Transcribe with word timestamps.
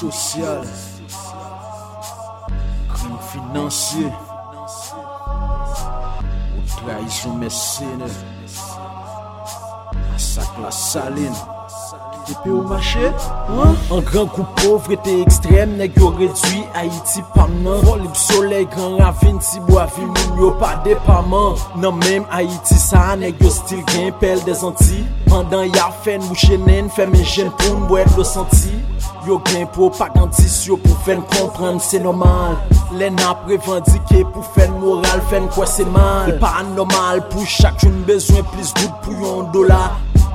sosyal 0.00 0.62
Krim 2.92 3.18
finansye 3.32 4.12
Ou 6.56 6.64
traizyon 6.76 7.38
mesene 7.40 8.10
Asak 10.16 10.58
la 10.60 10.70
salin 10.70 11.55
Epe 12.28 12.50
ou 12.50 12.64
mache, 12.66 13.12
an? 13.48 13.76
An 13.94 14.00
gran 14.02 14.26
kou 14.34 14.42
povre 14.58 14.96
te 15.04 15.12
ekstrem, 15.22 15.76
neg 15.78 15.94
yo 16.00 16.08
redwi 16.16 16.64
Haiti 16.74 17.22
pam 17.36 17.52
nan. 17.62 17.84
Volib 17.86 18.16
soley, 18.18 18.66
gran 18.72 18.96
ravine, 18.98 19.38
ravin, 19.38 19.66
bo 19.68 19.78
avim, 19.78 20.10
moun 20.10 20.42
yo 20.42 20.50
pa 20.58 20.72
depaman 20.82 21.54
Nan 21.78 22.00
menm 22.02 22.26
Haiti 22.32 22.80
sa, 22.82 23.12
neg 23.20 23.38
yo 23.42 23.52
stil 23.54 23.84
gen 23.92 24.10
pel 24.18 24.42
de 24.48 24.58
zanti 24.58 25.04
Pandan 25.28 25.70
ya 25.70 25.92
fen 26.02 26.24
mouche 26.26 26.58
nen, 26.58 26.66
chenen, 26.66 26.90
femen 26.98 27.30
jen 27.36 27.54
pou 27.62 27.84
mbo 27.84 28.02
lo 28.16 28.26
santi 28.26 28.74
Yo 29.26 29.40
gen 29.46 29.66
propagandis, 29.74 30.60
yo 30.68 30.76
pou 30.78 30.94
fen 31.02 31.22
kompran, 31.32 31.80
se 31.82 31.98
normal. 31.98 32.54
Len 32.94 33.16
ap 33.26 33.42
revandike 33.50 34.20
pou 34.30 34.44
fen 34.54 34.70
moral, 34.78 35.18
fen 35.30 35.48
kwa 35.56 35.66
se 35.66 35.82
mal. 35.90 36.30
E 36.30 36.36
pa 36.38 36.52
anormal, 36.60 37.24
pou 37.32 37.42
chak 37.50 37.82
joun 37.82 38.04
bezwen 38.06 38.46
plis 38.52 38.70
gout 38.78 39.00
pou 39.02 39.18
yon 39.18 39.48
dola 39.54 39.80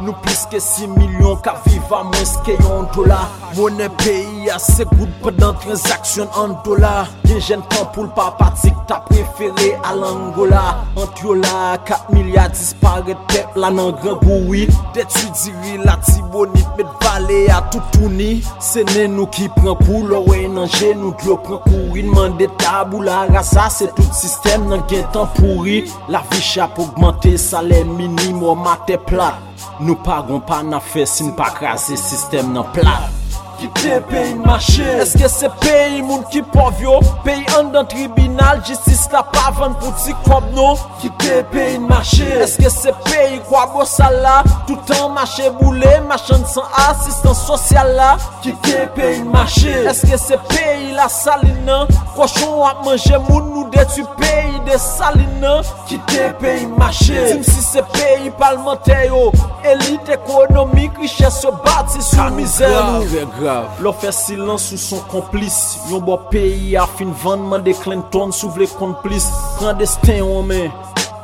Nou 0.02 0.18
plis 0.24 0.48
ke 0.50 0.58
6 0.58 0.90
milyon 0.96 1.36
ka 1.46 1.52
viva 1.68 2.00
mwens 2.08 2.32
ke 2.46 2.56
yon 2.58 2.88
dola 2.96 3.20
Mwone 3.54 3.86
peyi 4.02 4.50
ase 4.50 4.88
goud 4.90 5.12
pedan 5.22 5.54
transaksyon 5.62 6.32
an 6.42 6.56
dola 6.66 7.04
Gen 7.28 7.44
jen 7.46 7.62
tan 7.70 7.86
pou 7.94 8.08
l 8.08 8.10
pa 8.18 8.32
patik 8.40 8.80
ta 8.90 8.98
preferi 9.06 9.70
al 9.86 10.02
Angola 10.08 10.64
Ant 10.98 11.22
yo 11.22 11.36
la 11.38 11.76
4 11.86 12.16
milyar 12.16 12.50
dispare 12.56 13.14
tep 13.30 13.60
la 13.62 13.70
nan 13.76 13.92
gran 14.02 14.18
boui 14.24 14.64
Detu 14.96 15.28
diri 15.44 15.78
la 15.86 16.00
tibonit 16.08 16.74
met 16.80 16.98
vale 17.06 17.44
a 17.54 17.62
toutouni 17.70 18.32
Se 18.58 18.82
ne 18.96 19.06
nou 19.14 19.30
ki 19.30 19.52
pren 19.60 19.78
pou 19.84 20.02
lo 20.10 20.24
owe 20.24 20.42
nan 20.56 20.66
jen 20.80 20.98
nou 21.04 21.14
glo 21.22 21.38
pren 21.46 21.62
kouri 21.68 22.08
Nman 22.10 22.40
de 22.42 22.50
tabou 22.64 23.06
la 23.06 23.28
rasa 23.30 23.70
se 23.70 23.92
tout 23.94 24.18
sistem 24.24 24.66
nan 24.74 24.82
gen 24.90 25.06
tan 25.14 25.30
pouri 25.38 25.84
La 26.10 26.26
vi 26.32 26.42
chap 26.42 26.82
augmente 26.82 27.38
salen 27.38 27.94
minimo 28.02 28.58
mate 28.58 28.98
plat 29.06 29.51
Nou 29.82 29.98
pa 30.06 30.20
gon 30.28 30.44
pa 30.46 30.62
na 30.62 30.80
fe 30.92 31.08
sin 31.10 31.32
pa 31.38 31.50
krasi 31.58 31.98
sistem 31.98 32.54
nan 32.54 32.70
plat. 32.76 33.21
kite 33.62 34.02
peyi 34.10 34.36
mache. 34.36 34.86
Eske 35.02 35.30
se 35.30 35.50
peyi 35.62 36.02
moun 36.02 36.24
ki 36.32 36.42
pov 36.54 36.82
yo? 36.82 37.00
Peyi 37.26 37.46
an 37.58 37.72
dan 37.74 37.88
tribunal 37.92 38.62
Jistis 38.66 39.06
la 39.14 39.22
pavan 39.34 39.76
pou 39.82 39.94
ti 40.02 40.16
kob 40.26 40.48
nou 40.56 40.78
Kite 41.02 41.42
peyi 41.54 41.80
mache. 41.80 42.28
Eske 42.42 42.70
se 42.74 42.94
peyi 43.06 43.40
kwa 43.50 43.66
bo 43.74 43.86
sala? 43.86 44.42
Toutan 44.68 45.14
mache 45.16 45.50
boule 45.60 45.94
Machan 46.10 46.46
san 46.54 46.66
asistan 46.88 47.38
sosyal 47.38 47.94
la? 47.98 48.12
Kite 48.42 48.88
peyi 48.98 49.24
mache. 49.24 49.76
Eske 49.92 50.18
se 50.18 50.40
peyi 50.50 50.96
la 50.98 51.10
salina? 51.10 51.84
Koshon 52.16 52.66
ap 52.70 52.84
manje 52.86 53.22
moun 53.30 53.52
nou 53.54 53.70
detu 53.74 54.06
peyi 54.20 54.64
de 54.68 54.80
salina? 54.82 55.60
Kite 55.90 56.32
peyi 56.42 56.68
mache. 56.78 57.28
Tim 57.30 57.44
si 57.46 57.62
se 57.62 57.86
peyi 57.94 58.34
palmente 58.40 58.98
yo 59.08 59.30
Elite 59.64 60.18
ekonomik 60.18 60.98
riches 60.98 61.42
se 61.42 61.52
bati 61.64 62.02
sou 62.02 62.30
mizer. 62.34 62.72
nou 62.72 63.06
Lo 63.84 63.92
fè 63.96 64.12
silans 64.16 64.70
sou 64.70 64.80
son 64.80 65.02
komplis 65.12 65.58
Yon 65.90 66.04
bo 66.06 66.18
peyi 66.32 66.76
a 66.80 66.86
fin 66.98 67.12
vandman 67.24 67.64
de 67.66 67.74
Clinton 67.82 68.32
sou 68.36 68.52
vle 68.56 68.68
komplis 68.78 69.28
Klandestin 69.58 70.22
wame 70.28 70.64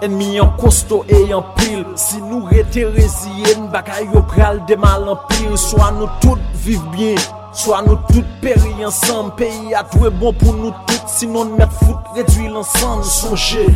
Enmi 0.06 0.36
yon 0.36 0.52
kosto 0.60 1.04
e 1.10 1.24
yon 1.32 1.46
pil 1.58 1.84
Si 2.00 2.20
nou 2.24 2.50
rete 2.52 2.86
reziyen 2.96 3.70
Bakay 3.74 4.10
yo 4.14 4.24
pral 4.34 4.62
de 4.70 4.78
mal 4.82 5.08
an 5.14 5.22
pil 5.32 5.56
Soa 5.62 5.92
nou 5.96 6.10
tout 6.24 6.42
viv 6.66 6.84
bien 6.96 7.20
Soa 7.56 7.84
nou 7.86 8.00
tout 8.12 8.36
peri 8.44 8.76
ansan 8.86 9.32
Peyi 9.40 9.76
a 9.78 9.86
dwe 9.96 10.12
bon 10.22 10.36
pou 10.42 10.56
nou 10.58 10.74
tout 10.90 11.14
Sinon 11.18 11.56
met 11.60 11.80
fout 11.84 12.18
redwi 12.18 12.52
lansan 12.52 13.06
Sonje 13.08 13.70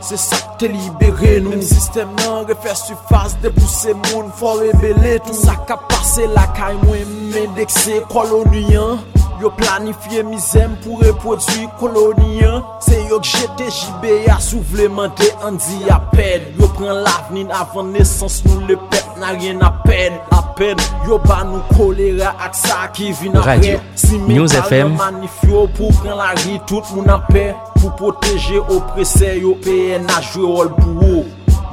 Se 0.00 0.16
sak 0.16 0.58
te 0.60 0.68
libere 0.70 1.38
nou. 1.42 1.52
Mem 1.54 1.62
sistem 1.66 2.10
nan 2.22 2.46
refè 2.48 2.74
sufas 2.78 3.36
Depouse 3.42 3.94
moun. 4.08 4.32
Fò 4.38 4.56
rebele 4.60 5.18
tout. 5.24 5.36
Sak 5.36 5.70
a 5.74 5.78
pase 5.90 6.28
lakay 6.34 6.78
mwen 6.84 7.14
mendekse 7.34 8.00
koloniyan 8.12 9.02
Yo 9.38 9.50
planifiye 9.54 10.22
mizem 10.26 10.72
pou 10.82 10.98
reprodwi 10.98 11.68
koloniyan 11.78 12.62
Se 12.82 12.96
yo 13.06 13.20
k 13.22 13.28
jete 13.30 13.68
jibe 13.70 14.24
ya 14.24 14.38
souvlemente 14.42 15.28
Andi 15.46 15.84
apèd 15.94 16.48
Yo 16.58 16.66
pren 16.74 17.04
lavnin 17.06 17.52
avan 17.54 17.92
nesans 17.94 18.40
nou 18.48 18.66
le 18.66 18.74
pep 18.90 19.14
Nan 19.20 19.38
rien 19.38 19.62
apèd 19.62 20.18
Apèd 20.34 20.82
Yo 21.06 21.20
ba 21.22 21.44
nou 21.46 21.62
kolera 21.76 22.32
ak 22.42 22.58
sa 22.58 22.80
ki 22.94 23.12
vin 23.20 23.38
apè 23.38 23.76
Si 23.94 24.18
men 24.18 24.50
kal 24.50 24.90
manifyo 24.96 25.68
pou 25.78 25.94
pren 26.00 26.18
la 26.18 26.32
ri 26.42 26.58
tout 26.66 26.94
moun 26.96 27.14
apè 27.14 27.52
Pou 27.78 27.94
proteje 28.00 28.58
oprese 28.64 29.36
yo 29.38 29.54
peye 29.62 30.00
na 30.02 30.18
jwe 30.32 30.50
ol 30.50 30.74
pou 30.80 31.12
ou 31.12 31.26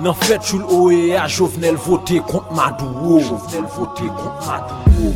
Nan 0.05 0.13
fet 0.21 0.43
choul 0.43 0.65
oye 0.75 1.15
a 1.17 1.25
jovenel 1.25 1.81
vote 1.81 2.21
kont 2.29 2.53
madou 2.53 3.15
ou 3.15 3.23
Jovenel 3.23 3.65
vote 3.73 4.13
kont 4.19 4.45
madou 4.45 5.15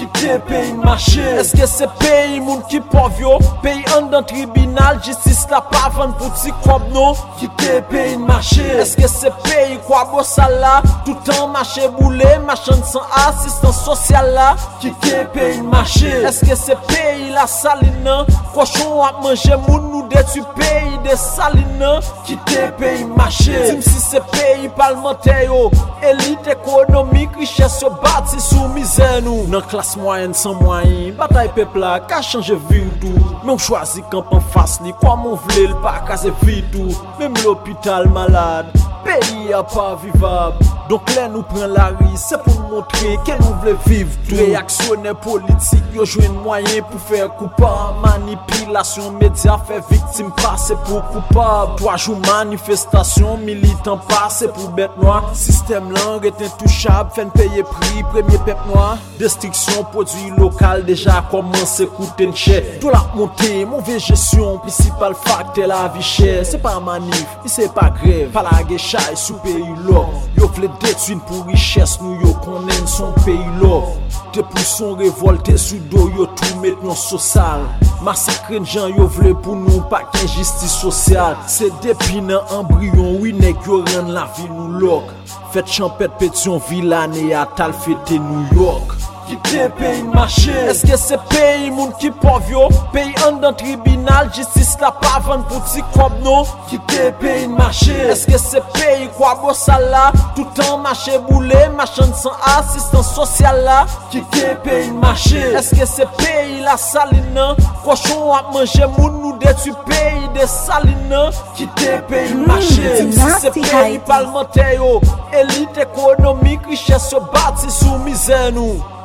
ki 0.00 0.06
pye 0.06 0.38
peyi 0.48 0.72
mache. 0.72 1.24
Eske 1.40 1.66
se 1.66 1.86
peyi 2.00 2.40
moun 2.40 2.62
ki 2.70 2.80
pov 2.92 3.20
yo? 3.20 3.36
Peyi 3.62 3.84
an 3.96 4.08
dan 4.12 4.24
tribunal 4.28 5.00
Jistis 5.04 5.42
la 5.50 5.60
pavan 5.72 6.14
pou 6.18 6.32
ti 6.40 6.52
kob 6.64 6.86
nou 6.94 7.16
Ki 7.40 7.48
pye 7.60 7.80
peyi 7.90 8.16
mache. 8.20 8.64
Eske 8.80 9.08
se 9.10 9.32
peyi 9.44 9.78
kwa 9.86 10.04
bo 10.10 10.24
sala? 10.24 10.80
Toutan 11.06 11.52
mache 11.54 11.88
boule 11.98 12.30
Machan 12.46 12.80
san 12.88 13.04
asistan 13.26 13.76
sosyal 13.76 14.32
la? 14.36 14.48
Ki 14.80 14.94
pye 15.04 15.24
peyi 15.34 15.60
mache. 15.66 16.12
Eske 16.30 16.56
se 16.56 16.78
peyi 16.88 17.30
la 17.36 17.46
salina? 17.50 18.22
Koshon 18.54 19.04
ap 19.06 19.20
manje 19.24 19.60
moun 19.66 19.90
nou 19.90 20.06
detu 20.12 20.44
peyi 20.56 20.96
de 21.04 21.18
salina? 21.20 21.98
Ki 22.28 22.38
pye 22.48 22.70
peyi 22.80 23.04
mache. 23.16 23.66
Tim 23.68 23.84
si 23.84 24.00
se 24.00 24.24
peyi 24.32 24.72
palmente 24.76 25.36
yo 25.44 25.68
Elite 26.02 26.54
ekonomik 26.56 27.36
Riches 27.36 27.80
yo 27.82 27.90
bati 28.00 28.40
sou 28.40 28.68
mizen 28.72 29.24
nou. 29.26 29.44
Nan 29.52 29.64
klas 29.68 29.89
Fas 29.90 29.96
mwayen 29.98 30.34
san 30.34 30.54
mwayen, 30.54 31.16
batay 31.18 31.48
pepla 31.48 31.98
ka 32.06 32.22
chanje 32.22 32.54
vidou. 32.54 33.10
Mwen 33.42 33.58
chwazi 33.58 34.02
kampan 34.10 34.40
fas 34.40 34.80
li, 34.84 34.92
kwa 34.92 35.16
mwen 35.16 35.38
vle 35.46 35.64
l 35.64 35.74
pa 35.82 35.98
kaze 36.06 36.30
vidou. 36.42 36.94
Vidou 37.18 37.18
Mwen 37.18 37.34
l'opital 37.42 38.06
malade 38.06 38.70
peyi 39.10 39.52
a 39.52 39.62
pa 39.62 39.94
vivab. 39.94 40.54
Donk 40.90 41.06
lè 41.14 41.28
nou 41.30 41.46
pren 41.46 41.70
la 41.70 41.90
ri, 41.94 42.08
se 42.18 42.34
pou 42.42 42.66
montre 42.70 43.12
ke 43.26 43.36
nou 43.38 43.54
vle 43.62 43.76
viv. 43.84 44.10
Tou 44.26 44.38
Reaksyonè 44.40 45.12
politik 45.22 45.94
yo 45.94 46.06
jwen 46.06 46.34
mwayen 46.42 46.82
pou 46.90 46.98
fè 47.06 47.22
koupa. 47.38 47.70
Manipilasyon 48.02 49.14
media 49.20 49.54
fè 49.68 49.78
viktim 49.90 50.32
pase 50.40 50.74
pou 50.88 51.02
koupa 51.12 51.46
Toajou 51.78 52.16
manifestasyon, 52.24 53.44
militan 53.46 54.00
pase 54.10 54.50
pou 54.56 54.72
bet 54.74 54.96
noa. 54.98 55.20
Sistem 55.38 55.92
lang 55.94 56.26
eten 56.26 56.50
touchab, 56.58 57.14
fèn 57.14 57.30
peye 57.36 57.62
pri, 57.70 58.02
premye 58.10 58.42
pep 58.48 58.66
noa. 58.72 58.96
Destriksyon 59.20 59.86
prodwi 59.94 60.32
lokal 60.40 60.82
deja 60.88 61.20
komanse 61.30 61.86
kouten 61.94 62.34
chè 62.34 62.58
Do 62.82 62.90
la 62.90 63.04
monte, 63.14 63.52
mouve 63.68 64.00
jesyon, 64.00 64.58
pisi 64.64 64.90
fakte 65.22 65.70
la 65.70 65.86
vi 65.94 66.02
chè 66.02 66.40
Se 66.50 66.58
pa 66.58 66.78
manif, 66.82 67.38
se 67.46 67.70
pa 67.74 67.90
grev, 67.94 68.32
pala 68.34 68.58
la 68.58 68.66
detay 69.00 69.16
sou 69.16 69.38
peyi 69.38 69.74
lor 69.86 70.08
Yo 70.36 70.48
vle 70.56 70.68
detwin 70.80 71.20
pou 71.28 71.44
riches 71.48 71.98
nou 72.00 72.16
yo 72.20 72.34
konen 72.44 72.86
son 72.88 73.12
peyi 73.24 73.58
lor 73.60 73.96
Te 74.34 74.42
pou 74.42 74.64
son 74.66 74.96
revolte 75.00 75.56
sou 75.58 75.80
do 75.92 76.08
yo 76.16 76.26
tou 76.38 76.60
met 76.62 76.80
nou 76.84 76.96
sosal 76.98 77.66
Masakren 78.04 78.64
jan 78.64 78.92
yo 78.96 79.08
vle 79.16 79.34
pou 79.34 79.56
nou 79.58 79.84
pak 79.92 80.14
injistis 80.22 80.78
sosyal 80.82 81.38
Se 81.50 81.70
depi 81.84 82.22
nan 82.24 82.44
embryon 82.60 83.20
winek 83.22 83.66
yo 83.66 83.82
ren 83.90 84.12
la 84.14 84.28
vi 84.36 84.48
nou 84.50 84.80
lok 84.80 85.14
Fet 85.54 85.66
champet 85.66 86.12
pet 86.20 86.46
yon 86.46 86.60
vila 86.68 87.06
ne 87.10 87.32
atal 87.34 87.72
fete 87.74 88.20
New 88.22 88.44
York. 88.54 89.09
kite 89.30 89.68
peyi 89.78 90.02
mache. 90.02 90.54
Eske 90.70 90.96
se 90.98 91.16
peyi 91.30 91.70
moun 91.70 91.92
ki 92.00 92.10
pov 92.22 92.50
yo? 92.50 92.66
Peyi 92.94 93.14
an 93.26 93.40
dan 93.42 93.54
tribunal 93.54 94.30
Jistis 94.34 94.74
la 94.80 94.90
pavan 95.02 95.44
pou 95.48 95.62
ti 95.70 95.82
kob 95.94 96.16
nou 96.24 96.46
Kite 96.70 97.10
peyi 97.20 97.46
mache. 97.50 97.96
Eske 98.10 98.38
se 98.38 98.62
peyi 98.74 99.08
kwa 99.16 99.34
bo 99.40 99.54
sala? 99.54 100.10
Toutan 100.36 100.82
mache 100.84 101.18
boule 101.28 101.62
Machan 101.76 102.12
san 102.18 102.34
asistan 102.56 103.06
sosyal 103.06 103.62
la? 103.66 103.78
Kite 104.10 104.56
peyi 104.64 104.90
mache. 104.90 105.44
Eske 105.60 105.86
se 105.86 106.08
peyi 106.18 106.60
la 106.66 106.76
salina? 106.80 107.52
Koshon 107.84 108.30
ap 108.36 108.52
manje 108.54 108.86
moun 108.96 109.20
nou 109.22 109.36
detu 109.42 109.74
peyi 109.86 110.30
de 110.36 110.46
salina? 110.50 111.28
Kite 111.58 112.00
peyi 112.10 112.34
hmm, 112.34 112.46
n'mache 112.46 112.96
Si 113.12 113.34
se 113.40 113.54
peyi 113.60 113.98
palmente 114.06 114.66
yo 114.76 114.98
Elite 115.32 115.86
ekonomik 115.86 116.66
riches 116.66 117.12
yo 117.12 117.20
bati 117.32 117.70
sou 117.70 117.98
mizen 118.04 118.54
nou. 118.54 118.99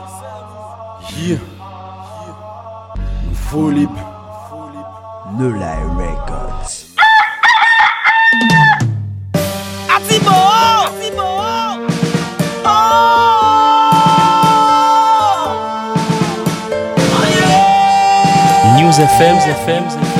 Yeah. 1.18 1.40
Folip. 3.50 3.90
No 5.38 5.50
Lie 5.50 5.84
Records. 5.96 6.94
Oh! 12.68 12.76
Yeah! 17.40 18.76
News 18.78 18.98
FM, 19.00 19.36
FM, 19.40 19.56
FM. 19.66 20.15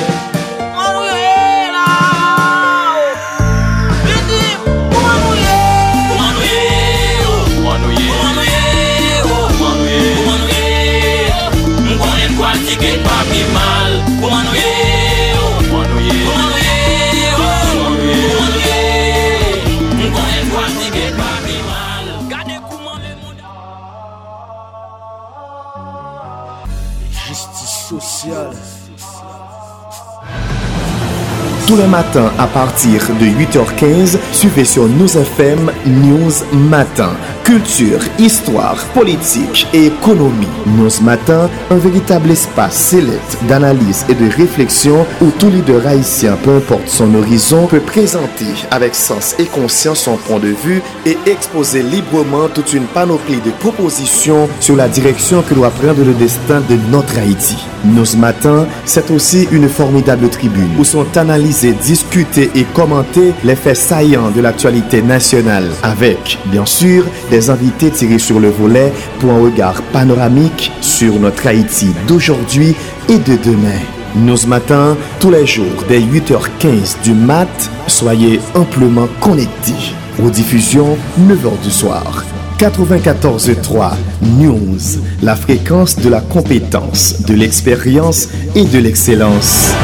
Tous 31.66 31.76
les 31.76 31.86
matins 31.86 32.32
à 32.38 32.46
partir 32.46 33.00
de 33.20 33.26
8h15, 33.26 34.18
suivez 34.32 34.64
sur 34.64 34.86
News 34.86 35.16
FM 35.16 35.70
News 35.86 36.32
Matin. 36.52 37.10
Culture, 37.46 38.00
histoire, 38.18 38.84
politique 38.86 39.68
et 39.72 39.86
économie. 39.86 40.48
News 40.66 41.00
Matin, 41.00 41.48
un 41.70 41.76
véritable 41.76 42.32
espace 42.32 42.74
sélect 42.74 43.38
d'analyse 43.48 44.04
et 44.08 44.14
de 44.14 44.28
réflexion 44.28 45.06
où 45.20 45.30
tout 45.38 45.48
leader 45.48 45.86
haïtien, 45.86 46.36
peu 46.42 46.56
importe 46.56 46.88
son 46.88 47.14
horizon, 47.14 47.68
peut 47.68 47.78
présenter 47.78 48.46
avec 48.72 48.96
sens 48.96 49.36
et 49.38 49.44
conscience 49.44 50.00
son 50.00 50.16
point 50.16 50.40
de 50.40 50.48
vue 50.48 50.82
et 51.06 51.16
exposer 51.26 51.84
librement 51.84 52.48
toute 52.48 52.72
une 52.72 52.86
panoplie 52.86 53.40
de 53.40 53.52
propositions 53.52 54.48
sur 54.58 54.74
la 54.74 54.88
direction 54.88 55.42
que 55.42 55.54
doit 55.54 55.70
prendre 55.70 56.02
le 56.04 56.14
destin 56.14 56.60
de 56.68 56.76
notre 56.90 57.16
Haïti. 57.16 57.58
News 57.84 58.16
Matin, 58.18 58.66
c'est 58.84 59.12
aussi 59.12 59.46
une 59.52 59.68
formidable 59.68 60.28
tribune 60.30 60.74
où 60.80 60.84
sont 60.84 61.16
analysés, 61.16 61.74
discutés 61.74 62.50
et 62.56 62.64
commentés 62.64 63.34
les 63.44 63.54
faits 63.54 63.76
saillants 63.76 64.32
de 64.32 64.40
l'actualité 64.40 65.00
nationale 65.00 65.70
avec, 65.84 66.40
bien 66.46 66.66
sûr, 66.66 67.04
des 67.30 67.35
invités 67.50 67.90
tirés 67.90 68.18
sur 68.18 68.40
le 68.40 68.50
volet 68.50 68.92
pour 69.20 69.30
un 69.32 69.40
regard 69.40 69.82
panoramique 69.92 70.72
sur 70.80 71.18
notre 71.20 71.46
Haïti 71.46 71.88
d'aujourd'hui 72.06 72.74
et 73.08 73.18
de 73.18 73.36
demain. 73.44 73.80
Nous 74.16 74.36
ce 74.36 74.46
matin, 74.46 74.96
tous 75.20 75.30
les 75.30 75.46
jours, 75.46 75.84
dès 75.88 76.00
8h15 76.00 77.02
du 77.02 77.12
mat, 77.12 77.70
soyez 77.86 78.40
amplement 78.54 79.08
connectés. 79.20 79.94
Aux 80.24 80.30
diffusions, 80.30 80.96
9h 81.20 81.62
du 81.62 81.70
soir. 81.70 82.24
94.3 82.58 83.92
News, 84.22 84.78
la 85.22 85.36
fréquence 85.36 85.96
de 85.96 86.08
la 86.08 86.22
compétence, 86.22 87.22
de 87.26 87.34
l'expérience 87.34 88.28
et 88.54 88.64
de 88.64 88.78
l'excellence. 88.78 89.74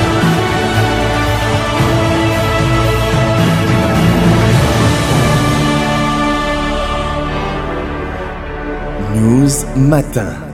Matin. 9.76 10.51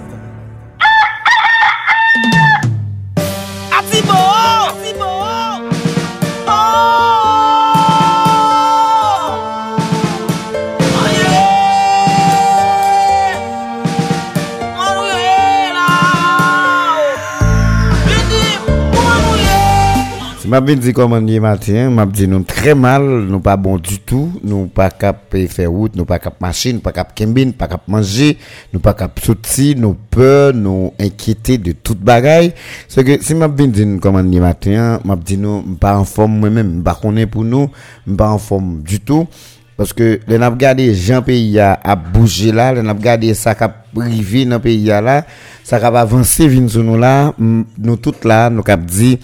M'a 20.48 20.60
bien 20.62 20.76
dit 20.76 20.92
comment 20.92 21.24
est 21.26 21.40
matin, 21.40 21.90
m'a 21.90 22.06
dit 22.06 22.26
nous 22.26 22.42
très 22.42 22.74
mal, 22.74 23.02
nous 23.02 23.40
pas 23.40 23.56
bon 23.56 23.76
du 23.76 23.98
tout, 23.98 24.32
nous 24.42 24.66
pas 24.66 24.88
cap 24.88 25.36
faire 25.48 25.70
route, 25.70 25.94
nous 25.94 26.06
pas 26.06 26.18
cap 26.18 26.40
machine, 26.40 26.76
nous 26.76 26.80
pas 26.80 26.92
cap 26.92 27.14
kembine, 27.14 27.52
pas 27.52 27.68
cap 27.68 27.82
manger, 27.86 28.38
nous 28.72 28.80
pas 28.80 28.94
cap 28.94 29.18
sortir, 29.22 29.76
nous 29.76 29.94
peur, 30.10 30.54
nous 30.54 30.94
inquiéter 30.98 31.58
de 31.58 31.72
toute 31.72 32.00
bagaille. 32.00 32.54
C'est 32.88 33.04
que 33.04 33.22
si 33.22 33.34
m'a 33.34 33.48
bien 33.48 33.66
dit 33.66 33.86
comment 34.00 34.20
est 34.20 34.40
matin, 34.40 35.00
m'a 35.04 35.16
dit 35.16 35.36
nous 35.36 35.62
pas 35.78 35.98
en 35.98 36.04
forme 36.04 36.38
moi-même, 36.38 36.82
pas 36.82 36.94
connaît 36.94 37.26
pour 37.26 37.44
nous, 37.44 37.70
pas 38.16 38.30
en 38.30 38.38
forme 38.38 38.82
du 38.82 39.00
tout. 39.00 39.26
Parce 39.76 39.92
que 39.92 40.18
le 40.26 40.38
n'a 40.38 40.48
regardé 40.48 40.92
Jean 40.94 41.22
pays 41.22 41.60
a, 41.60 41.94
bougé 41.94 42.50
là, 42.50 42.72
le 42.72 42.82
n'a 42.82 42.92
regardé 42.94 43.32
ça 43.34 43.54
qui 43.54 43.64
privé 43.94 44.44
dans 44.44 44.58
pays 44.58 44.86
là, 44.86 45.24
ça 45.62 45.78
qui 45.78 45.84
a 45.84 45.88
avancé 45.88 46.48
vinn 46.48 46.68
sur 46.68 46.82
nous 46.82 46.96
là, 46.96 47.32
nous 47.38 47.96
toutes 47.96 48.24
là, 48.24 48.50
nous 48.50 48.62
cap 48.62 48.84
dit 48.84 49.18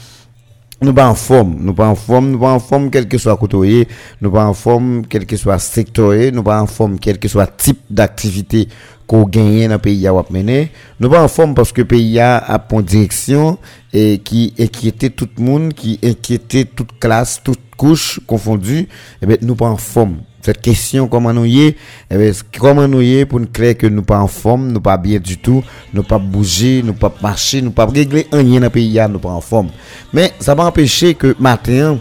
nous 0.83 0.93
pas 0.93 1.09
en 1.09 1.15
forme, 1.15 1.57
nous 1.61 1.73
pas 1.73 1.87
en 1.87 1.95
forme, 1.95 2.31
nous 2.33 2.39
pas 2.39 2.53
en 2.53 2.59
forme 2.59 2.91
quel 2.91 3.09
que 3.09 3.17
soit 3.17 3.37
côté, 3.37 3.89
nous 4.21 4.31
pas 4.31 4.47
en 4.47 4.55
forme 4.55 5.07
quel 5.09 5.25
que 5.25 5.37
soit 5.37 5.59
secteur, 5.59 6.33
nous 6.33 6.43
pas 6.43 6.61
en 6.61 6.67
forme 6.67 6.99
quel 6.99 7.19
que 7.19 7.29
soit 7.29 7.47
type 7.47 7.81
d'activité 7.91 8.69
qu'on 9.07 9.25
gagne 9.25 9.69
dans 9.69 9.75
le 9.75 9.79
pays 9.79 10.07
à 10.07 10.13
mener. 10.31 10.71
Nous 11.01 11.09
pas 11.09 11.23
en 11.23 11.29
forme 11.29 11.55
parce 11.55 11.73
que 11.73 11.83
le 11.83 11.87
pays 11.87 12.19
a 12.19 12.67
une 12.73 12.83
direction 12.83 13.59
et 13.93 14.19
qui 14.19 14.53
inquiétait 14.59 15.11
tout 15.11 15.29
le 15.39 15.45
monde, 15.45 15.75
qui 15.75 15.99
inquiétait 16.03 16.65
toute 16.65 16.99
classe, 16.99 17.41
toute 17.43 17.64
couche 17.77 18.21
confondue, 18.27 18.89
et 19.23 19.27
ben 19.27 19.39
nous 19.43 19.55
pas 19.55 19.67
en 19.67 19.77
forme. 19.77 20.19
Cette 20.43 20.61
question 20.61 21.09
comment 21.09 21.33
nous 21.33 21.47
y 21.47 21.63
est, 21.63 21.77
eh 22.11 22.17
ben, 22.17 22.35
comment 22.59 22.87
nous 22.87 23.01
y 23.01 23.17
est 23.17 23.25
pour 23.25 23.41
nous 23.41 23.47
clair 23.47 23.79
que 23.79 23.87
nous 23.87 24.03
pas 24.03 24.19
en 24.19 24.27
forme, 24.27 24.73
nous 24.73 24.81
pas 24.81 24.99
bien 24.99 25.19
du 25.19 25.39
tout, 25.39 25.65
nous 25.95 26.03
pas 26.03 26.19
bouger, 26.19 26.83
nous 26.85 26.93
pas 26.93 27.15
marcher, 27.23 27.63
nous 27.63 27.71
pas 27.71 27.87
régler 27.87 28.27
rien 28.31 28.61
dans 28.61 28.67
le 28.67 28.71
pays, 28.71 29.01
nous 29.09 29.19
pas 29.19 29.31
en 29.31 29.41
forme. 29.41 29.69
Mais 30.13 30.33
ça 30.41 30.55
va 30.55 30.67
empêcher 30.67 31.15
que 31.15 31.35
matin, 31.39 31.99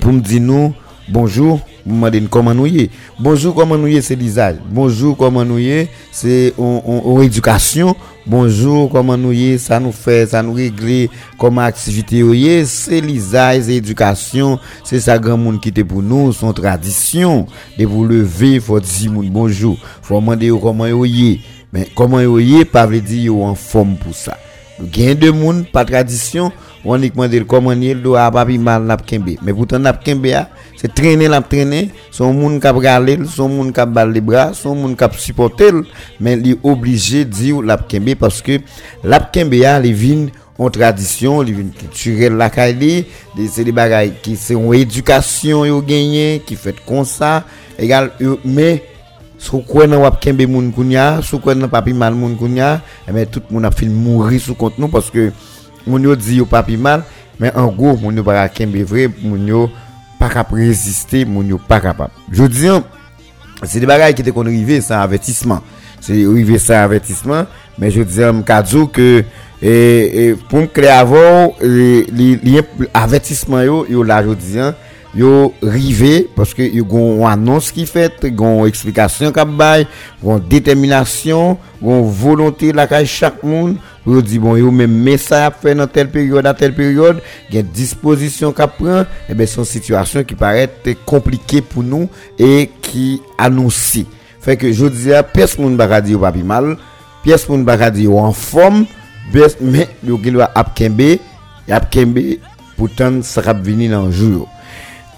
pour 0.00 0.12
me 0.12 0.20
dire 0.20 0.40
nous, 0.40 0.72
bonjour, 1.08 1.60
comment 2.30 2.54
nous 2.54 2.66
y. 2.66 2.90
Bonjour, 3.18 3.54
comment 3.54 3.76
nous 3.76 3.88
y 3.88 3.96
est, 3.96 4.02
c'est 4.02 4.14
l'usage. 4.16 4.56
Bonjour, 4.70 5.16
comment 5.16 5.44
nous 5.44 5.58
y 5.58 5.70
est, 5.70 5.88
c'est 6.12 6.52
en, 6.58 7.20
éducation. 7.22 7.96
Bonjour, 8.26 8.90
comment 8.90 9.16
nous 9.16 9.32
y 9.32 9.58
ça 9.58 9.80
nous 9.80 9.92
fait, 9.92 10.26
ça 10.26 10.42
nous 10.42 10.52
règle 10.52 11.08
comme 11.38 11.58
activité 11.58 12.18
y 12.18 12.48
est, 12.48 12.64
c'est 12.66 13.00
l'usage, 13.00 13.62
c'est 13.62 13.70
l'éducation, 13.70 14.58
c'est 14.84 15.00
ça 15.00 15.18
grand 15.18 15.38
monde 15.38 15.60
qui 15.60 15.70
était 15.70 15.84
pour 15.84 16.02
nous, 16.02 16.32
son 16.32 16.52
tradition. 16.52 17.46
De 17.78 17.86
vous 17.86 18.04
lever, 18.04 18.60
faut 18.60 18.80
dire 18.80 19.10
bonjour, 19.10 19.78
faut 20.02 20.20
demander 20.20 20.50
comment 20.60 20.86
y. 21.04 21.40
Mais 21.72 21.88
comment 21.94 22.20
y 22.20 22.64
pas 22.64 22.86
veut 22.86 23.00
dire 23.00 23.34
en 23.36 23.54
forme 23.54 23.96
pour 23.96 24.14
ça. 24.14 24.36
Gain 24.80 25.14
de 25.14 25.30
monde, 25.30 25.66
pas 25.72 25.84
tradition, 25.84 26.52
on 26.84 26.98
dit 26.98 27.10
demander 27.10 27.44
comment 27.44 27.72
y 27.72 27.88
est, 27.88 27.94
do 27.94 28.14
a 28.14 28.30
pas 28.30 28.46
pi 28.46 28.58
mal 28.58 28.82
n'a 28.82 28.96
kembe. 28.96 29.36
Mais 29.42 29.52
pourtant 29.52 29.78
n'a 29.78 29.92
kembe 29.92 30.28
c'est 30.76 30.94
traîner 30.94 31.28
n'a 31.28 31.40
traîner, 31.40 31.90
son 32.10 32.32
monde 32.32 32.60
qui 32.60 32.68
regarder, 32.68 33.18
son 33.26 33.48
monde 33.48 33.72
qui 33.72 33.80
bal 33.86 34.12
les 34.12 34.20
bras, 34.20 34.52
son 34.52 34.74
monde 34.74 34.96
qui 34.96 35.18
supporter, 35.18 35.72
mais 36.20 36.38
il 36.44 36.56
obligé 36.62 37.24
dire 37.24 37.62
la 37.62 37.76
kembe 37.76 38.14
parce 38.14 38.42
que 38.42 38.60
la 39.02 39.20
kembe 39.20 39.52
les 39.52 39.92
vins 39.92 40.26
en 40.58 40.70
tradition, 40.70 41.40
les 41.40 41.52
vins 41.52 41.70
culturel 41.76 42.34
la 42.34 42.50
kaili, 42.50 43.06
c'est 43.50 43.64
des 43.64 43.72
bagages 43.72 44.12
qui 44.22 44.38
une 44.50 44.74
éducation 44.74 45.64
yo 45.64 45.82
gagné, 45.82 46.42
qui 46.46 46.56
fait 46.56 46.76
comme 46.86 47.04
ça, 47.04 47.44
égal 47.78 48.12
mais 48.44 48.82
sou 49.38 49.62
kwen 49.62 49.90
nan 49.92 50.02
wap 50.02 50.18
kembe 50.22 50.48
moun 50.50 50.72
kounya, 50.74 51.20
sou 51.22 51.38
kwen 51.42 51.60
nan 51.62 51.70
papi 51.70 51.94
mal 51.94 52.16
moun 52.18 52.34
kounya, 52.36 52.80
eh 53.06 53.14
ben 53.14 53.26
tout 53.30 53.46
moun 53.50 53.64
a 53.64 53.70
fin 53.70 53.86
mourir 53.86 54.40
sous 54.40 54.54
compte 54.54 54.78
nous 54.78 54.88
parce 54.88 55.10
que 55.10 55.30
moun 55.88 56.04
yo 56.06 56.16
di 56.18 56.38
yo 56.42 56.46
papi 56.48 56.76
mal, 56.78 57.02
men 57.40 57.54
an 57.56 57.72
gwo 57.74 57.96
moun 57.98 58.20
yo 58.20 58.24
para 58.26 58.46
kembe 58.52 58.84
vre, 58.86 59.08
moun 59.22 59.48
yo 59.48 59.66
pa 60.20 60.30
kap 60.32 60.52
reziste, 60.54 61.24
moun 61.26 61.48
yo 61.54 61.58
pa 61.58 61.80
kapap. 61.82 62.14
Je 62.30 62.48
diyan, 62.50 62.84
se 63.64 63.80
de 63.80 63.88
bagay 63.88 64.14
ki 64.16 64.26
te 64.26 64.34
kon 64.34 64.48
rive 64.50 64.80
sa 64.84 65.02
avetisman. 65.06 65.62
Se 66.04 66.14
rive 66.14 66.60
sa 66.62 66.84
avetisman, 66.86 67.48
men 67.78 67.94
je 67.94 68.04
diyan 68.06 68.40
mkadzo 68.42 68.84
ke 68.92 69.08
e, 69.18 69.72
e, 69.72 70.26
pou 70.50 70.62
mkle 70.66 70.92
avon, 70.92 71.54
e, 71.62 71.70
li, 71.70 71.88
li, 72.12 72.28
li 72.44 72.88
avetisman 72.92 73.64
yo, 73.66 73.82
yo 73.90 74.04
la 74.06 74.20
je 74.26 74.36
diyan, 74.44 74.76
yo 75.18 75.52
rivé 75.60 76.28
parce 76.36 76.54
que 76.54 76.62
yo 76.62 76.84
gon 76.84 77.26
annonce 77.26 77.72
qui 77.72 77.86
fait 77.86 78.24
gon 78.32 78.64
explication 78.66 79.32
qu'a 79.32 79.44
bail 79.44 79.84
gon 80.22 80.38
détermination 80.38 81.58
gon 81.82 82.02
volonté 82.02 82.72
la 82.72 82.86
kay 82.86 83.04
chaque 83.04 83.42
monde 83.42 83.76
yo 84.06 84.22
dit 84.22 84.38
bon 84.38 84.54
yo 84.56 84.70
même 84.70 84.92
message 84.94 85.48
à 85.48 85.50
faire 85.50 85.74
dans 85.74 85.88
telle 85.88 86.08
période 86.08 86.46
à 86.46 86.54
telle 86.54 86.72
période 86.72 87.20
gen 87.50 87.66
disposition 87.74 88.52
qu'a 88.52 88.68
prend 88.68 89.04
et 89.28 89.34
ben 89.34 89.46
son 89.46 89.64
situation 89.64 90.22
qui 90.22 90.36
paraît 90.36 90.70
compliquée 91.04 91.62
pour 91.62 91.82
nous 91.82 92.08
et 92.38 92.70
qui 92.80 93.20
annonce 93.36 93.98
fait 94.40 94.56
que 94.56 94.70
je 94.70 94.86
dis 94.86 95.12
à 95.12 95.24
personne 95.24 95.76
pas 95.76 96.00
dire 96.00 96.20
pas 96.20 96.30
pi 96.30 96.44
mal 96.44 96.76
personne 97.24 97.64
pas 97.64 97.90
dire 97.90 98.14
en 98.14 98.32
forme 98.32 98.86
pièce- 99.32 99.56
mais 99.60 99.88
yo 100.06 100.16
doit 100.16 100.52
ap 100.54 100.76
kembe 100.76 101.18
ap 101.68 101.90
kembe 101.90 102.38
pourtant 102.76 103.20
ça 103.22 103.40
va 103.40 103.52
venir 103.52 103.90
dans 103.90 104.12
jour 104.12 104.48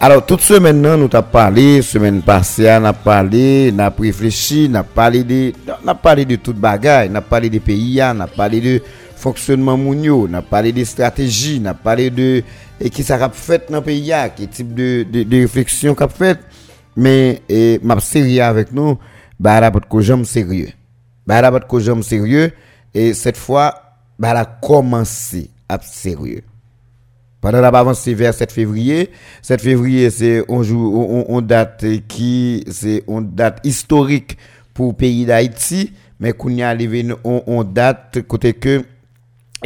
alors, 0.02 0.25
toute 0.25 0.40
semaine, 0.40 0.80
nous 0.80 1.09
t'avons 1.09 1.28
parlé, 1.30 1.83
semaine 1.83 2.23
passée, 2.23 2.75
on 2.80 2.87
a 2.87 2.95
parlé, 2.95 3.71
on 3.75 3.80
a 3.80 3.90
réfléchi, 3.90 4.66
on 4.71 4.76
a 4.76 4.83
parlé 4.83 5.23
de, 5.25 5.52
a 5.87 5.95
parlé 5.95 6.25
de 6.25 6.37
toute 6.37 6.57
bagaille, 6.57 7.11
on 7.12 7.16
a 7.16 7.21
parlé 7.21 7.50
des 7.50 7.61
pays, 7.61 8.00
on 8.02 8.19
a 8.21 8.26
parlé 8.26 8.62
de 8.62 8.83
fonctionnement 9.14 9.76
moun 9.76 10.02
yo, 10.02 10.26
n'a 10.26 10.40
parlé 10.40 10.73
de 10.73 10.83
stratégie, 10.85 11.61
n'a 11.61 11.75
parlé 11.75 12.09
de 12.09 12.42
et 12.80 12.88
qui 12.88 13.02
ça 13.02 13.23
a 13.23 13.28
fait 13.28 13.71
dans 13.71 13.76
le 13.76 13.85
pays, 13.85 14.11
qui 14.35 14.49
type 14.49 14.73
de, 14.73 15.02
de, 15.02 15.23
de 15.23 15.40
réflexion 15.42 15.95
qu'a 15.95 16.09
fait. 16.09 16.40
Mais 16.97 17.42
et, 17.50 17.78
m'a 17.83 18.00
sérieux 18.00 18.42
avec 18.42 18.73
nous, 18.73 18.99
bah 19.38 19.71
pas 19.71 19.80
de 19.80 20.00
j'aime 20.00 20.25
sérieux. 20.25 20.71
Bah 21.26 21.42
pas 21.42 21.61
de 21.61 21.78
j'aime 21.78 22.02
sérieux 22.02 22.52
et 22.95 23.12
cette 23.12 23.37
fois 23.37 23.75
bah 24.19 24.33
là 24.33 24.47
commencé 24.47 25.50
à 25.69 25.78
sérieux. 25.83 26.42
Pendant 27.40 27.61
la 27.61 27.68
avancé 27.68 28.12
vers 28.14 28.35
7 28.35 28.52
février, 28.52 29.11
7 29.42 29.61
février 29.61 30.11
c'est 30.11 30.44
on 30.49 30.62
on, 30.62 31.25
on 31.28 31.40
date 31.40 31.85
qui 32.06 32.64
c'est 32.70 33.04
une 33.09 33.30
date 33.30 33.61
historique 33.64 34.37
pour 34.75 34.88
le 34.88 34.92
pays 34.94 35.25
d'Haïti, 35.25 35.92
mais 36.18 36.32
qu'on 36.32 36.50
y 36.50 36.62
arrivé 36.62 37.06
on, 37.25 37.42
on 37.47 37.64
date 37.64 38.23
côté 38.28 38.52
que 38.52 38.85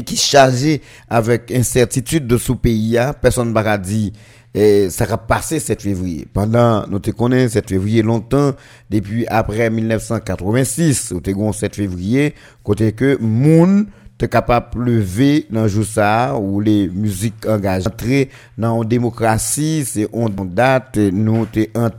qui 0.07 0.17
chargé 0.17 0.83
avec 1.09 1.51
incertitude 1.51 2.27
de 2.27 2.37
ce 2.37 2.53
pays 2.53 2.93
là 2.93 3.13
personne 3.13 3.53
ne 3.53 3.77
dit 3.77 4.13
et 4.55 4.89
ça 4.89 5.05
va 5.05 5.19
passer 5.19 5.59
7 5.59 5.83
février. 5.83 6.29
Pendant, 6.33 6.87
nous 6.87 7.01
te 7.01 7.11
connaissons 7.11 7.55
7 7.55 7.71
février 7.71 8.03
longtemps, 8.03 8.53
depuis 8.89 9.27
après 9.27 9.69
1986, 9.69 11.11
nous 11.11 11.21
te 11.21 11.53
7 11.53 11.75
février, 11.75 12.35
côté 12.63 12.93
que 12.93 13.19
moun 13.21 13.87
capable 14.29 14.85
de 14.85 14.91
lever 14.91 15.47
dans 15.51 15.67
jour 15.69 15.85
ça, 15.85 16.37
où 16.37 16.61
les 16.61 16.89
musiques 16.89 17.47
engagées, 17.47 17.87
entrer 17.87 18.31
dans 18.59 18.83
une 18.83 18.89
démocratie, 18.89 19.85
c'est 19.87 20.09
une 20.13 20.29
date, 20.55 20.97
nous 20.97 21.47
une 21.75 21.91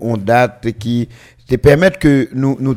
une 0.00 0.16
date 0.16 0.72
qui 0.78 1.08
te 1.48 1.56
que 1.98 2.28
nous, 2.32 2.56
nous 2.60 2.74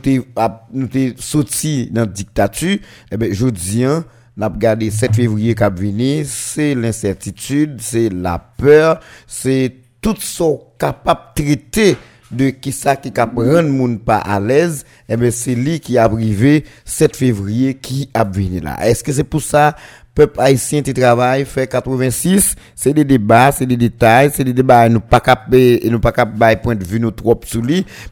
dans 1.92 2.02
la 2.02 2.06
dictature, 2.08 2.78
je 3.12 3.48
dis, 3.48 3.84
hein, 3.84 4.04
n'a 4.38 4.48
regardé 4.48 4.92
7 4.92 5.16
février 5.16 5.56
venu, 5.56 6.24
c'est 6.26 6.76
l'incertitude, 6.76 7.78
c'est 7.80 8.10
la 8.10 8.40
peur, 8.40 9.00
c'est 9.28 9.76
tout 10.02 10.16
ce 10.20 10.44
capable 10.78 11.22
de 11.38 11.44
traiter 11.44 11.98
de 12.32 12.50
qui 12.50 12.72
ça 12.72 12.96
qui 12.96 13.12
cap 13.12 13.32
rendre 13.36 13.70
monde 13.70 14.00
pas 14.00 14.18
à 14.18 14.40
l'aise 14.40 14.86
et 15.08 15.16
ben 15.16 15.32
c'est 15.32 15.56
lui 15.56 15.80
qui 15.80 15.98
a 15.98 16.04
arrivé 16.06 16.66
7 16.86 17.16
février 17.16 17.76
qui 17.76 18.10
a 18.14 18.24
venu 18.24 18.60
là. 18.60 18.78
Est-ce 18.86 19.04
que 19.04 19.12
c'est 19.12 19.24
pour 19.24 19.42
ça? 19.42 19.76
Peuple 20.16 20.40
haïtien 20.40 20.82
qui 20.82 20.94
travaille 20.94 21.44
fait 21.46 21.68
86 21.68 22.56
c'est 22.74 22.94
des 22.94 23.04
débats 23.04 23.52
c'est 23.52 23.66
des 23.66 23.76
détails 23.78 24.32
c'est 24.34 24.46
des 24.46 24.54
débats. 24.54 24.88
Nous 24.88 25.02
pas 25.02 25.20
capable 25.20 25.58
nous 25.90 26.00
pas 26.00 26.14
capable 26.14 26.62
point 26.62 26.76
de 26.76 26.86
vue 26.86 27.00
nous 27.00 27.12
trop 27.12 27.40
sous 27.46 27.62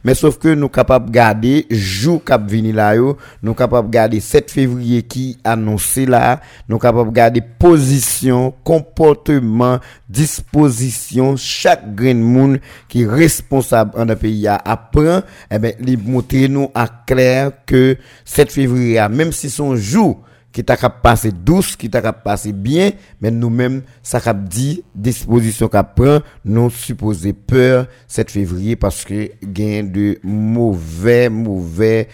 mais 0.04 0.14
sauf 0.14 0.38
que 0.38 0.48
nous 0.48 0.68
capable 0.68 1.10
garder 1.10 1.66
jour 1.70 2.22
cap 2.22 2.48
venir 2.48 2.74
là 2.74 2.94
yo 2.94 3.16
nous 3.42 3.54
capable 3.54 3.88
garder 3.88 4.20
7 4.20 4.50
février 4.50 5.02
qui 5.02 5.38
annoncé 5.44 6.04
là. 6.06 6.40
Nous 6.68 6.78
capable 6.78 7.10
garder 7.12 7.40
position 7.40 8.52
comportement 8.62 9.78
disposition. 10.08 11.36
Chaque 11.36 11.94
grain 11.94 12.14
monde 12.14 12.60
qui 12.88 13.02
est 13.02 13.06
responsable 13.06 13.92
dans 13.96 14.04
le 14.04 14.16
pays 14.16 14.46
apprend. 14.46 15.22
Eh 15.50 15.58
ben 15.58 15.74
montrer 16.04 16.48
nous 16.48 16.70
à 16.74 16.86
clair 17.06 17.52
que 17.66 17.96
7 18.24 18.52
février 18.52 19.00
même 19.08 19.32
si 19.32 19.48
son 19.48 19.76
jour 19.76 20.22
qui 20.54 20.62
t'a 20.64 20.76
passé 20.76 21.32
douce, 21.32 21.74
qui 21.74 21.90
t'a 21.90 22.12
passé 22.12 22.52
bien, 22.52 22.92
mais 23.20 23.32
nous-mêmes, 23.32 23.82
ça 24.04 24.20
a 24.24 24.32
dit 24.32 24.84
disposition 24.94 25.66
qu'a 25.66 25.82
prend, 25.82 26.20
nous 26.44 26.70
supposons 26.70 27.32
peur 27.32 27.88
7 28.06 28.30
février 28.30 28.76
parce 28.76 29.04
que 29.04 29.32
gain 29.42 29.82
de 29.82 30.20
mauvais, 30.22 31.28
mauvais, 31.28 32.06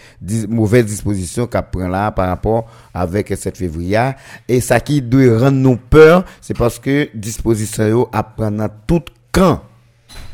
mauvais 0.49 0.83
dispositions 0.83 1.45
qu'a 1.45 1.61
prend 1.61 1.87
là 1.87 2.11
par 2.11 2.29
rapport 2.29 2.65
avec 2.95 3.27
7 3.37 3.55
février. 3.55 4.11
Et 4.47 4.59
ça 4.59 4.79
qui 4.79 5.03
doit 5.03 5.37
rendre 5.37 5.57
nous 5.57 5.77
peur, 5.77 6.25
c'est 6.41 6.57
parce 6.57 6.79
que 6.79 7.09
disposition 7.13 8.09
à 8.11 8.23
prendre 8.23 8.57
dans 8.57 8.69
tout 8.87 9.03
camp. 9.31 9.61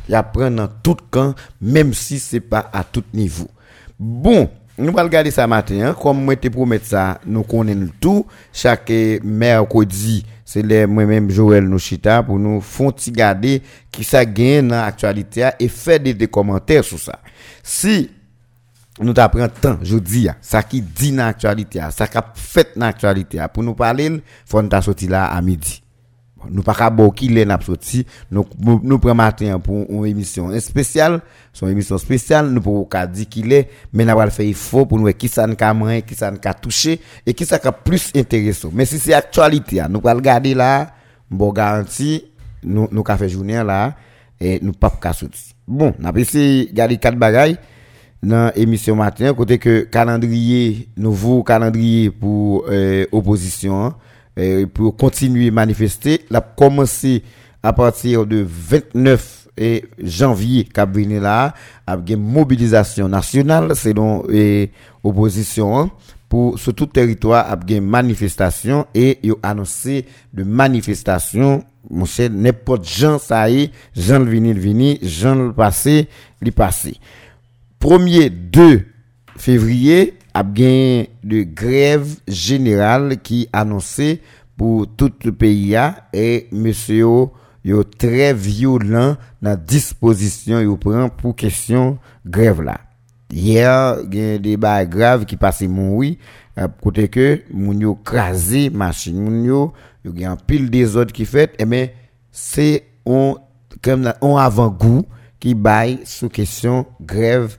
Il 0.07 0.15
apprend 0.15 0.49
dans 0.49 0.69
tout 0.81 0.95
camp, 1.11 1.35
même 1.59 1.93
si 1.93 2.19
c'est 2.19 2.39
pas 2.39 2.69
à 2.71 2.85
tout 2.85 3.03
niveau. 3.13 3.49
Bon, 3.99 4.49
nous 4.77 4.89
allons 4.89 5.03
regarder 5.03 5.31
ça 5.31 5.47
matin, 5.47 5.87
hein. 5.87 5.95
comme 5.99 6.23
moi 6.23 6.35
te 6.35 6.47
promettre 6.49 6.85
ça, 6.85 7.19
nous 7.25 7.43
connaissons 7.43 7.89
tout. 7.99 8.25
Chaque 8.53 8.91
mercredi, 9.23 10.23
c'est 10.45 10.61
les 10.61 10.85
moi-même 10.85 11.29
Joël 11.31 11.67
Nochita 11.67 12.21
pour 12.21 12.37
nous 12.37 12.61
font 12.61 12.93
garder 13.09 13.63
qui 13.91 14.03
ça 14.03 14.23
gagne 14.23 14.67
dans 14.67 14.75
l'actualité 14.75 15.49
et 15.59 15.67
faire 15.67 15.99
des, 15.99 16.27
commentaires 16.27 16.83
sur 16.83 16.99
ça. 16.99 17.19
Si 17.63 18.11
nous 18.99 19.13
t'apprenons 19.13 19.49
temps, 19.49 19.79
je 19.81 19.97
dis, 19.97 20.27
ça 20.41 20.61
qui 20.61 20.81
dit 20.81 21.11
dans 21.11 21.25
l'actualité, 21.25 21.81
ça 21.91 22.07
qui 22.07 22.17
fait 22.35 22.69
dans 22.75 22.85
l'actualité, 22.85 23.43
pour 23.51 23.63
nous 23.63 23.73
parler, 23.73 24.21
faut 24.45 24.61
nous 24.61 24.81
sortir 24.81 25.09
là 25.09 25.25
à 25.25 25.41
midi 25.41 25.81
nous 26.49 26.63
pas 26.63 26.73
qu'à 26.73 26.93
qui 27.15 27.27
les 27.29 27.45
n'a 27.45 27.59
sorti 27.59 28.05
nous 28.31 28.45
nous 28.83 28.99
prenons 28.99 29.15
matin 29.15 29.59
pour 29.59 29.85
une 29.89 30.05
émission 30.05 30.57
spéciale. 30.59 31.21
Son 31.53 31.67
émission 31.67 31.97
spéciale. 31.97 32.49
Nous 32.49 32.61
pour 32.61 32.87
qu'à 32.89 33.07
dire 33.07 33.27
qu'il 33.27 33.51
est 33.51 33.69
mais 33.93 34.05
n'a 34.05 34.15
pas 34.15 34.29
faire 34.29 34.55
faux 34.55 34.85
pour 34.85 34.99
nous 34.99 35.11
qui 35.13 35.27
ça 35.27 35.47
n'a 35.47 36.01
qui 36.01 36.15
ça 36.15 36.31
n'a 36.31 36.53
touché 36.53 36.99
et 37.25 37.33
qui 37.33 37.45
ça 37.45 37.59
plus 37.71 38.11
intéressant. 38.15 38.69
Mais 38.73 38.85
si 38.85 38.99
c'est 38.99 39.13
actualité 39.13 39.81
nous 39.89 40.01
pas 40.01 40.13
regarder 40.13 40.53
là. 40.53 40.93
Bon 41.29 41.51
garantie 41.51 42.23
nous 42.63 42.87
nous 42.91 43.03
fait 43.03 43.29
journée 43.29 43.61
là 43.63 43.95
et 44.39 44.59
nous 44.61 44.73
pas 44.73 44.89
qu'à 45.01 45.13
sortir. 45.13 45.53
Bon 45.67 45.93
n'a 45.99 46.13
pas 46.13 46.19
essayé 46.19 46.69
garder 46.71 46.97
quatre 46.97 47.17
bagailles 47.17 47.57
dans 48.23 48.51
émission 48.55 48.95
matin 48.95 49.33
côté 49.33 49.57
que 49.57 49.81
calendrier 49.81 50.89
nouveau 50.97 51.43
calendrier 51.43 52.09
pour 52.09 52.65
euh, 52.69 53.05
opposition 53.11 53.93
pour 54.73 54.95
continuer 54.95 55.47
à 55.47 55.51
manifester. 55.51 56.21
La 56.29 56.41
commencé 56.41 57.23
à 57.63 57.73
partir 57.73 58.25
de 58.25 58.45
29 58.47 59.47
et 59.57 59.85
janvier 60.01 60.65
cap 60.65 60.95
là 60.95 61.53
avec 61.85 62.09
une 62.11 62.21
mobilisation 62.21 63.09
nationale 63.09 63.75
selon 63.75 64.23
et 64.29 64.71
opposition 65.03 65.79
hein, 65.79 65.91
pour 66.29 66.59
sur 66.59 66.73
tout 66.75 66.85
territoire 66.85 67.49
avec 67.51 67.71
une 67.71 67.85
manifestation 67.85 68.85
et 68.93 69.19
il 69.23 69.33
a 69.41 69.49
annoncé 69.49 70.05
de 70.33 70.43
manifestation 70.43 71.63
mon 71.89 72.05
cher 72.05 72.29
n'importe 72.29 72.87
Jean 72.87 73.17
ça 73.17 73.49
y 73.49 73.63
est 73.63 73.71
Jean 73.95 74.19
le 74.19 74.29
vini 74.29 74.99
le 75.01 75.07
Jean 75.07 75.35
le 75.35 75.53
passé 75.53 76.07
le 76.39 76.51
passé 76.51 76.97
premier 77.79 78.29
2 78.29 78.85
février 79.37 80.16
a 80.37 80.43
bien 80.43 81.05
de 81.23 81.41
grève 81.41 82.15
générale 82.27 83.17
qui 83.23 83.49
annoncé 83.51 84.21
pour 84.55 84.85
tout 84.95 85.11
le 85.25 85.31
pays 85.31 85.75
et 86.13 86.47
monsieur 86.51 87.05
yo 87.65 87.83
très 87.97 88.35
violent 88.35 89.17
dans 89.41 89.59
disposition 89.59 90.59
yo 90.59 90.77
prend 90.77 91.09
pour 91.09 91.35
question 91.35 91.97
grève 92.23 92.61
là. 92.61 92.81
Hier 93.31 93.97
il 94.03 94.15
y 94.15 94.21
a 94.21 94.37
des 94.37 94.39
débats 94.39 94.85
graves 94.85 95.25
qui 95.25 95.37
passent 95.37 95.63
mon 95.63 95.95
oui. 95.95 96.19
Côté 96.83 97.07
que 97.07 97.41
moun 97.51 97.81
yo 97.81 97.95
crasé 97.95 98.69
machine 98.69 99.19
moun 99.19 99.43
yo 99.43 99.73
y 100.05 100.23
a 100.23 100.31
un 100.31 100.35
pile 100.35 100.69
autres 100.95 101.13
qui 101.13 101.25
fait. 101.25 101.55
Et 101.57 101.65
mais 101.65 101.95
c'est 102.31 102.83
on 103.07 103.37
comme 103.81 104.13
on 104.21 104.37
avant-goût 104.37 105.03
qui 105.39 105.55
baille 105.55 106.01
sous 106.05 106.29
question 106.29 106.85
grève 107.01 107.57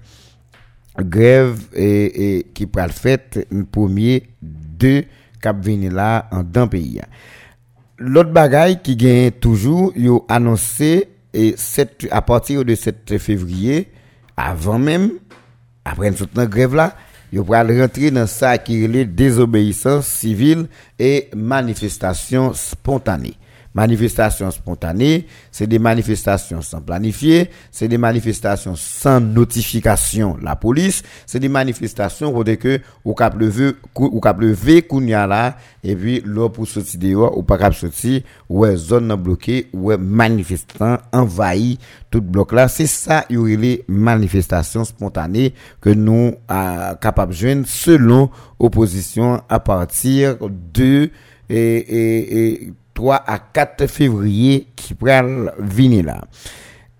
grève 1.02 1.60
et, 1.74 2.38
et 2.38 2.42
qui 2.54 2.68
le 2.74 2.88
fait 2.88 3.46
un 3.52 3.62
premier 3.62 4.28
de 4.42 5.04
cap 5.40 5.62
venir 5.62 5.92
là 5.92 6.28
en 6.30 6.42
d'un 6.42 6.66
pays. 6.66 7.00
L'autre 7.98 8.30
bagaille 8.30 8.80
qui 8.82 8.96
gagne 8.96 9.30
toujours, 9.32 9.92
yo 9.96 10.24
annoncé 10.28 11.08
et 11.34 11.54
à 12.10 12.22
partir 12.22 12.64
de 12.64 12.74
7 12.74 13.18
février, 13.18 13.88
avant 14.36 14.78
même, 14.78 15.12
après 15.84 16.08
une 16.08 16.44
grève 16.46 16.74
là, 16.74 16.96
yo 17.32 17.44
pral 17.44 17.80
rentrer 17.80 18.10
dans 18.10 18.26
ça 18.26 18.56
qui 18.58 18.84
est 18.84 19.04
désobéissance 19.04 20.06
civile 20.06 20.66
et 20.98 21.28
manifestation 21.34 22.52
spontanée 22.54 23.36
manifestations 23.74 24.50
spontanées, 24.50 25.26
c'est 25.50 25.66
des 25.66 25.78
manifestations 25.78 26.62
sans 26.62 26.80
planifier, 26.80 27.50
c'est 27.70 27.88
des 27.88 27.98
manifestations 27.98 28.74
sans 28.76 29.20
notification 29.20 30.36
la 30.42 30.56
police, 30.56 31.02
c'est 31.26 31.40
des 31.40 31.48
manifestations 31.48 32.36
où 32.36 32.44
que 32.44 32.80
ou 33.04 33.14
cap 33.14 33.38
lever 33.38 33.72
ou 33.96 34.20
cap 34.20 34.40
lever 34.40 34.84
là 35.08 35.56
et 35.84 35.94
puis 35.94 36.22
l'eau 36.24 36.48
pour 36.48 36.66
sortir 36.66 36.98
dehors 37.00 37.36
ou 37.36 37.42
pas 37.42 37.58
cap 37.58 37.74
sortir 37.74 38.22
ou 38.48 38.66
zone 38.76 39.14
bloquée 39.16 39.68
ou 39.72 39.96
manifestants 39.96 40.98
envahi 41.12 41.78
tout 42.10 42.22
bloc 42.22 42.52
là, 42.52 42.68
c'est 42.68 42.86
ça 42.86 43.24
y 43.30 43.36
aurait 43.36 43.56
les 43.56 43.84
manifestations 43.88 44.84
spontanées 44.84 45.54
que 45.80 45.90
nous 45.90 46.34
à 46.48 46.96
capable 47.00 47.32
joindre 47.32 47.66
selon 47.66 48.30
opposition 48.58 49.42
à 49.48 49.60
partir 49.60 50.36
de 50.40 51.10
et, 51.50 51.56
et, 51.56 52.52
et 52.52 52.72
3 52.98 53.22
à 53.28 53.38
4 53.38 53.86
février 53.86 54.66
qui 54.74 54.92
prennent 54.92 55.52
venir 55.56 56.04
là. 56.04 56.20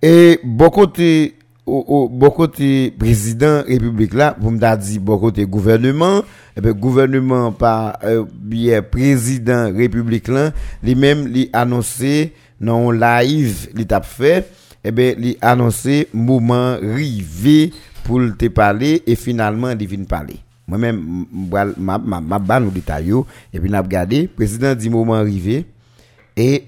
Et 0.00 0.38
beaucoup 0.44 0.86
de 0.86 1.32
bon 1.66 2.30
côté 2.30 2.92
président 2.96 3.62
république 3.66 4.14
là 4.14 4.36
vous 4.40 4.52
me 4.52 4.76
dit 4.76 5.00
bon 5.00 5.18
côté 5.18 5.44
gouvernement 5.44 6.22
et 6.56 6.60
ben 6.60 6.72
gouvernement 6.72 7.50
par 7.50 7.98
euh, 8.04 8.24
bien 8.32 8.80
président 8.80 9.74
république 9.74 10.28
là 10.28 10.52
lui 10.84 10.94
même 10.94 11.26
lui 11.26 11.50
annoncé 11.52 12.32
non 12.60 12.92
live 12.92 13.68
il 13.76 13.84
t'a 13.86 14.00
fait 14.00 14.48
et 14.84 14.92
ben 14.92 15.14
lui 15.18 15.36
annoncé 15.42 16.08
moment 16.14 16.76
rivé 16.80 17.72
pour 18.04 18.20
te 18.38 18.46
parler 18.46 19.02
et 19.04 19.16
finalement 19.16 19.70
il 19.70 19.84
vient 19.86 20.04
parler 20.04 20.36
moi-même 20.68 21.26
m'a 21.50 21.64
m'a 21.76 21.98
m'a 22.20 22.38
m'a 22.38 23.00
yo, 23.00 23.26
et 23.52 23.58
puis 23.58 23.68
n'a 23.68 23.82
regardé 23.82 24.28
président 24.28 24.74
dit 24.76 24.88
moment 24.88 25.14
arrivé 25.14 25.66
et 26.40 26.64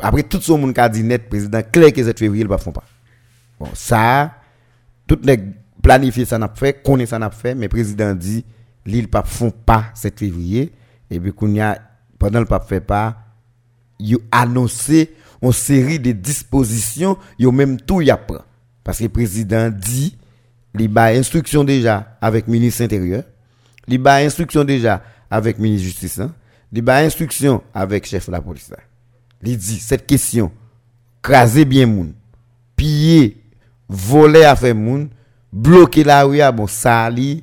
après 0.00 0.22
tout 0.22 0.40
son 0.40 0.56
monde 0.56 0.72
qui 0.72 0.80
a 0.80 0.88
dit 0.88 1.02
net 1.02 1.28
président 1.28 1.60
clair 1.70 1.92
que 1.92 2.02
7 2.02 2.18
février 2.18 2.42
il 2.42 2.48
va 2.48 2.56
font 2.56 2.72
pas 2.72 2.84
Bon, 3.60 3.68
ça, 3.74 4.32
tout 5.06 5.18
les 5.22 5.38
planifié 5.82 6.24
ça 6.24 6.38
n'a 6.38 6.48
fait, 6.48 6.82
connaît 6.82 7.06
ça 7.06 7.18
n'a 7.18 7.30
fait, 7.30 7.54
mais 7.54 7.66
le 7.66 7.68
président 7.68 8.14
dit, 8.14 8.44
l'île 8.86 9.08
pas 9.08 9.22
font 9.22 9.50
pas 9.50 9.86
7 9.94 10.18
février, 10.18 10.72
et 11.10 11.20
puis 11.20 11.32
pendant 12.18 12.40
le 12.40 12.46
pape 12.46 12.68
fait 12.68 12.80
pas, 12.80 13.18
il 13.98 14.16
a 14.30 14.42
annoncé 14.42 15.14
une 15.42 15.52
série 15.52 15.98
de 15.98 16.12
dispositions, 16.12 17.18
il 17.38 17.46
a 17.46 17.52
même 17.52 17.80
tout 17.80 18.00
y 18.00 18.10
a 18.10 18.16
pris. 18.16 18.38
Parce 18.82 18.98
que 18.98 19.04
le 19.04 19.10
président 19.10 19.70
dit, 19.70 20.16
il 20.78 20.98
a 20.98 21.04
instruction 21.06 21.64
déjà 21.64 22.16
avec 22.20 22.46
le 22.46 22.52
ministre 22.52 22.82
intérieur, 22.82 23.24
il 23.88 24.06
a 24.06 24.14
instruction 24.16 24.64
déjà 24.64 25.02
avec 25.30 25.58
le 25.58 25.64
ministre 25.64 25.84
justice, 25.84 26.18
hein. 26.20 26.32
il 26.72 26.88
a 26.88 26.96
instruction 26.96 27.62
avec 27.74 28.04
le 28.04 28.08
chef 28.08 28.26
de 28.26 28.32
la 28.32 28.40
police. 28.40 28.72
Il 29.42 29.56
dit, 29.56 29.80
cette 29.80 30.06
question, 30.06 30.52
craser 31.20 31.64
bien 31.64 31.86
moun, 31.86 32.12
piller, 32.76 33.42
voler 33.88 34.44
à 34.44 34.54
faire 34.54 34.74
moun, 34.74 35.08
bloquer 35.52 36.04
la 36.04 36.24
rue, 36.24 36.40
ah 36.40 36.52
bon, 36.52 36.66
ça 36.66 37.10
li, 37.10 37.42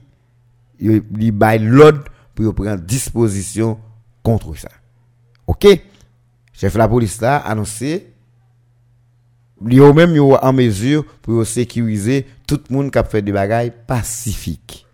il 0.80 1.32
bail 1.32 1.60
l'ordre 1.60 2.06
pour 2.34 2.56
prendre 2.56 2.82
disposition 2.82 3.78
contre 4.24 4.58
ça. 4.58 4.70
OK? 5.46 5.68
Chef 6.54 6.76
la 6.76 6.88
police 6.88 7.22
là 7.22 7.38
annoncé 7.38 8.14
li 9.66 9.78
yo 9.78 9.94
même 9.94 10.16
yo 10.16 10.36
en 10.36 10.54
mesure 10.54 11.06
pour 11.22 11.46
sécuriser 11.46 12.26
tout 12.48 12.62
le 12.70 12.76
monde 12.76 12.92
qui 12.92 13.00
fait 13.10 13.22
des 13.22 13.32
bagailles 13.32 13.74
pacifiques. 13.88 14.86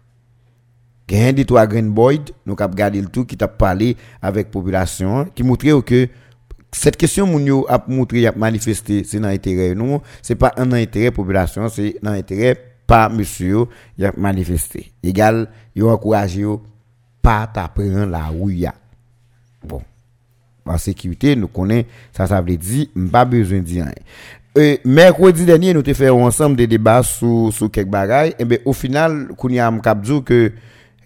Gen 1.10 1.36
dit 1.36 1.46
toi 1.46 1.68
Green 1.68 1.92
Boyd, 1.92 2.32
nous 2.46 2.56
cap 2.56 2.74
garder 2.74 3.02
le 3.02 3.08
tout 3.08 3.26
qui 3.26 3.38
t'a 3.38 3.48
parlé 3.48 3.96
avec 4.22 4.50
population 4.50 5.26
qui 5.36 5.44
montrait 5.44 5.82
que 5.84 6.08
cette 6.78 6.98
question 6.98 7.40
yo 7.40 7.66
a 7.70 7.84
montré 7.88 8.28
a 8.28 8.34
manifesté 8.34 9.04
c'est 9.04 9.20
dans 9.20 9.30
intérêt 9.30 9.74
non? 9.74 10.02
C'est 10.22 10.36
pas 10.36 10.54
un 10.58 10.72
intérêt 10.74 11.12
population 11.12 11.68
c'est 11.70 11.96
dans 12.04 12.12
intérêt 12.12 12.58
pas 12.86 13.10
monsieur 13.10 13.66
y 13.98 14.06
a 14.06 14.12
manifesté. 14.18 14.92
Égal 15.02 15.48
yo 15.76 15.90
encouragé 15.90 16.42
yo 16.42 16.62
pas 17.22 17.48
t'apprendre 17.48 18.06
la 18.06 18.30
ya. 18.50 18.74
bon. 19.64 19.82
En 20.66 20.78
sécurité 20.78 21.36
nous 21.36 21.48
connaît 21.48 21.88
ça 22.12 22.28
ça 22.28 22.42
veut 22.42 22.58
dire 22.58 22.88
pas 23.12 23.26
besoin 23.26 23.60
de 23.60 23.64
dire 23.64 23.86
mercredi 24.84 25.46
dernier 25.46 25.74
nous 25.74 25.82
avons 25.82 25.94
fait 25.94 26.10
ensemble 26.10 26.56
des 26.58 26.68
débats 26.68 27.04
sur 27.04 27.52
sur 27.54 27.72
quelques 27.72 27.90
bagailles. 27.90 28.36
Et 28.38 28.46
ben 28.46 28.60
au 28.66 28.74
final 28.74 29.28
kounya 29.38 29.72
m'kapdou 29.72 30.22
que 30.22 30.52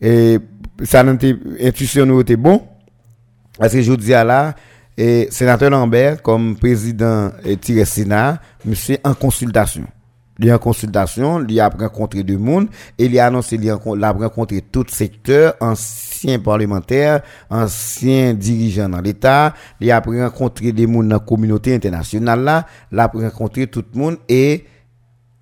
eh, 0.02 0.40
ça 0.84 1.04
n'était 1.04 1.36
intuition 1.62 2.06
nous 2.06 2.22
était 2.22 2.38
bon. 2.38 2.64
Parce 3.58 3.74
que 3.74 3.82
je 3.82 3.92
dis 3.94 4.14
à 4.14 4.24
là, 4.24 4.56
et 5.00 5.30
sénateur 5.32 5.70
Lambert, 5.70 6.22
comme 6.22 6.58
président 6.58 7.32
tiré 7.62 7.86
Sénat, 7.86 8.42
monsieur 8.66 8.98
en 9.06 9.14
consultation. 9.14 9.86
Il 10.38 10.50
est 10.50 10.54
en 10.54 10.58
consultation, 10.58 11.46
il 11.48 11.58
a 11.62 11.70
rencontré 11.70 12.22
du 12.22 12.38
monde, 12.38 12.68
et 12.98 13.06
il 13.06 13.18
a 13.18 13.28
annoncé 13.28 13.58
qu'il 13.58 13.70
a 13.70 14.12
rencontré 14.12 14.62
tout 14.62 14.86
secteur, 14.90 15.54
anciens 15.62 16.40
parlementaires, 16.40 17.22
anciens 17.50 18.34
dirigeants 18.34 18.90
dans 18.90 19.00
l'État, 19.00 19.54
il 19.80 19.90
a 19.90 20.02
rencontré 20.02 20.74
des 20.74 20.86
monde 20.86 21.08
dans 21.08 21.16
la 21.16 21.20
communauté 21.20 21.74
internationale 21.74 22.42
là, 22.44 22.68
il 22.92 23.00
a 23.00 23.08
rencontré 23.08 23.68
tout 23.68 23.86
le 23.94 24.00
monde 24.00 24.18
et 24.28 24.66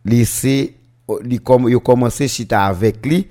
laissé, 0.05 0.77
il 1.25 1.41
a 1.75 1.79
commencé 1.79 2.27
chita 2.27 2.63
avec 2.65 3.03
lui 3.03 3.27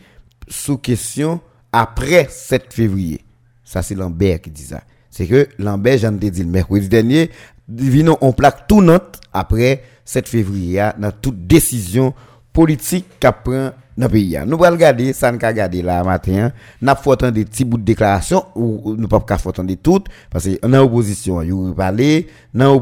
sous 0.48 0.78
question 0.78 1.40
après 1.72 2.26
7 2.28 2.74
février. 2.74 3.20
Ça, 3.62 3.82
c'est 3.82 3.94
Lambert 3.94 4.40
qui 4.40 4.50
dit 4.50 4.64
ça. 4.64 4.82
C'est 5.16 5.26
que 5.26 5.48
Lambert, 5.58 5.96
j'en 5.96 6.14
ai 6.20 6.30
dit 6.30 6.42
le 6.42 6.50
mercredi 6.50 6.90
dernier, 6.90 7.30
vino, 7.70 8.18
on 8.20 8.32
plaque 8.32 8.66
tout 8.68 8.82
note 8.82 9.18
après 9.32 9.82
7 10.04 10.28
février, 10.28 10.78
hein, 10.78 10.92
dans 10.98 11.10
toute 11.10 11.46
décision 11.46 12.12
politique 12.52 13.06
qu'a 13.18 13.32
prend 13.32 13.70
dans 13.96 14.06
le 14.06 14.08
pays. 14.10 14.36
hein. 14.36 14.44
Nous 14.46 14.62
allons 14.62 14.76
regarder, 14.76 15.14
ça 15.14 15.32
nous 15.32 15.38
regarder 15.42 15.80
là 15.80 16.04
matin, 16.04 16.52
nous 16.82 16.90
avons 16.90 17.30
des 17.30 17.46
petits 17.46 17.64
bouts 17.64 17.78
de 17.78 17.84
déclaration, 17.84 18.44
ou 18.54 18.82
ou 18.84 18.94
nous 18.94 19.08
pas 19.08 19.24
faire 19.26 19.46
entendre 19.46 19.72
toutes, 19.82 20.08
parce 20.30 20.44
que 20.44 20.66
dans 20.66 20.80
l'opposition, 20.82 21.40
il 21.40 21.48
y 21.48 21.50
a 21.50 21.74
parlé, 21.74 22.26
dans 22.52 22.76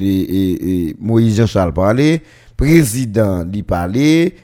et 0.00 0.96
Moïse 0.98 1.36
Jean-Charles 1.36 1.74
parlé, 1.74 2.22
président 2.56 3.44
lui 3.44 3.62
parlé, 3.62 4.36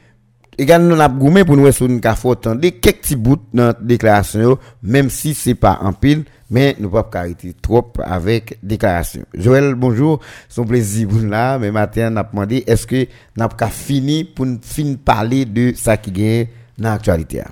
également 0.62 0.94
nous 0.94 1.00
avons 1.00 1.18
goumé 1.18 1.44
pour 1.44 1.56
nous 1.56 1.70
faire 1.70 2.26
entendre 2.26 2.60
quelques 2.60 3.00
petits 3.00 3.16
bouts 3.16 3.36
dans 3.52 3.66
la 3.66 3.72
déclaration, 3.72 4.58
même 4.82 5.10
si 5.10 5.34
c'est 5.34 5.54
pas 5.54 5.78
en 5.82 5.92
pile, 5.92 6.24
mais 6.50 6.76
nous 6.78 6.84
ne 6.84 6.88
pouvons 6.88 7.02
pas 7.02 7.20
arrêter 7.20 7.54
trop 7.60 7.92
avec 8.02 8.58
déclaration. 8.62 9.24
Joël, 9.34 9.74
bonjour, 9.74 10.20
un 10.56 10.62
plaisir 10.64 11.08
pour 11.08 11.20
là, 11.20 11.58
mais 11.58 11.70
matin, 11.70 12.10
nous 12.10 12.18
avons 12.18 12.28
demandé, 12.32 12.64
est-ce 12.66 12.86
que 12.86 13.06
nous 13.36 13.44
avons 13.44 13.70
fini 13.70 14.24
pour 14.24 14.46
nous 14.46 14.58
finir 14.62 14.98
parler 15.04 15.44
de 15.44 15.72
ça 15.74 15.96
qui 15.96 16.12
gagne 16.12 16.46
dans 16.78 16.90
l'actualité? 16.90 17.42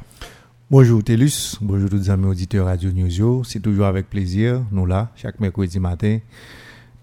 Bonjour 0.71 1.03
Télus, 1.03 1.57
bonjour 1.61 1.91
tous 1.91 1.97
les 1.97 2.11
amis 2.11 2.27
auditeurs 2.27 2.67
Radio 2.67 2.93
News. 2.93 3.09
Yo. 3.09 3.43
C'est 3.43 3.59
toujours 3.59 3.87
avec 3.87 4.09
plaisir, 4.09 4.63
nous 4.71 4.87
là, 4.87 5.09
chaque 5.17 5.41
mercredi 5.41 5.81
matin, 5.81 6.19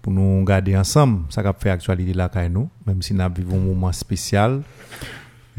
pour 0.00 0.12
nous 0.12 0.42
garder 0.42 0.74
ensemble, 0.74 1.24
ça 1.28 1.42
qui 1.42 1.48
fait 1.60 1.70
actualité 1.70 2.14
là 2.14 2.30
même 2.86 3.02
si 3.02 3.12
nous 3.12 3.24
vivons 3.36 3.56
un 3.56 3.60
moment 3.60 3.92
spécial. 3.92 4.62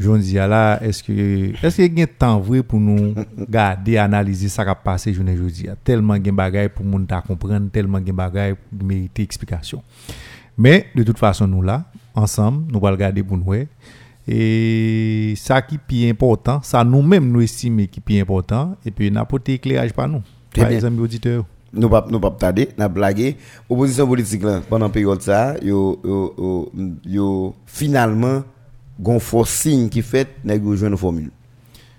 Je 0.00 0.16
dis 0.16 0.38
à 0.38 0.46
là, 0.46 0.82
est-ce 0.82 1.02
que 1.02 1.12
est-ce 1.62 1.76
qu'il 1.76 1.98
y 1.98 2.00
a 2.00 2.04
un 2.04 2.06
temps 2.06 2.40
vrai 2.40 2.62
pour 2.62 2.80
nous 2.80 3.14
garder, 3.50 3.98
analyser 3.98 4.48
ça 4.48 4.64
qui 4.64 4.70
a 4.70 5.10
aujourd'hui 5.10 5.68
Tellement 5.84 6.18
de 6.18 6.30
bagaille 6.30 6.70
pour 6.70 6.86
nous 6.86 7.06
comprendre, 7.28 7.70
tellement 7.70 8.00
de 8.00 8.10
bagaille 8.10 8.54
pour 8.54 8.86
mériter 8.86 9.22
explication. 9.22 9.82
Mais 10.56 10.86
de 10.94 11.02
toute 11.02 11.18
façon, 11.18 11.46
nous 11.46 11.60
là, 11.60 11.84
ensemble, 12.14 12.72
nous 12.72 12.78
allons 12.78 12.96
regarder 12.96 13.22
pour 13.22 13.36
nous. 13.36 13.54
Et 14.26 15.34
ça 15.36 15.60
qui 15.60 15.74
est 15.74 15.78
plus 15.78 16.08
important, 16.08 16.60
ça 16.62 16.82
nous-mêmes 16.82 17.30
nous 17.30 17.42
estimons 17.42 17.84
qui 17.84 18.00
est 18.00 18.02
plus 18.02 18.18
important, 18.20 18.76
et 18.86 18.90
puis 18.90 19.10
n'a 19.10 19.26
éclairage 19.48 19.92
par 19.92 20.08
nous, 20.08 20.22
Très 20.50 20.78
par 20.78 20.84
amis 20.86 21.00
auditeurs. 21.00 21.44
nous 21.74 21.90
pas 21.90 22.06
nous 22.10 22.18
pas 22.18 22.30
tarder 22.30 22.68
n'a 22.76 22.88
blagué 22.88 23.36
opposition 23.68 24.06
politique 24.06 24.42
là 24.42 24.60
pendant 24.68 24.90
période 24.90 25.22
ça 25.22 25.54
yo 25.62 26.00
yo 26.04 26.34
yo, 26.36 26.72
yo 27.04 27.54
finalement 27.64 28.42
gon 29.00 29.18
forcing 29.18 29.88
qui 29.88 30.02
fait 30.02 30.28
nèg 30.44 30.64
yo 30.64 30.76
joindre 30.76 30.98
formule 30.98 31.30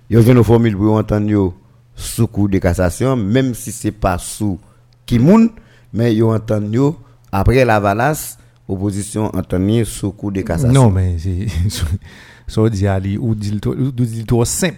yo 0.09 0.21
joindre 0.21 0.43
formule 0.45 0.77
pour 0.77 0.95
entendre 0.95 1.29
yo 1.29 1.53
sous 1.95 2.27
cour 2.27 2.49
de 2.49 2.59
cassation 2.59 3.15
même 3.15 3.53
si 3.53 3.71
c'est 3.71 3.91
pas 3.91 4.17
sous 4.17 4.59
qui 5.05 5.19
moun 5.19 5.49
mais 5.93 6.15
yo 6.15 6.33
entendre 6.33 6.73
yo 6.73 6.95
après 7.31 7.65
la 7.65 7.79
valasse 7.79 8.37
opposition 8.67 9.35
entendre 9.35 9.83
sous 9.83 10.11
cour 10.11 10.31
de 10.31 10.41
cassation 10.41 10.73
Non, 10.73 10.89
mais 10.89 11.17
c'est. 11.17 11.47
Ça 12.51 12.67
dit 12.69 12.85
Ali, 12.85 13.17
ou 13.17 13.33
dit 13.33 13.61
to 14.27 14.43
simple. 14.43 14.75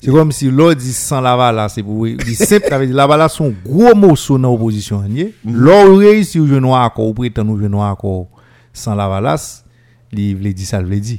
C'est 0.00 0.10
comme 0.10 0.30
si 0.30 0.48
l'autre 0.48 0.80
dit 0.80 0.92
sans 0.92 1.20
Lavala, 1.20 1.68
c'est 1.68 1.82
pour 1.82 2.06
dit 2.06 2.34
simple, 2.36 2.66
ça 2.68 2.78
veut 2.78 2.86
dire 2.86 2.94
Lavala 2.94 3.28
son 3.28 3.52
gros 3.64 3.92
morceau 3.96 4.38
dans 4.38 4.52
l'opposition. 4.52 5.02
L'autre 5.44 5.98
réussi 5.98 6.38
ou 6.38 6.46
jeune 6.46 6.64
accord, 6.66 7.08
ou 7.08 7.14
prétend 7.14 7.48
ou 7.48 7.58
jeune 7.58 7.74
accord 7.74 8.28
sans 8.72 8.94
Lavalas, 8.94 9.64
il 10.12 10.36
veut 10.36 10.52
dire 10.52 10.66
ça, 10.66 10.78
il 10.78 10.86
veut 10.86 11.00
dire. 11.00 11.18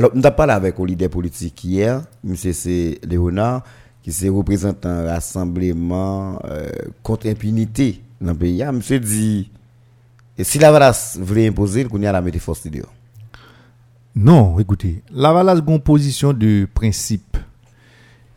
Alors, 0.00 0.12
nous 0.14 0.24
avons 0.24 0.34
parlé 0.34 0.54
avec 0.54 0.80
un 0.80 0.86
leader 0.86 1.10
politique 1.10 1.62
hier, 1.62 2.00
M. 2.26 2.34
c'est 2.34 2.98
Léonard, 3.06 3.62
qui 4.02 4.14
se 4.14 4.28
représente 4.28 4.86
un 4.86 5.04
rassemblement 5.04 6.40
euh, 6.46 6.70
contre 7.02 7.28
impunité 7.28 8.00
dans 8.18 8.32
le 8.32 8.38
pays. 8.38 8.62
Ah, 8.62 8.72
Monsieur 8.72 8.98
dit, 8.98 9.50
et 10.38 10.42
si 10.42 10.58
la 10.58 10.72
Valas 10.72 11.18
voulait 11.20 11.48
imposer, 11.48 11.86
il 11.92 12.02
y 12.02 12.06
a 12.06 12.12
la 12.12 12.22
mettre 12.22 12.38
force. 12.38 12.66
Non, 14.16 14.58
écoutez, 14.58 15.02
Lavalas 15.12 15.56
a 15.56 15.70
une 15.70 15.80
position 15.80 16.32
de 16.32 16.66
principe 16.72 17.36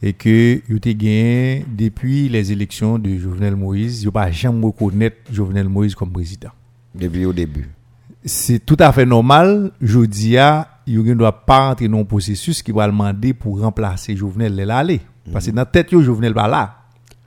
et 0.01 0.11
que 0.11 0.61
il 0.67 0.75
a 0.75 0.93
gagné 0.93 1.65
depuis 1.65 2.27
les 2.27 2.51
élections 2.51 2.99
de 2.99 3.17
Jovenel 3.17 3.55
Moïse, 3.55 4.01
il 4.01 4.07
n'a 4.07 4.11
pas 4.11 4.31
jamais 4.31 4.65
reconnaître 4.65 5.15
Jovenel 5.31 5.69
Moïse 5.69 5.95
comme 5.95 6.11
président. 6.11 6.51
Depuis 6.93 7.23
au 7.23 7.31
début. 7.31 7.69
c'est 8.25 8.59
tout 8.65 8.75
à 8.81 8.91
fait 8.91 9.05
normal. 9.05 9.71
Je 9.81 10.01
dis 10.01 10.37
à, 10.37 10.67
ne 10.87 11.13
doit 11.13 11.45
pas 11.45 11.69
entrer 11.71 11.87
dans 11.87 11.99
un 11.99 12.03
processus 12.03 12.61
qui 12.61 12.71
va 12.71 12.87
demander 12.87 13.33
pour 13.33 13.59
remplacer 13.59 14.15
Jovenel 14.15 14.55
là 14.55 14.77
aller. 14.77 15.01
Parce 15.31 15.45
que 15.45 15.51
dans 15.51 15.61
la 15.61 15.65
tête, 15.65 15.89
Jovenel 15.97 16.33
pas 16.33 16.47
là. 16.47 16.77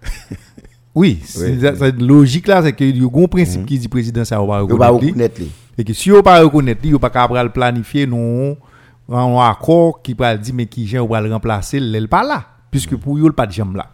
Oui, 0.95 1.21
ça- 1.25 1.91
logique 1.91 2.47
là, 2.47 2.63
c'est 2.63 2.73
que 2.73 2.83
il 2.83 3.03
y 3.03 3.05
a 3.05 3.07
un 3.07 3.27
principe 3.29 3.67
qui 3.67 3.79
dit 3.79 3.87
président 3.89 4.25
ça 4.25 4.37
va 4.41 4.61
reconnaître. 4.61 4.79
lui. 5.03 5.13
Et 5.77 5.85
que 5.85 5.93
si 5.93 6.11
on 6.11 6.23
pas 6.23 6.41
reconnaître, 6.41 6.81
il 6.85 6.99
pas 6.99 7.11
capable 7.11 7.43
le 7.43 7.51
planifier 7.53 8.07
non 8.07 8.57
un 9.09 9.39
accord 9.39 10.01
qui 10.03 10.15
va 10.15 10.37
dire 10.39 10.55
mais 10.55 10.65
qui 10.67 10.87
gens 10.87 11.07
va 11.07 11.21
le 11.21 11.31
remplacer, 11.33 11.77
il 11.79 12.09
pas 12.09 12.23
là 12.25 12.47
puisque 12.71 12.97
pour 12.97 13.17
eux 13.19 13.23
il 13.27 13.33
pas 13.33 13.47
de 13.47 13.53
jambe 13.53 13.77
là. 13.77 13.91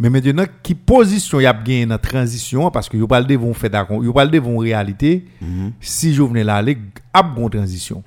Mais 0.00 0.08
maintenant 0.08 0.46
qui 0.62 0.74
position 0.74 1.40
y 1.40 1.46
a 1.46 1.52
gagné 1.52 1.84
dans 1.84 1.98
transition 1.98 2.70
parce 2.70 2.88
que 2.88 2.96
yo 2.96 3.06
pas 3.06 3.20
le 3.20 3.26
devon 3.26 3.52
faire 3.52 3.68
d'accord, 3.68 4.02
yo 4.02 4.14
pas 4.14 4.24
le 4.24 4.30
devon 4.30 4.56
réalité 4.56 5.26
si 5.78 6.14
Jovenel 6.14 6.48
aller 6.48 6.78
a 7.12 7.22
bon 7.22 7.50
transition. 7.50 8.02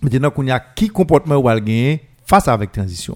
Maintenant 0.00 0.30
qu'on 0.30 0.46
y 0.46 0.50
a 0.50 0.58
qui 0.58 0.88
comportement 0.88 1.36
le 1.36 1.60
gagner 1.60 2.00
face 2.24 2.48
avec 2.48 2.72
transition. 2.72 3.14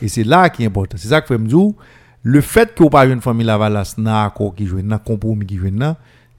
Et 0.00 0.06
c'est 0.06 0.22
là 0.22 0.48
qui 0.48 0.62
est 0.62 0.66
important. 0.66 0.96
C'est 0.96 1.08
ça 1.08 1.20
que 1.20 1.26
fait 1.26 1.38
me 1.38 1.48
dire 1.48 1.72
le 2.22 2.40
fait 2.40 2.72
que 2.72 2.84
pas 2.88 3.04
une 3.04 3.20
famille 3.20 3.44
Lavalas 3.44 3.96
n'a 3.98 4.24
accord 4.24 4.54
qui 4.54 4.64
joue 4.64 4.80
dans 4.80 4.98
compromis 4.98 5.44
qui 5.44 5.56
joue 5.56 5.70
là, 5.74 5.96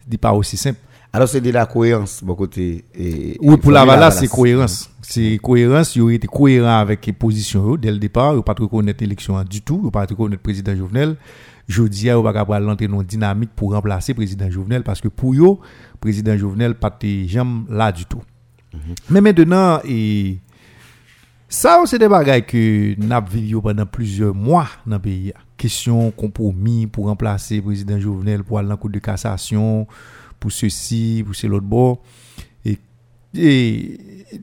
c'est 0.09 0.17
pas 0.17 0.31
aussi 0.31 0.55
simple. 0.55 0.79
Alors 1.15 1.29
c'est 1.29 1.39
de 1.39 1.49
la 1.49 1.65
cohérence 1.65 2.21
bon 2.21 2.35
côté 2.35 2.83
et 2.93 3.37
Oui, 3.39 3.55
pour 3.55 3.71
famille 3.71 3.73
la 3.73 3.85
Valas, 3.85 3.95
Lavalas. 3.95 4.11
c'est 4.11 4.27
cohérence. 4.27 4.89
C'est 5.01 5.39
cohérence. 5.41 5.95
Il 5.95 6.01
aurait 6.01 6.15
été 6.15 6.27
cohérent 6.27 6.77
avec 6.79 7.05
les 7.05 7.13
positions 7.13 7.65
yo, 7.65 7.77
dès 7.77 7.89
le 7.89 7.99
départ. 7.99 8.33
Il 8.33 8.37
n'a 8.37 8.43
pas 8.43 8.53
reconnaître 8.59 9.01
l'élection 9.01 9.41
du 9.45 9.61
tout. 9.61 9.79
Il 9.81 9.85
n'a 9.85 9.91
pas 9.91 10.01
reconnaître 10.01 10.41
le 10.41 10.43
président 10.43 10.75
Jovenel. 10.75 11.15
Je 11.69 11.83
dis, 11.83 12.07
il 12.07 12.15
va 12.15 12.45
pas 12.45 12.59
l'entrer 12.59 12.89
dans 12.89 12.99
une 12.99 13.07
dynamique 13.07 13.51
pour 13.55 13.71
remplacer 13.71 14.11
le 14.11 14.17
président 14.17 14.51
Jovenel 14.51 14.83
parce 14.83 14.99
que 14.99 15.07
pour 15.07 15.33
eux, 15.33 15.37
le 15.37 15.97
président 16.01 16.35
Jovenel 16.37 16.75
pas 16.75 16.89
de 16.89 17.25
jambes 17.25 17.63
là 17.69 17.93
du 17.93 18.03
tout. 18.05 18.21
Mais 19.09 19.21
maintenant, 19.21 19.79
et, 19.87 20.39
ça, 21.47 21.81
c'est 21.85 21.97
des 21.97 22.09
bagages 22.09 22.45
que 22.47 22.95
nous 22.99 23.11
avons 23.13 23.27
vécu 23.29 23.61
pendant 23.61 23.85
plusieurs 23.85 24.35
mois 24.35 24.67
dans 24.85 24.97
le 24.97 25.01
pays. 25.01 25.31
Question 25.55 26.11
compromis 26.11 26.87
pour 26.87 27.05
remplacer 27.05 27.55
le 27.55 27.61
président 27.61 27.97
Jovenel 27.97 28.43
pour 28.43 28.59
aller 28.59 28.67
dans 28.67 28.73
la 28.73 28.77
cour 28.77 28.89
de 28.89 28.99
cassation, 28.99 29.87
pour 30.45 30.51
ceci, 30.51 31.23
pour 31.25 31.33
ce 31.35 31.47
l'autre 31.47 31.65
bord. 31.65 32.03
Et, 32.63 32.77
et 33.35 33.97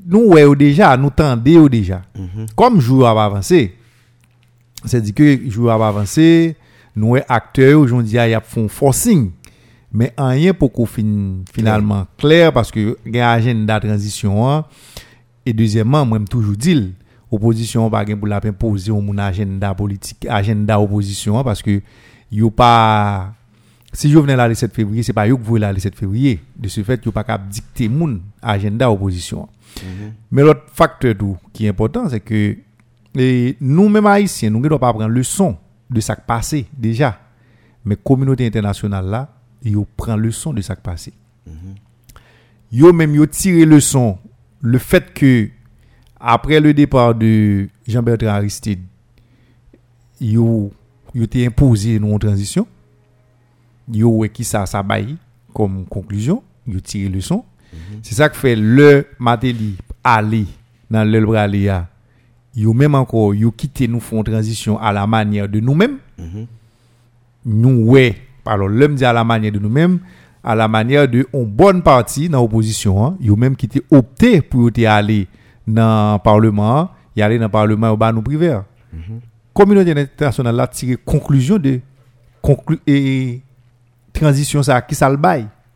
nous, 0.05 0.25
ouais, 0.27 0.57
déjà, 0.57 0.97
nous 0.97 1.11
tendons 1.11 1.69
déjà. 1.69 2.03
Comme 2.57 2.81
jour 2.81 3.07
a 3.07 3.25
avancé, 3.25 3.77
c'est-à-dire 4.85 5.15
que 5.15 5.49
jour 5.49 5.71
a 5.71 5.75
avancé, 5.75 6.57
nous, 6.97 7.17
acteurs, 7.29 7.79
aujourd'hui, 7.79 8.11
il 8.11 8.31
y 8.31 8.35
a 8.35 8.41
font 8.41 8.67
forcing. 8.67 9.31
Mais 9.93 10.13
rien 10.19 10.53
pour 10.53 10.73
qu'on 10.73 10.87
fin, 10.87 11.05
finalement 11.55 12.05
clair 12.19 12.53
parce 12.53 12.73
que 12.73 12.99
il 13.07 13.15
y 13.15 13.21
a 13.21 13.31
un 13.31 13.35
agenda 13.37 13.79
transition. 13.79 14.51
hein. 14.51 14.65
Et 15.47 15.53
deuxièmement, 15.53 16.05
moi, 16.05 16.19
je 16.19 16.25
toujours 16.25 16.57
dit, 16.57 16.95
opposition 17.31 17.89
pas 17.89 18.05
pour 18.05 18.27
la 18.27 18.41
imposer 18.43 18.91
un 18.91 19.19
agenda 19.19 19.73
politique, 19.73 20.27
agenda 20.29 20.81
opposition 20.81 21.39
hein, 21.39 21.45
parce 21.45 21.63
que 21.63 21.81
yo 22.33 22.51
pas 22.51 23.35
si 23.93 24.11
je 24.11 24.19
venais 24.19 24.37
là 24.37 24.49
le 24.49 24.55
7 24.55 24.73
février, 24.73 25.03
c'est 25.03 25.13
pas 25.13 25.27
yo 25.27 25.37
qui 25.37 25.45
voulez 25.45 25.61
là 25.61 25.73
le 25.73 25.79
7 25.79 25.95
février. 25.95 26.41
De 26.57 26.69
ce 26.69 26.83
fait, 26.83 27.05
yo 27.05 27.13
pas 27.13 27.25
capable 27.25 27.51
dicter 27.51 27.89
mon 27.89 28.21
agenda 28.41 28.91
opposition. 28.91 29.49
Mais 30.31 30.43
l'autre 30.43 30.65
facteur 30.73 31.15
tout 31.17 31.37
qui 31.53 31.67
est 31.67 31.69
important, 31.69 32.09
c'est 32.09 32.21
que 32.21 32.57
et 33.15 33.57
nous 33.61 33.91
mêmes 33.91 34.07
haïtiens, 34.07 34.49
nous 34.49 34.59
ne 34.59 34.65
devons 34.65 34.79
pas 34.79 34.93
prendre 34.93 35.09
leçon 35.09 35.57
de 35.91 36.01
ça 36.01 36.17
qui 36.17 36.23
passé 36.27 36.67
déjà. 36.77 37.21
Mais 37.85 37.97
communauté 37.97 38.47
internationale 38.47 39.07
là, 39.07 39.35
yo 39.63 39.87
prend 39.97 40.17
leçon 40.17 40.55
de 40.55 40.63
ça 40.63 40.75
qui 40.75 40.83
passé. 40.83 41.13
Yo 42.73 42.93
même 42.95 43.15
yo 43.15 43.27
tiré 43.27 43.67
leçon 43.67 44.19
le 44.63 44.79
fait 44.79 45.13
que 45.13 45.51
après 46.19 46.61
le 46.61 46.73
départ 46.73 47.15
de 47.15 47.69
Jean-Bertrand 47.87 48.29
Aristide, 48.29 48.81
yo 50.19 50.73
yo 51.15 51.25
été 51.25 51.45
imposé 51.45 52.01
en 52.03 52.19
transition. 52.19 52.67
Yo 53.91 54.25
qui 54.33 54.45
ça 54.45 54.67
ça 54.67 54.83
baille 54.83 55.17
comme 55.53 55.85
conclusion, 55.87 56.43
yo 56.67 56.81
tiré 56.81 57.09
leçon. 57.09 57.45
C'est 58.03 58.15
ça 58.15 58.29
que 58.29 58.37
fait 58.37 58.55
le 58.57 59.07
Matéli 59.19 59.77
aller 60.05 60.47
dans 60.91 61.05
le 61.11 61.25
Bralia. 61.25 61.89
Yo 62.55 62.73
même 62.75 62.95
encore 62.95 63.35
yo 63.35 63.51
quitté 63.51 63.89
nous 63.89 64.01
font 64.01 64.23
transition 64.23 64.79
à 64.79 64.93
la 64.93 65.07
manière 65.07 65.49
de 65.49 65.59
nous-mêmes. 65.59 65.99
Nous 67.45 67.87
ouais, 67.87 68.17
alors 68.47 68.69
l'homme 68.69 68.95
dit 68.95 69.05
à 69.05 69.13
la 69.13 69.25
manière 69.25 69.53
de 69.53 69.59
nous-mêmes, 69.59 69.99
à 70.45 70.55
la 70.55 70.69
manière 70.69 71.09
de 71.09 71.27
une 71.33 71.45
bonne 71.45 71.83
partie 71.83 72.29
dans 72.29 72.41
l'opposition, 72.41 73.05
hein, 73.05 73.17
yo 73.21 73.37
même 73.37 73.57
qui 73.57 73.67
était 73.67 73.83
opté 73.91 74.41
pour 74.43 74.71
te 74.71 74.85
aller 74.87 75.27
dans 75.67 76.15
le 76.15 76.19
parlement, 76.23 76.91
y 77.17 77.23
aller 77.23 77.39
dans 77.39 77.47
le 77.47 77.51
parlement 77.51 77.91
au 77.91 77.97
bas 77.97 78.13
nous 78.13 78.23
privé. 78.23 78.59
Communauté 79.53 79.91
internationale 79.91 80.61
a 80.61 80.67
tiré 80.67 80.97
conclusion 80.97 81.59
de 81.59 81.81
conclu 82.41 82.79
et 82.87 83.41
transition 84.13 84.63
ça 84.63 84.81
qui 84.83 84.95
ça 84.95 85.09
le 85.09 85.19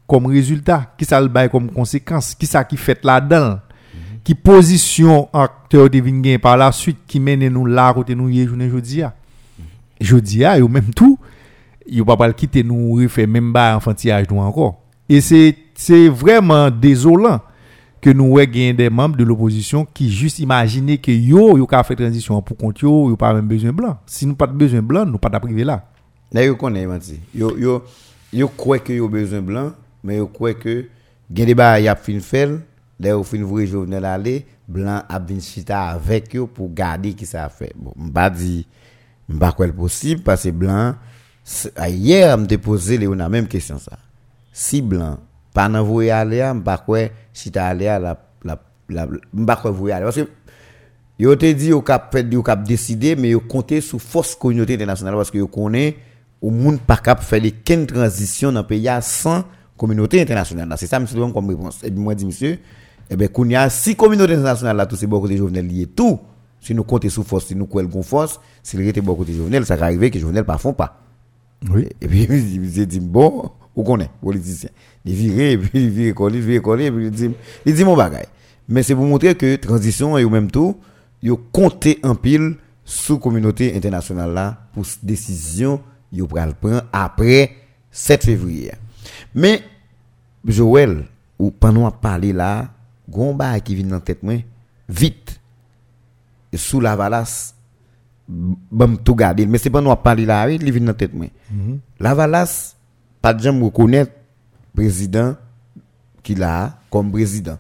comme 0.07 0.27
résultat, 0.27 0.95
qui 0.97 1.05
ça 1.05 1.21
le 1.21 1.49
comme 1.49 1.71
conséquence, 1.71 2.35
qui 2.35 2.47
ça 2.47 2.65
qui 2.65 2.77
fait 2.77 3.05
là-dedans. 3.05 3.61
Qui 4.23 4.35
position 4.35 5.29
acteur 5.33 5.89
de 5.89 6.37
par 6.39 6.57
la 6.57 6.73
suite 6.73 6.99
qui 7.07 7.21
mène 7.21 7.49
nous 7.49 7.65
là 7.65 7.95
côté 7.95 8.15
nous 8.15 8.29
hier 8.29 8.49
journée 8.49 8.69
jodi 8.69 9.03
a. 9.03 9.15
Jodi 10.01 10.45
a 10.45 10.59
yo 10.59 10.67
même 10.67 10.93
tout 10.95 11.19
yo 11.89 12.05
pas 12.05 12.17
pas 12.17 12.33
quitter 12.33 12.65
nous 12.65 12.95
refaire 12.95 13.29
même 13.29 13.53
bas 13.53 13.77
enfantillage 13.77 14.27
nous 14.29 14.39
encore. 14.39 14.83
Et 15.09 15.21
c'est 15.21 15.57
c'est 15.75 16.09
vraiment 16.09 16.71
désolant 16.71 17.41
que 18.01 18.11
nous 18.11 18.35
gain 18.47 18.75
des 18.75 18.91
membres 18.91 19.17
de 19.17 19.25
l'opposition 19.25 19.87
qui 19.95 20.11
juste 20.11 20.41
imaginer 20.41 20.99
que 20.99 21.13
yo 21.13 21.57
yo 21.57 21.67
ka 21.67 21.85
fait 21.85 21.95
transition 21.95 22.43
pour 22.43 22.57
compte 22.57 22.81
yo, 22.81 23.11
yo 23.11 23.17
pas 23.17 23.33
même 23.33 23.47
besoin 23.47 23.73
blanc. 23.73 23.97
Si 24.07 24.27
nous 24.27 24.35
pas 24.35 24.49
de 24.49 24.53
besoin 24.55 24.83
blanc, 24.83 25.07
nous 25.07 25.19
pas 25.19 25.31
ta 25.31 25.39
privé 25.39 25.63
là. 25.63 25.85
Là, 26.33 26.45
yo 26.45 26.57
connaît. 26.57 26.87
Yo, 27.33 27.57
yo, 27.57 27.85
yo 28.37 28.49
croit 28.49 28.79
que 28.79 28.93
yo 28.93 29.09
besoin 29.09 29.43
blanc, 29.43 29.73
mais 30.05 30.17
yo 30.17 30.27
croit 30.27 30.55
que 30.55 30.89
gen 31.33 31.47
débat 31.47 31.81
y 31.81 31.89
a 31.89 31.97
fin 31.97 32.21
fait, 32.21 32.51
là 33.01 33.11
yo 33.11 33.23
fin 33.23 33.43
vrai 33.43 33.67
journal 33.67 34.05
aller, 34.05 34.47
blanc 34.69 35.03
a 35.09 35.19
vinn 35.19 35.41
chita 35.41 35.89
avec 35.89 36.35
yo 36.35 36.47
pour 36.47 36.73
garder 36.73 37.15
qui 37.15 37.27
ça 37.27 37.49
fait. 37.49 37.73
Bon, 37.75 37.93
m'pa 37.97 38.31
dit 38.31 38.67
m'pa 39.29 39.53
quoi 39.53 39.67
possible 39.69 40.23
parce 40.23 40.45
que 40.45 40.51
blanc 40.51 40.95
ah, 41.77 41.89
hier 41.89 42.37
me 42.37 42.57
posé 42.57 42.99
les 42.99 43.07
la 43.07 43.29
même 43.29 43.49
question 43.49 43.79
ça. 43.79 43.99
Si 44.53 44.83
blanc 44.83 45.19
pas 45.55 45.69
nan 45.69 45.83
voyer 45.83 46.11
aller, 46.11 46.53
m'pa 46.55 46.79
quoi 46.79 47.09
chita 47.33 47.67
aller 47.67 47.87
la 47.87 48.19
la 48.45 48.59
la 48.89 49.09
m'pa 49.33 49.57
quoi 49.57 49.71
voyer 49.71 49.95
aller 49.95 50.05
parce 50.05 50.17
que 50.17 50.29
Yo 51.19 51.35
te 51.35 51.51
dit 51.51 51.71
yo 51.71 51.81
cap 51.81 52.13
fait 52.13 52.27
yo 52.31 52.43
cap 52.43 52.63
décider 52.63 53.17
mais 53.17 53.31
yo 53.31 53.41
compter 53.41 53.81
sur 53.81 54.01
force 54.01 54.35
communauté 54.35 54.75
internationale 54.75 55.15
parce 55.15 55.31
que 55.31 55.39
yo 55.39 55.47
connaît 55.47 55.97
au 56.41 56.51
monde 56.51 56.81
pas 56.81 56.97
cap 56.97 57.23
faire 57.23 57.41
les 57.41 57.53
transition 57.87 58.53
dans 58.53 58.65
pays 58.65 58.89
a 58.89 59.01
sans 59.01 59.45
communauté 59.77 60.21
internationale. 60.21 60.73
C'est 60.77 60.87
ça 60.87 60.99
monsieur 60.99 61.21
comme 61.33 61.49
réponse. 61.49 61.79
Et 61.83 61.91
puis 61.91 62.01
moi 62.01 62.15
dit 62.15 62.27
monsieur 62.27 62.59
eh 63.09 63.17
ben 63.17 63.29
kounya 63.29 63.71
si 63.71 63.95
communauté 63.95 64.35
internationale 64.35 64.77
là 64.77 64.87
tout 64.87 64.97
c'est 64.97 65.07
beaucoup 65.07 65.29
de 65.29 65.37
Jovenel 65.37 65.67
lié 65.67 65.87
tout. 65.87 66.19
Si 66.61 66.75
nous 66.75 66.83
compter 66.83 67.11
sur 67.11 67.25
force, 67.25 67.47
si 67.47 67.55
nous 67.55 67.67
croyons 67.67 68.03
force, 68.03 68.41
s'il 68.63 68.81
était 68.89 69.01
beaucoup 69.01 69.25
de 69.25 69.33
Jovenel, 69.33 69.65
ça 69.65 69.77
va 69.77 69.87
arriver 69.87 70.11
que 70.11 70.19
Jovenel 70.19 70.45
pas 70.45 70.59
font 70.59 70.73
pas. 70.73 71.01
Oui. 71.71 71.87
Et 72.01 72.09
puis, 72.09 72.23
il 72.29 72.61
dit, 72.71 72.87
dit, 72.87 73.01
bon, 73.01 73.51
où 73.75 73.83
qu'on 73.83 74.01
est, 74.01 74.11
politicien? 74.21 74.71
Il 75.05 75.15
vire, 75.15 75.41
et 75.41 75.59
puis 75.59 75.85
il 75.85 75.91
vire 75.91 76.15
coller, 76.15 76.39
il 76.39 76.45
vire 76.45 76.63
coller, 76.63 76.87
et 76.87 76.91
puis 76.91 77.05
il 77.05 77.11
dit, 77.11 77.31
il 77.65 77.75
dit 77.75 77.85
mon 77.85 77.97
bagage. 77.97 78.27
Mais 78.69 78.83
c'est 78.83 78.95
pour 78.95 79.05
montrer 79.05 79.35
que 79.37 79.55
transition 79.57 80.19
et 80.19 80.25
au 80.25 80.31
même 80.31 80.51
tout, 80.51 80.77
il 81.23 81.33
compté 81.53 82.01
en 82.03 82.15
pile 82.15 82.57
sous 82.85 83.19
communauté 83.19 83.77
internationale 83.77 84.33
là 84.33 84.69
pour 84.73 84.85
décision 85.03 85.81
il 86.17 86.27
pral 86.27 86.55
prendre 86.55 86.85
après 86.93 87.53
7 87.91 88.25
février. 88.25 88.73
Mais 89.35 89.63
Joël 90.45 91.05
ou 91.39 91.51
pendant 91.51 91.87
à 91.87 91.91
parler 91.93 92.33
là, 92.33 92.69
bagage 93.09 93.63
qui 93.63 93.75
vient 93.75 93.87
dans 93.87 94.01
tête 94.01 94.23
moi 94.23 94.35
vite 94.89 95.41
sous 96.55 96.81
la 96.81 96.97
valasse 96.97 97.55
bam 98.29 98.99
tout 98.99 99.15
garder 99.15 99.47
mais 99.47 99.59
c'est 99.59 99.71
pas 99.71 99.81
nous 99.81 99.91
à 99.91 99.97
parler 100.03 100.25
là 100.25 100.49
il 100.51 100.73
vient 100.73 100.87
dans 100.87 100.95
tête 100.95 101.15
moi 101.15 101.27
la 102.01 102.15
valasse 102.15 102.77
pas 103.21 103.35
de 103.35 103.43
jamais 103.43 103.63
reconnaître 103.65 104.13
président 104.75 105.37
qu'il 106.23 106.43
a 106.43 106.79
comme 106.91 107.13
président 107.13 107.59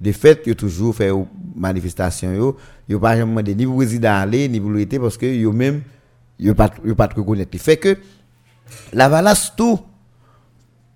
de 0.00 0.12
fait 0.12 0.42
il 0.46 0.54
toujours 0.56 0.94
fait 0.94 1.10
manifestation 1.54 2.32
yo 2.32 2.56
il 2.88 2.98
pas 2.98 3.16
jamais 3.16 3.30
demandé 3.30 3.54
ni 3.54 3.66
pour 3.66 3.76
président 3.76 4.14
aller 4.14 4.48
ni 4.48 4.60
pour 4.60 4.70
l'été 4.70 4.98
parce 4.98 5.16
que 5.16 5.26
yo 5.26 5.52
même 5.52 5.82
il 6.42 6.54
pas 6.54 6.70
il 6.84 6.94
pas 6.94 7.08
reconnaître 7.14 7.56
fait 7.58 7.76
que 7.76 7.96
la 8.92 9.08
valasse 9.08 9.52
tout 9.56 9.78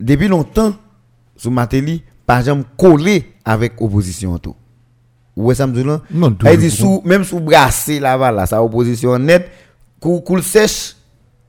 depuis 0.00 0.28
longtemps 0.28 0.74
sous 1.36 1.50
Matéli 1.50 2.02
pas 2.26 2.42
jamais 2.42 2.64
collé 2.76 3.32
avec 3.44 3.80
opposition 3.80 4.36
tout. 4.38 4.56
Ouais 5.36 5.54
ça 5.54 5.66
me 5.66 5.82
là 5.82 6.00
Non, 6.10 6.34
elle 6.44 6.58
dit 6.58 6.70
sous 6.70 7.02
même 7.04 7.22
sous 7.24 7.40
brasser 7.40 8.00
la 8.00 8.16
valasse 8.16 8.50
sa 8.50 8.62
opposition 8.62 9.18
net 9.18 9.48
cou 10.00 10.20
coule 10.20 10.42
sèche. 10.42 10.96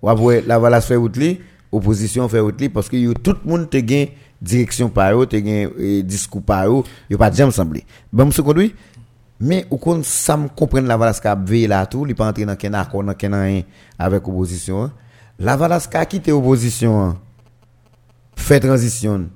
Ou 0.02 0.10
après 0.10 0.44
la 0.46 0.60
valasse 0.60 0.86
fait 0.86 0.96
route 0.96 1.18
li 1.18 1.40
opposition 1.72 2.30
fait 2.30 2.40
route 2.40 2.62
li 2.62 2.70
parce 2.70 2.88
que 2.90 2.98
yo, 2.98 3.14
tout 3.14 3.36
le 3.44 3.50
monde 3.50 3.70
te 3.70 3.78
gain 3.78 4.06
direction 4.42 4.90
par 4.90 5.20
eux 5.20 5.26
te 5.26 5.38
gain 5.38 5.70
discours 6.04 6.44
par 6.44 6.70
eux 6.70 6.84
yo 7.10 7.18
pas 7.18 7.32
jamais 7.32 7.52
semblé 7.52 7.84
bon 8.14 8.26
monsieur 8.26 8.44
conduit 8.44 8.76
mais 9.40 9.66
ou 9.70 9.78
kon 9.78 10.02
ça 10.04 10.38
me 10.38 10.48
comprendre 10.48 10.88
la 10.88 10.98
valasse 10.98 11.20
qu'a 11.20 11.36
veillé 11.36 11.68
là 11.68 11.86
tout 11.86 12.06
il 12.08 12.16
pas 12.16 12.28
entrer 12.28 12.46
dans 12.46 12.56
accord 12.74 13.04
dans 13.04 13.14
quel 13.14 13.66
avec 14.00 14.28
opposition 14.28 14.84
hein. 14.84 14.94
La 15.40 15.56
Valas 15.56 15.88
ka 15.92 16.06
quitté 16.06 16.32
opposition 16.32 17.02
hein. 17.02 17.18
fait 18.36 18.60
transition 18.60 19.30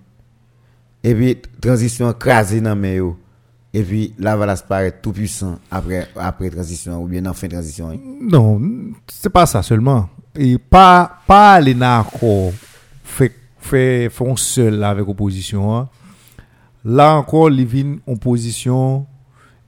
et 1.04 1.14
puis 1.14 1.42
transition 1.62 2.12
crasé 2.14 2.62
dans 2.62 2.82
yo 2.84 3.18
et 3.74 3.84
puis 3.84 4.14
la 4.18 4.36
Valas 4.36 4.64
paraît 4.68 5.00
tout 5.02 5.12
puissant 5.12 5.60
après 5.70 6.08
après 6.16 6.50
transition 6.50 7.02
ou 7.02 7.08
bien 7.08 7.26
en 7.26 7.34
fin 7.34 7.48
transition 7.48 7.90
hein. 7.90 7.98
Non, 8.22 8.62
c'est 9.08 9.30
pas 9.30 9.46
ça 9.46 9.64
seulement. 9.64 10.08
Et 10.36 10.58
pas, 10.58 11.20
pas 11.28 11.62
dans 11.62 12.00
encore 12.00 12.54
fait, 13.04 13.34
fait, 13.60 14.10
font 14.10 14.36
seul 14.36 14.84
avec 14.84 15.08
opposition. 15.08 15.88
Là 16.86 17.16
encore, 17.16 17.50
il 17.52 17.66
vient 17.66 17.98
en 18.08 18.16
position, 18.16 19.06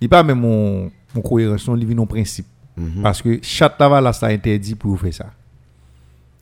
il 0.03 0.09
pas 0.09 0.23
même 0.23 0.39
mon, 0.39 0.91
mon 1.15 1.21
cohérence, 1.21 1.67
il 1.77 1.85
vient 1.85 1.97
en 1.99 2.05
principe. 2.05 2.45
Parce 3.03 3.21
que 3.21 3.39
chaque 3.41 3.79
Lavalas 3.79 4.19
a 4.23 4.27
interdit 4.27 4.73
pour 4.75 4.99
faire 4.99 5.13
ça. 5.13 5.25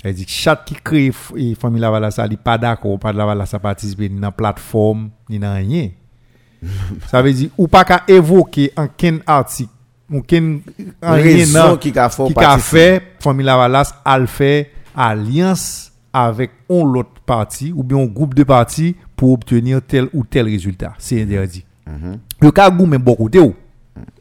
Elle 0.04 0.15
dit 0.15 0.26
que 0.26 0.32
chaque 0.32 0.65
qui 0.65 0.76
crée 0.76 1.10
f- 1.12 1.38
et 1.38 1.54
famille 1.56 1.82
Lavalas, 1.82 2.15
il 2.26 2.32
n'est 2.32 2.38
pas 2.38 2.58
d'accord, 2.58 2.97
pas 2.97 3.12
de 3.13 3.17
Lavalas 3.17 3.50
à 3.54 3.60
participer 3.60 4.10
ni 4.10 4.15
dans 4.15 4.28
la 4.28 4.32
plateforme, 4.32 5.10
ni 5.30 5.38
dans 5.39 5.54
rien. 5.54 5.89
ça 7.08 7.21
veut 7.21 7.34
dire, 7.34 7.50
ou 7.58 7.67
pas 7.67 7.84
qu'à 7.84 8.04
évoquer 8.08 8.71
en 8.78 8.88
quel 8.95 9.21
article, 9.28 9.69
ou 10.10 10.21
quel 10.21 10.60
en 11.04 11.13
rien 11.13 11.24
Raison 11.24 11.67
nan- 11.69 11.78
qui 11.78 11.91
qu'a 11.91 12.10
fait 12.10 12.26
qui 12.28 12.32
a 12.32 12.36
participer. 12.36 12.78
fait 12.78 13.02
famille 13.19 13.45
Lavalas 13.45 13.93
a 14.06 14.26
fait 14.26 14.71
alliance 14.95 15.91
avec 16.13 16.52
un 16.69 16.76
autre 16.95 17.21
parti 17.26 17.71
ou 17.76 17.84
bien 17.84 17.97
un 18.00 18.06
groupe 18.06 18.34
de 18.34 18.43
partis 18.43 18.95
pour 19.15 19.32
obtenir 19.34 19.82
tel 19.88 20.08
ou 20.13 20.24
tel 20.26 20.45
résultat. 20.45 20.93
C'est 20.97 21.21
interdit. 21.21 21.65
Le 22.42 22.52
cas 22.52 22.70
goût 22.70 22.86
même 22.86 23.02
bon 23.02 23.16
côté 23.16 23.40
ou. 23.40 23.54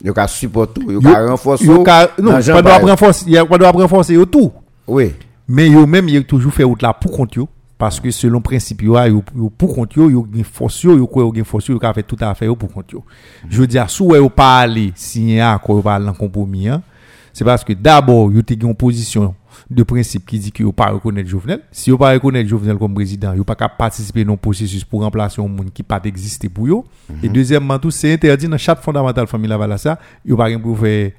Yo 0.02 0.12
ka 0.12 0.26
support 0.26 0.72
tout, 0.72 0.90
yo 0.90 1.00
Yo- 1.00 1.12
ka 1.12 1.26
renforcer. 1.26 1.64
yo 1.64 1.82
ka- 1.82 2.10
non, 2.18 2.32
pas 2.32 2.62
doit 2.62 2.78
renforcer, 2.78 3.24
il 3.28 3.32
y 3.32 3.38
a 3.38 3.46
pas 3.46 3.56
doit 3.56 3.70
renforcer 3.70 4.14
yo 4.14 4.26
tout. 4.26 4.50
Oui. 4.86 5.14
Mais 5.48 5.68
yo 5.68 5.86
même 5.86 6.08
il 6.08 6.24
toujours 6.24 6.52
fait 6.52 6.64
route 6.64 6.82
là 6.82 6.92
pour 6.92 7.12
compte 7.12 7.34
yo 7.36 7.48
parce 7.78 7.98
que 7.98 8.10
selon 8.10 8.40
principe 8.42 8.82
yo, 8.82 8.98
yo, 9.06 9.22
yo 9.34 9.50
pour 9.56 9.74
compte 9.74 9.94
yo, 9.94 10.10
yo 10.10 10.26
gen 10.34 10.44
force 10.44 10.82
yo, 10.82 10.96
yo 10.98 11.06
quoi 11.06 11.30
yo 11.34 11.44
force 11.44 11.68
yo, 11.68 11.74
yo 11.74 11.78
ka 11.80 11.94
fait 11.94 12.02
tout 12.02 12.16
à 12.20 12.34
fait 12.34 12.46
yo 12.46 12.56
pour 12.56 12.70
compte 12.72 12.90
yo. 12.92 13.04
Je 13.48 13.60
veux 13.60 13.66
dire 13.66 13.88
sous 13.88 14.14
yo 14.14 14.28
pas 14.28 14.58
aller 14.58 14.92
signer 14.96 15.40
un 15.40 15.54
accord 15.54 15.76
yo 15.76 15.82
pas 15.82 15.94
aller 15.94 16.08
en 16.08 16.14
compromis 16.14 16.68
hein, 16.68 16.82
c'est 17.32 17.44
parce 17.44 17.64
que 17.64 17.72
d'abord 17.72 18.32
yo 18.32 18.42
te 18.42 18.54
une 18.54 18.74
position 18.74 19.34
de 19.68 19.82
principe 19.82 20.26
qui 20.26 20.38
dit 20.38 20.52
que 20.52 20.62
yo 20.62 20.72
pas 20.72 20.90
reconnaître 20.90 21.28
Jovenel. 21.28 21.60
Si 21.70 21.90
yo 21.90 21.98
pas 21.98 22.12
reconnaître 22.12 22.48
Jovenel 22.48 22.76
comme 22.76 22.94
président, 22.94 23.34
yo 23.34 23.44
pas 23.44 23.54
capable 23.54 23.78
participer 23.78 24.24
dans 24.24 24.32
un 24.34 24.36
processus 24.36 24.84
pour 24.84 25.02
remplacer 25.02 25.40
un 25.40 25.48
monde 25.48 25.72
qui 25.72 25.82
pas 25.82 26.00
exister 26.04 26.48
pour 26.48 26.68
yo. 26.68 26.84
Et 27.22 27.28
deuxièmement 27.28 27.78
tout 27.78 27.90
c'est 27.90 28.12
interdit 28.12 28.48
dans 28.48 28.58
chaque 28.58 28.80
fondamental 28.80 29.26
famille 29.26 29.48
Lavalassa, 29.48 29.98
yo 30.24 30.36
pas 30.36 30.56
pour 30.58 30.78
faire 30.78 31.12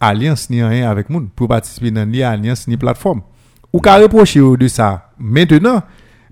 alliance 0.00 0.48
ni 0.48 0.62
rien 0.62 0.90
avec 0.90 1.10
moun 1.10 1.28
pour 1.34 1.48
participer 1.48 1.90
dans 1.90 2.08
ni 2.08 2.22
alliance 2.22 2.66
ni 2.66 2.76
plateforme. 2.76 3.22
Ou 3.72 3.80
ka 3.80 3.96
reprocher 3.96 4.40
de 4.58 4.68
ça 4.68 5.10
maintenant, 5.18 5.82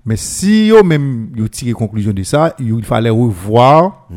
mais 0.05 0.17
si 0.17 0.67
yo 0.67 0.83
même 0.83 1.29
yo 1.35 1.47
tiré 1.47 1.73
conclusion 1.73 2.13
de 2.13 2.23
ça, 2.23 2.55
il 2.59 2.83
fallait 2.83 3.09
revoir 3.09 4.07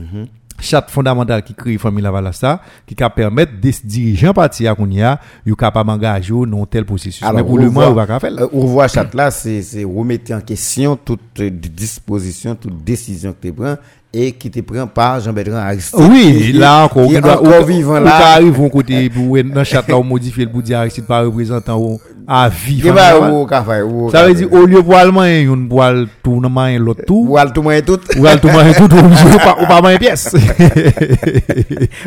chaque 0.61 0.91
fondamental 0.91 1.43
qui 1.43 1.55
crée 1.55 1.79
famille 1.79 2.03
Lavalassa 2.03 2.61
qui 2.87 2.95
ka 2.95 3.11
permettre 3.11 3.53
des 3.61 3.75
dirigeants 3.85 4.33
parti 4.33 4.67
à 4.67 4.75
kounya 4.75 5.21
yo 5.47 5.55
capable 5.57 5.91
d'engager 5.91 6.33
dans 6.47 6.65
tel 6.67 6.85
processus. 6.85 7.25
mais 7.35 7.43
pour 7.43 7.59
le 7.59 7.71
moment, 7.71 7.95
pas 7.95 8.07
ka 8.07 8.21
faire. 8.21 8.33
euh, 8.41 8.47
revoir 8.53 8.89
chat 8.89 9.13
là, 9.15 9.31
c'est 9.31 9.63
c'est 9.63 9.85
remettre 9.85 10.33
en 10.33 10.41
question 10.41 10.97
toute 10.97 11.21
euh, 11.41 11.51
disposition, 11.51 12.55
toute 12.55 12.83
décision 12.85 13.33
que 13.33 13.49
tu 13.49 13.53
prends 13.53 13.77
et 14.15 14.33
qui 14.33 14.49
te 14.51 14.61
prend 14.61 14.87
par 14.87 15.21
Jean-Bertrand 15.21 15.57
Aristide. 15.57 16.01
Oui, 16.09 16.53
là 16.53 16.85
encore, 16.85 17.09
qui 17.09 17.15
est 17.15 17.25
encore 17.27 17.65
vivant 17.65 17.99
là. 17.99 18.11
ka 18.11 18.27
arrive 18.35 18.61
un 18.61 18.69
côté 18.69 19.11
pour 19.11 19.37
dans 19.37 19.59
le 19.61 19.65
chat 19.65 19.87
là 19.89 19.99
on 19.99 20.05
modifie 20.05 20.41
le 20.41 20.47
bout 20.47 20.63
dire 20.63 20.79
Aristide 20.79 21.05
par 21.05 21.25
représentant 21.25 21.79
ou 21.79 22.01
à 22.27 22.49
vie. 22.49 22.81
Ça 22.81 24.27
veut 24.27 24.35
dire 24.35 24.53
au 24.53 24.65
lieu 24.67 24.83
pour 24.83 24.95
allemand 24.95 25.25
une 25.25 25.67
boile 25.69 26.07
tout 26.23 26.41
non 26.41 26.49
main 26.49 26.79
l'autre 26.79 27.03
tout. 27.07 27.27
Ou 27.29 27.37
al 27.37 27.53
tout 27.53 27.63
moins 27.63 27.81
tout. 27.81 28.01
Ou 28.17 28.27
al 28.27 28.41
tout 28.41 28.49
main 28.49 28.73
tout 28.73 28.85
ou 28.85 29.39
pas 29.39 29.57
ou 29.61 29.67
pas 29.67 29.83
main 29.83 29.97
pièce. 29.97 30.35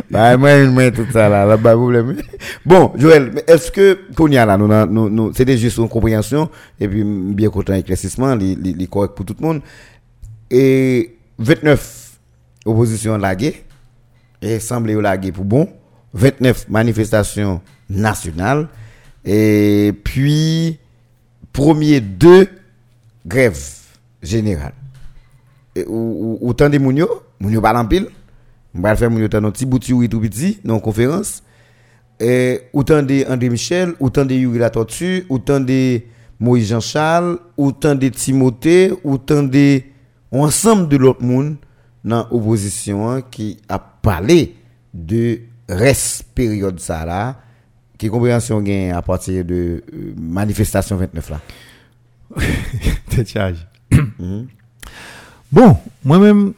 Bah, 0.09 0.37
moi, 0.37 0.65
moi, 0.65 0.89
tout 0.91 1.05
ça 1.11 1.27
là, 1.29 1.45
là, 1.45 1.57
pas 1.57 1.71
de 1.71 1.75
problème. 1.75 2.15
Bon, 2.65 2.91
Joël, 2.97 3.31
est-ce 3.45 3.71
que, 3.71 3.99
qu'on 4.15 4.27
y 4.27 4.37
a 4.37 4.45
là, 4.45 4.57
nous, 4.57 4.67
nous, 4.67 5.09
nous, 5.09 5.33
c'était 5.33 5.57
juste 5.57 5.77
une 5.77 5.89
compréhension, 5.89 6.49
et 6.79 6.87
puis, 6.87 7.03
bien 7.03 7.49
content 7.49 7.73
éclaircissement, 7.73 8.35
les 8.35 8.87
correct 8.87 9.15
pour 9.15 9.25
tout 9.25 9.35
le 9.39 9.45
monde. 9.45 9.61
Et 10.49 11.16
29 11.39 12.19
oppositions 12.65 13.17
laguées, 13.17 13.63
et 14.41 14.59
semblé 14.59 14.95
au 14.95 15.01
lagué 15.01 15.31
pour 15.31 15.45
bon, 15.45 15.69
29 16.13 16.69
manifestations 16.69 17.61
nationales, 17.89 18.67
et 19.25 19.93
puis, 20.03 20.79
premier 21.51 22.01
deux 22.01 22.47
grèves 23.25 23.59
générales. 24.21 24.73
Autant 25.85 26.69
de 26.69 26.77
moun 26.79 26.97
yo, 26.97 27.23
moun 27.39 27.53
yo 27.53 27.61
parle 27.61 27.77
en 27.77 27.85
pile. 27.85 28.07
On 28.73 28.81
va 28.81 28.95
faire 28.95 29.11
moun 29.11 29.21
yo 29.21 29.27
tan 29.27 29.43
un 29.43 29.51
petit 29.51 29.65
bout 29.65 29.79
de 29.79 30.07
tout 30.07 30.19
petit 30.19 30.59
dans 30.63 30.79
conférence. 30.79 31.43
Autant 32.73 33.03
de 33.03 33.29
André 33.29 33.49
Michel, 33.49 33.93
autant 33.99 34.25
de 34.25 34.33
Yuri 34.33 34.57
la 34.59 34.69
tortue, 34.69 35.25
autant 35.29 35.59
de 35.59 36.01
Moïse 36.39 36.69
Jean-Charles, 36.69 37.37
autant 37.57 37.95
de 37.95 38.07
Timothée, 38.07 38.91
autant 39.03 39.43
de 39.43 39.81
ensemble 40.31 40.87
de 40.89 40.97
l'autre 40.97 41.23
monde 41.23 41.57
dans 42.03 42.27
opposition 42.31 43.09
hein, 43.09 43.21
qui 43.21 43.57
a 43.69 43.79
parlé 43.79 44.55
de 44.93 45.41
reste 45.67 46.23
période 46.33 46.79
ça 46.79 47.05
là 47.05 47.37
qui 47.97 48.09
compréhension 48.09 48.61
gain 48.61 48.95
à 48.95 49.01
partir 49.01 49.43
de 49.43 49.83
euh, 49.93 50.13
manifestation 50.17 50.97
29 50.97 51.29
là. 51.29 51.41
Charge. 53.25 53.65
Bon, 55.49 55.77
moi-même, 56.03 56.51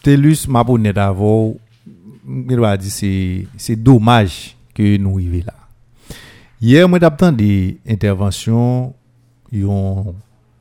Telus 0.00 0.46
m'a 0.46 0.64
pas 0.64 0.70
honnête 0.72 0.96
avant, 0.96 1.56
je 2.24 2.54
dois 2.54 2.76
dire 2.76 2.90
c'est 2.92 3.46
c'est 3.56 3.74
dommage 3.74 4.56
que 4.72 4.96
nous 4.96 5.14
arrivions 5.14 5.42
là. 5.44 5.54
Hier, 6.60 6.88
moi 6.88 7.00
j'attends 7.00 7.32
des 7.32 7.78
interventions, 7.84 8.94
yon 9.50 10.14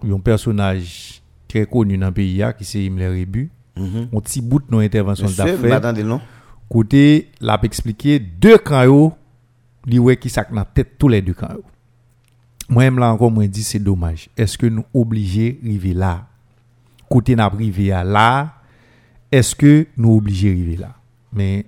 yon 0.03 0.19
personnage 0.19 1.20
très 1.51 1.65
connu 1.65 1.97
dans 1.97 2.07
le 2.07 2.13
pays 2.13 2.37
là, 2.37 2.53
qui 2.53 2.63
c'est 2.63 2.83
Himmler 2.83 3.19
Rebu. 3.19 3.49
Un 3.77 4.19
petit 4.19 4.41
bout 4.41 4.59
de 4.59 4.65
nos 4.69 4.79
interventions 4.79 5.29
d'affaires. 5.29 5.81
Côté, 6.69 7.29
l'a 7.41 7.59
expliqué 7.63 8.19
deux 8.19 8.57
camps 8.57 9.17
li 9.85 9.99
qui 10.17 10.29
sak 10.29 10.53
dans 10.53 10.63
tête 10.63 10.97
tous 10.97 11.07
les 11.09 11.21
deux 11.21 11.33
camps. 11.33 11.49
Moi-même 12.69 12.99
là 12.99 13.11
encore 13.11 13.31
moi 13.31 13.47
dit 13.47 13.63
c'est 13.63 13.79
dommage. 13.79 14.29
Est-ce 14.37 14.57
que 14.57 14.67
nous 14.67 14.85
obligés 14.93 15.59
river 15.63 15.93
là? 15.93 16.27
Côté 17.09 17.35
n'a 17.35 17.49
rivé 17.49 17.91
à 17.91 18.03
là, 18.03 18.53
est-ce 19.29 19.53
que 19.55 19.87
nous 19.97 20.15
obligés 20.15 20.51
river 20.51 20.77
là? 20.77 20.95
Mais 21.33 21.65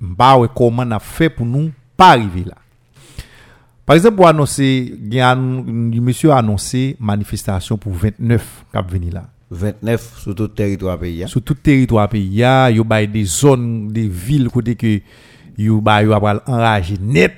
m'pa 0.00 0.36
wè 0.36 0.48
comment 0.54 0.84
n'a 0.84 0.98
fait 0.98 1.30
pour 1.30 1.46
nous 1.46 1.70
pas 1.96 2.12
arriver 2.12 2.44
là. 2.44 2.56
Par 3.86 3.96
exemple, 3.96 4.16
pour 4.16 4.26
annoncer, 4.28 4.94
il 4.98 5.12
y 5.14 5.20
a 5.20 5.30
un- 5.32 5.36
monsieur 6.00 6.30
a 6.32 6.38
annoncé 6.38 6.96
manifestation 6.98 7.76
pour 7.76 7.92
29 7.92 8.64
qui 8.72 8.78
venir 8.92 9.12
là. 9.14 9.24
29 9.50 10.18
sur 10.18 10.34
tout 10.34 10.44
le 10.44 10.48
territoire 10.48 10.98
pays. 10.98 11.22
hein? 11.22 11.26
Sur 11.26 11.42
tout 11.42 11.54
territoire 11.54 12.08
pays, 12.08 12.24
il 12.26 12.34
y 12.34 12.42
a 12.42 12.70
des 13.06 13.24
zones, 13.24 13.88
des 13.88 14.08
villes 14.08 14.48
côté 14.48 14.74
que 14.74 15.00
yo 15.58 15.80
bay 15.80 16.06
enragé 16.46 16.96
net. 17.00 17.32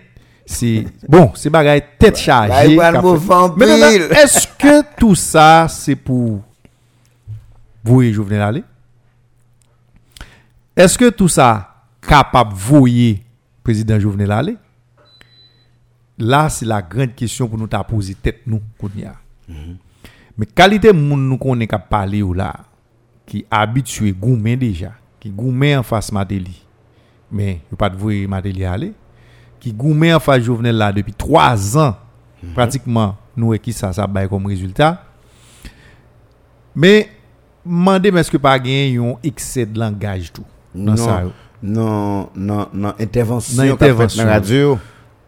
C'est 0.46 0.84
bon, 1.08 1.32
c'est 1.34 1.50
bagay 1.50 1.82
tête 1.98 2.14
Bah, 2.14 2.20
chargée. 2.20 2.76
fait- 3.18 3.26
vampire. 3.26 3.66
Mais 3.66 3.96
est-ce 4.22 4.46
que 4.56 4.82
tout 4.96 5.16
ça 5.16 5.66
c'est 5.68 5.96
pour 5.96 6.42
vous 7.84 8.02
et 8.02 8.12
Jovenel 8.12 8.40
aller 8.42 8.64
Est-ce 10.76 10.96
que 10.96 11.08
tout 11.10 11.28
ça 11.28 11.74
capable 12.06 12.52
voyer 12.54 13.22
président 13.64 13.98
Jovenel 13.98 14.30
aller 14.30 14.56
Là, 16.18 16.48
c'est 16.48 16.64
la 16.64 16.80
grande 16.80 17.14
question 17.14 17.46
pour 17.48 17.58
nous 17.58 17.66
ta 17.66 17.84
poser 17.84 18.14
tête 18.14 18.40
nous 18.46 18.60
kounya. 18.78 19.14
Mais 20.38 20.46
qualité 20.46 20.92
moun 20.92 21.28
nous 21.28 21.38
connaît 21.38 21.66
qu'a 21.66 21.78
parler 21.78 22.22
ou 22.22 22.32
là 22.32 22.54
qui 23.26 23.44
habitué 23.50 24.14
déjà, 24.56 24.92
qui 25.18 25.32
en 25.76 25.82
face 25.82 26.12
Mateli. 26.12 26.62
Mais 27.30 27.60
il 27.70 27.76
pas 27.76 27.90
de 27.90 27.96
voir 27.96 28.14
Mateli 28.28 28.64
aller 28.64 28.92
qui 29.58 29.72
goumen 29.72 30.14
en 30.14 30.20
face 30.20 30.42
Jovenel 30.42 30.76
là 30.76 30.92
depuis 30.92 31.12
trois 31.12 31.76
ans 31.76 31.96
pratiquement 32.54 33.16
nous 33.36 33.52
et 33.52 33.58
qui 33.58 33.72
ça 33.72 33.92
ça 33.92 34.06
bail 34.06 34.28
comme 34.28 34.46
résultat. 34.46 35.02
Mais 36.74 37.08
mandez 37.64 38.10
mais 38.10 38.20
est-ce 38.20 38.30
que 38.30 38.36
pas 38.36 38.58
gagné 38.58 38.96
un 38.98 39.16
excès 39.22 39.66
de 39.66 39.78
langage 39.78 40.32
tout 40.32 40.44
dans 40.74 40.96
ça 40.96 41.22
yo? 41.24 41.32
non, 41.62 42.28
non, 42.36 42.68
non, 42.72 42.94
intervention, 43.00 43.64
Non, 43.64 43.72
intervention. 43.72 44.22
dans 44.22 44.28
la 44.28 44.34
radio. 44.34 44.78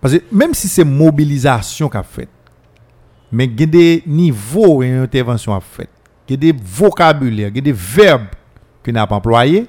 Parce 0.01 0.15
que 0.15 0.23
même 0.31 0.55
si 0.55 0.69
c'est 0.69 0.85
mobilisation 0.85 1.89
qu'a 1.89 2.03
fait, 2.03 2.29
mais 3.33 3.47
il 3.47 3.61
y 3.61 3.65
a 3.65 3.67
des 3.67 4.03
niveaux 4.07 4.83
d'intervention 4.83 5.55
à 5.55 5.61
fait, 5.61 5.89
il 6.29 6.33
y 6.33 6.35
a 6.35 6.53
des 6.53 6.59
vocabulaires, 6.59 7.49
il 7.49 7.57
y 7.57 7.59
a 7.59 7.63
des 7.63 7.73
verbes 7.73 8.27
que 8.83 8.91
n'a 8.91 9.07
pas 9.07 9.17
employés, 9.17 9.67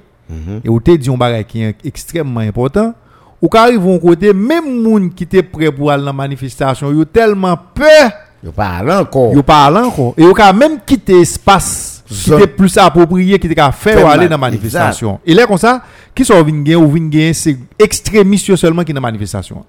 et 0.64 0.68
ou 0.68 0.78
te 0.80 0.92
dit 0.92 1.10
un 1.10 1.16
bagage 1.16 1.46
qui 1.46 1.62
est 1.62 1.76
extrêmement 1.84 2.40
important, 2.40 2.94
ou 3.42 3.48
qu'arrive 3.48 3.86
un 3.86 3.98
côté, 3.98 4.32
même 4.32 4.82
moun 4.82 5.12
qui 5.12 5.24
était 5.24 5.42
prêt 5.42 5.72
pour 5.72 5.90
aller 5.90 6.02
dans 6.02 6.06
la 6.06 6.12
manifestation, 6.12 6.92
yo 6.92 7.04
tellement 7.04 7.56
peur. 7.74 8.12
Yo 8.42 8.52
parle 8.52 8.92
encore. 8.92 9.34
Yo 9.34 9.42
parle 9.42 9.78
encore. 9.78 10.14
Et 10.16 10.22
yo 10.22 10.32
ka 10.32 10.52
même 10.52 10.78
quitter 10.86 11.20
espace 11.20 11.99
qui 12.10 12.32
était 12.32 12.46
plus 12.46 12.76
approprié, 12.78 13.38
qui 13.38 13.46
était 13.46 13.54
qu'à 13.54 13.70
faire 13.72 13.96
Fait 13.98 14.02
ou 14.02 14.06
aller 14.06 14.24
dans 14.26 14.32
la 14.32 14.38
manifestation. 14.38 15.20
Et 15.24 15.32
là, 15.34 15.46
comme 15.46 15.58
ça, 15.58 15.82
qui 16.14 16.24
sont 16.24 16.34
gen 16.64 16.76
ou 16.76 16.88
c'est 17.32 17.56
extrémistes 17.78 18.56
seulement 18.56 18.82
qui 18.84 18.92
dans 18.92 19.00
la 19.00 19.08
manifestation. 19.08 19.64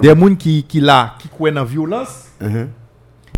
Des 0.00 0.08
gens 0.08 0.34
qui, 0.36 0.64
qui 0.64 0.80
là, 0.80 1.14
qui 1.18 1.28
croient 1.28 1.50
dans 1.50 1.60
la 1.60 1.64
violence, 1.66 2.26
Mhm. 2.40 2.68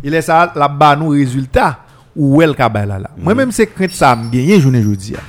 et 0.03 0.11
laisse 0.11 0.27
ça 0.27 0.53
la 0.55 0.69
bas 0.69 0.97
nous 0.97 1.11
résultat 1.11 1.79
ou 2.17 2.41
elle 2.43 2.55
là 2.87 2.99
là? 2.99 3.11
Moi 3.17 3.35
même 3.35 3.53
c'est 3.53 3.67
crainte 3.67 3.91
ça 3.93 4.15
me 4.17 4.31
gagner 4.31 4.61
journée 4.61 4.83
jeudi. 4.83 5.15
a. 5.15 5.21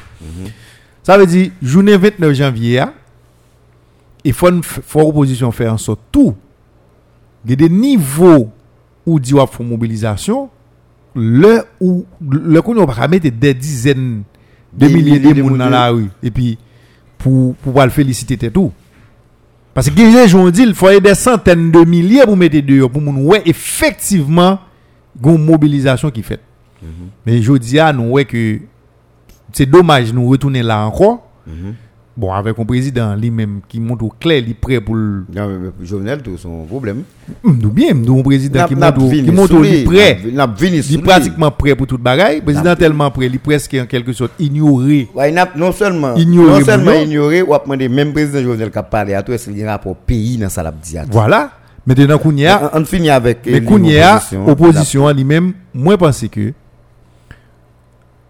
Ça 1.03 1.17
veut 1.17 1.25
dire 1.27 1.51
journée 1.61 1.95
29 1.97 2.33
janvier 2.33 2.83
il 4.23 4.33
faut 4.33 4.49
une- 4.49 4.63
opposition 5.03 5.51
faire 5.51 5.71
en 5.73 5.77
sorte 5.77 5.99
tout 6.11 6.35
il 7.43 7.51
y 7.51 7.53
a 7.53 7.55
des 7.55 7.69
niveaux 7.69 8.49
où 9.05 9.19
wa 9.33 9.45
font 9.45 9.63
mobilisation 9.63 10.49
le 11.15 11.63
où 11.79 12.05
le 12.29 12.61
qu'on 12.61 12.85
va 12.85 13.07
mettre 13.07 13.29
des 13.29 13.53
dizaines 13.53 14.23
de 14.73 14.87
milliers 14.87 15.19
de 15.19 15.41
monde 15.41 15.57
dans 15.57 15.69
la 15.69 15.89
rue. 15.89 16.09
Et 16.21 16.29
puis 16.29 16.57
pour 17.17 17.55
pour 17.55 17.81
le 17.81 17.89
féliciter 17.89 18.51
tout. 18.51 18.71
Parce 19.73 19.89
que 19.89 19.95
les 19.95 20.27
gens 20.27 20.49
dit 20.49 20.63
il 20.63 20.73
faut 20.73 20.99
des 20.99 21.15
centaines 21.15 21.71
de 21.71 21.83
milliers 21.85 22.23
pour 22.23 22.37
mettre 22.37 22.59
dehors 22.59 22.89
pour 22.89 23.01
moun 23.01 23.25
ouais 23.25 23.41
effectivement 23.45 24.59
une 25.23 25.43
mobilisation 25.43 26.11
qui 26.11 26.23
fait. 26.23 26.41
Mais 27.25 27.41
je 27.41 27.53
dis 27.53 27.79
à 27.79 27.91
nous 27.91 28.11
ouais 28.11 28.25
que 28.25 28.59
c'est 29.53 29.65
dommage 29.65 30.13
nous 30.13 30.27
retourner 30.27 30.61
là 30.61 30.85
encore 30.85 31.27
bon 32.17 32.31
avec 32.31 32.57
un 32.57 32.63
président 32.65 33.13
lui-même 33.15 33.59
qui 33.67 33.79
montre 33.79 34.05
au 34.05 34.09
clair 34.09 34.39
il 34.39 34.51
est 34.51 34.53
prêt 34.53 34.79
pour 34.79 34.95
le 34.95 35.25
Non 35.33 35.47
mais 35.47 35.85
Jovenel 35.85 36.21
tout 36.21 36.37
son 36.37 36.63
problème. 36.65 37.03
nous 37.43 37.69
bien 37.69 37.93
nous 37.93 38.19
un 38.19 38.23
président 38.23 38.65
qui 38.67 38.75
montre 38.75 39.09
qui 39.09 39.25
sous 39.47 39.55
au 39.57 39.63
il 39.63 39.73
est 39.75 39.83
prêt 39.83 40.19
il 40.23 40.93
est 40.95 40.97
pratiquement 41.03 41.51
prêt 41.51 41.75
pour 41.75 41.87
toute 41.87 42.01
bagaille 42.01 42.41
président 42.41 42.75
tellement 42.75 43.11
prêt 43.11 43.25
il 43.25 43.35
est 43.35 43.39
presque 43.39 43.75
en 43.81 43.85
quelque 43.85 44.13
sorte 44.13 44.31
ignoré 44.39 45.09
il 45.13 45.45
non 45.57 45.71
seulement 45.73 46.13
non 46.15 47.01
ignoré 47.01 47.41
ou 47.41 47.53
a 47.53 47.59
demandé 47.59 47.89
même 47.89 48.13
président 48.13 48.41
Jovenel 48.41 48.71
qui 48.71 48.77
a 48.77 48.83
parlé 48.83 49.13
à 49.13 49.21
tout 49.21 49.33
est-ce 49.33 49.49
qu'il 49.49 49.57
y 49.59 49.63
a 49.63 49.67
un 49.67 49.71
rapport 49.71 49.95
pays 49.95 50.37
dans 50.37 50.49
ça 50.49 50.63
l'a 50.63 50.71
dit. 50.71 50.97
à 50.97 51.03
tout. 51.03 51.11
voilà 51.11 51.51
maintenant 51.85 52.17
Kounia 52.17 52.71
On 52.73 52.85
finit 52.85 53.09
avec 53.09 53.39
Mais 53.45 53.55
euh, 53.61 53.65
Kounia, 53.65 54.13
l'opposition. 54.13 54.47
opposition 54.47 55.03
en 55.05 55.11
lui-même, 55.13 55.53
moi 55.73 55.97
pense 55.97 56.25
que 56.31 56.53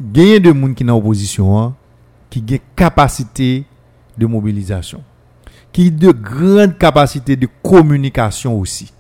gagner 0.01 0.39
de 0.39 0.51
monde 0.51 0.73
qui 0.75 0.83
dans 0.83 0.97
opposition 0.97 1.57
hein, 1.59 1.73
qui 2.29 2.43
a 2.53 2.57
capacité 2.75 3.63
de 4.17 4.25
mobilisation, 4.25 5.01
qui 5.71 5.87
a 5.87 5.89
de 5.89 6.11
grandes 6.11 6.77
capacités 6.77 7.35
de 7.35 7.47
communication 7.63 8.59
aussi. 8.59 8.91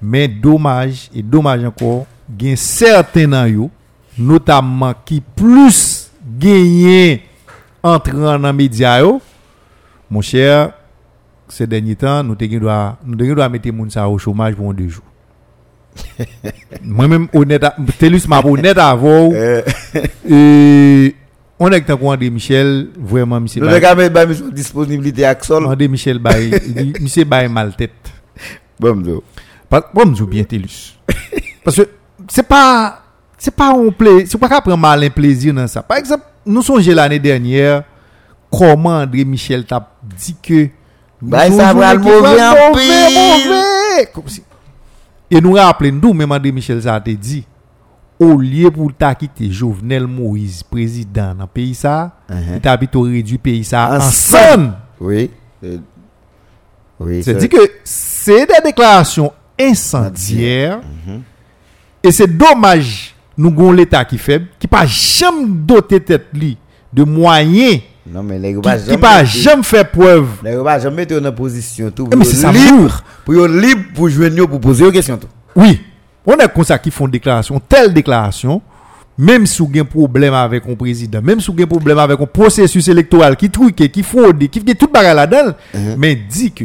Mais 0.00 0.28
dommage 0.28 1.10
et 1.14 1.22
dommage 1.22 1.64
encore, 1.64 2.06
gain 2.30 2.54
certains 2.56 3.28
dans 3.28 3.70
notamment 4.18 4.94
qui 5.04 5.20
plus 5.20 6.10
gagné 6.38 7.22
entrant 7.82 8.38
dans 8.38 8.46
les 8.46 8.52
médias 8.52 9.02
mon 10.10 10.20
cher, 10.20 10.72
ces 11.48 11.66
derniers 11.66 11.96
temps, 11.96 12.22
nous 12.22 12.34
devons 12.34 13.50
mettre 13.50 13.72
moun 13.72 13.90
ça 13.90 14.08
au 14.08 14.18
chômage 14.18 14.54
pour 14.54 14.72
deux 14.72 14.88
jours. 14.88 15.04
Moi-même 16.82 17.28
honnête, 17.32 17.64
Telus 17.98 18.22
m'a 18.28 18.40
honnête 18.44 18.78
avant. 18.78 19.30
Euh, 19.32 19.62
Et 20.28 21.14
on 21.58 21.68
est 21.70 21.76
avec 21.76 21.90
André 21.90 22.30
Michel, 22.30 22.88
vraiment 22.98 23.40
monsieur. 23.40 23.62
Nous 23.62 24.26
mission 24.28 24.48
disponibilité 24.50 25.24
à 25.24 25.36
sol. 25.40 25.64
André 25.66 25.88
Michel 25.88 26.20
monsieur 27.00 27.24
Baye 27.24 27.48
mal 27.48 27.74
tête. 27.74 27.92
Bon, 28.78 28.94
bon 29.94 30.06
bien 30.28 30.44
Telus. 30.44 30.98
Parce 31.64 31.76
que 31.78 31.88
c'est 32.28 32.42
pas 32.46 33.02
c'est 33.38 33.54
pas 33.54 33.70
un 33.72 33.90
plaisir, 33.90 34.26
c'est 34.30 34.38
pas 34.38 34.48
qu'à 34.48 34.60
prendre 34.60 34.76
mal 34.76 35.02
un 35.02 35.10
plaisir 35.10 35.54
dans 35.54 35.66
ça. 35.66 35.82
Par 35.82 35.96
exemple, 35.98 36.24
nous 36.44 36.62
songeons 36.62 36.94
l'année 36.94 37.18
dernière 37.18 37.84
comment 38.50 38.90
André 38.98 39.24
Michel 39.24 39.64
t'a 39.64 39.88
dit 40.02 40.36
que 40.42 40.68
Bah, 41.20 41.50
ça 41.50 41.72
va 41.72 41.94
le 41.94 42.00
mauvais 42.00 42.42
en 42.42 42.72
pile. 42.72 44.08
Et 45.30 45.40
nous 45.40 45.52
rappelons, 45.52 45.98
nous, 46.02 46.12
même 46.12 46.32
André 46.32 46.52
Michel 46.52 46.82
ça 46.82 46.94
a 46.94 46.98
été 46.98 47.14
dit, 47.14 47.44
au 48.18 48.36
lieu 48.38 48.70
pour 48.70 48.92
ta 48.94 49.14
quitter 49.14 49.50
Jovenel 49.50 50.06
Moïse, 50.06 50.62
président 50.62 51.34
dans 51.34 51.42
le 51.42 51.46
pays 51.46 51.74
ça, 51.74 52.12
Uh-huh. 52.30 52.54
il 52.56 52.60
t'a 52.60 52.76
plutôt 52.76 53.02
réduit 53.02 53.38
pays 53.38 53.62
ça 53.64 53.88
en 53.92 53.96
Ensemble. 53.96 54.72
Oui. 55.00 55.30
Euh, 55.62 55.78
Oui. 56.98 57.22
C'est 57.22 57.34
dit 57.34 57.48
que 57.48 57.58
c'est 57.84 58.46
des 58.46 58.60
déclarations 58.64 59.32
incendiaires. 59.60 60.80
Et 62.02 62.10
c'est 62.10 62.26
dommage, 62.26 63.14
nous 63.36 63.50
avons 63.50 63.72
l'État 63.72 64.04
qui 64.04 64.18
fait, 64.18 64.42
qui 64.58 64.66
pas 64.66 64.86
jamais 64.86 65.46
doté 65.48 66.00
tête 66.00 66.26
de 66.92 67.04
moyens, 67.04 67.80
Non, 68.06 68.22
mais 68.22 68.38
les 68.38 68.54
gars, 68.54 68.78
qui, 68.78 68.96
pas 68.96 69.24
jamais 69.24 69.62
fait 69.62 69.84
preuve. 69.84 70.28
Les 70.44 70.52
gars, 70.52 70.78
jamais 70.78 71.02
été 71.02 71.16
en 71.18 71.32
position 71.32 71.90
tout. 71.90 72.08
Eh, 72.12 72.16
mais 72.16 72.24
c'est 72.24 72.50
libre. 72.52 73.02
Pour 73.24 73.34
libre 73.46 73.82
pour 73.94 74.08
jouer 74.08 74.30
pour 74.30 74.60
poser 74.60 74.84
une 74.86 74.92
question 74.92 75.16
tout. 75.18 75.28
Oui, 75.54 75.80
on 76.26 76.34
est 76.36 76.52
comme 76.52 76.64
ça 76.64 76.78
qui 76.78 76.90
font 76.90 77.08
déclaration, 77.08 77.60
telle 77.60 77.94
déclaration, 77.94 78.60
même 79.18 79.46
si 79.46 79.62
vous 79.62 79.68
avez 79.70 79.80
un 79.80 79.84
problème 79.84 80.34
avec 80.34 80.64
un 80.68 80.74
président, 80.74 81.22
même 81.22 81.40
si 81.40 81.46
vous 81.46 81.54
avez 81.54 81.62
un 81.62 81.66
problème 81.66 81.98
avec 81.98 82.20
un 82.20 82.26
processus 82.26 82.88
électoral 82.88 83.36
qui 83.36 83.48
truque, 83.48 83.74
qui 83.76 84.02
fraude, 84.02 84.46
qui 84.48 84.60
fait 84.60 84.74
tout 84.74 84.88
bagarre 84.92 85.14
là-dedans, 85.14 85.54
mais 85.96 86.14
dit 86.14 86.52
que 86.52 86.64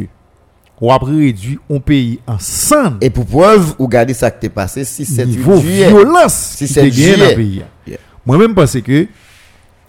on 0.84 0.90
a 0.90 0.98
réduit 0.98 1.60
un 1.70 1.78
pays 1.78 2.18
en 2.26 2.40
sang 2.40 2.94
Et 3.00 3.08
pour 3.08 3.24
preuve, 3.24 3.76
vous 3.78 3.84
regardez 3.84 4.14
ça 4.14 4.32
qui 4.32 4.40
t'est 4.40 4.48
passé 4.48 4.84
6 4.84 5.04
7 5.04 5.28
niveau 5.28 5.54
8 5.54 5.60
juillet. 5.60 5.88
violence 5.88 6.34
Si 6.34 6.66
c'est 6.66 6.80
dans 6.90 7.28
le 7.28 7.34
pays. 7.36 7.62
Yeah. 7.86 7.98
Moi-même 8.26 8.52
pense 8.52 8.76
que 8.80 9.06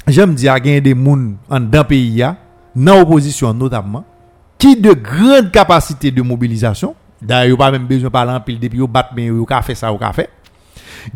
j'aime 0.07 0.35
dire 0.35 0.53
qu'il 0.61 0.71
y 0.71 0.77
a 0.77 0.81
des 0.81 0.93
gens 0.93 1.33
en 1.49 1.59
dans 1.59 1.79
le 1.79 1.83
pays, 1.83 2.23
dans 2.75 2.99
l'opposition 2.99 3.51
notamment, 3.55 4.05
qui 4.59 4.75
de 4.75 4.93
grandes 4.93 5.51
capacités 5.51 6.11
de 6.11 6.21
mobilisation. 6.21 6.93
D'ailleurs, 7.23 7.57
pas 7.57 7.71
même 7.71 7.85
besoin 7.85 8.09
de 8.09 8.11
parler 8.11 8.31
en 8.31 8.39
pile 8.39 8.59
depuis, 8.59 8.79
ils 8.79 8.87
battent, 8.87 9.11
mais 9.15 9.25
ils 9.25 9.45
fait 9.63 9.75
ça, 9.75 9.91
ils 9.91 10.13
fait. 10.13 10.29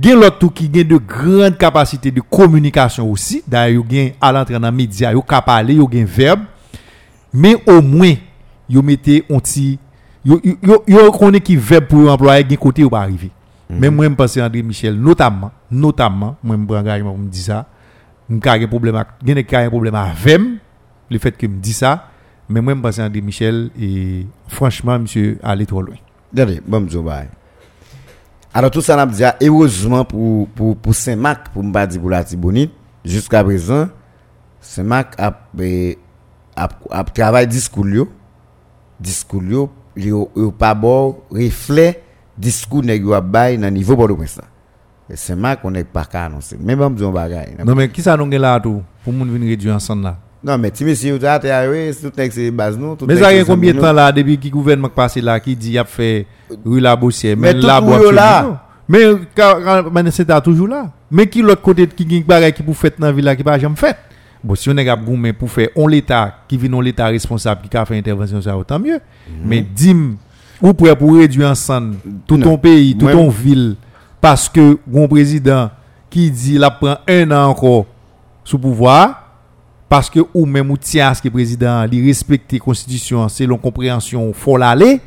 Il 0.02 0.10
y 0.10 0.12
a 0.12 0.16
l'autre 0.16 0.38
tout 0.38 0.50
qui 0.50 0.70
a 0.74 0.84
de 0.84 0.98
grandes 0.98 1.58
capacités 1.58 2.12
de 2.12 2.22
communication 2.22 3.10
aussi. 3.10 3.44
D'ailleurs, 3.48 3.84
a 4.22 4.28
à 4.28 4.32
l'entrée 4.32 4.60
dans 4.60 4.72
médias, 4.72 5.12
ils 5.12 5.18
ont 5.18 5.22
parler, 5.22 5.80
ont 5.80 5.90
un 5.94 6.06
verbe. 6.06 6.42
Mais 7.34 7.56
au 7.68 7.82
moins, 7.82 8.14
ils 8.70 8.82
mettez 8.84 9.26
un 9.30 9.40
petit. 9.40 9.80
Ils 10.26 10.40
connaissent 11.18 11.42
qui 11.42 11.56
verbe 11.56 11.86
pour 11.86 12.12
employer, 12.12 12.46
un 12.50 12.56
côté 12.56 12.84
ou 12.84 12.90
pas 12.90 13.02
arriver. 13.02 13.32
Mais 13.70 13.90
moi, 13.90 14.06
je 14.06 14.14
pense 14.14 14.38
André 14.38 14.64
Michel, 14.64 14.96
notamment, 14.96 15.52
notamment, 15.70 16.38
moi, 16.42 16.56
je 16.58 16.66
prends 16.66 16.78
engagement 16.78 17.12
pour 17.12 17.20
me 17.20 17.30
dire 17.30 17.44
ça. 17.44 17.66
Je 18.30 18.36
n'ai 18.36 18.50
un 18.50 18.68
problème 18.68 19.04
j'ai 19.26 19.56
un 19.56 19.70
problème 19.70 19.96
avec 19.96 20.40
le 21.10 21.20
fait 21.20 21.38
que 21.38 21.48
me 21.48 21.60
dit 21.60 21.74
ça. 21.74 22.10
Mais 22.50 22.62
moi, 22.62 22.74
je 22.76 22.80
pense 22.80 23.00
André 23.00 23.22
Michel, 23.22 23.70
et 23.80 24.26
franchement, 24.48 24.98
monsieur, 25.00 25.38
allez 25.44 25.66
trop 25.66 25.82
loin. 25.82 25.96
Attendez, 26.34 26.62
bon, 26.66 26.88
je. 26.90 27.00
Alors, 28.54 28.72
tout 28.72 28.82
ça, 28.82 28.96
on 28.96 29.00
a 29.00 29.06
dit, 29.06 29.24
heureusement 29.42 30.06
pour, 30.06 30.48
pour, 30.50 30.78
pour 30.78 30.96
Saint-Marc, 30.96 31.50
pour 31.50 31.64
dire 31.64 32.00
pour 32.00 32.10
la 32.10 32.24
Tibonite, 32.24 32.72
jusqu'à 33.04 33.44
présent, 33.44 33.90
Saint-Marc 34.62 35.14
a, 35.20 35.48
eh, 35.60 35.98
a, 36.56 36.70
a 36.90 37.04
travaillé 37.04 37.48
discours, 37.48 38.08
discours, 39.00 39.44
yo, 39.44 39.70
yo, 39.96 40.32
yo 40.36 40.52
pas 40.52 40.74
bon, 40.74 41.18
reflet, 41.30 42.02
discours, 42.38 42.84
nèg 42.84 43.04
yo 43.04 43.14
a 43.14 43.22
bay 43.22 43.58
dans 43.58 43.72
niveau 43.72 43.96
Port-au-Prince. 43.96 44.42
Et 45.10 45.16
Saint-Marc, 45.16 45.60
on 45.64 45.72
n'est 45.72 45.84
pas 45.84 46.06
qu'à 46.06 46.26
annoncer. 46.26 46.58
Même 46.58 46.80
bon, 46.80 46.90
vais 46.90 47.64
Non, 47.64 47.76
mais 47.76 47.90
qui 47.90 48.02
ça 48.02 48.18
nous 48.18 48.30
là 48.30 48.60
tout? 48.60 48.82
Pour 49.04 49.14
nous 49.14 49.26
venir 49.26 49.50
réduire 49.50 49.76
ensemble 49.76 50.04
là? 50.04 50.18
Non, 50.48 50.58
mais 50.58 50.72
ti 50.72 50.86
monsieur, 50.86 51.22
avez 51.22 51.52
arrivé, 51.52 51.92
tout 52.02 52.10
nèg 52.16 52.32
c'est 52.32 52.52
base 52.52 52.78
nous. 52.78 52.96
Mais 53.06 53.18
ça 53.18 53.34
y 53.34 53.40
a 53.40 53.44
combien 53.44 53.74
de 53.74 53.82
temps 53.82 53.92
là, 53.92 54.10
depuis 54.14 54.38
que 54.38 54.46
le 54.46 54.52
gouvernement 54.52 54.88
passé 54.88 55.20
là, 55.20 55.42
qui 55.42 55.54
dit, 55.58 55.72
il 55.72 55.78
a 55.78 55.84
fait 55.84 56.26
rue 56.66 56.80
la 56.80 56.96
Bossière, 56.96 57.36
Mais 57.38 57.52
là, 57.52 57.82
là. 58.14 58.64
Mais, 58.88 59.04
c'est 60.10 60.42
toujours 60.42 60.70
là. 60.70 60.90
Mais 61.12 61.28
qui 61.28 61.42
l'autre 61.42 61.62
côté 61.62 61.86
qui 61.86 62.06
gagne 62.06 62.52
qui 62.54 62.64
pour 62.64 62.78
faire 62.78 62.92
dans 62.98 63.08
la 63.08 63.12
ville 63.12 63.26
là, 63.26 63.36
qui 63.36 63.44
pas 63.44 63.60
jamais 63.60 63.76
fait? 63.76 63.98
Bon, 64.42 64.56
si 64.56 64.70
on 64.70 64.78
est 64.78 64.86
capable 64.86 65.18
mais 65.18 65.34
pour 65.34 65.52
faire 65.52 65.68
on 65.76 65.86
l'état, 65.86 66.34
qui 66.48 66.56
vient 66.56 66.72
on 66.72 66.80
l'état 66.80 67.08
responsable, 67.08 67.68
qui 67.70 67.76
a 67.76 67.86
fait 67.86 67.98
intervention, 67.98 68.42
ça 68.42 68.56
autant 68.58 68.80
mieux. 68.80 69.02
Mais 69.44 69.60
dim, 69.60 70.16
ou 70.62 70.74
prêt 70.74 70.96
pour 70.96 71.14
réduire 71.14 71.50
ensemble 71.50 71.98
tout 72.26 72.38
ton 72.38 72.58
pays, 72.58 72.96
tout 72.98 73.10
ton 73.10 73.28
ville, 73.28 73.76
parce 74.22 74.48
que 74.48 74.78
un 74.96 75.08
président 75.10 75.70
qui 76.10 76.32
dit, 76.32 76.56
il 76.56 76.70
prend 76.80 77.00
un 77.06 77.32
an 77.32 77.50
encore 77.50 77.86
sous 78.46 78.58
pouvoir, 78.58 79.27
parce 79.90 80.10
que 80.10 80.20
ou 80.34 80.46
même 80.46 80.70
ou 80.72 80.78
tient 80.78 81.10
à 81.10 81.14
ce 81.14 81.22
que 81.22 81.30
président 81.30 81.86
il 81.92 82.06
respecte 82.06 82.52
la 82.52 82.60
constitution 82.60 83.28
selon 83.30 83.58
compréhension 83.58 84.34
faut 84.34 84.58
l'aller 84.58 85.00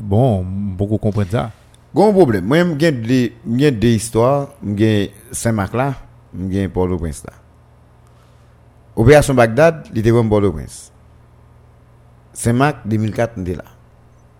bon 0.00 0.44
beaucoup 0.44 0.98
comprendre 0.98 1.30
ça 1.30 1.50
Gon 1.96 2.12
problème. 2.12 2.44
Moi, 2.44 2.58
j'ai 2.78 2.92
des, 2.92 3.32
j'ai 3.56 3.70
des 3.70 3.94
histoires. 3.94 4.50
J'ai 4.76 5.14
Saint-Marc 5.32 5.72
là, 5.72 5.94
j'ai 6.50 6.68
Port-au-Prince 6.68 7.24
là. 7.26 7.32
Opération 8.94 9.32
Bagdad, 9.32 9.88
il 9.90 9.98
était 10.00 10.10
comme 10.10 10.28
Port-au-Prince. 10.28 10.92
Saint-Marc, 12.34 12.86
2004, 12.86 13.32
on 13.38 13.44
là. 13.44 13.64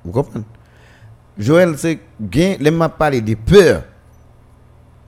Vous 0.04 0.12
comprenez? 0.12 0.44
Joël, 1.38 1.78
c'est 1.78 1.98
bien, 2.20 2.56
les 2.60 2.70
m'a 2.70 2.90
parlé 2.90 3.22
de 3.22 3.34
peur. 3.34 3.84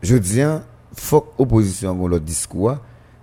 Je 0.01 0.17
dis, 0.17 0.41
hein, 0.41 0.63
faut 0.95 1.27
ait 1.39 2.09
l'autre 2.09 2.25
discours. 2.25 2.79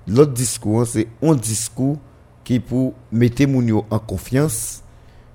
Hein. 0.08 0.14
L'autre 0.14 0.34
discours, 0.34 0.86
c'est 0.88 1.08
un 1.22 1.36
discours 1.36 1.98
qui 2.44 2.60
pour 2.60 2.94
mettre 3.12 3.46
moun 3.48 3.82
en 3.90 4.00
confiance 4.00 4.84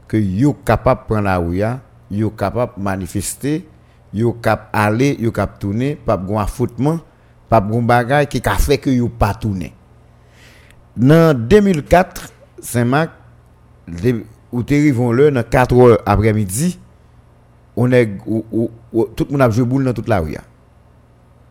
que 0.07 0.17
yo 0.17 0.53
capable 0.53 1.03
prendre 1.07 1.25
la 1.25 1.39
rue, 1.39 1.63
hein, 1.63 1.81
yo 2.11 2.31
capable 2.31 2.73
manifester, 2.83 3.67
yo 4.13 4.33
capable 4.33 4.69
aller, 4.73 5.17
yo 5.21 5.33
capable 5.33 5.59
tourner, 5.59 5.97
pas 5.97 6.17
de 6.17 6.35
affrontement, 6.35 7.01
pas 7.49 7.61
de 7.61 7.81
bagage 7.81 8.29
qui 8.29 8.41
a 8.45 8.55
fait 8.57 8.79
que 8.79 8.91
yo 8.91 9.09
pas 9.09 9.35
tourner. 9.35 9.75
Dans 10.97 11.37
2004, 11.39 12.33
Saint-Marc, 12.61 13.11
les- 13.87 14.25
où 14.53 14.63
te 14.63 14.75
rivons 14.75 15.13
le 15.13 15.31
dans 15.31 15.45
4 15.49 15.75
heures 15.77 15.99
après-midi, 16.05 16.79
on 17.77 17.91
est 17.93 18.19
ou- 18.27 18.45
ou- 18.51 18.71
ou- 18.93 19.05
tout 19.05 19.25
le 19.27 19.33
monde 19.33 19.43
a 19.43 19.51
joué 19.51 19.65
boule 19.65 19.85
dans 19.85 19.93
toute 19.93 20.09
la 20.09 20.19
rue. 20.21 20.37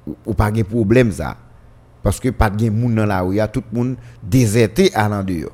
Ou, 0.06 0.16
ou 0.26 0.34
pas 0.34 0.52
de 0.52 0.64
problème. 0.64 1.12
Parce 2.02 2.20
que 2.20 2.30
pas 2.30 2.50
de 2.50 2.70
monde 2.70 2.96
dans 2.96 3.06
la 3.06 3.22
rue, 3.22 3.40
tout 3.52 3.64
le 3.72 3.78
monde 3.78 3.96
déserté 4.24 4.92
à 4.94 5.10
l'endroit. 5.10 5.52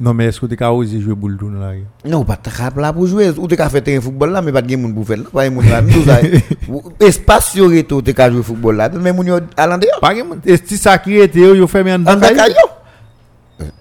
Non, 0.00 0.14
mais 0.14 0.26
est-ce 0.26 0.40
que 0.40 0.46
tu 0.46 0.64
as 0.64 0.72
osé 0.72 1.00
jouer 1.00 1.14
boule 1.14 1.36
dans 1.36 1.50
la 1.50 1.70
rue? 1.70 1.84
Non, 2.04 2.24
pas 2.24 2.36
de 2.36 2.80
là 2.80 2.92
pour 2.92 3.06
jouer. 3.06 3.30
Ou 3.30 3.46
tu 3.46 3.54
as 3.60 3.68
fait 3.68 3.82
terrain 3.82 4.00
football 4.00 4.30
là, 4.30 4.42
mais 4.42 4.50
pas 4.50 4.62
de 4.62 4.74
monde 4.74 4.94
pour 4.94 5.06
faire 5.06 5.18
là. 5.18 5.24
Pas 5.32 5.48
de 5.48 5.54
monde 5.54 5.64
là. 5.64 5.80
Espace 7.06 7.52
sur 7.52 7.70
tu 7.70 8.20
as 8.20 8.30
joué 8.30 8.42
football 8.42 8.76
là. 8.76 8.88
Mais 8.88 9.12
moun 9.12 9.28
à 9.56 9.66
l'endroit. 9.66 9.92
Pas 10.00 10.14
de 10.14 10.22
monde. 10.22 10.40
Est-ce 10.44 10.62
que 10.62 10.76
ça 10.76 10.98
qui 10.98 11.16
était, 11.16 11.40
yo 11.40 11.66
fermé 11.66 11.92
en 11.92 11.96
En 11.96 11.98
dedans 11.98 12.16
Dakayo. 12.16 12.54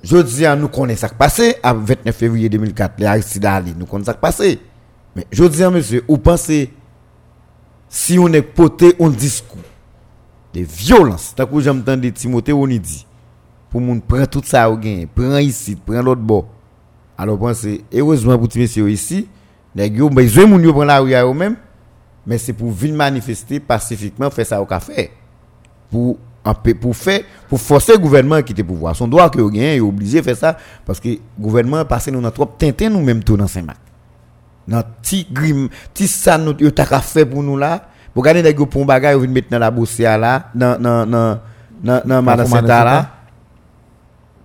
Je 0.03 0.17
dis 0.17 0.45
à 0.45 0.55
nous 0.55 0.67
connaissons 0.67 1.01
ça 1.01 1.09
qui 1.09 1.15
passé 1.15 1.55
à 1.63 1.73
29 1.73 2.15
février 2.15 2.49
2004, 2.49 2.93
les 2.99 3.05
Aristide 3.05 3.45
Ali, 3.45 3.73
nous 3.75 3.87
connaissons 3.87 4.11
ça 4.11 4.13
qui 4.13 4.19
passé. 4.19 4.59
Mais 5.15 5.25
je 5.31 5.43
dis 5.45 5.63
à 5.63 5.71
monsieur, 5.71 6.03
vous 6.07 6.17
pensez, 6.19 6.71
si 7.89 8.19
on 8.19 8.27
est 8.31 8.41
porté 8.43 8.93
un 8.99 9.09
discours 9.09 9.57
de 10.53 10.61
violence, 10.61 11.33
tant 11.35 11.45
que 11.45 11.59
j'entends 11.59 11.97
de 11.97 12.09
Timothée, 12.09 12.53
on 12.53 12.67
dit, 12.67 13.05
pour 13.69 13.81
moun 13.81 14.01
prend 14.01 14.25
tout 14.25 14.41
ça 14.43 14.69
au 14.69 14.77
gain, 14.77 15.05
prend 15.13 15.37
ici, 15.37 15.75
prend 15.75 16.01
l'autre 16.01 16.21
bord. 16.21 16.47
Alors 17.17 17.37
pensez, 17.37 17.83
heureusement 17.93 18.37
pour 18.37 18.49
messieurs 18.55 18.89
ici, 18.89 19.27
gars, 19.75 20.09
besoin 20.09 20.45
moun 20.45 20.63
yo 20.63 20.73
prendre 20.73 20.87
la 20.87 20.99
rue 20.99 21.13
à 21.13 21.25
eux-mêmes, 21.25 21.55
mais 22.25 22.37
c'est 22.37 22.53
pour 22.53 22.71
venir 22.71 22.95
manifester 22.95 23.59
pacifiquement, 23.59 24.29
faire 24.29 24.45
ça 24.45 24.61
au 24.61 24.65
café. 24.65 25.11
Pour 25.89 26.17
pour 26.79 26.95
faire 26.95 27.21
pour 27.47 27.59
forcer 27.59 27.91
le 27.93 27.99
gouvernement 27.99 28.35
à 28.35 28.41
quitter 28.41 28.63
le 28.63 28.67
pouvoir. 28.67 28.95
Son 28.95 29.07
droit 29.07 29.29
que 29.29 29.39
vous 29.39 29.51
gagnez 29.51 29.75
est 29.75 29.79
obligé 29.79 30.19
de 30.19 30.23
faire 30.25 30.37
ça 30.37 30.57
parce 30.85 30.99
que 30.99 31.09
le 31.09 31.19
gouvernement 31.39 31.85
passé 31.85 32.11
nous 32.11 32.21
dans 32.21 32.31
trop 32.31 32.45
tintin 32.45 32.89
nous 32.89 33.01
même 33.01 33.23
tout 33.23 33.37
dans 33.37 33.47
Saint-Marc. 33.47 33.77
Dans 34.67 34.81
petit 35.01 35.27
grim 35.31 35.69
petit 35.93 36.07
ça 36.07 36.37
nous 36.37 36.55
yo 36.59 36.71
t'a 36.71 36.85
faire 36.85 37.29
pour 37.29 37.43
nous 37.43 37.57
là 37.57 37.89
pour 38.13 38.23
garder 38.23 38.41
des 38.43 38.53
gars 38.53 38.65
pour 38.65 38.85
bagage 38.85 39.15
vous 39.15 39.27
mettre 39.27 39.49
dans 39.49 39.59
la 39.59 39.71
boursière 39.71 40.17
là 40.17 40.49
dans 40.53 40.81
dans 40.81 41.05
dans 41.05 41.39
dans 41.83 42.01
dans 42.05 42.21
madame 42.21 42.47
Saint 42.47 42.61
là. 42.61 43.09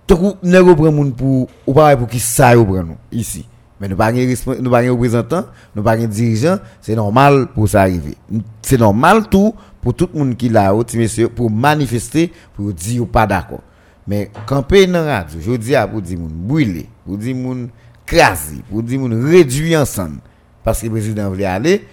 Moun 0.09 1.13
pour 1.13 1.49
ou 1.67 1.73
pas 1.73 1.97
pour 1.97 2.07
qui 2.07 2.19
ça 2.19 2.53
yo 2.53 2.63
prend 2.63 2.81
nous 2.81 2.95
ici. 3.11 3.45
Mais 3.79 3.89
nous 3.89 3.95
pas 3.97 4.11
nous 4.11 4.71
pas 4.71 4.81
représentant 4.89 5.43
nous 5.75 5.83
pas 5.83 5.97
dirigeant 5.97 6.59
c'est 6.79 6.95
normal 6.95 7.47
pour 7.53 7.67
ça 7.67 7.81
arriver. 7.81 8.15
C'est 8.61 8.77
normal 8.77 9.27
tout 9.29 9.53
pour 9.81 9.93
tout 9.93 10.09
le 10.13 10.19
monde 10.19 10.37
qui 10.37 10.47
là 10.47 10.73
haut 10.73 10.85
monsieur 10.93 11.27
pour 11.27 11.51
manifester 11.51 12.31
pour 12.55 12.71
dire 12.71 13.03
ou 13.03 13.05
pas 13.05 13.27
d'accord. 13.27 13.59
Mais 14.07 14.31
camper 14.45 14.87
dans 14.87 15.03
la 15.03 15.19
radio 15.19 15.39
je 15.41 15.51
dis 15.57 15.75
à 15.75 15.85
pour 15.85 16.01
dire 16.01 16.17
moun 16.17 16.31
brûler 16.31 16.87
pour 17.05 17.17
dire 17.17 17.35
moun 17.35 17.67
craser 18.05 18.63
pour 18.69 18.81
dire 18.81 19.01
moun 19.01 19.29
réduire 19.29 19.81
ensemble. 19.81 20.19
Parce 20.63 20.79
que 20.79 20.85
le 20.85 20.93
président 20.93 21.27
voulait 21.29 21.43
aller 21.43 21.85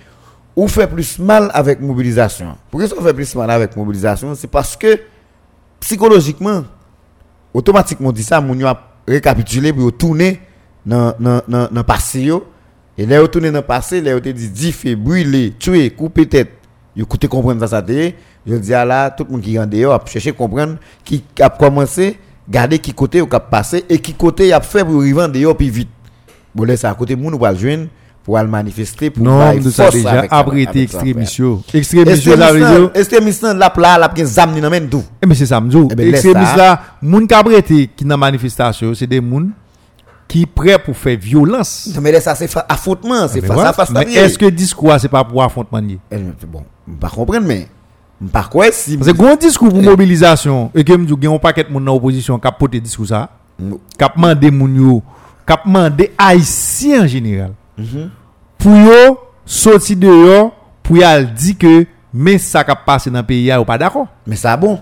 ou 0.56 0.68
fait 0.68 0.86
plus 0.86 1.18
mal 1.18 1.50
avec 1.52 1.80
mobilisation. 1.80 2.56
Pourquoi 2.70 2.88
ça 2.88 2.94
fait 3.02 3.14
plus 3.14 3.34
mal 3.34 3.50
avec 3.50 3.76
mobilisation 3.76 4.34
c'est 4.34 4.46
parce 4.46 4.76
que 4.76 5.00
psychologiquement 5.80 6.64
automatiquement 7.52 8.12
dit 8.12 8.22
ça 8.22 8.40
yo 8.40 8.66
a 8.66 8.80
récapitulé 9.06 9.72
pour 9.72 9.82
yo 9.82 9.90
tourner 9.90 10.40
dans 10.86 11.14
dans 11.20 11.84
passé 11.84 12.30
et 12.96 13.06
là 13.06 13.16
yo 13.16 13.26
tourner 13.26 13.50
dans 13.50 13.62
passé 13.62 14.00
là 14.00 14.12
yo 14.12 14.20
te 14.20 14.28
dit 14.28 14.72
fait 14.72 14.96
brûler 14.96 15.54
tuer 15.58 15.90
couper 15.90 16.26
tête. 16.26 16.50
Yo 16.96 17.04
écoutez 17.04 17.26
comprendre 17.26 17.60
ça 17.60 17.66
ça 17.66 17.82
te 17.82 18.12
je 18.46 18.54
dis 18.54 18.72
à 18.72 18.84
là 18.84 19.10
tout 19.10 19.24
le 19.24 19.32
monde 19.32 19.40
qui 19.40 19.58
en 19.58 19.66
dehors 19.66 19.94
a 19.94 20.02
chercher 20.06 20.32
comprendre 20.32 20.76
qui 21.04 21.24
a 21.40 21.50
commencé 21.50 22.16
garder 22.48 22.78
qui 22.78 22.92
côté 22.92 23.26
cap 23.26 23.50
passer 23.50 23.84
et 23.88 23.98
qui 23.98 24.14
côté 24.14 24.52
a 24.52 24.60
fait 24.60 24.84
pour 24.84 25.00
arriver 25.00 25.22
en 25.22 25.28
dehors 25.28 25.56
plus 25.56 25.70
vite. 25.70 25.88
Bon 26.54 26.62
là 26.62 26.76
ça 26.76 26.90
à 26.90 26.94
côté 26.94 27.16
moun 27.16 27.34
ou 27.34 27.38
pas 27.38 27.54
joindre 27.54 27.88
pour 28.24 28.38
aller 28.38 28.48
manifester 28.48 29.10
pour 29.10 29.22
Non, 29.22 29.54
nous 29.54 29.70
ça 29.70 29.90
déjà 29.90 30.24
frère. 30.24 30.54
extrémiste. 30.74 31.42
Extrémiste, 31.74 32.24
dire. 32.24 32.90
Extrémiste 32.94 33.42
là 33.42 33.70
là 33.76 33.98
là 33.98 34.10
gen 34.16 34.26
zam 34.26 34.54
ni 34.54 34.62
nan 34.62 34.70
men 34.70 34.88
tout 34.88 35.04
mais 35.24 35.34
c'est 35.34 35.46
ça, 35.46 35.60
m'dou. 35.60 35.88
Extrémiste 35.98 36.56
là, 36.56 36.80
moun 37.02 37.28
qui 37.28 37.88
qui 37.94 38.04
dans 38.04 38.16
manifestation, 38.16 38.94
c'est 38.94 39.06
des 39.06 39.20
moun 39.20 39.50
qui 40.26 40.46
prêt 40.46 40.78
pour 40.78 40.96
faire 40.96 41.18
violence. 41.18 41.90
mais 42.00 42.12
là 42.12 42.20
ça 42.20 42.34
c'est 42.34 42.48
affrontement 42.66 43.28
c'est 43.28 43.42
Mais 43.42 43.48
face 43.48 43.58
à 43.58 43.72
face 43.74 43.90
Mais 43.90 44.14
est-ce 44.14 44.38
que 44.38 44.46
discours 44.46 44.94
c'est 44.98 45.08
pas 45.08 45.22
pour 45.22 45.42
affrontement? 45.42 45.82
Eh, 46.10 46.16
bon, 46.46 46.64
pas 46.98 47.10
comprendre 47.10 47.46
mais 47.46 47.68
pas 48.32 48.44
quoi 48.50 48.72
si 48.72 48.98
que 48.98 49.10
grand 49.10 49.36
discours 49.36 49.68
pour 49.68 49.82
mobilisation 49.82 50.70
et 50.74 50.82
que 50.82 50.94
m'dou 50.94 51.18
un 51.30 51.38
paquet 51.38 51.66
moun 51.68 51.84
dans 51.84 51.94
opposition 51.94 52.38
qui 52.38 52.48
a 52.48 52.52
porté 52.52 52.80
discours 52.80 53.08
ça, 53.08 53.28
qui 53.58 54.02
a 54.02 54.08
demandé 54.16 54.50
moun 54.50 54.74
yo, 54.74 55.02
qui 55.46 55.52
a 55.52 55.60
demandé 55.62 56.10
haïtien 56.16 57.04
en 57.04 57.06
général. 57.06 57.52
Pour 58.58 58.72
yo 58.76 59.18
sortir 59.44 59.96
dehors 59.96 60.52
pour 60.82 60.96
y 60.96 61.26
dire 61.34 61.58
que 61.58 61.86
mais 62.12 62.38
ça 62.38 62.62
qui 62.62 62.70
a 62.70 62.76
passé 62.76 63.10
dans 63.10 63.18
le 63.18 63.26
pays 63.26 63.52
ou 63.56 63.64
pas 63.64 63.78
d'accord. 63.78 64.06
mais 64.26 64.36
ça 64.36 64.56
bon 64.56 64.80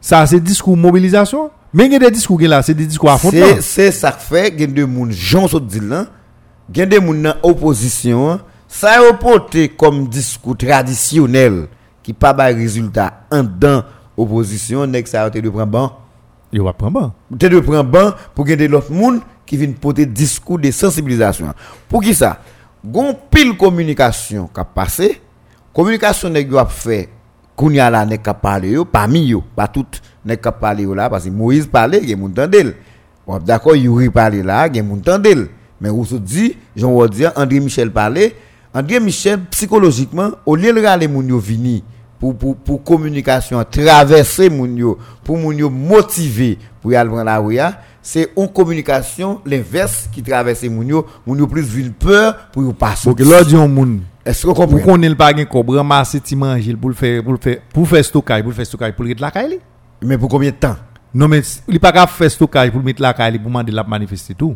Ça 0.00 0.26
c'est 0.26 0.40
discours 0.40 0.76
mobilisation. 0.76 1.50
Mais 1.72 1.86
il 1.86 1.92
y 1.92 1.96
a 1.96 1.98
des 1.98 2.10
discours 2.10 2.40
là, 2.42 2.62
c'est 2.62 2.74
des 2.74 2.86
discours 2.86 3.10
affrontement. 3.10 3.46
c'est 3.56 3.62
c'est 3.62 3.90
ça 3.90 4.12
que 4.12 4.20
fait 4.20 4.56
gen 4.58 4.72
de 4.72 4.84
moun 4.84 5.10
Jean 5.10 5.48
so 5.48 5.58
dit 5.58 5.80
là 5.80 6.06
gen 6.72 6.88
de 6.88 6.98
moun 6.98 7.22
dans 7.22 7.34
opposition 7.42 8.30
hein. 8.30 8.40
ça 8.68 9.00
a 9.00 9.12
porté 9.14 9.68
comme 9.70 10.06
discours 10.08 10.56
traditionnel 10.56 11.66
qui 12.02 12.12
pas 12.12 12.32
ba 12.32 12.44
résultat 12.46 13.24
en 13.32 13.42
dedans 13.42 13.82
opposition 14.16 14.86
nek 14.86 15.08
ça 15.08 15.24
a 15.24 15.28
été 15.28 15.42
de 15.42 15.50
prendre 15.50 15.66
ban 15.66 15.98
Yo 16.52 16.64
va 16.64 16.72
prendre 16.72 16.92
bon. 16.92 17.36
te 17.36 17.46
de 17.46 17.58
prendre 17.58 17.90
ban 17.90 18.12
pour 18.34 18.44
gagner 18.44 18.68
l'autre 18.68 18.92
monde 18.92 19.20
qui 19.46 19.56
viennent 19.56 19.74
porter 19.74 20.06
discours 20.06 20.58
de 20.58 20.70
sensibilisation. 20.70 21.52
Pour 21.88 22.02
qui 22.02 22.14
ça? 22.14 22.40
Gon 22.84 23.16
pile 23.30 23.56
communication 23.56 24.48
qui 24.52 24.60
a 24.60 24.64
passé, 24.64 25.20
communication 25.72 26.28
nèg 26.28 26.50
yo 26.52 26.58
a 26.60 26.66
fait 26.66 27.08
kounya 27.56 27.88
la 27.90 28.04
nèg 28.04 28.20
ka 28.22 28.34
parler 28.34 28.74
yo 28.76 28.84
parmi 28.84 29.32
pas 29.56 29.68
tout 29.68 30.00
nèg 30.24 30.40
ka 30.40 30.52
parler 30.52 30.82
yo 30.82 30.94
là 30.94 31.08
parce 31.08 31.24
que 31.24 31.30
Moïse 31.30 31.66
parlait, 31.66 32.06
gen 32.06 32.18
moun 32.18 32.34
tandel. 32.34 32.74
Bon 33.26 33.38
d'accord, 33.38 33.74
Yuri 33.74 34.10
parlait 34.10 34.42
là, 34.42 34.70
gen 34.70 34.86
moun 34.86 35.00
tandel. 35.00 35.48
Mais 35.80 35.88
ou 35.88 36.04
se 36.04 36.14
dit, 36.14 36.56
Jean 36.76 36.90
Wodian, 36.90 37.32
André 37.36 37.58
Michel 37.58 37.90
parlait, 37.90 38.36
André 38.72 39.00
Michel 39.00 39.40
psychologiquement 39.50 40.30
au 40.44 40.54
lieu 40.54 40.72
de 40.72 40.80
râler 40.80 41.08
moun 41.08 41.26
yo 41.26 41.38
vini 41.38 41.82
pour, 42.18 42.36
pour, 42.36 42.56
pour 42.56 42.84
communication, 42.84 43.62
traverser 43.64 44.50
moun 44.50 44.76
yo, 44.76 44.98
pour 45.24 45.38
moun 45.38 45.56
yo 45.56 45.70
motiver 45.70 46.58
pour 46.82 46.92
y 46.92 46.96
aller 46.96 47.08
prendre 47.08 47.24
la 47.24 47.38
rue, 47.38 47.58
hein, 47.58 47.74
c'est 48.06 48.30
une 48.36 48.48
communication 48.48 49.40
l'inverse 49.46 50.08
qui 50.12 50.22
traverse 50.22 50.62
moun 50.64 50.86
yo, 50.86 51.06
moun 51.26 51.38
yo 51.38 51.46
plus 51.46 51.62
vin 51.62 51.90
peur 51.98 52.36
pour 52.52 52.62
y 52.62 52.72
passer. 52.74 53.08
Donc 53.08 53.18
là 53.20 53.42
dit 53.42 53.56
moun 53.56 54.02
Est-ce 54.26 54.42
que 54.42 54.48
vous 54.48 54.54
pour 54.54 54.66
comprenez? 54.66 54.82
qu'on 54.82 55.02
ait 55.02 55.08
le 55.08 55.14
pas 55.14 55.32
gain 55.32 55.46
cobre 55.46 55.74
ramasser 55.76 56.20
ti 56.20 56.36
manger 56.36 56.74
pour 56.76 56.90
le 56.90 56.94
faire 56.94 57.22
pour 57.24 57.32
le 57.32 57.38
faire 57.38 57.58
pour 57.72 57.88
faire 57.88 58.04
stockage 58.04 58.42
pour 58.42 58.50
le 58.50 58.54
faire 58.56 58.66
stockage 58.66 58.92
pour 58.92 59.04
le 59.04 59.08
mettre 59.08 59.22
la 59.22 59.30
caille. 59.30 59.58
Mais 60.02 60.18
pour 60.18 60.28
combien 60.28 60.50
de 60.50 60.56
temps? 60.56 60.76
Non 61.14 61.28
mais 61.28 61.40
il 61.66 61.80
pas 61.80 61.92
capable 61.92 62.12
faire 62.12 62.30
stockage 62.30 62.70
pour 62.70 62.80
le 62.80 62.84
mettre 62.84 63.00
la 63.00 63.14
caille 63.14 63.38
pour 63.38 63.48
demander 63.48 63.72
la 63.72 63.82
manifester 63.82 64.34
tout. 64.34 64.54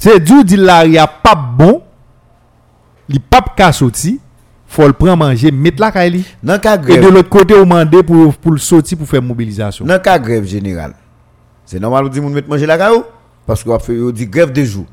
C'est 0.00 0.18
du 0.18 0.42
dit 0.42 0.56
là 0.56 0.84
il 0.84 0.92
y 0.94 0.98
a 0.98 1.06
pas 1.06 1.36
bon. 1.36 1.82
Il 3.08 3.20
pas 3.20 3.40
ka 3.56 3.72
sorti, 3.72 4.20
faut 4.66 4.86
le 4.86 4.92
prendre 4.92 5.16
manger 5.16 5.52
mettre 5.52 5.80
la 5.80 5.92
caille. 5.92 6.24
Et 6.88 6.98
de 6.98 7.08
l'autre 7.08 7.28
côté 7.28 7.54
on 7.54 7.60
demander 7.60 8.02
pour 8.02 8.34
pour 8.34 8.50
le 8.50 8.58
sortir 8.58 8.98
pour 8.98 9.06
faire 9.08 9.22
mobilisation. 9.22 9.84
dans 9.86 9.94
le 9.94 10.00
cas 10.00 10.18
grève 10.18 10.44
générale, 10.44 10.94
c'est 11.68 11.78
normal 11.78 12.04
de 12.04 12.08
dire 12.08 12.22
moun 12.22 12.32
mettre 12.32 12.48
manger 12.48 12.64
la 12.64 12.78
caillou 12.78 13.04
parce 13.46 13.62
qu'on 13.62 13.78
fait 13.78 14.00
on 14.00 14.10
dit 14.10 14.26
grève 14.26 14.52
de 14.52 14.64
jour. 14.64 14.86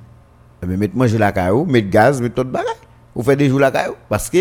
Mais 0.67 0.75
mettre 0.75 0.97
manger 0.97 1.17
la 1.17 1.31
caillou, 1.31 1.63
mettre 1.63 1.89
gaz, 1.89 2.21
mettre 2.21 2.35
tout 2.35 2.49
bagage. 2.49 2.75
Ou 3.15 3.23
fait 3.23 3.37
des 3.37 3.47
jours 3.47 3.61
la 3.61 3.71
caillou 3.71 3.93
parce 4.09 4.29
que 4.29 4.39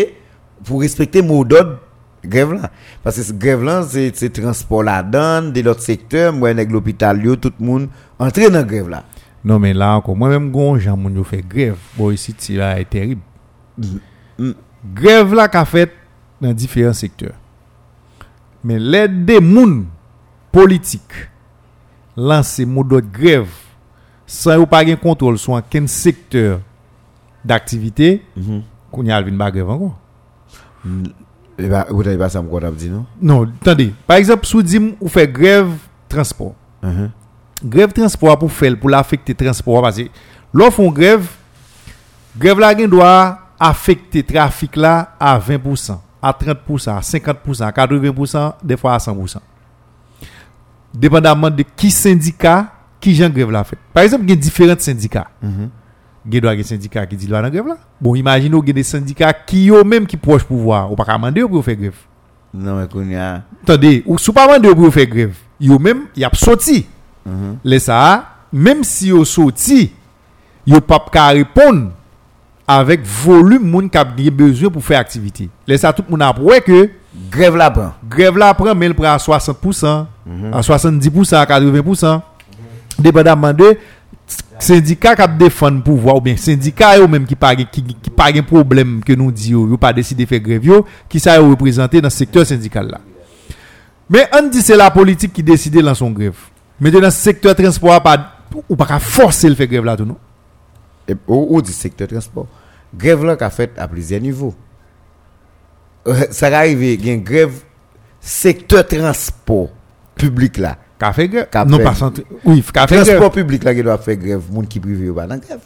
pour 0.65 0.81
respecter 0.81 1.21
mot 1.21 1.45
d'ordre 1.45 1.79
grève 2.25 2.51
là 2.51 2.71
parce 3.01 3.15
que 3.15 3.21
ce 3.21 3.31
grève 3.31 3.63
là 3.63 3.83
c'est 3.83 4.13
c'est 4.17 4.31
transport 4.31 4.83
là 4.83 5.01
dedans 5.01 5.49
de 5.49 5.61
l'autre 5.61 5.81
secteur, 5.81 6.33
moi 6.33 6.53
nèg 6.53 6.71
l'hôpital 6.71 7.23
yo 7.23 7.37
tout 7.37 7.53
le 7.57 7.65
monde 7.65 7.87
entrer 8.19 8.49
dans 8.49 8.67
grève 8.67 8.89
là. 8.89 9.05
Non 9.45 9.57
mais 9.57 9.73
là 9.73 9.95
encore 9.95 10.17
moi 10.17 10.27
même 10.27 10.51
gon 10.51 10.77
gens 10.77 10.97
moun 10.97 11.15
yo 11.15 11.23
fait 11.23 11.41
grève. 11.41 11.77
Bon 11.95 12.11
ici 12.11 12.35
c'est 12.37 12.55
là 12.55 12.77
est 12.81 12.89
terrible. 12.89 13.21
Mm. 14.37 14.51
Grève 14.93 15.33
là 15.33 15.47
qu'a 15.47 15.63
fait 15.63 15.93
dans 16.41 16.51
différents 16.51 16.91
secteurs. 16.91 17.39
Mais 18.61 18.77
l'aide 18.77 19.23
des 19.23 19.39
moun 19.39 19.85
politique 20.51 21.29
lancer 22.17 22.65
mot 22.65 22.83
de 22.83 22.99
grève 22.99 23.49
sans 24.25 24.57
ou 24.57 24.65
pas 24.65 24.85
gen 24.85 24.97
contrôle 24.97 25.37
sur 25.37 25.61
quel 25.69 25.87
secteur 25.87 26.59
d'activité 27.43 28.23
qu'on 28.91 29.05
y 29.05 29.11
a 29.11 29.21
ba 29.21 29.51
grève 29.51 29.69
encore. 29.69 29.99
E 31.57 31.69
ba, 31.71 31.85
ou 31.89 32.03
ta 32.03 32.11
y 32.11 32.19
pa 32.19 32.27
sa 32.31 32.41
mkwa 32.43 32.59
tap 32.65 32.75
di 32.75 32.89
nou? 32.91 33.05
Non, 33.21 33.47
attendez. 33.61 33.93
Par 34.07 34.17
exemple, 34.17 34.45
sous 34.45 34.61
dim 34.63 34.91
ou 34.99 35.07
fait 35.07 35.27
grève 35.27 35.71
transport. 36.09 36.53
Mhm. 36.83 37.11
Grève 37.63 37.93
transport 37.93 38.37
pour 38.37 38.51
faire 38.51 38.77
pour 38.77 38.89
l'affecter 38.89 39.33
transport 39.33 39.81
parce 39.81 39.97
que 39.97 40.09
l'on 40.53 40.69
font 40.69 40.91
grève 40.91 41.27
grève 42.37 42.59
là 42.59 42.77
gen 42.77 42.89
doit 42.89 43.39
affecter 43.57 44.21
trafic 44.23 44.75
là 44.75 45.15
à 45.17 45.39
20%, 45.39 45.97
à 46.21 46.33
30%, 46.33 46.97
à 46.97 46.99
50%, 46.99 47.63
à 47.63 47.71
80%, 47.71 48.53
des 48.61 48.75
fois 48.75 48.95
à 48.95 48.97
100%. 48.97 49.37
Dépendamment 50.95 51.49
de 51.49 51.63
qui 51.75 51.91
syndicat, 51.91 52.71
qui 52.99 53.13
j'en 53.13 53.29
grève 53.29 53.51
là 53.51 53.63
fait. 53.63 53.77
Par 53.93 54.03
exemple, 54.03 54.23
il 54.23 54.29
y 54.29 54.33
a 54.33 54.35
différents 54.35 54.79
syndicats. 54.79 55.27
Mhm. 55.41 55.69
Il 56.27 56.43
y 56.43 56.47
a 56.47 56.55
des 56.55 56.63
syndicats 56.63 57.05
qui 57.05 57.15
disent 57.15 57.29
dans 57.29 57.49
grève 57.49 57.67
là. 57.67 57.77
Bon, 58.01 58.15
imaginez 58.15 58.57
il 58.57 58.67
y 58.67 58.69
a 58.69 58.73
des 58.73 58.83
syndicats 58.83 59.33
qui 59.33 59.69
ont 59.71 59.83
même 59.83 60.07
qui 60.07 60.17
proche 60.17 60.43
pouvoir, 60.43 60.91
ou 60.91 60.95
pas 60.95 61.05
qu'à 61.05 61.13
demander 61.17 61.41
pour 61.41 61.63
faire 61.63 61.75
grève. 61.75 61.95
Non, 62.55 62.77
men 62.79 62.87
kon 62.87 63.09
ya... 63.11 63.43
Attendez, 63.63 64.03
ou 64.05 64.17
sou 64.21 64.33
pa 64.33 64.45
mande 64.47 64.71
pour 64.73 64.93
faire 64.93 65.09
grève. 65.11 65.35
Yo 65.59 65.77
même 65.79 66.07
y 66.15 66.23
a 66.23 66.29
sorti. 66.33 66.85
Les 67.63 67.79
ça, 67.79 68.45
même 68.53 68.83
si 68.83 69.09
yo 69.09 69.25
sorti, 69.25 69.91
yo 70.65 70.79
pas 70.79 71.03
ka 71.11 71.27
répondre 71.27 71.91
avec 72.67 73.03
volume 73.03 73.69
moun 73.69 73.89
k'ap 73.89 74.15
besoin 74.15 74.69
pour 74.69 74.83
faire 74.83 74.99
activité. 74.99 75.49
Les 75.67 75.77
ça 75.77 75.91
tout 75.91 76.05
moun 76.07 76.21
a 76.21 76.31
prouvé 76.33 76.61
que 76.61 76.89
Grève 77.31 77.55
la 77.55 77.71
pan. 77.71 77.93
grève 78.07 78.37
là 78.37 78.53
prend 78.53 78.75
mais 78.75 78.87
elle 78.87 78.93
prend 78.93 79.05
à 79.05 79.17
60%, 79.17 80.05
à 80.51 80.61
70%, 80.61 81.35
à 81.35 81.45
80%. 81.45 82.21
Dépendamment 82.99 83.53
de 83.53 83.77
syndicat 84.59 85.15
qui 85.15 85.37
défend 85.37 85.79
pouvoir 85.81 86.17
ou 86.17 86.21
bien 86.21 86.35
syndicat 86.37 86.99
ou 87.01 87.07
même 87.07 87.25
qui 87.25 87.35
pas 87.35 87.55
qui 87.55 87.65
qui 87.83 88.09
pas 88.09 88.33
gen 88.33 88.43
problème 88.43 89.01
que 89.03 89.13
nous 89.13 89.31
dit 89.31 89.51
yo 89.51 89.77
pas 89.77 89.93
décidé 89.93 90.25
faire 90.25 90.39
grève 90.39 90.65
yo, 90.65 90.85
qui 91.09 91.19
ça 91.19 91.37
yo 91.37 91.49
représenter 91.49 92.01
dans 92.01 92.07
le 92.07 92.11
secteur 92.11 92.45
syndical 92.45 92.87
là. 92.89 93.01
Mais 94.09 94.27
on 94.33 94.47
dit 94.47 94.61
c'est 94.61 94.77
la 94.77 94.91
politique 94.91 95.33
qui 95.33 95.43
décide 95.43 95.81
dans 95.81 95.95
son 95.95 96.11
grève. 96.11 96.37
Mais 96.79 96.91
dans 96.91 97.01
le 97.01 97.09
secteur 97.09 97.55
transport 97.55 98.01
pas 98.01 98.31
ou 98.69 98.75
pas 98.75 98.99
forcer 98.99 99.49
le 99.49 99.55
faire 99.55 99.67
grève 99.67 99.85
là 99.85 99.97
tout 99.97 100.05
non? 100.05 100.17
Ou, 101.27 101.57
ou 101.57 101.61
di 101.61 101.71
sektor 101.71 102.07
transport. 102.07 102.47
Grève 102.95 103.25
la 103.25 103.35
ka 103.35 103.49
fet 103.49 103.71
a 103.77 103.87
plizye 103.87 104.19
nivou. 106.05 106.21
Euh, 106.21 106.27
Sa 106.31 106.49
ka 106.51 106.59
arrive 106.59 106.97
gen 107.01 107.23
grève 107.23 107.53
sektor 108.21 108.83
transport 108.87 109.69
public 110.15 110.57
la. 110.57 110.77
Qu'a 110.99 111.11
fait 111.13 111.27
grève? 111.27 111.47
Non 111.67 111.79
pas 111.79 111.93
centre. 111.95 112.21
Oui, 112.45 112.63
qu'a 112.73 112.87
fait 112.87 112.95
grève? 112.95 113.05
Transport 113.07 113.31
public 113.31 113.63
la 113.63 113.73
ki 113.75 113.83
do 113.83 113.89
a 113.89 113.97
fe 113.97 114.15
grève, 114.17 114.43
moun 114.51 114.67
ki 114.67 114.79
prive 114.79 115.05
yo 115.05 115.13
ba 115.13 115.27
nan 115.27 115.39
grève. 115.39 115.59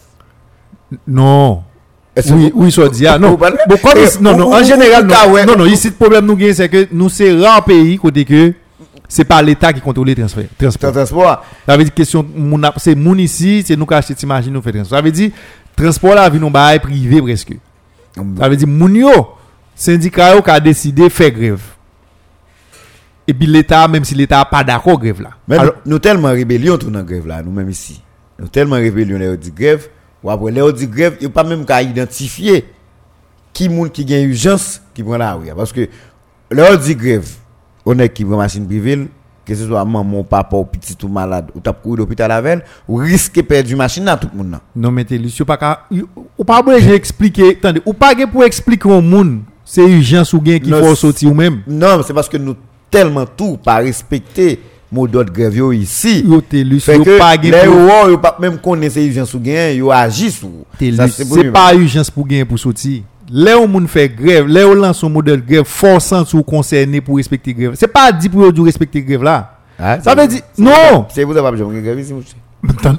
Non. 1.08 1.64
Est-ce 2.16 2.34
Oui, 2.34 2.52
oui, 2.56 2.72
ça 2.72 2.88
dit. 2.90 3.06
Ah, 3.06 3.20
non, 3.20 3.38
pas- 3.38 3.52
Eh, 3.96 4.22
non, 4.22 4.36
non, 4.36 4.50
ou- 4.50 4.54
en 4.54 4.64
général, 4.64 5.06
ou- 5.06 5.38
non. 5.38 5.46
non, 5.46 5.58
non, 5.60 5.66
ici, 5.66 5.88
le 5.90 5.94
problème 5.94 6.26
nous 6.26 6.38
c'est 6.54 6.68
que 6.68 6.88
nous, 6.92 7.08
c'est 7.08 7.32
rare 7.40 7.64
pays 7.64 7.98
côté 7.98 8.26
que 8.26 8.54
c'est 9.08 9.24
pas 9.24 9.42
l'État 9.42 9.72
qui 9.72 9.80
contrôle 9.80 10.08
les 10.08 10.16
transferts. 10.16 10.46
Tan 10.58 10.66
Transport. 10.70 10.92
transport, 10.92 11.46
Ça 11.68 11.78
veut 11.78 11.84
dire 11.84 11.94
question, 11.94 12.26
c'est 12.78 12.96
moun 12.96 13.20
ici, 13.20 13.64
c'est 13.66 13.76
nous 13.76 13.86
qui 13.86 13.94
achetons 13.94 14.16
t'imagines 14.16 14.52
nous 14.52 14.62
fait 14.62 14.72
transport. 14.72 14.98
Ça 14.98 15.04
veut 15.04 15.12
dire, 15.12 15.30
transport 15.76 16.16
là, 16.16 16.28
vient 16.28 16.40
nous 16.40 16.50
bail 16.50 16.80
privé 16.80 17.22
presque. 17.22 17.54
Ça 18.16 18.50
veut 18.50 18.56
dire, 18.58 18.68
moun 18.68 18.96
yo, 18.96 19.12
syndicat 19.80 20.42
qui 20.42 20.52
a 20.52 20.60
décidé 20.60 21.04
de 21.04 21.10
faire 21.10 21.32
grève. 21.32 21.62
Et 23.26 23.34
puis 23.34 23.48
l'État, 23.48 23.88
même 23.88 24.04
si 24.04 24.16
l'État 24.16 24.44
pas 24.44 24.64
d'accord 24.64 25.00
grève 25.00 25.22
là. 25.22 25.30
Men 25.48 25.60
Alors, 25.62 25.78
nou 25.86 26.02
telman 26.02 26.34
rebelyon 26.38 26.80
tou 26.82 26.90
nan 26.94 27.06
grev 27.06 27.28
la, 27.30 27.44
nou 27.46 27.54
menm 27.54 27.70
isi. 27.70 28.00
Nou 28.38 28.50
telman 28.54 28.82
rebelyon 28.82 29.22
le 29.22 29.32
yo 29.32 29.38
di 29.38 29.54
grev, 29.54 29.88
ou 30.24 30.32
apre 30.34 30.50
le 30.54 30.62
yo 30.62 30.72
di 30.74 30.88
grev, 30.90 31.20
yo 31.22 31.30
pa 31.34 31.44
menm 31.46 31.62
ka 31.70 31.80
identifiye 31.86 32.64
ki 33.54 33.70
moun 33.70 33.90
ki 33.94 34.06
gen 34.10 34.26
urjans 34.30 34.80
ki 34.98 35.06
pran 35.06 35.22
la 35.22 35.36
ou 35.38 35.46
ya. 35.46 35.58
Paske 35.58 35.88
le 35.90 36.66
yo 36.66 36.80
di 36.82 36.98
grev, 36.98 37.32
onek 37.86 38.18
ki 38.18 38.26
pran 38.30 38.42
masin 38.42 38.66
privil, 38.70 39.08
ke 39.46 39.58
se 39.58 39.66
so 39.66 39.78
a 39.78 39.86
maman, 39.86 40.26
papa 40.26 40.58
ou 40.58 40.70
petit 40.70 40.98
ou 41.06 41.10
malade, 41.14 41.54
ou 41.54 41.62
tap 41.66 41.82
kou 41.82 41.98
l'hôpital 41.98 42.34
avel, 42.34 42.66
ou 42.86 43.02
riske 43.02 43.46
perdu 43.46 43.78
masin 43.78 44.10
nan 44.10 44.22
tout 44.22 44.34
moun 44.34 44.54
nan. 44.54 44.66
Non, 44.74 44.90
mais 44.90 45.06
t'es 45.06 45.18
yo 45.18 45.46
pas 45.46 45.86
ou 45.90 46.44
pas 46.46 46.62
besoin 46.62 46.82
j'ai 46.82 46.98
expliquer, 46.98 47.58
attendez, 47.58 47.82
ou 47.86 47.94
pas 47.94 48.14
pour 48.26 48.44
expliquer 48.44 48.90
au 48.90 49.02
monde, 49.02 49.42
c'est 49.70 49.86
urgence 49.86 50.34
ou 50.34 50.42
gen 50.44 50.60
qui 50.60 50.72
faut 50.72 50.90
c'est- 50.90 50.96
sortir 50.96 51.30
ou 51.32 51.36
même. 51.38 51.62
Non, 51.68 52.02
se 52.04 52.14
paske 52.18 52.40
nou 52.42 52.56
telman 52.90 53.28
tou 53.38 53.58
pa 53.62 53.76
respekte 53.86 54.56
mou 54.92 55.06
dot 55.08 55.30
grev 55.30 55.60
yo 55.60 55.72
isi. 55.76 56.24
Yo 56.26 56.42
te 56.42 56.64
lus, 56.66 56.82
Fait 56.90 56.98
yo 56.98 57.04
que 57.06 57.18
pas 57.20 57.36
gen 57.38 57.52
les 57.54 57.68
pour, 57.68 57.76
ou 58.08 58.10
yo 58.10 58.18
pa 58.18 58.36
même 58.42 58.58
connaît 58.58 58.90
urgence 58.98 59.34
ou 59.38 59.42
gen, 59.46 59.76
yo 59.78 59.92
agi 59.94 60.32
sou. 60.32 60.66
te 60.80 60.90
Ça, 60.96 61.06
lus. 61.06 61.12
c'est 61.14 61.26
c'est 61.26 61.52
pas 61.52 61.76
urgence 61.76 62.10
pour 62.10 62.28
gen 62.28 62.46
pour 62.46 62.58
sortir. 62.58 63.04
Là 63.32 63.60
où 63.60 63.68
moun 63.68 63.88
fait 63.88 64.10
grève, 64.10 64.48
là 64.48 64.68
où 64.68 64.74
lance 64.74 65.04
un 65.04 65.10
modèle 65.10 65.46
grève 65.46 65.64
forçant 65.66 66.26
sous 66.26 66.42
concerné 66.42 67.00
pour 67.00 67.18
respecter 67.18 67.54
grève. 67.54 67.74
C'est 67.76 67.88
pas 67.88 68.12
dit 68.12 68.28
pour 68.28 68.44
respecter 68.66 69.04
grève 69.04 69.22
là. 69.22 69.56
Ah, 69.78 70.00
Ça 70.02 70.12
c'est- 70.16 70.22
veut 70.22 70.28
dire, 70.28 70.42
c'est- 70.52 70.62
non! 70.64 71.06
C'est 71.14 71.24
vous 71.24 71.32
avez 71.34 71.42
pas 71.42 71.52
besoin 71.52 71.72
de 71.72 71.80
grève 71.80 72.00
ici, 72.00 72.12
monsieur. 72.12 72.36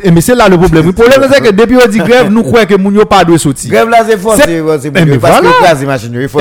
Eh, 0.02 0.10
Mais 0.10 0.20
c'est 0.20 0.34
là 0.34 0.48
le 0.48 0.56
problème. 0.56 0.86
Le 0.86 0.92
problème 0.92 1.22
c'est 1.30 1.40
que 1.40 1.50
depuis 1.50 1.76
on 1.76 1.86
dit 1.88 1.98
grève, 1.98 2.30
nous 2.30 2.42
croyons 2.42 2.66
que 2.66 2.74
moun 2.76 2.94
yo 2.94 3.04
pas 3.04 3.24
doit 3.24 3.38
sortir. 3.38 3.70
Grève 3.70 3.88
là, 3.90 4.04
c'est 4.08 4.16
fort, 4.16 4.34
C'est- 4.36 4.46
mais 4.46 4.60
voilà. 5.18 5.40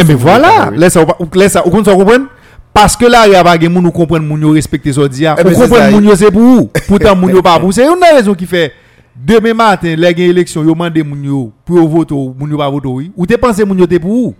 mais 0.07 0.13
voilà, 0.13 0.71
laisse 0.75 0.93
ça, 0.93 1.05
laisse 1.33 1.51
ça, 1.53 1.63
ça 1.63 1.91
comprendre 1.93 2.25
parce 2.73 2.95
que 2.95 3.05
là 3.05 3.27
il 3.27 3.33
y 3.33 3.35
a 3.35 3.43
pas 3.43 3.59
gen 3.59 3.73
moun 3.73 3.83
nous 3.83 3.91
comprendre 3.91 4.25
moun 4.25 4.39
yo 4.41 4.51
respecter 4.51 4.93
ça 4.93 5.07
dia. 5.07 5.35
Eh, 5.37 5.41
Ou 5.41 5.49
mais 5.49 5.53
c'est 5.53 5.61
comprendre 5.61 5.83
ça, 5.85 5.91
moun 5.91 6.03
il- 6.03 6.09
yo 6.09 6.15
c'est 6.15 6.31
pour 6.31 6.41
ou. 6.41 6.69
Pourtant 6.87 7.15
moun 7.15 7.31
yo 7.31 7.41
pas 7.41 7.59
pour. 7.59 7.73
C'est 7.73 7.83
une 7.85 7.95
raison 8.15 8.33
qui 8.33 8.45
fait 8.45 8.71
demain 9.15 9.53
matin 9.53 9.95
les 9.97 10.15
gen 10.15 10.29
élection 10.29 10.63
yo 10.63 10.73
mande 10.73 11.03
moun 11.03 11.23
yo 11.23 11.51
pour 11.65 11.87
voter 11.89 12.13
ou 12.13 12.33
moun 12.39 12.49
yo 12.49 12.57
pas 12.57 12.69
voter 12.69 12.87
oui. 12.87 13.11
Ou 13.17 13.25
te 13.25 13.33
penser 13.35 13.65
moun 13.65 13.77
yo 13.79 13.85
te 13.85 13.97
pour 13.97 14.11
ou. 14.11 14.35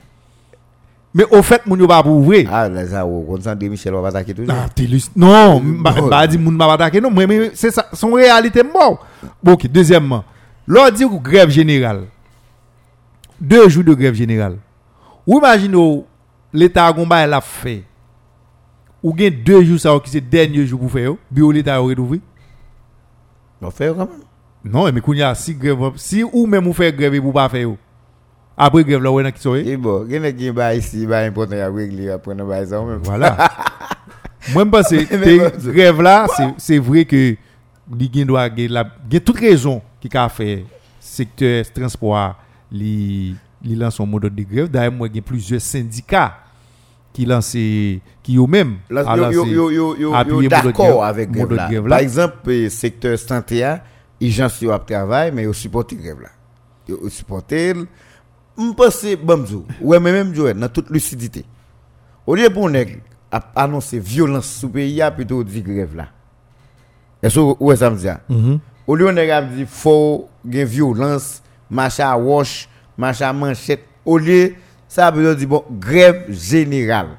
Mais 1.14 1.26
au 1.32 1.42
fait 1.42 1.66
moun 1.66 1.80
yo 1.80 1.88
pas 1.88 2.04
pour 2.04 2.22
vrai. 2.22 2.46
Ah, 2.52 2.70
là, 2.70 2.86
ça, 2.86 3.06
on 3.06 3.24
consent 3.24 3.56
de 3.56 3.68
Michel, 3.68 3.94
va 3.94 4.10
attaquer 4.10 4.34
toujours. 4.34 4.54
Ah, 4.56 4.68
t'es 4.74 4.84
lus- 4.84 5.10
Non, 5.16 5.60
bah, 5.60 6.28
dit 6.28 6.38
moun 6.38 6.56
m'a 6.56 6.72
attaqué 6.72 7.02
non, 7.02 7.10
mais, 7.10 7.52
c'est 7.56 7.72
ça, 7.72 7.88
son 7.94 8.12
réalité 8.12 8.62
mort. 8.62 9.06
Bon, 9.42 9.54
ok, 9.54 9.66
deuxièmement, 9.68 10.24
l'on 10.68 10.90
dit 10.92 11.06
grève 11.24 11.50
générale. 11.50 12.04
Deux 13.42 13.70
jours 13.70 13.84
de 13.84 13.94
grève 13.96 14.14
générale. 14.14 14.58
Ou 15.26 15.40
imaginez, 15.40 16.04
l'État 16.54 16.86
a 16.86 16.94
combat 16.94 17.26
l'a 17.26 17.42
fait. 17.42 17.84
Ou 19.02 19.16
gen 19.18 19.34
deux 19.44 19.64
jours 19.64 19.80
ça 19.80 20.00
qui 20.04 20.12
c'est 20.12 20.22
dernier 20.22 20.66
jour 20.68 20.80
pour 20.80 20.92
faire, 20.92 21.06
yo, 21.06 21.18
bio 21.32 21.52
l'État 21.52 21.82
aurait 21.82 21.98
ouvert. 21.98 22.20
On 23.62 23.72
fait 23.72 23.88
quand 23.88 23.98
même. 23.98 24.10
Non, 24.64 24.92
mais 24.92 25.02
kounya 25.02 25.34
si 25.34 25.56
grève 25.56 25.92
si 25.96 26.24
ou 26.24 26.46
même 26.46 26.68
ou 26.68 26.74
fait 26.74 26.92
grève 26.96 27.20
pour 27.22 27.34
pas 27.34 27.50
faire 27.50 27.62
yo. 27.62 27.78
Après 28.62 28.84
grève 28.84 29.02
là, 29.02 29.10
ou 29.10 29.22
nan 29.22 29.32
qui. 29.32 29.48
Et 29.66 29.78
bon, 29.78 30.06
il 30.10 30.22
y 30.22 30.26
a 30.26 30.32
qui 30.34 30.50
va 30.50 30.76
ici, 30.76 31.06
va 31.06 31.20
important 31.20 31.56
à 31.58 31.70
régler, 31.72 32.10
après 32.10 32.36
on 32.38 32.46
va 32.46 32.66
ça 32.66 32.82
même. 32.82 33.00
Voilà. 33.04 33.38
Moi, 34.54 34.64
je 34.66 34.70
pense 34.70 34.90
que 34.90 35.72
grève 35.72 36.02
là, 36.02 36.28
c'est- 36.36 36.54
vrai 36.80 37.06
que 37.06 37.36
toute 39.22 39.38
raison 39.40 39.82
qui 40.02 40.10
a 40.18 40.28
fait 40.28 40.66
secteur 41.00 41.64
transport 41.74 42.36
lance 43.76 43.96
son 43.96 44.06
mode 44.06 44.24
de 44.34 44.44
grève. 44.44 44.68
D'ailleurs, 44.70 44.92
moi 44.92 45.08
gen 45.14 45.22
plusieurs 45.22 45.62
syndicats 45.62 46.36
qui 47.14 47.26
lancent 47.26 47.52
qui 48.24 48.38
eux 48.38 48.46
même 48.48 48.78
Là, 48.90 49.04
a 49.08 49.16
yo, 49.18 49.24
lancé 49.24 49.36
yo, 49.38 49.46
yo, 49.46 49.72
yo, 49.72 49.96
yo, 49.98 50.14
appuyer 50.14 50.44
yo 50.44 50.50
mode 50.50 50.50
de 50.50 50.50
grève- 50.50 50.66
d'accord 50.66 51.06
avec 51.06 51.32
grève 51.32 51.52
là. 51.52 51.68
grève 51.70 51.88
Par 51.88 52.00
exemple, 52.00 52.52
eh, 52.52 52.70
secteur 52.70 53.18
santé, 53.18 53.64
a, 53.64 53.84
les 54.20 54.30
gens 54.30 54.50
à 54.72 54.80
travail, 54.80 55.32
mais 55.34 55.44
ils 55.44 55.54
supportent 55.54 55.94
grève 55.94 56.22
là. 56.22 56.30
Ils 56.88 57.10
supportent. 57.12 57.54
Je 58.60 58.74
pense 58.74 59.02
que, 59.02 59.16
bon, 59.16 59.46
ouais, 59.82 60.00
mais 60.00 60.12
même, 60.12 60.36
Joël, 60.36 60.58
dans 60.58 60.68
toute 60.68 60.90
lucidité. 60.90 61.46
Au 62.28 62.36
lieu 62.36 62.50
pour 62.50 62.70
nous 62.70 62.80
annoncer 63.56 64.00
violence 64.00 64.48
sous 64.48 64.68
le 64.68 64.74
pays, 64.74 64.90
il 64.92 64.96
y 64.98 65.02
a 65.02 65.10
plutôt 65.12 65.44
dit 65.44 65.62
grève 65.62 65.96
là. 65.96 66.10
Est-ce 67.22 67.40
que 67.40 67.68
que 67.70 67.76
ça 67.76 67.90
me 67.90 67.98
dit? 67.98 68.08
ah? 68.08 68.20
Mhm. 68.30 68.60
Au 68.86 68.96
lieu 68.96 69.12
de 69.14 69.56
dire 69.56 69.68
faut 69.68 70.30
gen 70.48 70.66
violence, 70.66 71.42
machin 71.70 72.10
à 72.10 72.18
wash, 72.18 72.68
machin 72.98 73.30
à 73.30 73.34
manchette, 73.34 73.84
au 74.06 74.18
lieu 74.18 74.54
ça 74.88 75.12
veut 75.12 75.36
dire 75.36 75.48
bon 75.48 75.64
grève 75.72 76.26
générale. 76.30 77.10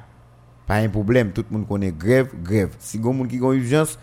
Pas 0.67 0.75
un 0.75 0.89
problème, 0.89 1.31
tout 1.31 1.45
le 1.49 1.57
monde 1.57 1.67
connaît 1.67 1.91
grève, 1.91 2.29
grève. 2.43 2.69
Si 2.79 2.99
gon 2.99 3.13
monde 3.13 3.27
qui 3.27 3.37
a 3.37 3.51
urgence, 3.53 3.97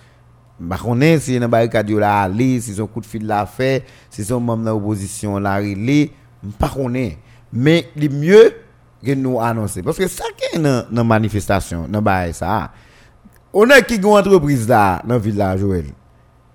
bah 0.59 0.77
connaît 0.83 1.19
si 1.19 1.39
dans 1.39 1.49
barricade 1.49 1.91
la 1.91 2.23
aller, 2.23 2.61
si 2.61 2.75
son 2.75 2.87
coup 2.87 3.01
de 3.01 3.07
fil 3.07 3.27
la 3.27 3.47
fait, 3.47 3.85
si 4.11 4.25
son 4.25 4.41
membre 4.41 4.65
dans 4.65 4.73
l'opposition 4.73 5.39
la 5.39 5.57
relé, 5.57 6.13
pas 6.59 6.69
connaît. 6.69 7.19
Mais 7.53 7.89
le 7.97 8.09
mieux 8.09 8.53
que 9.05 9.15
nous 9.15 9.41
annoncer 9.41 9.83
parce 9.83 9.97
que 9.97 10.09
ça 10.09 10.25
qui 10.37 10.57
est 10.57 10.61
dans 10.61 10.85
dans 10.91 11.05
manifestation, 11.05 11.87
dans 11.89 12.03
bail 12.03 12.35
ça. 12.35 12.71
On 13.53 13.69
a 13.71 13.81
qui 13.81 13.97
une 13.97 14.05
entreprise 14.05 14.69
là 14.69 15.01
dans 15.07 15.19
ville 15.19 15.37
là 15.37 15.57
Joël? 15.57 15.87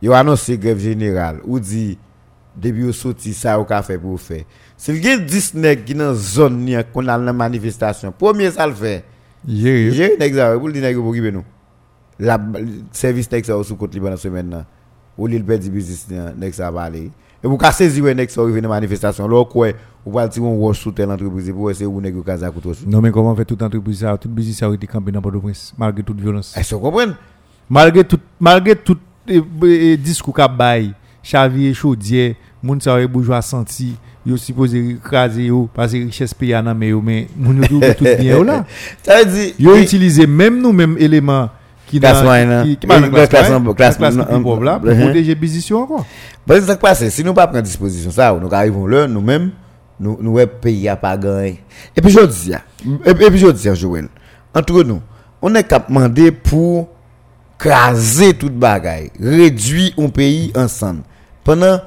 Yo 0.01 0.13
annoncé 0.13 0.57
grève 0.57 0.79
générale 0.79 1.39
ou 1.45 1.59
dit 1.59 1.97
depuis 2.55 2.83
au 2.83 2.91
sorti 2.91 3.33
ça 3.33 3.57
ka 3.67 3.81
fait 3.81 3.97
pour 3.97 4.19
faire. 4.19 4.43
S'il 4.77 5.03
y 5.03 5.09
a 5.09 5.17
10 5.17 5.53
nèg 5.55 5.85
qui 5.85 5.95
dans 5.95 6.13
zone 6.13 6.59
ni 6.59 6.75
qu'on 6.93 7.07
a 7.07 7.17
dans 7.17 7.33
manifestation, 7.33 8.11
premier 8.11 8.51
ça 8.51 8.67
le 8.67 8.73
fait. 8.73 9.03
J'ai 9.47 10.17
nèg 10.19 10.35
ça 10.35 10.57
pour 10.57 10.71
dire 10.71 10.81
nèg 10.81 10.95
pour 10.95 11.07
occuper 11.07 11.31
nous? 11.31 11.45
La 12.19 12.39
service 12.91 13.31
nèg 13.31 13.45
ça 13.45 13.63
sous 13.63 13.75
côté 13.75 13.95
libre 13.95 14.09
dans 14.09 14.17
semaine 14.17 14.49
là. 14.49 14.65
Ou 15.17 15.27
l'il 15.27 15.43
perd 15.43 15.61
du 15.61 15.69
business 15.69 16.07
nèg 16.37 16.53
ça 16.53 16.69
va 16.69 16.81
aller. 16.81 17.09
Et 17.43 17.47
vous 17.47 17.57
cassez 17.57 17.89
si 17.89 17.99
vous 17.99 18.07
êtes 18.07 18.31
sur 18.31 18.47
une 18.47 18.67
manifestation. 18.67 19.27
Là, 19.27 19.43
quoi, 19.43 19.69
vous 20.05 20.11
pouvez 20.11 20.29
tirer 20.29 20.47
un 20.47 20.51
wash 20.55 20.79
sous 20.79 20.91
telle 20.91 21.11
entreprise 21.11 21.51
pour 21.51 21.71
essayer 21.71 21.85
vous 21.85 22.01
négocier 22.01 22.43
à 22.43 22.51
couteau. 22.51 22.73
Non, 22.85 23.01
mais 23.01 23.11
comment 23.11 23.35
fait 23.35 23.45
toute 23.45 23.61
entreprise 23.61 23.99
ça, 23.99 24.17
toute 24.17 24.31
business 24.31 24.57
ça 24.57 24.67
a 24.67 24.73
été 24.73 24.85
campé 24.85 25.11
dans 25.11 25.21
Port-au-Prince, 25.21 25.73
malgré 25.77 26.03
toute 26.03 26.19
violence. 26.19 26.55
Est-ce 26.57 26.71
que 26.71 26.75
vous 26.75 26.81
comprenez? 26.81 27.13
Malgré 27.69 28.03
tout, 28.03 28.19
malgré 28.39 28.75
tout 28.75 28.97
eh, 29.27 29.41
eh, 29.63 29.97
discours 29.97 30.33
qu'a 30.33 30.47
bail, 30.47 30.93
Xavier 31.23 31.73
Chaudier, 31.73 32.35
moun 32.61 32.79
sa 32.81 33.07
bourgeois 33.07 33.41
senti, 33.41 33.95
yo 34.25 34.37
supposé 34.37 34.79
écraser 34.95 35.45
yo 35.45 35.69
parce 35.73 35.93
que 35.93 35.97
richesse 36.03 36.33
pays 36.33 36.53
nan 36.53 36.77
mais 36.77 36.91
mais 36.93 37.27
moun 37.37 37.61
yo 37.69 37.79
tout 37.97 38.03
bien 38.03 38.37
yo 38.37 38.43
là. 38.43 38.65
Ça 39.03 39.23
veut 39.23 39.31
dire. 39.31 39.53
Yo 39.59 39.75
utilisé 39.77 40.27
même 40.27 40.61
nous 40.61 40.73
même 40.73 40.97
éléments 40.97 41.49
qui 41.87 41.99
dans- 41.99 42.09
qui 42.63 42.77
Classe- 42.77 43.07
pas 43.17 43.73
classe 43.73 44.15
pour 44.17 44.57
mhm. 44.57 44.73
protéger 44.73 45.37
yo 45.69 45.77
encore. 45.79 46.05
Parce 46.45 46.59
que 46.59 46.65
ça 46.65 46.75
passe, 46.75 47.07
si 47.09 47.23
nous 47.23 47.33
pas 47.33 47.47
prendre 47.47 47.63
disposition 47.63 48.11
ça, 48.11 48.37
nous 48.39 48.53
arrivons 48.53 48.85
là, 48.85 49.07
nous-mêmes, 49.07 49.51
nous, 50.03 50.17
nous, 50.21 50.47
pays 50.61 50.89
a 50.89 50.95
pas 50.95 51.17
gagné. 51.17 51.63
Et 51.95 52.01
puis, 52.01 52.11
je 52.11 52.19
dis, 52.25 52.51
et, 53.05 53.13
puis, 53.13 53.37
je 53.37 53.73
Joël, 53.73 54.07
entre 54.53 54.83
nous, 54.83 55.01
on 55.41 55.55
est 55.55 55.73
demander 55.87 56.31
pour 56.31 56.89
craser 57.57 58.33
toute 58.33 58.57
bagaille, 58.57 59.11
réduire 59.19 59.91
un 59.97 60.09
pays 60.09 60.51
ensemble. 60.55 61.03
Pendant, 61.43 61.79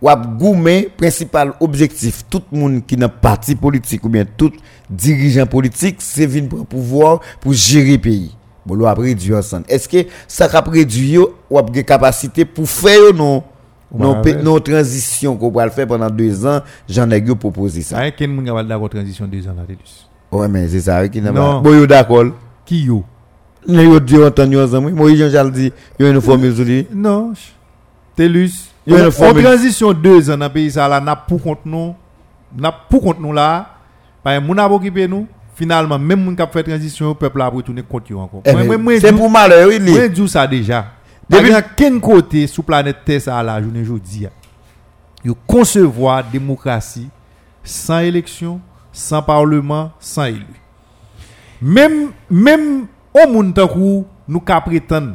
ou 0.00 0.08
ap 0.08 0.38
goumen, 0.38 0.84
principal 0.96 1.54
objectif, 1.60 2.24
tout 2.28 2.42
le 2.52 2.58
monde 2.58 2.86
qui 2.86 2.96
n'a 2.96 3.08
parti 3.08 3.54
politique 3.54 4.04
ou 4.04 4.08
bien 4.08 4.24
tout 4.24 4.52
dirigeant 4.88 5.46
politique, 5.46 5.96
c'est 5.98 6.26
venir 6.26 6.50
pour 6.50 6.66
pouvoir 6.66 7.20
pour 7.40 7.52
gérer 7.52 7.98
pays. 7.98 8.36
Bon, 8.66 8.74
l'on 8.74 8.86
a 8.86 8.94
réduit 8.94 9.34
ensemble. 9.34 9.64
Est-ce 9.68 9.88
que 9.88 10.06
ça 10.28 10.48
a 10.52 10.60
réduit 10.60 11.18
ou 11.18 11.58
a 11.58 11.62
des 11.62 11.84
capacités 11.84 12.44
pour 12.44 12.68
faire 12.68 13.12
non? 13.14 13.42
Non, 13.96 14.22
non 14.42 14.58
transition 14.60 15.36
qu'on 15.36 15.50
va 15.50 15.64
le 15.66 15.70
faire 15.70 15.86
pendant 15.86 16.10
deux 16.10 16.44
ans, 16.46 16.60
j'en 16.88 17.10
ai 17.10 17.18
eu 17.18 17.34
proposé 17.36 17.82
ça. 17.82 17.96
Ça 17.98 18.10
ken 18.10 18.30
moun 18.34 18.44
capable 18.44 18.68
d'accord 18.68 18.90
transition 18.90 19.26
deux 19.26 19.46
ans 19.46 19.54
là 19.56 19.62
Télus. 19.66 20.08
Ouais, 20.32 20.48
mais 20.48 20.66
c'est 20.68 20.80
ça 20.80 21.06
qui 21.08 21.20
n'a 21.20 21.30
Non. 21.30 21.62
pas. 21.62 21.70
Bon, 21.70 21.74
yo 21.78 21.86
d'accord. 21.86 22.24
Qui 22.66 22.84
yo? 22.84 23.04
Nous 23.66 23.82
yo 23.82 24.00
dit 24.00 24.16
entendu 24.22 24.58
ensemble. 24.58 24.90
Moi, 24.92 25.14
Jean-Charles 25.14 25.52
dit, 25.52 25.72
yo 25.98 26.10
une 26.10 26.20
formule 26.20 26.54
sur 26.54 26.64
lui. 26.64 26.86
Non. 26.92 27.32
Télus. 28.16 28.70
Il 28.86 28.92
y 28.92 28.96
a 28.96 29.00
une 29.00 29.06
En 29.06 29.10
formule. 29.10 29.42
transition 29.44 29.92
deux 29.92 30.28
ans 30.30 30.36
dans 30.36 30.46
le 30.46 30.52
pays 30.52 30.70
ça 30.70 30.86
là 30.88 31.00
n'a 31.00 31.16
pour 31.16 31.40
compte 31.42 31.64
nous, 31.64 31.94
n'a 32.56 32.70
pour 32.72 33.02
compte 33.02 33.20
nous 33.20 33.32
là. 33.32 33.66
Que 34.24 34.38
moun 34.40 34.58
a 34.58 34.68
occupé 34.70 35.06
nous. 35.08 35.26
Finalement 35.54 35.98
même 36.00 36.20
moun 36.24 36.34
qui 36.34 36.42
a 36.42 36.46
fait 36.48 36.64
transition 36.64 37.08
le 37.10 37.14
peuple 37.14 37.40
a 37.40 37.46
retourné 37.46 37.82
contre 37.82 38.10
yo 38.10 38.18
encore. 38.18 38.42
Eh, 38.44 38.52
Moi- 38.52 38.64
moi- 38.64 38.76
moi, 38.78 38.92
C'est 39.00 39.12
pour 39.12 39.30
malheur, 39.30 39.68
oui, 39.68 39.78
Moi 39.78 40.00
li. 40.02 40.10
dis 40.10 40.28
ça 40.28 40.46
déjà. 40.46 40.86
Depuis- 41.28 41.50
Depuis 41.50 41.68
quel 41.76 42.00
côté 42.00 42.46
sous 42.46 42.62
planète 42.62 42.98
Terre 43.04 43.20
ça 43.20 43.42
la 43.42 43.62
journée 43.62 43.80
aujourd'hui 43.82 44.26
Yo 45.24 45.34
concevoir 45.46 46.22
démocratie 46.30 47.08
sans 47.62 48.00
élection, 48.00 48.60
sans 48.92 49.22
parlement, 49.22 49.90
sans 49.98 50.24
élu. 50.26 50.44
Même 51.62 52.10
même 52.30 52.86
au 53.14 53.28
monde 53.28 53.54
tant 53.54 53.70
nous 54.28 54.40
ka 54.40 54.60
prétendre 54.60 55.14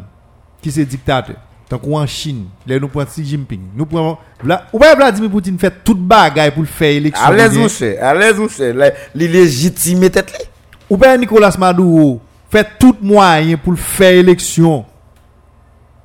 qui 0.62 0.72
c'est 0.72 0.86
dictateur. 0.86 1.36
Tant 1.70 1.80
en 1.94 2.08
Chine, 2.08 2.46
là 2.66 2.80
nous 2.80 2.88
prenons 2.88 3.06
Xi 3.06 3.24
Jinping, 3.24 3.62
nous 3.76 3.86
prenons 3.86 4.18
Vla- 4.44 4.64
ou 4.74 4.80
pas 4.80 4.96
Vladimir 4.96 5.30
Poutine 5.30 5.60
fait 5.60 5.72
toute 5.84 6.00
bagaille 6.02 6.50
pour 6.50 6.64
le 6.64 6.68
faire 6.68 6.90
élection. 6.90 7.24
À 7.24 7.32
l'aise, 7.32 7.56
mon 7.56 7.68
cher. 7.68 8.04
À 8.04 8.16
l'aise, 8.16 8.40
mon 8.40 8.48
cher. 8.50 8.74
Légitime 9.14 10.10
tête. 10.10 10.50
Ou 10.90 10.98
bien 10.98 11.16
Nicolas 11.16 11.56
Maduro 11.60 12.20
fait 12.50 12.68
tout 12.80 12.96
moyen 13.00 13.56
pour 13.58 13.78
faire 13.78 14.14
élection. 14.14 14.84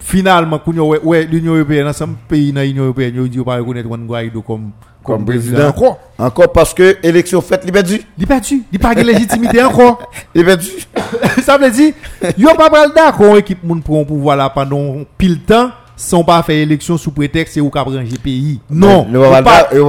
Finalement, 0.07 0.61
l'Union 0.67 1.55
Européenne, 1.55 1.87
ensemble 1.87 2.17
pays 2.29 2.53
dans 2.53 2.61
l'Union 2.61 2.85
Européenne, 2.85 3.15
ils 3.17 3.31
disent 3.31 3.43
pas 3.43 3.57
reconnaître 3.57 3.89
Juan 3.89 4.07
Guaido 4.07 4.43
comme, 4.43 4.71
Comme 5.03 5.25
président. 5.25 5.69
Encore. 5.69 5.99
Encore 6.19 6.53
parce 6.53 6.75
que 6.75 6.99
élection 7.03 7.41
faite, 7.41 7.63
il 7.65 7.73
perdu. 7.73 8.03
Il 8.19 8.27
perdu. 8.27 8.63
Il 8.71 8.79
pas 8.79 8.95
de 8.95 9.01
légitimité 9.01 9.63
encore. 9.63 10.03
Il 10.35 10.45
perdu. 10.45 10.69
Ça 11.43 11.57
veut 11.57 11.71
dire, 11.71 11.95
yo 12.37 12.51
pas 12.55 12.69
pral 12.69 12.91
d'accord 12.95 13.39
équipe 13.39 13.65
moun 13.65 13.81
pour 13.83 13.99
un 13.99 14.05
pouvoir 14.05 14.37
là 14.37 14.51
pendant 14.51 15.05
pile 15.17 15.41
temps 15.41 15.71
sans 15.97 16.23
pas 16.23 16.43
faire 16.43 16.57
élection 16.59 16.99
sous 16.99 17.11
prétexte 17.11 17.55
c'est 17.55 17.61
ou 17.63 17.71
qu'a 17.71 17.81
ranger 17.81 18.19
pays. 18.23 18.61
Non. 18.69 19.07
Ou 19.11 19.21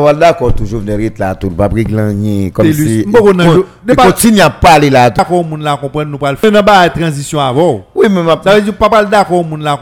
va 0.04 0.14
d'accord 0.14 0.54
toujours 0.54 0.80
venir 0.80 1.12
là, 1.18 1.36
tout. 1.36 1.50
Pas 1.50 1.68
pris 1.68 1.84
gagner 1.84 2.52
comme 2.52 2.72
si. 2.72 3.06
a- 3.06 3.90
il 3.90 3.96
continue 3.98 4.40
à 4.40 4.50
parler 4.50 4.90
là. 4.90 5.10
d'accord 5.10 5.44
moun 5.44 5.62
là 5.62 5.76
comprendre 5.76 6.10
nous 6.10 6.18
pas 6.18 6.32
le 6.32 6.38
faire 6.38 6.52
dans 6.54 6.90
transition 6.90 7.40
avant. 7.42 7.86
Oui, 7.94 8.08
mais 8.10 8.24
ma- 8.24 8.40
Ça 8.42 8.56
veut 8.56 8.62
dire 8.62 8.74
pas 8.74 8.88
pral 8.90 9.10
d'accord 9.10 9.44
moun 9.44 9.62
là 9.62 9.78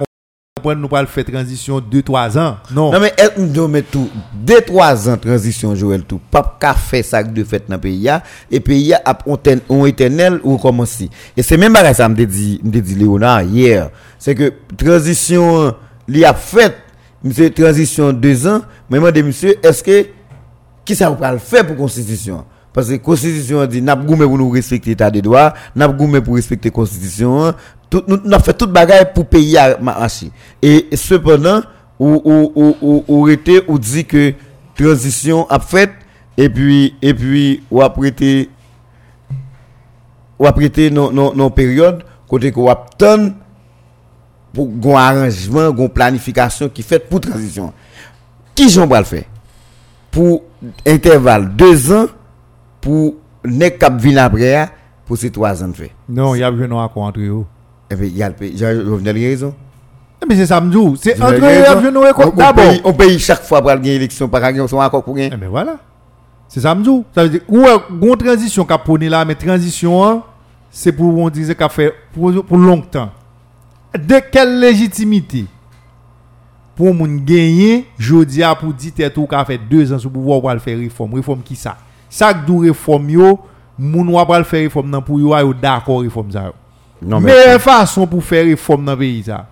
comprendre 0.63 0.81
nous 0.81 0.87
pas 0.87 1.05
faire 1.05 1.25
transition 1.25 1.79
2 1.79 2.01
3 2.01 2.37
ans. 2.37 2.57
Non. 2.71 2.91
Non, 2.91 2.99
mais 2.99 3.13
nous 3.37 3.67
met 3.67 3.81
tout, 3.81 4.09
deux, 4.33 4.61
trois 4.61 5.09
ans 5.09 5.17
transition, 5.17 5.75
Joël, 5.75 6.03
tout. 6.03 6.21
Pas 6.31 6.57
qu'à 6.59 6.73
faire 6.73 7.03
ça 7.03 7.21
de 7.23 7.43
fait 7.43 7.63
dans 7.67 7.75
le 7.75 7.81
pays, 7.81 8.09
et 8.49 8.59
pays 8.59 8.93
a 8.93 9.17
un 9.69 9.85
éternel 9.85 10.39
ou 10.43 10.57
commencer. 10.57 11.09
Et 11.35 11.43
c'est 11.43 11.57
même 11.57 11.73
pareil, 11.73 11.93
ça 11.93 12.07
me 12.07 12.15
dit, 12.25 12.61
me 12.63 12.79
dit 12.79 12.95
Léonard 12.95 13.43
hier. 13.43 13.89
C'est 14.17 14.35
que 14.35 14.53
transition, 14.77 15.75
li 16.07 16.23
a 16.23 16.33
fait, 16.33 16.75
monsieur, 17.23 17.49
transition 17.49 18.13
deux 18.13 18.47
ans, 18.47 18.61
mais 18.89 18.99
moi, 18.99 19.11
monsieur, 19.11 19.55
est-ce 19.61 19.83
que, 19.83 20.07
qui 20.85 20.95
ça 20.95 21.09
va 21.09 21.33
le 21.33 21.39
faire 21.39 21.67
pour 21.67 21.75
constitution? 21.75 22.45
Parce 22.71 22.89
que 22.89 22.95
constitution 22.95 23.65
dit, 23.67 23.81
n'a 23.81 23.95
goumé 23.95 24.25
pour 24.25 24.37
nous 24.37 24.49
respecter 24.49 24.91
l'état 24.91 25.11
de 25.11 25.19
droit, 25.19 25.53
n'a 25.75 25.87
pour 25.87 26.35
respecter 26.35 26.71
constitution, 26.71 27.53
nous, 28.07 28.33
avons 28.33 28.43
fait 28.43 28.53
toute 28.53 28.71
bagaille 28.71 29.13
pour 29.13 29.25
payer 29.25 29.57
à 29.57 29.77
marcher. 29.77 30.31
Et 30.61 30.87
cependant, 30.93 31.61
ou, 31.99 32.21
ou, 32.23 32.51
ou, 32.81 33.03
ou, 33.07 33.27
ou 33.67 33.79
dit 33.79 34.05
que 34.05 34.33
transition 34.75 35.47
a 35.49 35.59
fait, 35.59 35.91
et 36.37 36.49
puis, 36.49 36.95
et 37.01 37.13
puis, 37.13 37.63
ou 37.69 37.81
a 37.81 37.91
prêté, 37.91 38.49
ou 40.39 40.45
a 40.45 40.53
prêté 40.53 40.89
nos, 40.89 41.49
périodes, 41.49 42.03
côté 42.27 42.51
qu'on 42.51 42.69
a 42.69 42.75
pour 44.53 44.69
un 44.97 45.01
arrangement, 45.01 45.75
une 45.75 45.89
planification 45.89 46.69
qui 46.69 46.83
fait 46.83 46.99
pour 46.99 47.21
transition. 47.21 47.73
Qui 48.55 48.69
j'en 48.69 48.85
le 48.87 49.03
faire? 49.03 49.23
Pour 50.11 50.43
intervalle 50.85 51.55
deux 51.55 51.91
ans, 51.91 52.05
pour 52.79 53.15
ne 53.43 53.69
cap 53.69 53.93
après, 54.17 54.69
pour 55.05 55.17
ces 55.17 55.31
trois 55.31 55.63
ans 55.63 55.69
de 55.69 55.73
fait. 55.73 55.91
Non, 56.07 56.35
il 56.35 56.39
y 56.39 56.43
a 56.43 56.51
d'un 56.51 56.83
accord 56.83 57.03
entre 57.03 57.19
eux. 57.19 57.45
Et 57.93 57.95
puis, 57.95 58.07
il 58.07 58.17
y 58.17 58.23
a 58.23 58.29
le 58.29 58.35
pays, 58.35 58.53
j'ai 58.57 58.65
raison. 58.65 59.53
Eh, 60.21 60.25
Mais 60.27 60.35
c'est 60.35 60.47
ça 60.47 60.59
me 60.59 60.71
dit. 60.71 60.99
C'est 61.01 61.15
entre. 61.21 61.39
On- 62.25 62.27
on 62.27 62.35
D'abord. 62.35 62.53
paye- 62.65 62.81
On 62.83 62.93
paye 62.93 63.19
chaque 63.19 63.43
fois 63.43 63.61
pour 63.61 63.69
gagner 63.69 63.93
l'élection, 63.93 64.27
par 64.27 64.41
gagner 64.41 64.67
son 64.67 64.79
accord 64.79 65.03
pour 65.03 65.13
gagner. 65.15 65.29
Eh 65.33 65.37
ben 65.37 65.49
voilà. 65.49 65.75
C'est 66.47 66.61
ça 66.61 66.73
me 66.73 66.83
dit. 66.83 67.03
Ça 67.13 67.23
veut 67.23 67.29
dire, 67.29 67.41
ou 67.47 67.65
une 68.01 68.17
transition 68.17 68.65
qu'a 68.65 68.77
prôné 68.77 69.09
là, 69.09 69.23
mais 69.25 69.35
transition, 69.35 70.03
hein, 70.03 70.23
c'est 70.71 70.91
pour, 70.91 71.15
on 71.17 71.29
disait 71.29 71.53
qu'a 71.55 71.69
fait 71.69 71.93
pour, 72.13 72.31
pour 72.45 72.57
longtemps. 72.57 73.09
De 73.95 74.15
quelle 74.31 74.59
légitimité 74.59 75.45
pour 76.75 76.93
moun 76.95 77.23
gagner, 77.23 77.85
jodi 77.99 78.41
a 78.41 78.55
pour 78.55 78.73
dire 78.73 78.91
tête 78.93 79.15
ou 79.17 79.27
qu'a 79.27 79.45
fait 79.45 79.59
deux 79.69 79.93
ans 79.93 79.99
sous 79.99 80.09
pouvoir 80.09 80.41
pour 80.41 80.63
faire 80.63 80.77
réforme. 80.79 81.13
Réforme 81.13 81.41
qui 81.43 81.55
ça? 81.55 81.77
Ça 82.09 82.33
que 82.33 82.45
dou 82.47 82.59
réforme 82.59 83.09
yo, 83.11 83.39
moun 83.77 84.07
pour 84.11 84.35
le 84.35 84.43
faire 84.43 84.61
réforme 84.61 84.89
nan 84.89 85.01
pour 85.03 85.19
yo 85.19 85.53
d'accord 85.53 86.01
réforme 86.01 86.31
ça. 86.31 86.51
Meilleure 87.05 87.61
façon 87.61 88.07
pour 88.07 88.23
faire 88.23 88.45
réforme 88.45 88.85
dans 88.85 88.93
le 88.93 88.99
pays 88.99 89.23
ça. 89.23 89.47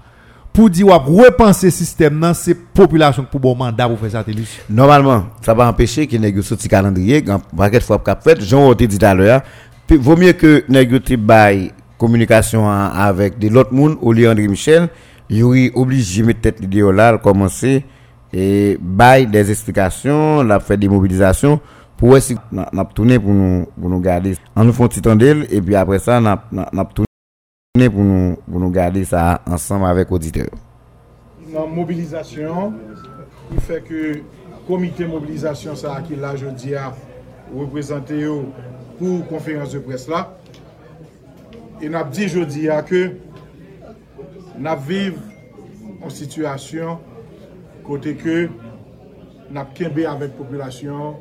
Pour 0.53 0.69
dire 0.69 0.87
ou 0.87 0.91
repenser 0.91 1.67
le 1.67 1.71
système 1.71 2.31
c'est 2.33 2.55
population 2.55 3.23
qui 3.23 3.29
pour 3.29 3.39
bon 3.39 3.55
mandat 3.55 3.87
pour 3.87 3.99
faire 3.99 4.11
ça. 4.11 4.25
Normalement, 4.69 5.25
ça 5.41 5.53
va 5.53 5.67
empêcher 5.67 6.07
que 6.07 6.17
les 6.17 6.41
sorti 6.41 6.67
calendrier, 6.67 7.23
quand 7.23 7.41
paquet 7.55 7.79
de 7.79 7.83
fois 7.83 7.99
cap 7.99 8.23
fait, 8.23 8.41
Jean 8.41 8.73
te 8.73 8.83
dit 8.83 8.97
tout 8.97 9.05
à 9.05 9.13
l'heure, 9.13 9.41
vaut 9.89 10.17
mieux 10.17 10.33
que 10.33 10.63
négocier 10.67 11.17
bail 11.17 11.71
communication 11.97 12.69
avec 12.69 13.37
de 13.37 13.47
l'autre 13.47 13.73
monde 13.73 13.97
au 14.01 14.11
lieu 14.11 14.29
André 14.29 14.47
Michel, 14.47 14.89
il 15.29 15.43
aurait 15.43 15.71
obligé 15.75 16.21
de 16.21 16.27
mettre 16.27 16.41
tête 16.41 16.59
l'idée 16.59 16.81
là, 16.91 17.17
commencer 17.17 17.85
et 18.33 18.77
bail 18.81 19.27
des 19.27 19.51
explications, 19.51 20.43
la 20.43 20.59
fait 20.59 20.77
des 20.77 20.89
mobilisations 20.89 21.59
pour 21.97 22.17
n'a 22.51 22.69
n'a 22.73 22.85
tourné 22.85 23.19
pour 23.19 23.31
nous 23.31 23.67
pour 23.79 23.89
nous 23.89 23.99
garder. 23.99 24.35
On 24.55 24.63
nous 24.63 24.73
font 24.73 24.87
petit 24.87 25.01
temps 25.01 25.15
d'elle, 25.15 25.45
et 25.51 25.61
puis 25.61 25.75
après 25.75 25.99
ça 25.99 26.19
n'a 26.19 26.43
n'a 26.51 26.67
n'a 26.73 26.85
Mwen 27.71 27.87
pou 27.87 28.03
nou, 28.03 28.31
pou 28.43 28.59
nou 28.59 28.75
gade 28.75 28.99
sa 29.07 29.37
ansam 29.47 29.85
avèk 29.87 30.09
auditeur. 30.11 30.49
Nan 31.53 31.69
mobilizasyon, 31.71 32.73
pou 33.45 33.63
fè 33.63 33.77
ke 33.85 34.01
komite 34.67 35.07
mobilizasyon 35.07 35.79
sa 35.79 35.93
akil 36.01 36.19
la 36.19 36.33
jodi 36.35 36.73
a 36.75 36.89
reprezentè 37.53 38.17
yo 38.25 38.33
pou 38.97 39.21
konferans 39.29 39.71
de 39.71 39.79
pres 39.87 40.03
la. 40.11 40.25
E 41.79 41.87
nap 41.95 42.11
di 42.11 42.27
jodi 42.27 42.67
a 42.67 42.81
ke 42.83 43.05
nap 44.59 44.83
viv 44.91 45.23
an 46.03 46.11
situasyon 46.11 46.99
kote 47.87 48.17
ke 48.19 48.37
nap 49.47 49.71
kembe 49.79 50.09
avèk 50.11 50.35
populasyon 50.43 51.15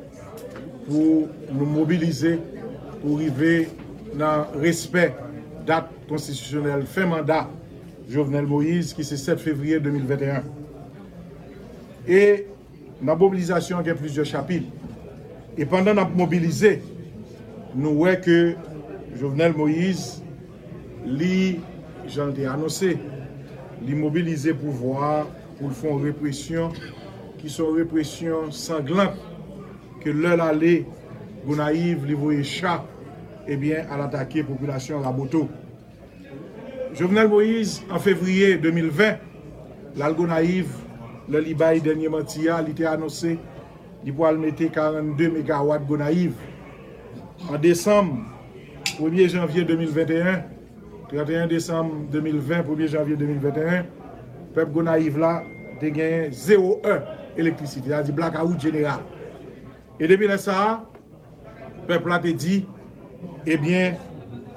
pou 0.91 1.07
nou 1.47 1.73
mobilize 1.79 2.35
pou 2.99 3.21
rive 3.23 3.69
nan 4.19 4.51
respect 4.59 5.30
date 5.65 5.89
constitutionnelle 6.07 6.85
fin 6.85 7.05
mandat 7.05 7.49
Jovenel 8.09 8.45
Moïse 8.45 8.93
qui 8.93 9.03
c'est 9.03 9.17
7 9.17 9.39
février 9.39 9.79
2021. 9.79 10.43
Et 12.07 12.47
dans 13.01 13.13
la 13.13 13.15
mobilisation, 13.15 13.79
il 13.81 13.87
y 13.87 13.89
a 13.89 13.95
plusieurs 13.95 14.25
chapitres. 14.25 14.67
Et 15.57 15.65
pendant 15.65 15.93
notre 15.93 16.11
mobilisé, 16.11 16.81
nous 17.75 17.95
voyons 17.95 18.19
que 18.21 18.55
Jovenel 19.19 19.53
Moïse, 19.53 20.21
lui, 21.05 21.59
j'en 22.07 22.33
ai 22.33 22.45
annoncé, 22.45 22.97
li 23.85 23.97
mobilize 23.97 24.53
pouvoar 24.61 25.25
pou 25.57 25.69
l 25.69 25.75
fon 25.77 26.01
represyon 26.03 26.73
ki 27.39 27.49
son 27.49 27.73
represyon 27.79 28.51
sanglant 28.53 29.17
ke 30.03 30.13
l 30.13 30.27
al 30.29 30.43
ale 30.45 30.81
Gounaïv 31.41 32.05
li 32.05 32.17
voye 32.17 32.45
chap 32.45 32.85
ebyen 33.47 33.85
eh 33.85 33.93
al 33.93 34.01
atake 34.01 34.43
populasyon 34.43 35.03
Raboto. 35.03 35.47
Jovenel 36.93 37.29
Moïse, 37.29 37.83
an 37.89 37.99
fevriye 37.99 38.57
2020, 38.57 39.19
l'algo 39.95 40.25
naiv, 40.27 40.73
le 41.31 41.39
li 41.39 41.53
bayi 41.55 41.79
denye 41.81 42.09
mantiya, 42.11 42.59
li 42.61 42.73
te 42.75 42.87
anose, 42.87 43.37
li 44.03 44.11
po 44.11 44.25
al 44.27 44.39
mette 44.41 44.67
42 44.73 45.29
MW 45.37 45.77
go 45.87 45.97
naiv. 45.97 46.35
An 47.47 47.61
desam, 47.63 48.11
1er 48.97 49.31
janvye 49.31 49.63
2021, 49.69 50.43
31 51.13 51.47
desam 51.51 51.93
2020, 52.11 52.67
1er 52.67 52.91
janvye 52.97 53.15
2021, 53.23 53.87
pep 54.55 54.75
go 54.75 54.83
naiv 54.83 55.17
la 55.21 55.37
te 55.79 55.93
genyen 55.95 56.35
0,1 56.35 57.39
elektrisite, 57.39 57.95
a 57.95 58.03
di 58.03 58.11
blackout 58.11 58.59
general. 58.59 58.99
E 59.97 60.07
depi 60.11 60.27
la 60.27 60.37
sa, 60.37 60.81
pep 61.87 62.05
la 62.09 62.19
te 62.19 62.35
di, 62.35 62.65
Eh 63.45 63.53
ebyen, 63.53 63.95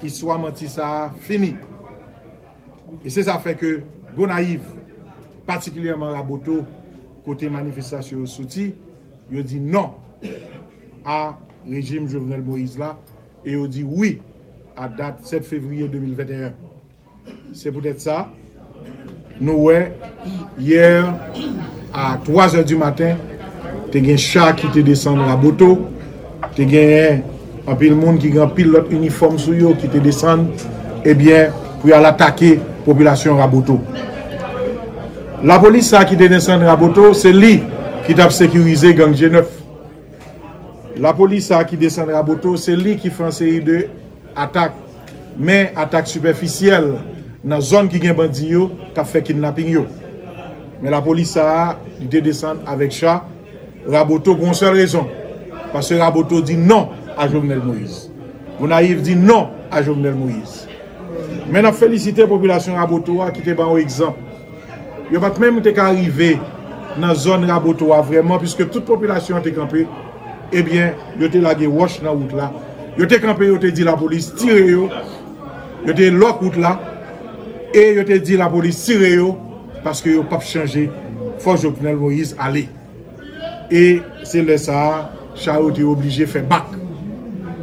iswa 0.03 0.37
manti 0.37 0.67
sa 0.69 1.09
fini. 1.19 1.55
E 3.03 3.09
se 3.09 3.23
sa 3.25 3.39
fe 3.41 3.55
ke 3.57 3.71
Gonaiv, 4.15 4.61
patikilyèman 5.47 6.13
Raboto, 6.15 6.61
kote 7.25 7.49
manifestasyon 7.51 8.27
soti, 8.29 8.69
yo 9.31 9.41
di 9.43 9.59
non 9.59 9.95
a 11.05 11.35
rejim 11.67 12.07
Jovenel 12.07 12.45
Moïse 12.45 12.79
la, 12.79 12.93
e 13.43 13.57
yo 13.57 13.67
di 13.67 13.83
oui 13.83 14.19
a 14.77 14.87
dat 14.87 15.25
7 15.25 15.43
fevriye 15.43 15.89
2021. 15.89 16.53
Se 17.57 17.71
pou 17.73 17.81
det 17.81 17.97
sa, 18.03 18.27
nou 19.41 19.67
we, 19.69 19.79
yer, 20.61 21.09
a 21.91 22.15
3 22.25 22.59
e 22.61 22.65
du 22.67 22.77
maten, 22.79 23.19
te 23.91 24.01
gen 24.03 24.19
chak 24.21 24.61
ki 24.61 24.73
te 24.75 24.85
desen 24.85 25.21
Raboto, 25.25 25.73
te 26.55 26.67
gen 26.69 27.25
apil 27.69 27.95
moun 27.97 28.17
ki 28.21 28.31
gen 28.33 28.51
pil 28.55 28.71
lot 28.73 28.91
uniform 28.93 29.37
sou 29.41 29.55
yo 29.57 29.73
ki 29.79 29.89
te 29.93 30.01
desen, 30.03 30.47
eh 31.03 31.11
ebyen 31.13 31.53
pou 31.81 31.89
yal 31.91 32.05
atake 32.05 32.55
populasyon 32.85 33.41
Raboto. 33.41 33.79
La 35.45 35.59
polis 35.61 35.91
sa 35.91 36.03
ki 36.07 36.17
te 36.17 36.29
desen 36.31 36.63
Raboto, 36.65 37.11
se 37.17 37.33
li 37.33 37.59
ki 38.05 38.15
tap 38.17 38.33
sekurize 38.33 38.93
gang 38.97 39.13
G9. 39.17 39.43
La 41.01 41.11
polis 41.17 41.49
sa 41.51 41.63
ki 41.67 41.77
desen 41.77 42.09
Raboto, 42.13 42.55
se 42.57 42.75
li 42.77 42.95
ki 43.01 43.11
franseye 43.13 43.59
de 43.65 43.83
atak, 44.37 44.77
men 45.37 45.75
atak 45.77 46.07
superficiel 46.07 46.93
nan 47.45 47.61
zon 47.61 47.89
ki 47.91 48.01
gen 48.01 48.17
bandi 48.17 48.53
yo, 48.53 48.69
tap 48.95 49.09
fe 49.11 49.21
kidnapping 49.25 49.73
yo. 49.75 49.85
Men 50.81 50.93
la 50.93 51.01
polis 51.03 51.35
sa 51.35 51.75
li 51.99 52.09
te 52.11 52.21
desen 52.23 52.61
avek 52.69 52.93
cha, 52.95 53.19
Raboto 53.85 54.33
kon 54.39 54.55
sel 54.57 54.73
rezon. 54.77 55.05
Pase 55.73 55.97
Raboto 55.99 56.41
di 56.41 56.55
non, 56.57 56.89
à 57.17 57.27
Jovenel 57.27 57.59
Moïse. 57.59 58.09
Mon 58.59 58.67
naïf 58.67 59.01
dit 59.01 59.15
non 59.15 59.49
à 59.71 59.81
Jovenel 59.81 60.15
Moïse. 60.15 60.67
Maintenant, 61.51 61.71
féliciter 61.71 62.21
la 62.21 62.27
population 62.27 62.75
Rabotoa 62.75 63.31
qui 63.31 63.41
était 63.41 63.59
un 63.59 63.77
exemple. 63.77 64.19
Ils 65.11 65.19
pas 65.19 65.31
même 65.39 65.59
été 65.59 65.77
arrivé 65.77 66.39
dans 66.99 67.07
la 67.07 67.15
zone 67.15 67.45
Rabotoa 67.45 68.01
vraiment, 68.01 68.37
puisque 68.37 68.69
toute 68.69 68.85
population 68.85 69.37
était 69.37 69.51
campée. 69.51 69.87
Eh 70.51 70.63
bien, 70.63 70.93
ils 71.17 71.25
étaient 71.25 71.39
lagué 71.39 71.67
wash 71.67 71.99
dans 72.01 72.05
la 72.05 72.11
route 72.11 72.33
là. 72.33 72.51
Ils 72.97 73.03
étaient 73.03 73.19
campés, 73.19 73.47
ils 73.47 73.55
étaient 73.55 73.71
dit 73.71 73.83
la 73.83 73.93
police, 73.93 74.33
tirez 74.35 74.71
yo. 74.71 74.89
Ils 75.83 75.91
étaient 75.91 76.11
lock 76.11 76.39
route 76.39 76.57
là. 76.57 76.79
Et 77.73 77.93
ils 77.93 77.99
étaient 77.99 78.19
dit 78.19 78.37
la 78.37 78.47
police, 78.47 78.83
tirez 78.83 79.15
yo. 79.15 79.37
Parce 79.83 80.01
que 80.01 80.09
n'ont 80.09 80.23
pas 80.23 80.39
changé. 80.39 80.89
Faut 81.39 81.57
Jovenel 81.57 81.97
Moïse 81.97 82.35
aller. 82.39 82.69
Et 83.69 84.01
c'est 84.23 84.43
le 84.43 84.57
ça, 84.57 85.11
Chao 85.35 85.69
était 85.69 85.83
obligé 85.83 86.25
de 86.25 86.29
faire 86.29 86.43
bac. 86.43 86.65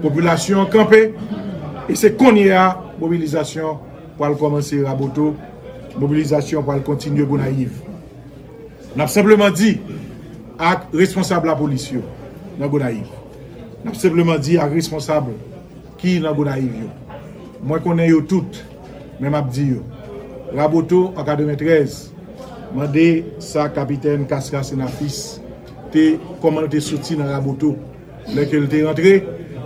populasyon 0.03 0.68
kampe, 0.72 1.12
e 1.88 1.96
se 1.98 2.12
konye 2.18 2.50
a 2.55 2.66
mobilizasyon 3.00 3.78
pou 4.16 4.26
al 4.26 4.36
komanse 4.40 4.80
raboto, 4.84 5.32
mobilizasyon 5.96 6.64
pou 6.64 6.74
al 6.74 6.82
kontinye 6.86 7.26
bon 7.28 7.42
aiv. 7.44 7.78
N 8.92 9.07
sepleman 9.09 9.55
di 9.57 9.76
ak 10.61 10.90
responsable 10.92 11.48
la 11.48 11.57
polisyon 11.59 12.05
nan 12.61 12.70
bon 12.72 12.84
aiv. 12.84 13.09
N 13.86 13.94
sepleman 13.96 14.42
di 14.42 14.59
ak 14.61 14.74
responsable 14.76 15.36
ki 16.00 16.18
nan 16.22 16.36
bon 16.36 16.50
aiv 16.53 16.82
yo. 16.84 16.90
Mwen 17.62 17.82
konen 17.84 18.11
yo 18.11 18.20
tout, 18.26 18.59
men 19.20 19.32
map 19.32 19.48
di 19.55 19.70
yo. 19.72 19.84
Raboto 20.53 21.12
an 21.16 21.24
ka 21.24 21.38
2013, 21.38 22.11
mande 22.76 23.07
sa 23.40 23.68
kapiten 23.72 24.26
Kaskar 24.28 24.66
Senafis 24.66 25.38
te 25.94 26.16
koman 26.42 26.68
te 26.72 26.82
soti 26.84 27.16
nan 27.16 27.32
Raboto. 27.32 27.76
Lè 28.30 28.44
te 28.46 28.61
rentre, 28.61 29.14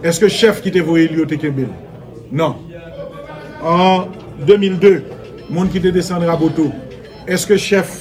Eske 0.07 0.29
chef 0.31 0.61
ki 0.63 0.71
te 0.71 0.83
voye 0.87 1.09
li 1.11 1.19
yo 1.19 1.27
te 1.27 1.39
kembel? 1.41 1.71
Nan. 2.31 2.55
An 3.67 4.13
2002, 4.47 5.01
moun 5.51 5.71
ki 5.73 5.83
te 5.83 5.91
desen 5.95 6.23
raboto. 6.29 6.69
Eske 7.27 7.59
chef 7.59 7.97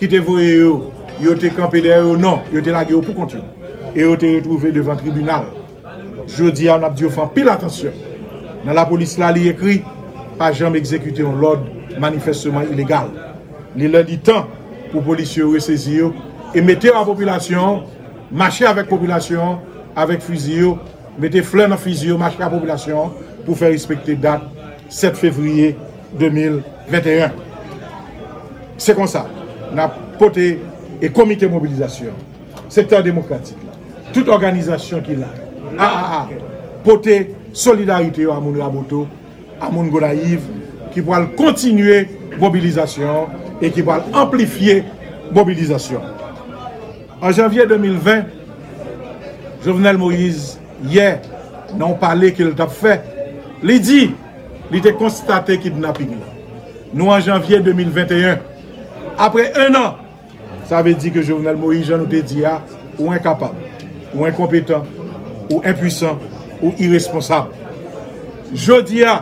ki 0.00 0.08
te 0.08 0.22
voye 0.24 0.54
yo, 0.62 0.74
yo 1.20 1.34
te 1.36 1.50
kampe 1.52 1.82
de 1.84 1.92
yo? 1.92 2.14
Nan, 2.16 2.46
yo 2.54 2.62
te 2.64 2.72
lage 2.72 2.94
yo 2.96 3.02
pou 3.04 3.18
konti. 3.18 3.42
E 3.92 4.06
yo 4.06 4.14
te 4.16 4.30
retrouve 4.38 4.72
devan 4.72 4.96
tribunal. 5.00 5.50
Jodi 6.30 6.70
an 6.72 6.86
ap 6.86 6.94
diyo 6.96 7.10
fan 7.12 7.28
pil 7.34 7.50
atensyon. 7.52 7.96
Nan 8.64 8.76
la 8.76 8.86
polis 8.88 9.16
la 9.20 9.28
li 9.34 9.48
ekri, 9.50 9.80
pa 10.40 10.50
jam 10.56 10.76
ekzekute 10.78 11.20
yon 11.20 11.40
lod 11.42 11.66
manifestman 12.00 12.70
ilegal. 12.72 13.10
Li 13.76 13.90
lè 13.90 14.02
di 14.06 14.16
tan 14.24 14.46
pou 14.94 15.04
polis 15.04 15.34
yo 15.36 15.50
resesi 15.52 15.98
yo, 15.98 16.14
e 16.54 16.62
mette 16.64 16.88
an 16.94 17.04
populasyon, 17.08 17.84
mache 18.32 18.64
avèk 18.68 18.88
populasyon, 18.90 19.60
avèk 20.00 20.24
fuzi 20.24 20.60
yo, 20.62 20.78
mette 21.20 21.42
flen 21.46 21.74
an 21.74 21.80
fizi 21.80 22.10
yo, 22.10 22.18
mache 22.20 22.40
an 22.42 22.52
populasyon, 22.52 23.14
pou 23.44 23.58
fè 23.58 23.70
respekte 23.72 24.16
dat 24.20 24.44
7 24.90 25.18
fevriye 25.20 25.74
2021. 26.18 27.36
Se 28.80 28.94
kon 28.96 29.10
sa, 29.10 29.26
nan 29.76 29.92
pote 30.20 30.46
e 31.00 31.10
komite 31.14 31.48
mobilizasyon, 31.50 32.16
sektor 32.72 33.04
demokratik 33.06 33.60
la, 33.66 33.76
tout 34.14 34.30
organizasyon 34.32 35.04
ki 35.06 35.18
la, 35.20 35.30
a 35.76 35.88
a 35.88 36.20
a, 36.20 36.22
pote 36.84 37.18
solidarite 37.52 38.24
yo 38.24 38.34
a 38.34 38.40
moun 38.40 38.58
Raboto, 38.58 39.06
a 39.60 39.70
moun 39.70 39.90
Gounaïv, 39.92 40.46
ki 40.94 41.04
po 41.06 41.14
al 41.14 41.30
kontinue 41.38 42.02
mobilizasyon, 42.40 43.60
e 43.60 43.70
ki 43.72 43.84
po 43.84 43.94
al 43.94 44.08
amplifiye 44.24 44.80
mobilizasyon. 45.36 46.16
An 47.20 47.34
janvye 47.36 47.66
2020, 47.68 48.24
Jovenel 49.60 49.98
Moïse, 50.00 50.59
ye, 50.88 51.12
nan 51.78 51.96
pale 52.00 52.32
ke 52.34 52.44
l 52.46 52.54
tap 52.58 52.72
fe, 52.74 52.96
li 53.66 53.78
di, 53.82 54.02
li 54.70 54.82
te 54.82 54.92
konstate 54.96 55.58
kidnapping 55.62 56.14
la. 56.16 56.30
Nou 56.96 57.12
an 57.14 57.22
janvye 57.22 57.60
2021, 57.62 58.40
apre 59.20 59.48
un 59.66 59.78
an, 59.78 59.98
sa 60.70 60.82
ve 60.86 60.94
di 60.98 61.12
ke 61.14 61.22
Jovenel 61.22 61.58
Moïse 61.60 61.90
jan 61.90 62.02
nou 62.02 62.10
te 62.10 62.22
di 62.26 62.42
ya, 62.44 62.58
ou 62.98 63.14
enkapab, 63.14 63.56
ou 64.14 64.26
enkompetant, 64.26 64.86
ou 65.50 65.62
impuissant, 65.66 66.18
ou 66.62 66.72
irresponsable. 66.78 67.54
Jodi 68.54 69.04
ya, 69.04 69.20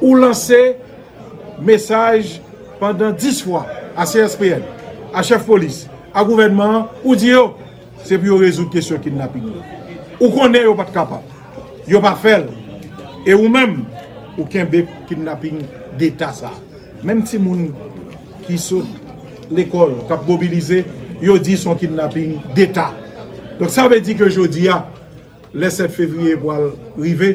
ou 0.00 0.16
lanse 0.18 0.58
mesaj 1.62 2.40
pandan 2.80 3.14
10 3.14 3.44
fwa 3.46 3.66
a 3.94 4.06
CSPN, 4.08 4.64
a 5.14 5.22
chef 5.22 5.46
polis, 5.46 5.84
a 6.14 6.24
gouvenman, 6.26 6.88
ou 7.04 7.14
di 7.18 7.30
yo, 7.30 7.52
se 8.02 8.18
pi 8.18 8.30
yo 8.30 8.40
rezout 8.42 8.72
kesyon 8.74 9.02
kidnapping 9.02 9.46
la. 9.52 9.81
Ou 10.22 10.30
konen 10.30 10.68
yo 10.68 10.76
pat 10.78 10.92
kapab. 10.94 11.26
Yo 11.90 11.98
pa 12.02 12.14
fel. 12.14 12.46
E 13.26 13.34
ou 13.34 13.50
men, 13.50 13.80
ou 14.36 14.46
kenbe 14.50 14.84
kidnapping 15.08 15.64
deta 15.98 16.30
sa. 16.36 16.52
Mem 17.02 17.24
ti 17.26 17.40
moun 17.42 17.72
ki 18.46 18.58
sou 18.62 18.86
l'ekol 19.50 19.96
kap 20.06 20.22
mobilize, 20.28 20.84
yo 21.22 21.34
di 21.42 21.58
son 21.58 21.78
kidnapping 21.78 22.38
deta. 22.54 22.92
Donk 23.58 23.74
sa 23.74 23.88
ve 23.90 23.98
di 24.02 24.14
ke 24.18 24.30
jodi 24.30 24.68
ya, 24.68 24.84
le 25.54 25.70
7 25.74 25.90
fevriye 25.92 26.38
pou 26.38 26.54
al 26.54 26.70
rive, 26.96 27.34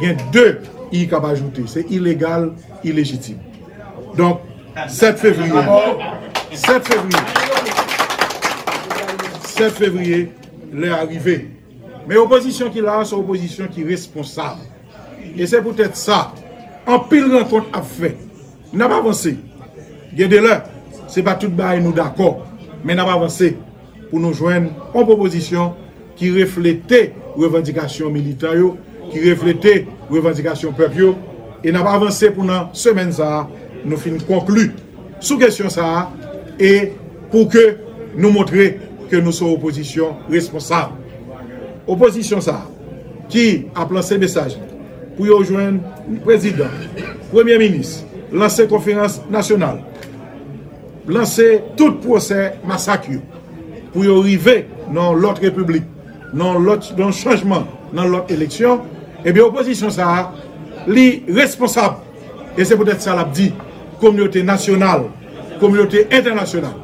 gen 0.00 0.20
2 0.32 0.48
i 0.96 1.06
kap 1.08 1.28
ajoute. 1.28 1.68
Se 1.68 1.84
ilegal, 1.92 2.50
ilegitim. 2.84 3.40
Donk, 4.16 4.40
7 4.88 5.20
fevriye. 5.20 5.64
7 6.56 6.88
fevriye. 6.88 7.24
7 9.52 9.74
fevriye, 9.76 10.28
le 10.72 10.94
arrive. 10.96 11.61
Men 12.08 12.20
oposisyon 12.22 12.72
ki 12.74 12.84
la, 12.84 13.00
se 13.08 13.16
oposisyon 13.16 13.70
ki 13.72 13.86
responsab. 13.88 14.60
E 15.32 15.46
se 15.48 15.60
pou 15.62 15.76
tèt 15.78 15.98
sa, 15.98 16.26
an 16.86 17.04
pil 17.10 17.28
renkont 17.32 17.72
ap 17.76 17.86
fè. 17.88 18.14
Nan 18.72 18.88
pa 18.88 19.00
avansè. 19.00 19.36
Gede 20.18 20.42
lè, 20.44 20.60
se 21.10 21.24
pa 21.24 21.36
tout 21.38 21.52
bay 21.56 21.82
nou 21.82 21.94
d'akor. 21.96 22.40
Men 22.82 22.98
nan 23.00 23.08
pa 23.08 23.18
avansè 23.18 23.52
pou 24.10 24.20
nou 24.22 24.34
jwen 24.36 24.70
an 24.92 25.04
proposisyon 25.06 25.76
ki 26.18 26.32
reflete 26.36 27.04
revendikasyon 27.38 28.12
militaryo, 28.12 28.74
ki 29.12 29.22
reflete 29.28 29.82
revendikasyon 30.10 30.74
pep 30.78 30.98
yo. 30.98 31.14
e 31.62 31.70
nan 31.70 31.84
pa 31.86 31.94
avansè 31.96 32.32
pou 32.34 32.46
nan 32.46 32.70
semen 32.76 33.12
sa, 33.14 33.46
nou 33.82 33.98
fin 34.00 34.18
konklu 34.26 34.68
sou 35.22 35.38
kesyon 35.40 35.70
sa, 35.72 36.08
e 36.58 36.92
pou 37.32 37.46
ke 37.50 37.62
nou 38.16 38.32
montre 38.34 38.72
ke 39.10 39.22
nou 39.22 39.34
sou 39.34 39.54
oposisyon 39.54 40.26
responsable. 40.32 40.98
oposisyon 41.86 42.42
sa, 42.44 42.60
ki 43.32 43.68
ap 43.78 43.92
lanse 43.94 44.18
mesaj, 44.20 44.56
pou 45.16 45.28
yo 45.28 45.40
jwen 45.44 45.80
prezident, 46.24 46.72
premier 47.32 47.60
minis, 47.60 48.00
lanse 48.32 48.66
konferans 48.70 49.20
nasyonal, 49.32 49.80
lanse 51.08 51.46
tout 51.78 52.00
proses 52.04 52.58
masak 52.68 53.08
yo, 53.12 53.22
pou 53.92 54.06
yo 54.06 54.20
rive 54.24 54.62
nan 54.92 55.18
lot 55.20 55.40
republik, 55.42 55.86
nan 56.32 56.62
lot 56.64 56.92
nan 56.98 57.12
chanjman, 57.16 57.66
nan 57.92 58.12
lot 58.12 58.30
eleksyon, 58.32 58.84
ebe 59.24 59.40
eh 59.40 59.44
oposisyon 59.44 59.92
sa, 59.94 60.32
li 60.86 61.24
responsab, 61.28 62.00
e 62.56 62.64
se 62.64 62.76
potet 62.76 63.04
sa 63.04 63.16
lap 63.16 63.32
di, 63.36 63.50
komyote 64.00 64.42
nasyonal, 64.44 65.06
komyote 65.60 66.06
internasyonal, 66.10 66.76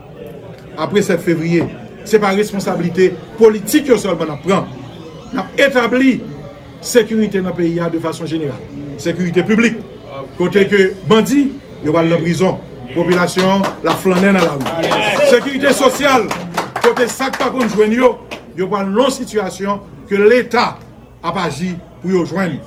apre 0.78 1.02
7 1.02 1.24
fevriye, 1.24 1.66
se 2.08 2.20
pa 2.20 2.32
responsabilite 2.36 3.10
politik 3.38 3.88
yo 3.90 3.98
solman 4.00 4.36
ap 4.36 4.44
pran, 4.44 4.68
nap 5.34 5.60
etabli 5.60 6.18
sekurite 6.84 7.42
nan 7.42 7.54
peyi 7.56 7.76
ya 7.78 7.90
de 7.90 8.00
fason 8.00 8.26
jeneral. 8.26 8.58
Sekurite 8.98 9.44
publik. 9.46 9.78
Kote 10.38 10.64
ke 10.70 10.92
bandi, 11.08 11.52
yo 11.84 11.92
wale 11.92 12.10
la 12.10 12.18
brison. 12.20 12.58
Popilasyon, 12.94 13.62
la 13.84 13.94
flanen 14.00 14.38
nan 14.38 14.44
la 14.44 14.56
ou. 14.56 14.64
Sekurite 15.30 15.72
sosyal, 15.76 16.26
kote 16.82 17.08
sak 17.12 17.38
pa 17.40 17.50
kon 17.54 17.68
jwen 17.68 17.94
yo, 17.94 18.12
yo 18.56 18.68
wale 18.72 18.90
nan 18.94 19.12
situasyon 19.14 19.82
ke 20.08 20.20
l'Etat 20.20 20.80
ap 21.22 21.40
aji 21.44 21.74
pou 22.02 22.14
yo 22.14 22.24
jwen. 22.26 22.58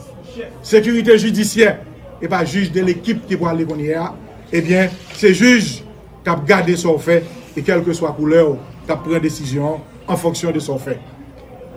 Sekurite 0.65 1.17
judisyen, 1.19 1.81
e 2.21 2.29
pa 2.29 2.43
juj 2.45 2.69
de 2.73 2.83
l'ekip 2.85 3.25
ki 3.27 3.39
wale 3.41 3.65
konye 3.67 3.95
ya, 3.95 4.11
ebyen, 4.53 4.91
se 5.17 5.33
juj 5.33 5.79
kap 6.25 6.45
gade 6.47 6.77
son 6.79 7.01
fe, 7.01 7.23
e 7.57 7.63
kelke 7.65 7.95
swa 7.97 8.13
koule 8.15 8.43
ou, 8.45 8.59
kap 8.87 9.01
pren 9.05 9.23
desisyon 9.23 9.81
an 10.05 10.19
fonksyon 10.19 10.53
de 10.55 10.61
son 10.63 10.79
fe. 10.81 10.99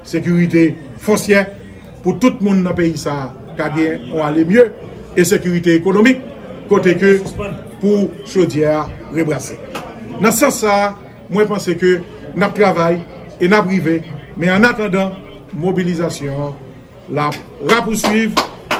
sekurite 0.04 0.74
foncier 1.02 1.48
pou 2.04 2.18
tout 2.20 2.40
moun 2.44 2.62
nan 2.64 2.76
peyi 2.76 2.98
sa 3.00 3.32
kage 3.58 3.98
ou 4.12 4.22
ale 4.24 4.44
mye, 4.48 4.68
e 5.16 5.24
sekurite 5.26 5.76
ekonomik 5.78 6.22
kote 6.70 6.96
ke 6.98 7.16
pou 7.80 8.10
chodier 8.28 8.88
rebrase. 9.14 9.58
Nan 10.20 10.32
sa 10.34 10.50
sa, 10.54 10.94
mwen 11.30 11.48
pense 11.50 11.74
ke 11.80 11.98
nap 12.38 12.56
travay 12.56 13.00
e 13.40 13.50
nap 13.50 13.68
rive, 13.70 14.00
men 14.36 14.54
an 14.54 14.68
atendan 14.70 15.14
mobilizasyon 15.54 16.54
la 17.14 17.30
rapousuiv 17.70 18.34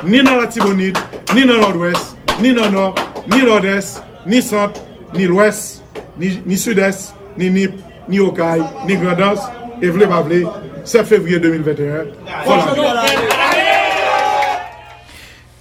ni 0.04 0.22
nan 0.22 0.38
la 0.38 0.46
Tibonide, 0.46 0.98
ni 1.34 1.44
nan 1.44 1.60
Nord-Ouest, 1.60 2.16
ni 2.40 2.52
nan 2.52 2.72
Nord, 2.72 3.00
ni 3.30 3.42
Nord-Est, 3.42 4.02
ni 4.26 4.42
Sant, 4.42 4.72
ni 5.14 5.26
l'Ouest, 5.26 5.82
ni, 6.18 6.40
ni 6.46 6.56
Sud-Est, 6.56 7.14
ni 7.38 7.50
Nip, 7.50 7.72
ni 8.08 8.20
Okaï, 8.20 8.62
ni 8.86 8.96
Grandans, 8.96 9.40
e 9.80 9.90
vle 9.90 10.08
pa 10.10 10.20
vle, 10.24 10.42
7 10.84 11.06
fevriye 11.06 11.40
2021. 11.40 12.04
Voilà. 12.44 13.04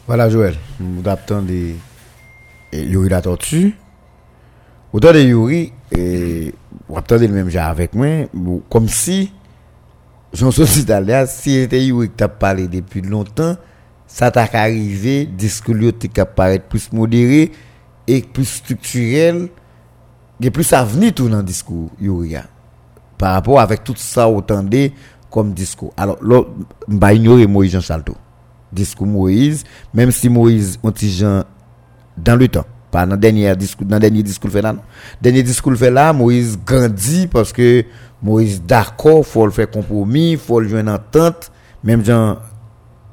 Voilà 0.05 0.29
Joël, 0.29 0.55
nous 0.79 0.99
adaptons 0.99 1.41
de 1.41 1.75
Yuri 2.73 3.09
la 3.09 3.21
tortue. 3.21 3.75
Autant 4.91 5.13
de 5.13 5.19
Yuri, 5.19 5.71
et 5.91 6.53
vous 6.87 6.97
attendez 6.97 7.27
le 7.27 7.33
même 7.33 7.49
genre 7.49 7.69
avec 7.69 7.95
moi, 7.95 8.07
comme 8.69 8.87
si, 8.89 9.31
j'en 10.33 10.51
suis 10.51 10.81
italien, 10.81 11.25
si 11.25 11.61
c'était 11.61 11.83
Yuri 11.83 12.09
qui 12.09 12.15
t'a 12.15 12.27
parlé 12.27 12.67
depuis 12.67 13.01
longtemps, 13.01 13.55
ça 14.05 14.29
t'a 14.29 14.47
arrivé, 14.53 15.25
discours 15.25 15.75
qui 15.97 16.09
paraître 16.35 16.65
plus 16.65 16.91
modéré 16.91 17.51
et 18.05 18.21
plus 18.21 18.45
structurel, 18.45 19.47
et 20.41 20.51
plus 20.51 20.73
avenir 20.73 21.13
tout 21.13 21.29
dans 21.29 21.37
le 21.37 21.43
discours 21.43 21.89
Yuri. 21.99 22.35
Par 23.17 23.33
rapport 23.33 23.61
avec 23.61 23.83
tout 23.85 23.95
ça, 23.95 24.27
autant 24.27 24.61
de 24.61 24.89
comme 25.33 25.51
discours. 25.51 25.91
Alors, 25.97 26.23
là, 26.23 26.43
je 26.87 26.95
vais 26.95 27.15
ignorer 27.15 27.47
Moïse 27.47 27.71
Jean 27.71 27.81
Chalto. 27.81 28.13
Discours 28.71 29.07
Moïse, 29.07 29.63
même 29.91 30.11
si 30.11 30.29
Moïse, 30.29 30.77
on 30.83 30.93
Jean 30.95 31.43
dans 32.15 32.35
le 32.35 32.47
temps, 32.47 32.65
pas 32.91 33.07
dans 33.07 33.15
le 33.15 33.17
dernier 33.19 33.55
discours, 33.55 33.87
dans 33.87 33.95
le 33.95 33.99
dernier 33.99 34.21
discours 34.21 34.51
fait 34.51 34.61
là, 34.61 34.73
non. 34.73 34.81
Dernier 35.19 35.41
discours 35.41 35.75
fait 35.75 35.89
là, 35.89 36.13
Moïse 36.13 36.59
grandit 36.63 37.25
parce 37.25 37.51
que 37.51 37.83
Moïse 38.21 38.61
d'accord, 38.61 39.25
faut 39.25 39.45
le 39.47 39.51
faire 39.51 39.71
compromis, 39.71 40.37
faut 40.37 40.59
le 40.59 40.67
jouer 40.67 40.81
une 40.81 40.89
entente, 40.89 41.51
même 41.83 42.05
Jean, 42.05 42.37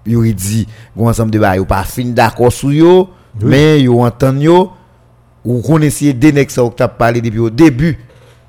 il 0.05 0.35
dit, 0.35 0.67
un 0.99 1.05
ensemble 1.05 1.31
de 1.31 1.39
pas 1.65 1.85
fin 1.85 2.05
d'accord 2.05 2.53
sur 2.53 2.71
yo, 2.71 3.09
mais 3.41 3.81
yo 3.81 4.03
entend 4.03 4.37
yo, 4.37 4.73
ou 5.43 5.63
qu'on 5.63 5.81
essaie 5.81 6.13
d'annexer 6.13 6.61
ça 6.61 6.69
que 6.69 6.85
parlé 6.99 7.23
depuis 7.23 7.39
au 7.39 7.51
début, 7.51 7.99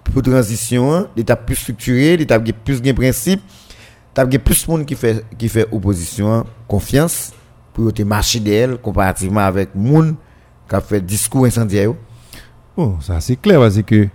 pour 0.03 0.21
transition, 0.21 1.07
l'état 1.15 1.37
plus 1.37 1.55
structuré, 1.55 2.17
l'état 2.17 2.39
plus 2.39 2.81
de 2.81 2.91
principe, 2.91 3.41
t'as 4.13 4.25
plus 4.25 4.65
de 4.65 4.71
monde 4.71 4.85
qui 4.85 4.95
fait 4.95 5.25
qui 5.37 5.47
fait 5.47 5.67
opposition 5.71 6.45
confiance 6.67 7.33
pour 7.73 7.93
te 7.93 8.03
marcher 8.03 8.39
d'elle 8.39 8.77
comparativement 8.77 9.41
avec 9.41 9.73
monde 9.75 10.15
qui 10.67 10.75
a 10.75 10.81
fait 10.81 11.01
discours 11.01 11.45
incendiaire. 11.45 11.93
Bon 12.75 12.99
ça 13.01 13.19
c'est 13.21 13.35
clair 13.35 13.59
parce 13.59 13.81
que 13.81 14.07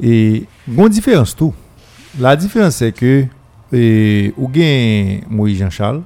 et 0.00 0.46
bon 0.66 0.88
différence 0.88 1.34
tout. 1.34 1.54
La 2.18 2.36
différence 2.36 2.76
c'est 2.76 2.92
que 2.92 3.24
et 3.72 4.34
ou 4.36 4.48
gain 4.48 5.20
Moïse 5.28 5.58
Jean-Charles 5.58 6.02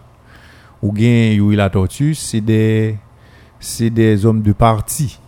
ou 0.82 0.92
gain 0.92 1.32
Yuri 1.32 1.56
la 1.56 1.70
tortue 1.70 2.14
c'est 2.14 2.40
des 2.40 2.96
c'est 3.58 3.90
des 3.90 4.26
hommes 4.26 4.42
de 4.42 4.52
parti. 4.52 5.18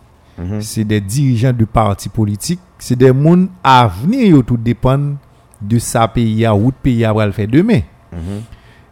C'est 0.59 0.83
des 0.83 1.01
dirigeants 1.01 1.51
de 1.51 1.65
partis 1.65 2.09
politiques 2.09 2.59
c'est 2.77 2.95
des 2.95 3.11
monde 3.11 3.47
à 3.63 3.87
venir 3.87 4.43
tout 4.45 4.55
dépend 4.55 5.15
de 5.59 5.79
sa 5.79 6.07
pays 6.07 6.47
ou 6.47 6.67
de 6.67 6.75
pays 6.75 7.03
à 7.03 7.25
le 7.25 7.31
faire 7.31 7.47
demain 7.47 7.81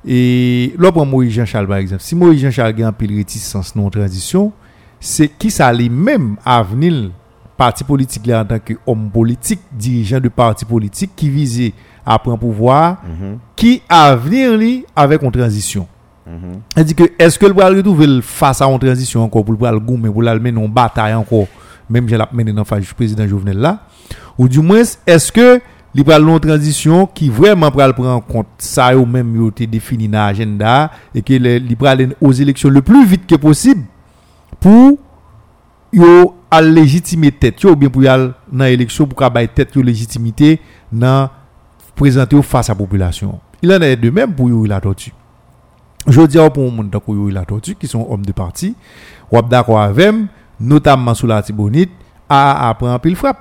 et 0.07 0.75
là, 0.77 0.91
pour 0.91 1.05
Moïse 1.05 1.33
Jean-Charles, 1.33 1.67
par 1.67 1.77
exemple, 1.77 2.01
si 2.01 2.15
Moïse 2.15 2.41
Jean-Charles 2.41 2.81
a 2.83 2.87
un 2.87 2.91
de 2.91 3.15
réticence 3.15 3.75
non 3.75 3.89
transition, 3.89 4.51
c'est 4.99 5.27
qui 5.27 5.49
ça 5.49 5.71
lui-même 5.73 6.35
à 6.45 6.61
venir 6.61 7.11
parti 7.57 7.83
politique 7.83 8.29
en 8.29 8.45
tant 8.45 8.59
qu'homme 8.59 9.09
politique, 9.09 9.61
dirigeant 9.71 10.19
de 10.19 10.29
parti 10.29 10.65
politique 10.65 11.11
qui 11.15 11.29
visait 11.29 11.73
à 12.05 12.19
prendre 12.19 12.37
pouvoir, 12.37 13.01
qui 13.55 13.81
à 13.89 14.15
venir 14.15 14.57
lui 14.57 14.85
avec 14.95 15.21
une 15.21 15.31
transition. 15.31 15.87
Dit 16.75 16.95
que 16.95 17.03
est-ce 17.17 17.39
que 17.39 17.45
le 17.45 17.53
bras 17.53 17.69
retrouver 17.69 18.21
face 18.21 18.61
à 18.61 18.65
une 18.65 18.79
transition 18.79 19.23
encore 19.23 19.43
pour 19.43 19.53
le 19.53 19.57
bras 19.57 19.75
goumer 19.77 20.09
pour 20.09 20.21
le 20.21 20.39
mener 20.39 20.63
en 20.63 20.67
bataille 20.67 21.13
encore, 21.13 21.47
même 21.89 22.07
j'ai 22.09 22.17
la 22.17 22.27
mené 22.31 22.51
dans 22.51 22.63
du 22.63 22.93
président 22.93 23.27
Jovenel 23.27 23.57
là, 23.57 23.79
ou 24.37 24.47
du 24.47 24.59
moins 24.59 24.81
est-ce 25.05 25.31
que 25.31 25.61
li 25.95 26.03
pral 26.03 26.21
long 26.27 26.39
transition 26.43 27.05
qui 27.07 27.29
vraiment 27.29 27.71
pral 27.71 27.93
prendre 27.93 28.09
en 28.11 28.19
compte 28.21 28.47
ça 28.57 28.95
ou 28.97 29.05
même 29.05 29.33
yo 29.35 29.49
te 29.51 29.63
défini 29.63 30.07
dans 30.09 30.25
agenda 30.27 30.91
et 31.13 31.21
que 31.21 31.33
le- 31.33 31.57
li 31.57 31.75
pral 31.75 32.13
aux 32.19 32.31
élections 32.33 32.69
le 32.69 32.81
plus 32.81 33.05
vite 33.05 33.25
que 33.25 33.35
possible 33.35 33.83
pour 34.59 34.97
yo 35.93 36.35
à 36.51 36.61
légitimer 36.61 37.31
tête 37.31 37.63
ou 37.63 37.75
bien 37.75 37.89
pour 37.89 38.03
y 38.03 38.07
aller 38.07 38.31
dans 38.51 38.65
élection 38.65 39.05
pour 39.07 39.17
ka 39.17 39.47
tête 39.47 39.73
yo 39.75 39.81
légitimité 39.81 40.59
dans 40.91 41.29
présenter 41.95 42.41
face 42.41 42.69
à 42.69 42.73
la 42.73 42.77
population 42.77 43.39
il 43.61 43.71
en 43.71 43.79
est 43.81 43.95
de 43.95 44.09
même 44.09 44.33
pour 44.33 44.49
yo 44.49 44.65
la 44.65 44.81
tortue 44.81 45.13
je 46.07 46.21
dis 46.23 46.37
pour 46.53 46.71
monde 46.71 46.91
comme 47.05 47.15
yo 47.15 47.29
la 47.29 47.45
tortue 47.45 47.75
qui 47.75 47.87
sont 47.87 48.05
hommes 48.09 48.25
de 48.25 48.33
parti 48.33 48.75
ou 49.31 49.41
d'accord 49.41 49.79
avec 49.81 50.13
notamment 50.59 51.13
sous 51.13 51.27
la 51.27 51.41
Tibonite 51.41 51.91
a 52.27 52.69
a 52.69 52.73
pris 52.73 52.87
un 52.87 52.99
pile 52.99 53.15
frappe 53.15 53.39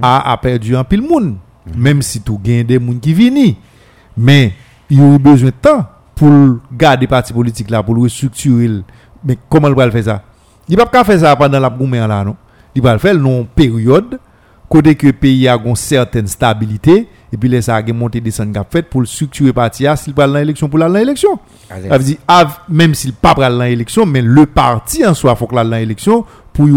a 0.00 0.30
a 0.32 0.36
perdu 0.36 0.76
un 0.76 0.84
pile 0.84 1.02
monde 1.02 1.36
même 1.76 2.02
si 2.02 2.20
tout 2.20 2.38
gagne 2.42 2.64
des 2.64 2.78
monde 2.78 3.00
qui 3.00 3.12
vini. 3.14 3.56
Mais 4.16 4.52
il 4.90 4.98
y 4.98 5.02
a 5.02 5.18
besoin 5.18 5.50
de 5.50 5.54
temps 5.54 5.86
pour 6.14 6.58
garder 6.72 7.06
parti 7.06 7.32
politique 7.32 7.70
là 7.70 7.82
pour 7.82 7.94
le 7.94 8.02
restructurer. 8.02 8.82
Mais 9.24 9.38
comment 9.48 9.68
il 9.68 9.74
va 9.74 9.86
le 9.86 9.92
faire 9.92 10.04
ça? 10.04 10.22
Il 10.68 10.76
va 10.76 10.86
pas 10.86 11.04
faire 11.04 11.20
ça 11.20 11.36
pendant 11.36 11.60
la 11.60 11.70
goumé 11.70 11.98
là 11.98 12.24
non? 12.24 12.36
Il 12.74 12.82
va 12.82 12.92
le 12.92 12.98
faire 12.98 13.14
non 13.14 13.46
période 13.54 14.18
côté 14.68 14.94
que 14.94 15.06
le 15.06 15.12
pays 15.14 15.48
a 15.48 15.56
une 15.64 15.74
certaine 15.74 16.26
stabilité 16.26 17.08
et 17.32 17.36
puis 17.36 17.62
ça 17.62 17.76
a 17.76 17.92
monter 17.92 18.20
qu'a 18.20 18.66
fait 18.70 18.82
pour 18.82 19.00
le 19.00 19.06
structurer 19.06 19.52
parti 19.52 19.84
là 19.84 19.96
s'il 19.96 20.12
va 20.12 20.26
dans 20.26 20.34
l'élection 20.34 20.68
pour 20.68 20.80
aller 20.82 20.92
dans 20.92 20.98
l'élection. 20.98 21.38
Ça 21.68 21.96
veut 21.96 22.04
dire 22.04 22.18
même 22.68 22.94
s'il 22.94 23.14
pas 23.14 23.34
pour 23.34 23.44
aller 23.44 23.56
dans 23.56 23.64
l'élection 23.64 24.04
mais 24.04 24.20
le 24.20 24.44
parti 24.44 25.06
en 25.06 25.14
soi 25.14 25.34
faut 25.36 25.46
que 25.46 25.54
dans 25.54 25.62
l'élection 25.62 26.24
pour 26.52 26.68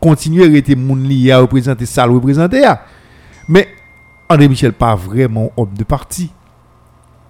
continuer 0.00 0.46
à 0.46 0.48
rester 0.50 0.74
moun 0.74 1.04
li 1.04 1.30
à 1.30 1.38
représenter 1.38 1.86
ça 1.86 2.06
le 2.06 2.14
représenter 2.14 2.64
mais 3.48 3.68
André 4.28 4.48
Michel 4.48 4.72
pas 4.72 4.94
vraiment 4.94 5.52
homme 5.56 5.74
de 5.76 5.84
parti 5.84 6.30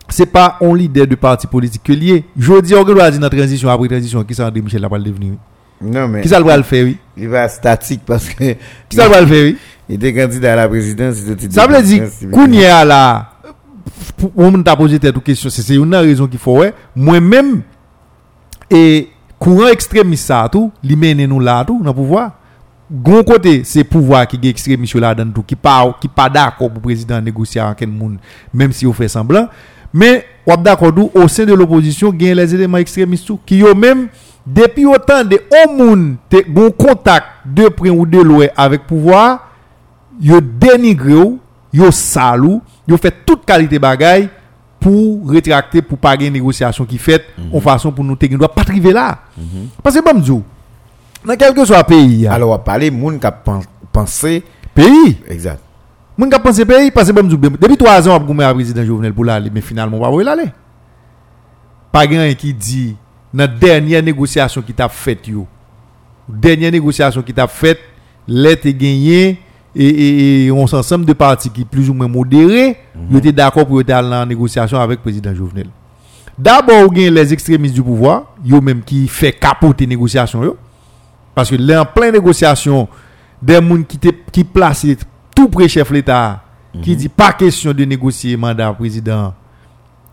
c'est 0.08 0.26
pas 0.26 0.56
un 0.60 0.74
leader 0.74 1.06
de 1.06 1.14
parti 1.14 1.46
politique 1.46 1.82
que 1.82 1.92
lié 1.92 2.24
je 2.36 2.60
dis 2.60 2.74
on 2.74 2.84
doit 2.84 3.10
dire 3.10 3.20
dans 3.20 3.28
transition 3.28 3.68
après 3.68 3.88
transition 3.88 4.22
qui 4.24 4.34
ça 4.34 4.46
André 4.46 4.60
Michel 4.62 4.86
va 4.88 4.98
le 4.98 5.04
devenir? 5.04 5.34
Non, 5.80 6.08
mais 6.08 6.22
qui 6.22 6.28
ça 6.28 6.38
le 6.38 6.44
va 6.44 6.56
le 6.56 6.62
faire 6.62 6.84
oui? 6.84 6.98
il 7.16 7.28
va 7.28 7.48
statique 7.48 8.02
parce 8.04 8.28
que 8.28 8.56
qui 8.88 8.96
ça 8.96 9.04
le 9.04 9.10
va 9.10 9.20
le 9.20 9.26
faire 9.26 9.44
oui? 9.44 9.56
Il 9.88 9.94
était 9.94 10.12
candidat 10.14 10.52
à 10.52 10.56
la 10.56 10.68
présidence. 10.68 11.16
il 11.24 11.32
était 11.32 11.50
Ça 11.50 11.66
veut 11.66 11.82
dire, 11.82 12.02
président, 12.02 12.36
qu'on 12.36 12.52
y 12.52 12.64
a 12.64 12.84
là, 12.84 13.32
pour 14.16 14.32
on 14.36 14.62
t'a 14.62 14.76
posé 14.76 14.98
cette 15.02 15.22
question, 15.22 15.48
c'est 15.48 15.74
une 15.74 15.94
raison 15.94 16.26
qu'il 16.26 16.38
faut, 16.38 16.58
ouais. 16.58 16.74
Moi-même, 16.94 17.62
et 18.70 19.08
courant 19.38 19.68
extrémiste 19.68 20.26
ça, 20.26 20.46
tout, 20.52 20.70
li 20.82 20.94
mène 20.94 21.24
nous 21.24 21.40
là, 21.40 21.64
tout, 21.64 21.78
dans 21.82 21.90
le 21.90 21.94
pouvoir. 21.94 22.32
Gon 22.90 23.22
côté, 23.22 23.62
c'est 23.64 23.84
pouvoir 23.84 24.26
qui 24.26 24.38
est 24.42 24.48
extrémiste 24.48 24.94
là 24.94 25.14
dans 25.14 25.30
tout, 25.30 25.42
qui 25.42 25.54
pas, 25.56 25.94
qui 26.00 26.08
pas 26.08 26.30
d'accord 26.30 26.70
pour 26.70 26.80
président 26.80 27.20
négocier 27.20 27.60
avec 27.60 27.86
monde, 27.86 28.16
même 28.52 28.72
si 28.72 28.86
on 28.86 28.92
fait 28.94 29.08
semblant. 29.08 29.48
Mais, 29.92 30.24
on 30.46 30.56
d'accord, 30.56 30.92
au 31.14 31.28
sein 31.28 31.44
de 31.44 31.52
l'opposition, 31.52 32.14
il 32.18 32.26
y 32.26 32.30
a 32.30 32.34
les 32.34 32.54
éléments 32.54 32.78
extrémistes 32.78 33.30
qui 33.44 33.62
ont 33.62 33.74
même, 33.74 34.08
depuis 34.46 34.86
autant 34.86 35.22
de 35.22 35.36
te 36.30 36.50
bon 36.50 36.70
contact 36.70 37.26
de 37.44 37.68
près 37.68 37.90
ou 37.90 38.06
de 38.06 38.18
loin 38.18 38.46
avec 38.56 38.86
pouvoir, 38.86 39.48
yo 40.20 40.40
dénigré 40.40 41.14
ou, 41.14 41.38
yo 41.72 41.90
salou, 41.90 42.62
yo 42.86 42.96
fait 42.96 43.14
toute 43.26 43.44
qualité 43.44 43.78
bagaille 43.78 44.30
pour 44.80 45.28
rétracter 45.28 45.82
pour 45.82 45.98
pas 45.98 46.16
gagner 46.16 46.30
négociation 46.30 46.84
qui 46.84 46.98
fait 46.98 47.24
en 47.52 47.60
façon 47.60 47.92
pour 47.92 48.04
nous 48.04 48.16
te 48.16 48.26
doit 48.26 48.52
pas 48.52 48.62
arriver 48.62 48.92
là. 48.92 49.18
Parce 49.82 49.96
que 49.96 50.02
bon 50.02 50.44
dans 51.28 51.36
quel 51.36 51.54
que 51.54 51.64
soit 51.64 51.84
pays, 51.84 52.26
hein, 52.26 52.32
Alors, 52.32 52.48
on 52.48 52.52
va 52.52 52.58
parler, 52.58 52.90
moun 52.90 53.18
qui 53.20 53.26
a 53.26 53.30
pen- 53.32 53.60
pensé. 53.92 54.42
pays, 54.74 55.18
Exact. 55.28 55.60
moun 56.16 56.28
ka 56.30 56.38
pense 56.38 56.64
pays 56.64 56.90
parce 56.90 57.08
que 57.08 57.12
bon 57.12 57.28
depuis 57.28 57.76
3 57.76 58.08
ans 58.08 58.24
on 58.28 58.38
a 58.40 58.54
président 58.54 58.84
Jovenel 58.84 59.12
pour 59.12 59.24
l'aller 59.24 59.50
mais 59.52 59.60
finalement 59.60 59.98
on 59.98 60.18
va 60.18 60.24
pas 60.24 60.32
aller. 60.32 60.50
Pas 61.92 62.06
quelqu'un 62.06 62.34
qui 62.34 62.52
dit 62.54 62.96
dans 63.32 63.48
dernière 63.58 64.02
négociation 64.02 64.62
qui 64.62 64.72
t'a 64.72 64.88
faite 64.88 65.28
yo. 65.28 65.46
Dernière 66.28 66.72
négociation 66.72 67.22
qui 67.22 67.32
t'a 67.32 67.46
faite, 67.46 67.78
l'être 68.26 68.68
gagné 68.68 69.38
et, 69.76 69.86
et, 69.86 70.44
et 70.46 70.50
on 70.50 70.66
s'ensemble 70.66 71.04
de 71.04 71.12
partis 71.12 71.50
qui 71.50 71.64
plus 71.64 71.88
ou 71.90 71.94
moins 71.94 72.08
modérés, 72.08 72.76
ils 73.10 73.16
étaient 73.16 73.32
d'accord 73.32 73.66
pour 73.66 73.80
être 73.80 73.90
en 73.92 74.26
négociation 74.26 74.78
avec 74.80 74.98
le 74.98 75.02
président 75.02 75.34
Jovenel. 75.34 75.68
D'abord, 76.38 76.84
vous 76.84 76.92
avez 76.98 77.10
les 77.10 77.32
extrémistes 77.32 77.74
du 77.74 77.82
pouvoir, 77.82 78.34
yo 78.44 78.60
même 78.60 78.82
qui 78.82 79.08
fait 79.08 79.32
capoter 79.32 79.86
négociation 79.86 80.42
yo. 80.42 80.56
Parce 81.38 81.50
que 81.50 81.54
là 81.54 81.82
en 81.82 81.84
pleine 81.84 82.14
négociation, 82.14 82.88
des 83.40 83.54
gens 83.54 83.82
qui 83.84 83.96
qui 84.32 84.42
placent 84.42 84.86
tout 85.36 85.48
près 85.48 85.68
chef 85.68 85.88
l'État, 85.92 86.42
qui 86.82 86.96
dit 86.96 87.08
pas 87.08 87.32
question 87.32 87.72
de 87.72 87.84
négocier 87.84 88.36
mandat 88.36 88.72
président. 88.72 89.32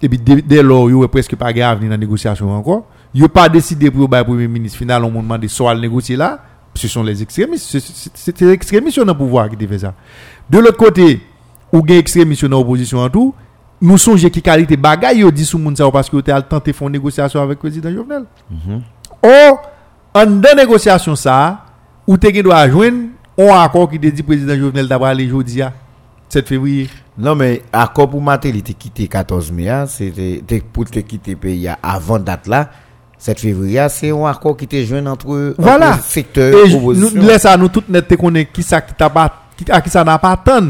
Et 0.03 0.07
puis 0.07 0.19
dès, 0.19 0.61
lors, 0.61 0.87
yo 0.87 1.03
est 1.03 1.07
presque 1.07 1.35
pas 1.35 1.51
grave 1.51 1.79
dans 1.81 1.87
la 1.89 1.97
négociation 1.97 2.51
encore. 2.55 2.85
Yo 3.11 3.27
pas 3.27 3.49
décidé 3.49 3.89
pour 3.89 4.07
le 4.07 4.23
premier 4.23 4.47
ministre 4.47 4.77
final, 4.77 5.03
on 5.03 5.09
m'a 5.09 5.21
demandé 5.21 5.47
soit 5.47 5.73
le 5.73 5.81
négocier 5.81 6.15
là. 6.15 6.37
Ce 6.75 6.87
sont 6.87 7.01
les 7.01 7.19
extrémistes. 7.23 7.75
C'est- 8.13 8.41
les 8.41 8.51
extrémistes 8.51 8.99
dans 8.99 9.05
le 9.05 9.17
pouvoir 9.17 9.49
qui 9.49 9.65
fait 9.65 9.79
ça. 9.79 9.95
De 10.47 10.59
l'autre 10.59 10.77
côté, 10.77 11.23
ou 11.73 11.79
gen 11.87 11.97
extrémistes 11.97 12.45
dans 12.45 12.59
l'opposition 12.59 12.99
en 12.99 13.09
tout, 13.09 13.33
nous 13.81 13.97
songeons 13.97 14.29
qui 14.29 14.43
qualité 14.43 14.77
bagaille 14.77 15.25
dit 15.31 15.43
sous 15.43 15.57
moun 15.57 15.75
ça 15.75 15.89
parce 15.89 16.07
que 16.07 16.17
tu 16.21 16.29
as 16.29 16.39
tenté 16.43 16.69
de 16.71 16.75
faire 16.75 16.87
une 16.87 16.91
négociation 16.93 17.41
avec 17.41 17.57
le 17.57 17.61
président 17.61 17.91
Jovenel. 17.91 18.25
Or, 19.23 19.71
en 20.15 20.25
dans 20.25 20.55
négociation 20.57 21.15
ça, 21.15 21.59
ou 22.07 22.17
te 22.17 22.41
doit 22.41 22.67
joindre 22.69 23.09
un 23.37 23.47
accord 23.63 23.89
qui 23.89 23.99
te 23.99 24.07
dit 24.07 24.23
président 24.23 24.55
Jovenel 24.55 24.87
aller 25.09 25.27
jeudi 25.27 25.61
à 25.61 25.73
7 26.29 26.47
février. 26.47 26.89
Non, 27.17 27.35
mais 27.35 27.61
accord 27.71 28.09
pour 28.09 28.21
mater, 28.21 28.49
il 28.49 28.57
était 28.57 28.73
quitté 28.73 29.07
14 29.07 29.51
mai, 29.51 29.69
hein, 29.69 29.85
c'était 29.87 30.41
pour 30.73 30.85
te 30.85 30.99
quitter 30.99 31.31
le 31.31 31.37
pays 31.37 31.69
avant 31.83 32.19
date 32.19 32.47
là. 32.47 32.69
7 33.17 33.39
février, 33.39 33.79
hein, 33.79 33.89
c'est 33.89 34.11
un 34.11 34.25
accord 34.25 34.55
qui 34.57 34.65
était 34.65 34.85
joint 34.85 35.05
entre, 35.05 35.53
Voilà. 35.57 35.93
entre 35.93 36.03
secteur 36.03 36.65
Et 36.65 36.69
je- 36.69 36.77
opposition. 36.77 37.09
nous 37.21 37.27
laisse 37.27 37.45
à 37.45 37.57
nous 37.57 37.67
toutes 37.69 37.89
net 37.89 38.15
connaître 38.17 38.51
qui 38.51 38.63
ça 38.63 38.81
qui 38.81 38.93
t'a 38.93 39.09
à 39.69 39.81
qui 39.81 39.89
ça 39.89 40.03
n'a 40.03 40.17
pas 40.19 40.35
tant 40.37 40.61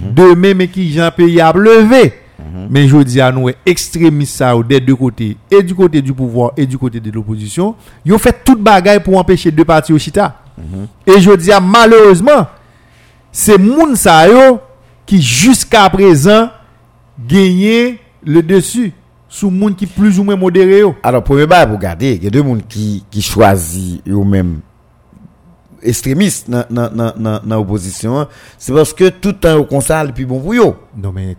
demain 0.00 0.52
mais 0.54 0.68
qui 0.68 0.92
Jean 0.92 1.10
pays 1.10 1.40
a 1.40 1.52
levé. 1.52 2.12
Mais 2.70 2.88
je 2.88 2.96
dis 2.98 3.20
à 3.20 3.30
nous 3.32 3.50
extrémistes 3.64 4.42
des 4.68 4.80
deux 4.80 4.96
côtés 4.96 5.36
et 5.50 5.62
du 5.62 5.74
côté 5.74 6.02
du 6.02 6.12
pouvoir 6.12 6.52
et 6.56 6.66
du 6.66 6.78
côté 6.78 7.00
de 7.00 7.10
l'opposition, 7.10 7.74
ils 8.04 8.12
ont 8.12 8.18
fait 8.18 8.44
toute 8.44 8.62
bagaille 8.62 9.00
pour 9.00 9.18
empêcher 9.18 9.50
deux 9.50 9.64
partis 9.64 9.92
au 9.92 9.98
chita. 9.98 10.40
Et 11.06 11.20
je 11.20 11.32
dis 11.32 11.52
à 11.52 11.60
malheureusement 11.60 12.46
c'est 13.30 13.58
moun 13.58 13.94
yo 13.94 14.60
qui 15.04 15.20
jusqu'à 15.20 15.90
présent 15.90 16.48
gagné 17.18 17.98
le 18.24 18.42
dessus 18.42 18.92
sous 19.28 19.50
moun 19.50 19.74
qui 19.74 19.86
plus 19.86 20.18
ou 20.18 20.24
moins 20.24 20.36
modéré 20.36 20.80
yo. 20.80 20.94
Alors, 21.02 21.22
premier 21.22 21.46
bail 21.46 21.66
pour 21.66 21.78
garder, 21.78 22.14
il 22.14 22.24
y 22.24 22.26
a 22.26 22.30
deux 22.30 22.42
personnes 22.42 22.62
qui, 22.66 23.04
qui 23.10 23.20
choisissent 23.20 24.00
eux-mêmes 24.08 24.60
extrémistes 25.82 26.48
dans 26.50 27.40
l'opposition. 27.56 28.26
C'est 28.58 28.72
parce 28.72 28.92
que 28.92 29.08
tout 29.08 29.28
le 29.28 29.34
temps, 29.34 29.56
au 29.56 29.64
conseil, 29.64 30.12
puis 30.14 30.24
bon 30.24 30.40
pour 30.40 30.52
eux. 30.54 30.74
Non 30.96 31.12
mais 31.12 31.36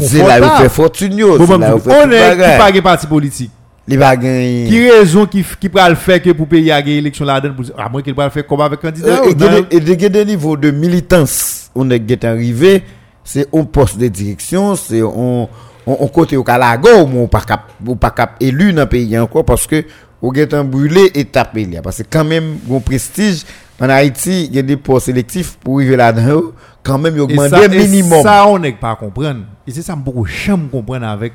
C'est 0.00 0.18
là 0.26 0.40
où 0.40 0.62
fait 0.62 0.68
fortune, 0.68 1.22
on 1.24 2.10
est 2.10 2.58
pas 2.58 2.72
de 2.72 2.80
parti 2.80 3.06
politique. 3.06 3.50
Les 3.88 3.96
bagailles. 3.96 4.66
Qui 4.68 4.90
raison 4.90 5.26
qui 5.26 5.44
qui 5.60 5.68
peut 5.68 5.78
le 5.88 5.94
faire 5.94 6.20
que 6.20 6.30
pour 6.32 6.48
payer 6.48 6.72
à 6.72 6.82
gagner 6.82 6.98
élection 6.98 7.24
là-dedans 7.24 7.54
à 7.78 7.88
moins 7.88 8.02
qu'il 8.02 8.14
va 8.14 8.24
le 8.24 8.30
faire 8.30 8.44
comme 8.44 8.60
avec 8.60 8.80
candidat. 8.80 9.22
Euh, 9.22 9.30
Et 9.30 9.34
de- 9.34 10.24
niveau 10.24 10.56
de 10.56 10.72
militance, 10.72 11.70
on 11.72 11.88
est 11.90 12.24
arrivé, 12.24 12.82
c'est 13.22 13.46
un 13.54 13.62
poste 13.62 13.98
de 13.98 14.08
direction, 14.08 14.74
c'est 14.74 15.02
on 15.02 15.48
on 15.86 15.96
on 16.00 16.08
côté 16.08 16.36
au 16.36 16.42
Calago, 16.42 16.88
on 16.98 17.28
pas 17.28 18.10
cap 18.10 18.34
élu 18.40 18.72
dans 18.72 18.82
le 18.82 18.88
pays 18.88 19.16
encore 19.20 19.44
parce 19.44 19.68
que 19.68 19.84
get 20.34 20.54
un 20.54 20.64
brûlé 20.64 21.10
et 21.14 21.24
tapé 21.24 21.68
parce 21.82 21.98
que 21.98 22.02
quand 22.08 22.24
même 22.24 22.58
un 22.70 22.80
prestige 22.80 23.44
en 23.80 23.88
Haïti, 23.88 24.46
il 24.46 24.54
y 24.54 24.58
a 24.58 24.62
des 24.62 24.76
postes 24.76 25.06
sélectifs 25.06 25.58
pour 25.58 25.76
arriver 25.76 25.96
là-dedans, 25.96 26.52
quand 26.82 26.98
même 26.98 27.14
il 27.14 27.20
augmente 27.20 27.52
et 27.52 27.68
minimum. 27.68 28.22
ça, 28.22 28.46
on 28.48 28.58
n'est 28.58 28.72
pas 28.72 28.96
comprendre. 28.96 29.42
Et 29.66 29.70
c'est 29.70 29.82
ça 29.82 29.94
que 29.94 29.98
beaucoup 29.98 30.24
jamais 30.24 30.68
comprendre 30.68 31.06
avec 31.06 31.34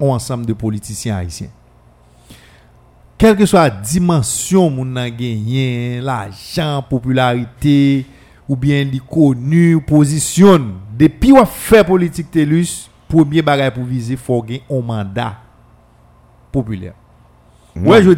un 0.00 0.06
ensemble 0.06 0.46
de 0.46 0.52
politiciens 0.52 1.16
haïtiens. 1.16 1.48
Quelle 3.18 3.36
que 3.36 3.46
soit 3.46 3.62
la 3.62 3.70
dimension 3.70 4.68
moun 4.68 4.92
nan 4.92 5.08
gagné, 5.08 6.00
l'argent, 6.02 6.84
popularité, 6.84 8.04
ou 8.46 8.56
bien 8.56 8.84
li 8.84 9.00
connu, 9.00 9.80
position, 9.80 10.74
depuis 10.98 11.32
ou 11.32 11.42
fait 11.46 11.82
politique 11.82 12.30
TELUS, 12.30 12.90
premier 13.08 13.40
bagay 13.40 13.70
pour 13.70 13.84
viser, 13.84 14.16
faut 14.16 14.42
gagner 14.42 14.62
un 14.70 14.82
mandat 14.82 15.38
populaire. 16.52 16.92
Ouais, 17.84 18.02
je, 18.02 18.10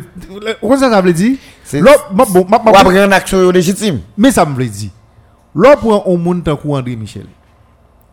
quoi 0.60 0.76
ça, 0.78 0.90
ça 0.90 1.00
veut 1.00 1.12
dire? 1.12 1.36
C'est- 1.64 1.80
L'autre- 1.80 2.10
On 2.12 2.44
va 2.44 2.58
prendre 2.60 2.90
une 2.92 3.12
action 3.12 3.50
légitime. 3.50 4.00
mais 4.16 4.30
ça 4.30 4.44
me 4.46 4.54
veut 4.54 4.66
dire, 4.66 4.90
là 5.54 5.76
pour 5.76 6.08
un 6.08 6.16
monde 6.16 6.44
tant 6.44 6.56
que 6.56 6.68
André 6.68 6.94
Michel, 6.96 7.26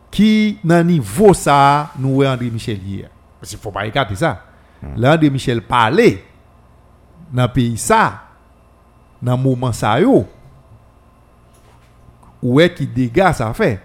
qui 0.10 0.58
dans 0.64 0.86
niveau 0.86 1.34
ça, 1.34 1.90
nous 2.00 2.24
André 2.24 2.50
Michel 2.50 2.80
hier. 2.84 3.10
Parce 3.40 3.50
qu'il 3.52 3.60
faut 3.60 3.72
pas 3.72 3.86
écarter 3.86 4.16
ça. 4.16 4.42
Là, 4.98 5.14
André 5.16 5.30
Michel 5.30 5.62
parlait 5.62 6.24
dans 7.34 7.44
le 7.44 7.48
pays 7.50 7.78
ça, 7.78 8.22
dans 9.22 9.36
le 9.38 9.44
moment 9.44 9.72
ça 9.72 10.00
yo, 10.00 10.26
où 12.42 12.60
est 12.60 12.74
qui 12.74 12.86
dégâts 12.88 13.32
ça 13.34 13.54
fait? 13.54 13.82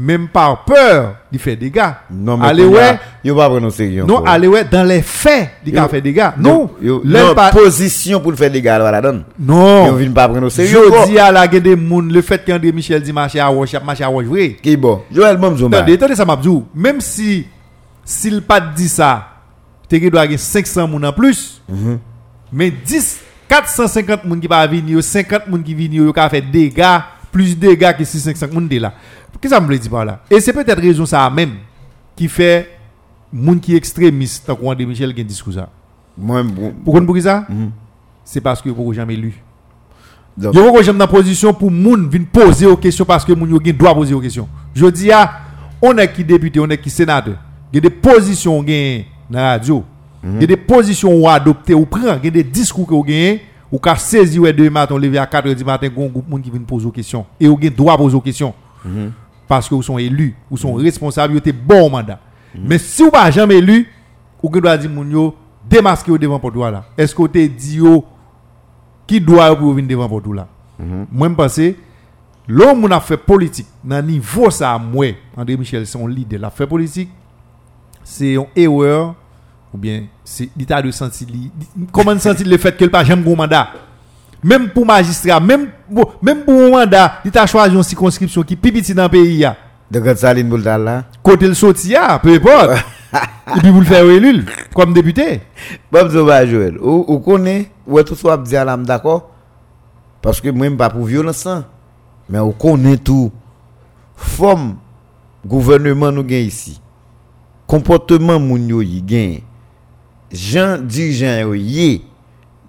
Même 0.00 0.28
par 0.28 0.64
peur, 0.64 1.16
il 1.32 1.40
fait 1.40 1.56
dégâts. 1.56 1.90
Non 2.08 2.36
mais 2.36 2.46
allez 2.46 2.64
ouais, 2.64 3.00
yo 3.24 3.34
pas 3.34 3.48
prendre 3.48 3.68
sérieux. 3.68 4.04
non, 4.04 4.22
allez 4.24 4.46
ouais, 4.46 4.62
dans 4.62 4.84
les 4.84 5.02
faits, 5.02 5.50
il 5.66 5.76
a 5.76 5.82
Yo- 5.82 5.88
fait 5.88 6.00
dégâts. 6.00 6.30
Non, 6.38 6.70
non, 6.80 7.34
pas- 7.34 7.50
position 7.50 8.20
pour 8.20 8.30
le 8.30 8.36
faire 8.36 8.48
des 8.52 8.62
gars 8.62 8.78
là 8.78 9.00
donne. 9.00 9.24
non. 9.40 9.86
Yo 9.86 9.96
vient 9.96 10.12
pas 10.12 10.28
prendre 10.28 10.48
sérieux. 10.50 10.78
Je 11.04 11.06
dis 11.08 11.18
à 11.18 11.32
la 11.32 11.48
gueule 11.48 11.62
des 11.62 11.74
moun, 11.74 12.12
le 12.12 12.22
fait 12.22 12.44
qu'André 12.44 12.70
Michel 12.70 13.02
dit 13.02 13.12
marcher 13.12 13.40
à 13.40 13.50
Wash, 13.50 13.74
marcher 13.84 14.04
à 14.04 14.10
Wash, 14.10 14.26
vrai. 14.26 14.56
Qui 14.62 14.76
bon? 14.76 15.02
Joël 15.12 15.36
Mamzouma. 15.36 15.78
Attendez, 15.78 15.94
attendez 15.94 16.14
ça 16.14 16.24
m'a 16.24 16.36
dit. 16.36 16.48
Même 16.72 17.00
si, 17.00 17.48
s'il 18.04 18.40
pas 18.42 18.60
dit 18.60 18.88
ça, 18.88 19.26
tu 19.88 19.98
dois 20.10 20.20
avoir 20.20 20.38
500 20.38 20.86
moun 20.86 21.04
en 21.04 21.12
plus. 21.12 21.60
Mais 22.52 22.70
10, 22.70 23.20
450 23.48 24.24
moun 24.26 24.38
qui 24.40 24.46
va 24.46 24.64
venir, 24.68 25.02
50 25.02 25.48
moun 25.48 25.62
qui 25.64 25.74
viennent, 25.74 25.94
yo 25.94 26.12
ka 26.12 26.28
fait 26.28 26.40
dégâts, 26.40 27.00
plus 27.32 27.58
de 27.58 27.66
dégâts 27.66 27.96
que 27.98 28.04
600 28.04 28.46
moun 28.52 28.68
de 28.68 28.78
là. 28.78 28.92
Qu'est-ce 29.40 29.54
que 29.54 29.60
ça 29.60 29.66
me 29.66 29.78
dire 29.78 29.90
par 29.90 30.04
là? 30.04 30.20
Et 30.30 30.40
c'est 30.40 30.52
peut-être 30.52 30.80
raison 30.80 31.06
ça 31.06 31.28
même 31.30 31.54
qui 32.16 32.28
fait 32.28 32.68
moun 33.32 33.60
qui 33.60 33.76
extrémiste, 33.76 34.46
tant 34.46 34.56
qu'on 34.56 34.74
Michel 34.74 35.14
qui 35.14 35.24
discours 35.24 35.54
ça. 35.54 35.68
Moi, 36.16 36.42
bon, 36.42 36.74
Pourquoi 36.84 37.04
pour 37.04 37.18
ça? 37.20 37.46
C'est 38.24 38.40
parce 38.40 38.60
que 38.60 38.68
vous 38.68 38.92
jamais 38.92 39.16
lu. 39.16 39.42
Yo 40.40 40.72
ko 40.72 40.82
j'aime 40.82 40.98
dans 40.98 41.08
position 41.08 41.52
pour 41.52 41.70
moun 41.70 42.08
vinn 42.08 42.24
poser 42.24 42.66
aux 42.66 42.76
questions 42.76 43.04
parce 43.04 43.24
que 43.24 43.32
moun 43.32 43.50
yo 43.50 43.60
gen 43.64 43.76
droit 43.76 43.94
poser 43.94 44.14
aux 44.14 44.20
questions. 44.20 44.48
Je 44.74 44.86
dis 44.86 45.10
à 45.10 45.40
on 45.82 45.96
est 45.98 46.12
qui 46.12 46.22
député, 46.22 46.60
on 46.60 46.68
est 46.68 46.78
qui 46.78 46.90
sénateur. 46.90 47.36
Il 47.72 47.76
y 47.76 47.78
a 47.78 47.80
des 47.80 47.90
positions 47.90 48.64
gen 48.64 49.04
dans 49.28 49.40
la 49.40 49.50
radio. 49.50 49.84
Il 50.22 50.40
y 50.40 50.44
a 50.44 50.46
des 50.46 50.56
positions 50.56 51.12
ou 51.12 51.28
adopter 51.28 51.74
ou 51.74 51.86
prendre, 51.86 52.18
il 52.22 52.26
y 52.26 52.28
a 52.28 52.30
des 52.30 52.44
discours 52.44 52.86
que 52.86 52.94
vous 52.94 53.02
gagnez 53.02 53.42
ou 53.70 53.78
ka 53.78 53.96
saisi 53.96 54.38
ouais 54.38 54.52
demain 54.52 54.70
matin 54.70 54.96
lever 54.96 55.18
à 55.18 55.26
4 55.26 55.48
h 55.48 55.54
du 55.54 55.64
matin 55.64 55.88
gon 55.88 56.06
groupe 56.06 56.28
moun 56.28 56.40
qui 56.40 56.50
vinn 56.50 56.64
poser 56.64 56.86
aux 56.86 56.92
questions 56.92 57.26
et 57.40 57.48
ou 57.48 57.58
gen 57.60 57.70
droit 57.70 57.96
poser 57.96 58.14
aux 58.16 58.20
questions. 58.20 58.54
Parce 59.48 59.68
que 59.68 59.74
vous 59.74 59.82
sont 59.82 59.98
élus, 59.98 60.36
vous 60.50 60.58
sont 60.58 60.74
responsables, 60.74 61.32
vous 61.32 61.38
êtes 61.38 61.66
bon 61.66 61.90
mandat. 61.90 62.20
Mais 62.54 62.78
si 62.78 63.02
vous 63.02 63.10
pas 63.10 63.30
jamais 63.30 63.56
élu, 63.56 63.88
ou 64.42 64.50
que 64.50 64.58
doit 64.58 64.76
dire 64.76 64.90
moun 64.90 65.32
démasquer 65.68 66.16
devant 66.18 66.38
pour 66.38 66.52
toi 66.52 66.70
là. 66.70 66.84
Est-ce 66.96 67.14
que 67.14 67.22
vous 67.22 67.28
dit 67.28 67.80
qui 69.06 69.20
doit 69.20 69.56
pour 69.56 69.72
venir 69.72 69.88
devant 69.88 70.08
pour 70.08 70.22
tout 70.22 70.32
là? 70.32 70.46
Moi, 70.78 71.28
je 71.28 71.34
pense 71.34 71.60
L'homme 72.50 72.84
on 72.84 72.90
a 72.90 73.00
fait 73.00 73.18
politique, 73.18 73.66
dans 73.84 74.04
niveau 74.04 74.50
ça, 74.50 74.78
moi, 74.78 75.08
André 75.36 75.54
Michel, 75.54 75.86
son 75.86 76.06
leader, 76.06 76.40
la 76.40 76.50
fait 76.50 76.66
politique, 76.66 77.10
c'est 78.02 78.34
une 78.34 78.46
erreur, 78.56 79.14
ou 79.74 79.76
bien 79.76 80.04
c'est 80.24 80.48
l'état 80.56 80.80
de 80.80 80.90
sentir, 80.90 81.28
comment 81.92 82.18
sentir 82.18 82.48
le 82.48 82.56
fait 82.56 82.74
que 82.74 82.84
le 82.84 82.90
pas 82.90 83.04
jamais 83.04 83.30
un 83.30 83.36
mandat? 83.36 83.68
Même 84.42 84.68
pour 84.70 84.86
magistrat, 84.86 85.40
même, 85.40 85.68
pour- 85.92 86.14
même 86.22 86.44
pour 86.44 86.54
un 86.62 86.70
mandat, 86.70 87.20
il 87.24 87.30
t'a 87.30 87.46
choisi 87.46 87.74
une 87.74 87.82
circonscription 87.82 88.42
qui 88.42 88.54
est 88.54 88.56
petit 88.56 88.94
dans 88.94 89.04
le 89.04 89.08
pays. 89.08 89.38
ya. 89.38 89.56
De 89.90 90.00
quand 90.00 90.16
Saline 90.16 90.48
Boultal 90.48 90.84
là? 90.84 91.04
Côté 91.22 91.48
le 91.48 91.54
sorti, 91.54 91.88
ya, 91.88 92.18
peu 92.18 92.34
importe. 92.34 92.84
Et 93.56 93.60
puis 93.60 93.70
vous 93.70 93.80
le 93.80 93.86
faire 93.86 94.04
élu 94.04 94.44
comme 94.74 94.92
député. 94.92 95.40
Bob 95.90 96.10
Zoba 96.10 96.44
Joël, 96.46 96.76
ou, 96.78 97.04
ou 97.08 97.18
connaît, 97.20 97.70
ou 97.86 98.00
tout 98.02 98.14
soit 98.14 98.36
dit 98.36 98.54
à 98.56 98.76
d'accord? 98.76 99.30
Parce 100.20 100.40
que 100.40 100.50
moi, 100.50 100.68
pas 100.76 100.90
pour 100.90 101.04
violence, 101.06 101.46
hein. 101.46 101.64
mais 102.28 102.38
on 102.38 102.52
connaît 102.52 102.98
tout. 102.98 103.32
Forme, 104.14 104.76
gouvernement 105.46 106.12
nous 106.12 106.24
gagne 106.24 106.46
ici. 106.46 106.80
Comportement 107.66 108.38
moun 108.38 108.68
yo 108.68 108.82
yi 108.82 109.00
gagne. 109.00 109.40
Jean 110.30 110.76
dirigeant 110.78 111.54
yo. 111.54 112.00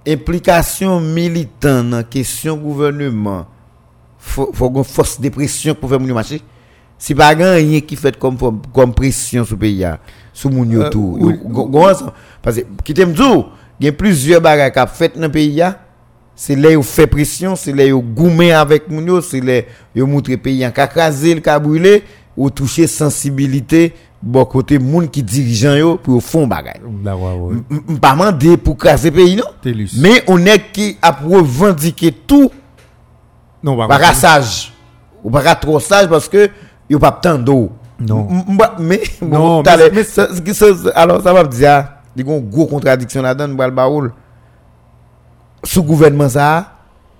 Implication 0.09 0.99
militant 0.99 1.83
dans 1.83 2.03
question 2.03 2.57
gouvernement. 2.57 3.45
Faut, 4.17 4.49
faut 4.53 4.71
une 4.75 4.83
force 4.83 5.21
de 5.21 5.29
pression 5.29 5.75
pour 5.75 5.87
faire 5.89 5.99
moun 5.99 6.09
yo 6.09 6.15
marcher. 6.15 6.41
Si 6.97 7.13
pas 7.13 7.29
rien 7.29 7.79
qui 7.81 7.95
fait 7.95 8.17
comme, 8.17 8.35
comme 8.73 8.93
pression 8.93 9.45
sur 9.45 9.55
le 9.55 9.59
pays, 9.59 9.85
sur 10.33 10.49
moun 10.49 10.69
yo 10.71 10.81
Euh, 10.81 10.89
tout. 10.89 11.17
oui. 11.19 11.35
Parce 12.41 12.57
que, 12.57 12.61
qui 12.83 12.93
t'aime 12.93 13.13
dire, 13.13 13.51
il 13.79 13.85
y 13.85 13.89
a 13.89 13.91
plusieurs 13.91 14.41
bagages 14.41 14.73
qui 14.73 14.97
fait 14.97 15.15
dans 15.15 15.21
le 15.21 15.31
pays, 15.31 15.63
c'est 16.35 16.55
là 16.55 16.75
où 16.75 16.81
fait 16.81 17.05
pression, 17.07 17.55
c'est 17.55 17.71
là 17.71 17.85
où 17.93 18.01
goumé 18.01 18.51
avec 18.51 18.89
moun 18.89 19.05
yo, 19.05 19.21
c'est 19.21 19.41
là 19.41 19.61
où 19.95 20.07
montre 20.07 20.33
pays 20.35 20.65
en 20.65 20.71
crasé, 20.71 21.35
le 21.35 21.41
ka 21.41 21.59
brûlé, 21.59 22.03
ou 22.35 22.49
toucher 22.49 22.87
sensibilité, 22.87 23.93
bon 24.21 24.45
côté 24.45 24.79
moun 24.79 25.07
qui 25.07 25.23
dirigeant 25.23 25.75
yo 25.75 25.97
pour 25.97 26.21
fond 26.21 26.45
m- 27.71 27.99
Pas 27.99 28.15
mandé 28.15 28.57
pour 28.57 28.75
craser 28.77 29.11
pays 29.11 29.35
non, 29.35 29.43
Télus. 29.61 29.91
mais 29.99 30.23
on 30.27 30.45
est 30.45 30.71
qui 30.71 30.97
a 31.01 31.11
revendiqué 31.11 32.11
tout 32.11 32.51
non, 33.63 33.75
par 33.77 33.87
pas 33.87 33.97
contre, 33.99 34.15
sage 34.15 34.73
ou 35.23 35.29
pas 35.29 35.55
trop 35.55 35.79
sage 35.79 36.07
parce 36.07 36.27
que 36.29 36.49
yo 36.89 36.97
pas 36.99 37.11
tant 37.11 37.37
d'eau. 37.37 37.71
Non. 37.99 38.27
Bah, 38.57 38.75
mais 38.79 39.01
Non, 39.21 39.61
mais- 39.61 40.05
alors 40.95 41.21
ça 41.21 41.33
va 41.33 41.43
me 41.43 41.49
dire 41.49 41.85
il 42.15 42.25
y 42.25 42.29
a 42.29 42.33
une 42.33 42.49
grosse 42.49 42.69
contradiction 42.69 43.21
là-dedans 43.21 43.53
dans 43.53 43.65
le 43.65 43.71
baoul. 43.71 44.13
Sous 45.65 45.83
gouvernement 45.83 46.29
ça 46.29 46.71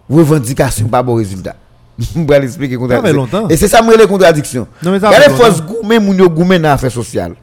revendication 0.09 0.87
pas 0.87 1.03
bon 1.03 1.15
résultat. 1.15 1.55
Je 2.15 2.21
vais 2.21 2.43
expliquer 2.43 2.77
contradiction. 2.77 3.49
Et 3.49 3.57
c'est 3.57 3.67
ça 3.67 3.81
moi 3.81 3.95
les 3.97 4.07
contradictions. 4.07 4.67
Non, 4.81 4.91
mais 4.91 4.99
ça 4.99 5.11
fait 5.11 5.29
force 5.31 5.61
gourmet 5.61 5.99
moun 5.99 6.17
yo 6.17 6.29
gourmet 6.29 6.59
dans 6.59 6.71
affaires 6.71 6.91
sociales. 6.91 7.33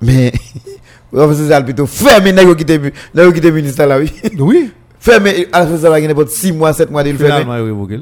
Mais 0.00 0.32
affaires 1.12 1.34
sociales 1.34 1.64
plutôt 1.64 1.86
fermé 1.86 2.32
nèg 2.32 2.46
yo 2.46 2.54
qui 2.54 2.62
était 2.62 2.78
nèg 2.78 3.24
yo 3.24 3.32
qui 3.32 3.38
était 3.38 3.50
ministre 3.50 3.84
là 3.84 3.98
oui. 3.98 4.12
Oui. 4.38 4.72
Fermé 5.00 5.48
affaires 5.52 5.70
sociales 5.70 6.00
qui 6.00 6.08
n'importe 6.08 6.28
6 6.28 6.52
mois 6.52 6.72
7 6.72 6.90
mois 6.90 7.02
de 7.02 7.10
le 7.10 7.18
fermé. 7.18 7.42
Finalement, 7.42 7.64
il 7.64 7.68
évoqué. 7.68 8.00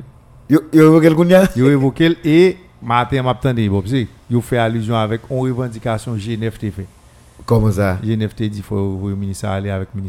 Yo 0.50 0.60
yo 0.72 1.00
quel 1.00 1.14
kounya 1.14 1.48
Yo 1.56 1.70
évoqué 1.70 2.16
et 2.22 2.58
matin 2.82 3.22
m'a 3.22 3.30
attendu 3.30 3.70
Bob 3.70 3.84
c'est 3.86 4.06
yo 4.30 4.42
fait 4.42 4.58
allusion 4.58 4.96
avec 4.96 5.22
une 5.30 5.38
revendication 5.38 6.12
GNFT 6.12 6.70
fait. 6.70 6.86
Comment 7.46 7.72
ça? 7.72 7.98
GNFT 8.04 8.42
dit 8.42 8.62
faut 8.62 9.08
le 9.08 9.16
ministre 9.16 9.46
aller 9.46 9.70
avec 9.70 9.88
le. 9.94 10.02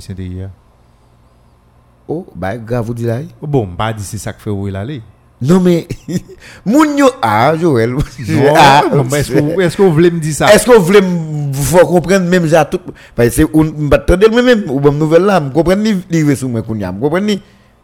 Oh, 2.05 2.27
bah 2.35 2.57
grave 2.57 2.85
vous 2.85 2.93
dit 2.93 3.05
là. 3.05 3.19
Bon, 3.41 3.65
dit 3.65 4.03
c'est 4.03 4.17
ça 4.17 4.33
que 4.33 4.41
fait 4.41 4.49
où 4.49 4.67
il. 4.67 5.01
Non 5.45 5.59
mais 5.59 5.87
moun 6.65 6.97
yo 6.97 7.07
ah 7.21 7.53
Joël. 7.59 7.91
Non, 8.29 8.53
Ah, 8.55 8.83
est-ce 9.17 9.31
que 9.31 9.81
vous- 9.81 9.87
vous 9.89 9.93
voulez 9.93 10.11
me 10.11 10.19
dire 10.19 10.33
ça? 10.33 10.53
Est-ce 10.53 10.65
que 10.65 10.71
vous 10.77 10.83
voulez 10.83 11.01
me 11.01 11.51
faire 11.53 11.81
comprendre 11.81 12.25
même 12.29 12.47
ça 12.47 12.63
tout 12.65 12.79
parce 13.15 13.29
que 13.29 13.35
c'est 13.35 13.45
on 13.53 13.63
m'attendait 13.63 14.29
même 14.29 14.63
ou 14.69 14.79
bonne 14.79 14.97
nouvelle 14.97 15.23
là, 15.23 15.39
me 15.39 15.49
comprendre 15.49 15.81
ni 15.83 16.01
river 16.09 16.35
sur 16.35 16.49
moi 16.49 16.61
comprendre 16.61 17.19
ni 17.25 17.41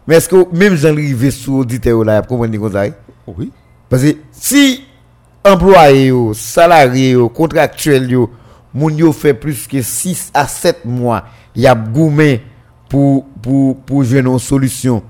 mais 0.07 0.15
est-ce 0.15 0.29
que 0.29 0.55
même 0.55 0.75
Jean 0.75 0.95
river 0.95 1.31
sur 1.31 1.53
auditeur 1.55 2.03
là, 2.03 2.21
comprendre 2.21 2.51
ni 2.51 2.57
comme 2.59 2.71
ça 2.71 2.85
Oui. 3.27 3.51
Parce 3.89 4.03
que 4.03 4.15
si 4.31 4.83
employé 5.43 6.11
salarié 6.33 7.15
contractuel 7.33 8.07
moun 8.73 8.97
yo 8.97 9.11
fait 9.11 9.33
plus 9.33 9.67
que 9.67 9.81
6 9.81 10.29
à 10.33 10.47
7 10.47 10.85
mois, 10.85 11.23
y 11.55 11.65
a 11.67 11.73
goumé 11.75 12.41
pour 12.87 13.25
pour 13.41 13.75
pour 13.77 14.03
jouer 14.03 14.19
une 14.19 14.37
solution 14.39 15.01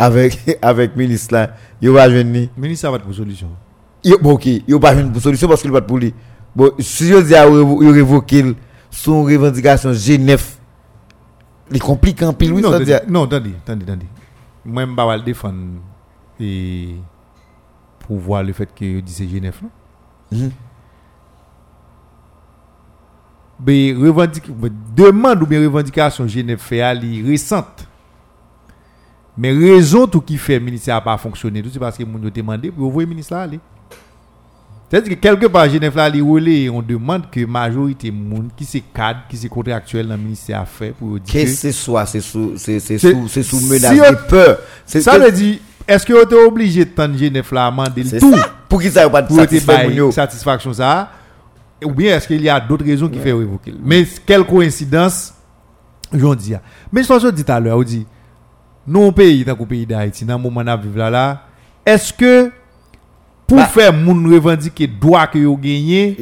avec 0.00 0.58
avec 0.62 0.96
ministre 0.96 1.34
là, 1.34 1.54
yo 1.80 1.92
va. 1.92 2.08
Le 2.08 2.22
ministre 2.24 2.80
ça 2.80 2.90
va 2.90 2.98
pour 2.98 3.14
solution. 3.14 3.48
Bon 4.22 4.32
OK, 4.32 4.46
yo 4.66 4.80
pas 4.80 4.94
pour 4.94 5.20
solution 5.20 5.46
parce 5.46 5.60
qu'il 5.62 5.70
pas 5.70 5.82
pour 5.82 5.98
lui. 5.98 6.14
Bon, 6.56 6.72
si 6.78 7.08
yo 7.08 7.22
dis 7.22 7.34
à 7.34 7.44
révoquer 7.44 8.54
son 8.90 9.22
revendication 9.22 9.90
G9 9.92 10.40
il 11.72 11.80
complique 11.80 12.22
en 12.22 12.32
pile 12.32 12.52
oui 12.52 12.62
non, 12.62 12.72
attendez, 12.72 12.98
non, 13.08 13.24
attendez, 13.24 13.54
attendez. 13.64 14.06
Moi, 14.64 14.84
je 14.84 15.18
vais 15.18 15.24
défendre 15.24 15.58
et 16.40 16.96
pour 18.00 18.18
voir 18.18 18.42
le 18.42 18.52
fait 18.52 18.68
que 18.74 19.00
c'est 19.06 19.28
Genève. 19.28 19.56
non? 19.62 19.70
Mhm. 20.32 20.50
Mais 23.64 23.94
mais 23.94 24.70
demande 24.96 25.42
ou 25.42 25.46
bien 25.46 25.60
revendication 25.60 26.26
Genève 26.26 26.58
fait 26.58 26.80
ali 26.80 27.22
récente. 27.22 27.86
Mais 29.38 29.52
raison 29.52 30.06
tout 30.06 30.20
qui 30.20 30.36
fait 30.36 30.58
le 30.58 30.64
ministère 30.64 30.96
n'a 30.96 31.00
pas 31.00 31.16
fonctionné, 31.16 31.62
c'est 31.72 31.78
parce 31.78 31.96
que 31.96 32.04
moun 32.04 32.22
yo 32.22 32.30
demandé 32.30 32.70
pour 32.70 32.86
envoyer 32.88 33.06
le 33.06 33.10
ministre 33.10 33.34
là 33.34 33.42
aller. 33.42 33.60
C'est-à-dire 34.90 35.10
que 35.14 35.20
quelque 35.20 35.46
part 35.46 35.68
Genève 35.70 35.96
là 35.96 36.10
on 36.72 36.82
demande 36.82 37.30
que 37.30 37.44
majorité 37.46 38.10
moun 38.10 38.48
qui 38.56 38.64
c'est 38.64 38.80
cadre, 38.92 39.20
qui 39.28 39.36
c'est 39.36 39.48
contractuel 39.48 40.08
dans 40.08 40.16
le 40.16 40.20
ministère 40.22 40.60
a 40.62 40.66
fait 40.66 40.90
pour 40.90 41.20
dire 41.20 41.32
Que 41.32 41.42
que- 41.44 41.54
ce 41.54 41.70
soit 41.70 42.06
c'est 42.06 42.20
sous 42.20 42.54
c'est 42.56 42.80
c'est 42.80 42.98
sous 42.98 43.28
c'est 43.28 43.44
sous 43.44 43.58
si 43.60 43.70
menace 43.70 43.92
de 43.96 44.28
peur. 44.28 44.58
Ça 44.84 45.16
que- 45.16 45.24
veut 45.24 45.30
dire, 45.32 45.58
est-ce 45.86 46.04
que 46.04 46.12
vous 46.12 46.18
êtes 46.20 46.32
obligé 46.32 46.84
de 46.84 46.90
tendre 46.90 47.16
Genève 47.16 47.48
là, 47.52 47.72
C'est 48.04 48.18
tout? 48.18 48.34
Pour 48.68 48.82
qui 48.82 48.90
ça 48.90 49.08
pas 49.08 49.22
de 49.22 50.10
satisfaction 50.10 50.72
ça? 50.72 51.12
Ou 51.84 51.92
bien 51.92 52.16
est-ce 52.16 52.26
qu'il 52.26 52.42
y 52.42 52.48
a 52.48 52.58
d'autres 52.60 52.84
raisons 52.84 53.08
qui 53.08 53.18
font 53.18 53.38
révoquer? 53.38 53.74
Mais 53.82 54.06
quelle 54.26 54.44
coïncidence, 54.44 55.32
j'en 56.12 56.34
dis. 56.34 56.54
ah. 56.54 56.60
Mais 56.92 57.02
je 57.04 57.08
te 57.08 57.30
dis 57.30 57.42
tout 57.44 57.52
à 57.52 57.58
l'heure, 57.60 57.78
on 57.78 57.82
dit, 57.82 58.06
nous, 58.86 59.12
pays, 59.12 59.44
dans 59.44 59.56
le 59.58 59.66
pays 59.66 59.86
d'Haïti, 59.86 60.24
dans 60.24 60.36
le 60.36 60.42
moment 60.42 60.60
où 60.60 60.80
vivre 60.80 60.98
là, 60.98 61.10
là, 61.10 61.42
est-ce 61.84 62.12
que 62.12 62.50
pour 63.46 63.58
Bah. 63.58 63.66
faire 63.66 63.92
moun 63.92 64.32
revendiquer 64.32 64.86
droit 64.86 65.26
que 65.26 65.38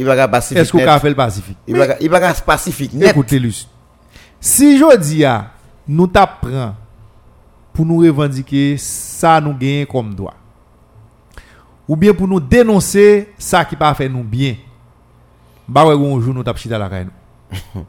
va 0.05 0.17
pas 0.17 0.29
pacifique. 0.29 0.59
est-ce 0.63 0.73
qu'on 0.73 0.79
net. 0.79 0.89
a 0.89 0.99
fait 0.99 1.11
le 1.11 1.15
Pacifique? 1.15 1.59
Il 1.67 1.77
va 1.77 1.87
il 2.01 2.09
va 2.09 2.33
pacifique. 2.35 2.93
Écoutez, 3.03 3.39
Luce. 3.39 3.69
Si 4.41 4.79
je 4.79 4.97
dis, 4.97 5.25
ah, 5.27 5.51
nous 5.87 6.07
t'apprend 6.07 6.75
pour 7.75 7.85
nous 7.85 7.99
revendiquer 7.99 8.77
ça 8.79 9.41
nous 9.41 9.55
gagne 9.55 9.85
comme 9.85 10.15
droit. 10.15 10.35
Ou 11.87 11.97
bien 11.97 12.15
pour 12.15 12.27
nous 12.27 12.41
dénoncer 12.41 13.29
ça 13.39 13.65
qui 13.65 13.77
pas 13.77 13.93
fait 13.95 14.09
nous 14.09 14.25
bien. 14.25 14.57
Bah 15.69 15.85
ouais, 15.87 15.95
un 15.95 16.21
jour 16.21 16.33
nous 16.33 16.43
tap 16.43 16.57
chita 16.57 16.79
la 16.79 16.89
caille 16.89 17.07
nous. 17.75 17.85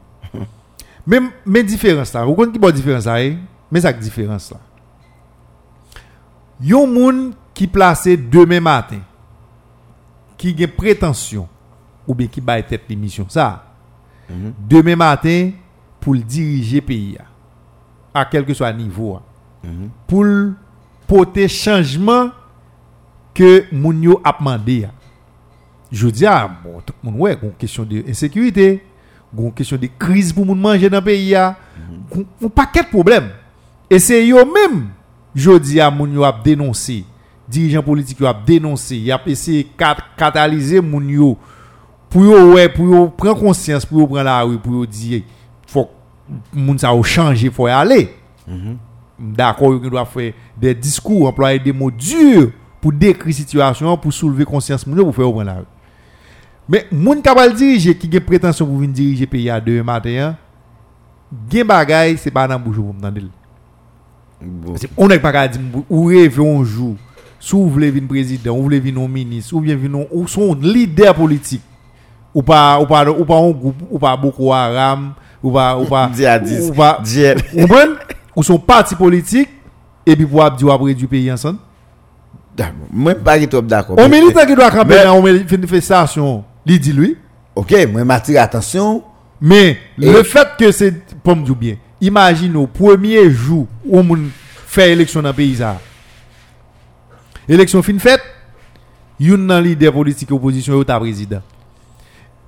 Même 1.06 1.30
mais 1.46 1.62
différence 1.62 2.12
là, 2.12 2.24
vous 2.24 2.34
connaissez 2.34 2.52
qui 2.52 2.58
bonne 2.58 2.74
différence 2.74 3.06
là, 3.06 3.22
eh? 3.22 3.38
mais 3.70 3.80
ça 3.80 3.92
différence 3.92 4.50
là. 4.50 4.58
Yon 6.62 6.86
moun 6.86 7.32
qui 7.54 7.66
placé 7.66 8.16
demain 8.16 8.60
matin 8.60 9.00
qui 10.36 10.54
a 10.62 10.68
prétention 10.68 11.48
ou 12.06 12.14
bien 12.14 12.26
qui 12.26 12.40
baille 12.40 12.66
tête 12.66 12.82
l'émission 12.88 13.26
ça 13.28 13.64
demain 14.68 14.96
matin 14.96 15.50
pour 16.00 16.14
le 16.14 16.20
diriger 16.20 16.80
pays 16.80 17.18
à, 18.14 18.24
quel 18.24 18.44
que 18.44 18.54
soit 18.54 18.72
niveau 18.72 19.16
a. 19.16 19.22
pour 20.06 20.24
le 20.24 20.54
porter 21.06 21.48
changement 21.48 22.30
que 23.34 23.64
moun 23.72 24.02
yo 24.02 24.20
a 24.24 24.34
demandé 24.38 24.86
je 25.92 26.08
dis 26.08 26.26
ah 26.26 26.48
bon 26.62 26.80
tout 26.84 26.94
le 27.02 27.10
monde 27.10 27.20
ouais 27.20 27.38
une 27.42 27.52
question 27.52 27.84
de 27.84 28.04
insécurité 28.08 28.84
une 29.36 29.52
question 29.52 29.76
de 29.76 29.88
crise 29.98 30.32
pour 30.32 30.46
moun 30.46 30.58
manger 30.60 30.88
dans 30.90 30.98
le 30.98 31.04
pays 31.04 31.34
a 31.34 31.56
gon- 32.12 32.26
un 32.44 32.48
paquet 32.48 32.82
de 32.82 32.88
problèmes. 32.88 33.30
Et 33.88 33.98
c'est 33.98 34.26
yo 34.26 34.38
dis 35.34 35.80
à 35.80 35.90
moun 35.90 36.12
yo 36.12 36.24
a 36.24 36.32
dénoncé 36.32 37.04
dirigeants 37.48 37.82
politiques 37.82 38.20
yo 38.20 38.26
a 38.26 38.34
dénoncé 38.34 38.96
y 38.96 39.12
a 39.12 39.20
essayé 39.26 39.64
cat 39.76 39.96
catalyser 40.16 40.80
moun 40.80 41.08
yo. 41.08 41.38
Pour 42.08 42.24
yo 42.24 42.54
ouais 42.54 42.68
pour 42.68 42.86
yo 42.86 43.08
prendre 43.08 43.38
conscience 43.38 43.86
pour 43.86 44.00
yo 44.00 44.06
prendre 44.06 44.24
la 44.24 44.42
rue 44.42 44.58
pour 44.58 44.72
yo 44.72 44.86
dire 44.86 45.22
faut 45.66 45.88
moun 46.52 46.76
ça 46.76 46.90
a 46.90 47.02
changer 47.02 47.50
faut 47.50 47.68
y 47.68 47.70
aller 47.70 48.14
d'accord 49.18 49.72
yo 49.72 49.78
doit 49.78 50.04
faire 50.04 50.32
des 50.56 50.74
discours 50.74 51.28
employer 51.28 51.60
des 51.60 51.72
mots 51.72 51.90
durs 51.90 52.50
pour 52.80 52.92
décrire 52.92 53.34
situation 53.34 53.96
pour 53.96 54.12
soulever 54.12 54.44
conscience 54.44 54.84
moun 54.84 54.98
yo 54.98 55.04
pour 55.04 55.14
faire 55.14 55.30
prendre 55.30 55.44
la 55.44 55.54
rue. 55.54 55.64
Mais 56.68 56.86
moun 56.90 57.22
capable 57.22 57.54
diriger 57.54 57.96
qui 57.96 58.16
a 58.16 58.20
prétention 58.20 58.66
pour 58.66 58.78
venir 58.78 58.92
diriger 58.92 59.26
pays 59.26 59.48
à 59.48 59.60
demain 59.60 59.84
matin 59.84 60.36
gen 61.48 61.64
bagay 61.64 62.16
c'est 62.16 62.32
pas 62.32 62.48
dans 62.48 62.58
bouche 62.58 62.74
pour 62.74 62.92
m'entendre 62.92 63.20
Bon. 64.42 64.74
on 64.96 65.08
n'est 65.08 65.18
pas 65.18 65.32
qu'à 65.32 65.48
dire 65.48 65.60
ou 65.90 66.04
rêver 66.06 66.42
un 66.42 66.64
jour 66.64 66.96
sou 67.40 67.64
ou 67.64 67.70
vle 67.70 67.90
vin 67.90 68.06
prezident, 68.06 68.54
ou 68.54 68.68
vle 68.68 68.78
vin 68.84 68.92
non 68.92 69.08
ministre, 69.08 69.56
ou 69.56 69.60
bien 69.60 69.76
non, 69.88 70.06
ou 70.12 70.28
son 70.28 70.54
leader 70.54 71.14
politik, 71.14 71.62
ou 72.34 72.42
pa, 72.42 72.78
ou 72.78 72.86
pa, 72.86 73.02
ou 73.10 73.24
pa 73.24 73.40
un 73.40 73.50
groupe, 73.50 73.82
ou 73.90 73.98
pa 73.98 74.14
Boko 74.16 74.52
Haram, 74.52 75.14
ou 75.42 75.50
pa, 75.52 75.74
ou 75.76 75.86
pa, 75.86 76.10
Djihadiste. 76.14 76.70
ou 76.70 76.74
pa, 76.74 76.98
Djihad. 77.02 77.42
ou 77.54 77.66
ben, 77.66 77.96
ou 78.36 78.42
son 78.42 78.58
parti 78.58 78.94
politik, 78.94 79.48
et 80.06 80.14
puis 80.14 80.26
pour 80.26 80.44
ap 80.44 80.56
di 80.56 80.64
wap 80.64 80.84
du 80.92 81.08
pays 81.08 81.32
ensemble. 81.32 81.58
Mwen 82.92 83.22
pa 83.24 83.38
ki 83.40 83.48
top 83.48 83.66
d'akon. 83.66 83.96
On 83.96 84.08
militant 84.08 84.44
qui 84.44 84.54
doit 84.54 84.70
camper 84.70 85.02
dans 85.04 85.24
une 85.26 85.44
manifestation, 85.50 86.44
il 86.66 86.78
dit 86.78 86.92
lui. 86.92 87.16
Ok, 87.56 87.72
mwen 87.90 88.04
m'attire 88.04 88.42
attention. 88.42 89.02
Mais 89.40 89.78
le 89.96 90.22
fait 90.22 90.48
que 90.58 90.70
c'est, 90.70 90.92
pour 91.22 91.34
me 91.34 91.42
dire 91.42 91.54
bien, 91.54 91.76
imagine 92.00 92.56
au 92.56 92.66
premier 92.66 93.30
jour 93.30 93.66
où 93.84 93.98
on 93.98 94.18
fait 94.66 94.92
élection 94.92 95.22
dans 95.22 95.28
le 95.28 95.34
pays, 95.34 95.62
élection 97.50 97.82
fin 97.82 97.98
faite, 97.98 98.22
yon 99.20 99.42
nan 99.50 99.62
leader 99.64 99.92
politique 99.92 100.30
opposition 100.32 100.74
yo 100.78 100.84
ta 100.84 100.98
président. 101.00 101.42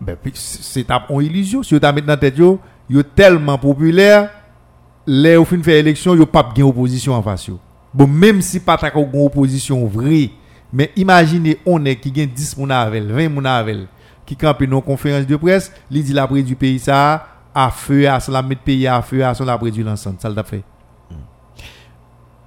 Ben, 0.00 0.16
c'est 0.34 0.86
on 1.08 1.20
illusion. 1.20 1.62
Si 1.62 1.74
yo 1.74 1.80
ta 1.80 1.92
dans 1.92 2.16
tête 2.16 2.38
yo, 2.38 2.60
yo 2.88 3.02
tellement 3.02 3.58
populaire, 3.58 4.30
les 5.06 5.36
ou 5.36 5.44
fin 5.44 5.62
fait 5.62 5.80
élection, 5.80 6.14
yo 6.14 6.26
pas 6.26 6.48
gen 6.54 6.64
opposition 6.64 7.14
en 7.14 7.22
face 7.22 7.48
yo. 7.48 7.58
Bon, 7.92 8.06
même 8.06 8.40
si 8.40 8.60
pas 8.60 8.78
ta 8.78 8.92
opposition 8.96 9.86
vraie, 9.86 10.30
mais 10.72 10.90
imaginez 10.96 11.58
on 11.66 11.84
est 11.84 11.96
qui 11.96 12.14
gen 12.14 12.28
10 12.28 12.56
moun 12.56 12.70
avec, 12.70 13.04
20 13.04 13.28
moun 13.28 13.46
avec, 13.46 13.78
qui 14.24 14.36
campe 14.36 14.64
dans 14.64 14.80
conférence 14.80 15.26
de 15.26 15.36
presse, 15.36 15.72
li 15.90 16.02
dit 16.02 16.12
la 16.12 16.26
près 16.26 16.42
du 16.42 16.54
pays 16.54 16.80
à 17.54 17.70
feu, 17.70 18.08
à 18.08 18.20
son 18.20 18.32
la 18.32 18.42
mettre 18.42 18.62
pays 18.62 18.86
à 18.86 19.00
feu, 19.02 19.24
à 19.24 19.34
son 19.34 19.44
la 19.44 19.58
près 19.58 19.70
du 19.70 19.82
l'ensemble. 19.82 20.16
Ça 20.20 20.28
l'a 20.28 20.44
fait. 20.44 20.64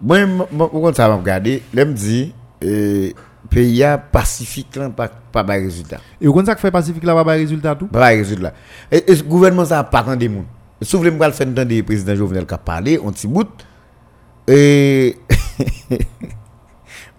Mwen, 0.02 0.27
mwen, 0.27 0.49
mwen 0.52 0.82
kon 0.84 0.95
sa 0.98 1.07
mwen 1.07 1.23
gade, 1.23 1.60
lè 1.73 1.86
m 1.88 1.94
di, 1.95 2.19
euh, 2.68 3.14
peyi 3.49 3.80
a 3.88 3.95
pasifik 3.98 4.76
lan 4.77 4.91
pa, 4.95 5.07
pa 5.07 5.44
bay 5.48 5.64
rezultat. 5.64 6.03
Et 6.19 6.27
vous 6.27 6.45
ça 6.45 6.53
que 6.53 6.61
fait 6.61 6.72
Pacifique 6.72 7.03
là, 7.03 7.23
pas 7.23 7.32
résultat 7.32 7.76
tout? 7.76 7.88
Pa 7.88 7.99
bay 7.99 8.19
rezultat. 8.19 8.53
E, 8.91 9.02
e 9.07 9.15
gouvernement 9.23 9.65
sa 9.65 9.84
pa 9.84 10.03
tan 10.03 10.19
de 10.19 10.27
moun. 10.27 10.45
Sou 10.84 10.99
vle 10.99 11.14
m 11.15 11.22
kal 11.22 11.34
fè 11.34 11.48
nan 11.48 11.68
de 11.69 11.80
prezident 11.88 12.19
Jovenel 12.19 12.45
ka 12.49 12.60
pale, 12.60 12.98
on 13.02 13.15
ti 13.15 13.30
bout. 13.32 13.64
E... 14.45 15.15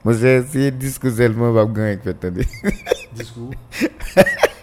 Mwen 0.04 0.18
se 0.20 0.36
siye 0.52 0.70
diskou 0.70 1.10
selman 1.10 1.56
pa 1.56 1.64
gan 1.66 1.94
ek 1.94 2.04
fè 2.04 2.14
tan 2.20 2.36
de. 2.36 2.46
Discours. 3.16 3.56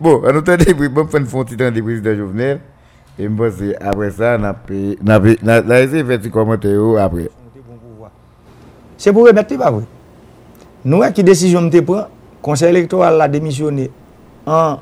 Bon, 0.00 0.24
an 0.26 0.36
nou 0.36 0.46
tan 0.46 0.60
debri, 0.60 0.90
bon 0.92 1.08
fèn 1.10 1.26
fon 1.28 1.46
titan 1.48 1.74
debri 1.74 2.00
de 2.04 2.16
Jovenel. 2.18 2.60
E 3.18 3.26
mwen 3.26 3.50
se 3.50 3.72
apre 3.82 4.12
sa, 4.14 4.36
na 4.38 4.52
pe, 4.54 4.94
na 5.02 5.16
pe, 5.18 5.34
na 5.42 5.80
ese 5.82 6.04
fè 6.06 6.20
ti 6.22 6.30
komante 6.30 6.70
yo 6.70 6.92
apre. 7.02 7.26
Se 8.98 9.10
pou 9.14 9.26
remet 9.26 9.50
li 9.50 9.58
pa 9.58 9.72
vwe. 9.74 9.82
Nou 10.84 11.02
wè 11.02 11.08
ki 11.14 11.24
desisyon 11.26 11.66
mte 11.66 11.82
pran, 11.86 12.06
konsey 12.46 12.70
elektoral 12.70 13.18
la 13.18 13.26
demisyonè 13.30 13.88
an 14.46 14.78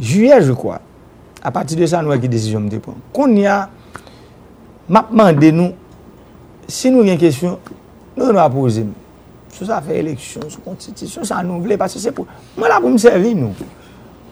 juyè 0.00 0.40
je 0.40 0.56
kwa. 0.56 0.78
A 1.44 1.52
pati 1.52 1.76
de 1.76 1.84
sa 1.90 2.00
nou 2.00 2.14
wè 2.14 2.22
ki 2.22 2.32
desisyon 2.32 2.64
mte 2.70 2.80
pran. 2.80 2.96
Kon 3.12 3.36
ya, 3.36 3.66
mapman 4.88 5.36
de 5.36 5.52
nou, 5.52 5.76
si 6.72 6.88
nou 6.94 7.04
gen 7.04 7.20
kesyon, 7.20 7.60
nou 8.16 8.32
nou 8.32 8.40
a 8.40 8.48
pose 8.52 8.88
mè. 8.88 9.01
sou 9.62 9.70
sa 9.70 9.78
fè 9.84 10.00
eleksyon, 10.00 10.48
sou 10.50 10.64
konstitisyon, 10.66 11.26
sa 11.28 11.40
nou 11.46 11.62
vle, 11.62 11.78
parce 11.78 12.00
se 12.02 12.10
pou, 12.14 12.26
mwen 12.58 12.72
la 12.72 12.80
pou 12.82 12.90
mservi 12.90 13.32
nou. 13.38 13.54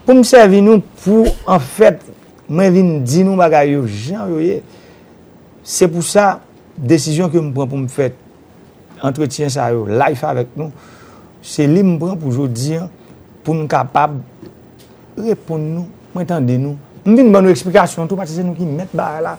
Pou 0.03 0.17
mservi 0.17 0.59
nou 0.63 0.83
pou, 1.05 1.29
an 1.47 1.61
fèt, 1.63 2.03
mwen 2.51 2.75
vin 2.75 2.89
di 3.07 3.23
nou 3.23 3.39
bagay 3.39 3.71
yo, 3.77 3.85
jan 3.87 4.27
yo 4.33 4.41
ye. 4.43 4.59
Se 5.63 5.87
pou 5.87 6.03
sa, 6.03 6.41
desisyon 6.75 7.31
ke 7.31 7.39
m 7.39 7.53
pran 7.55 7.69
pou 7.71 7.79
m 7.79 7.87
fèt, 7.91 8.17
entretien 9.07 9.51
sa 9.53 9.69
yo, 9.71 9.85
life 9.87 10.27
avèk 10.27 10.51
nou, 10.59 10.75
se 11.41 11.63
li 11.69 11.85
m 11.85 11.95
pran 12.01 12.19
pou 12.19 12.35
jodi, 12.35 12.75
pou 13.45 13.55
m 13.55 13.63
kapab, 13.71 14.19
repon 15.15 15.63
nou, 15.63 15.87
mwen 16.11 16.27
tende 16.27 16.59
nou. 16.59 16.75
M 17.01 17.15
vin 17.17 17.31
ban 17.33 17.41
nou 17.41 17.53
eksplikasyon 17.55 18.11
tou, 18.11 18.19
parce 18.19 18.35
se 18.35 18.43
nou 18.45 18.57
ki 18.57 18.67
met 18.67 18.91
ba 18.93 19.15
la. 19.23 19.37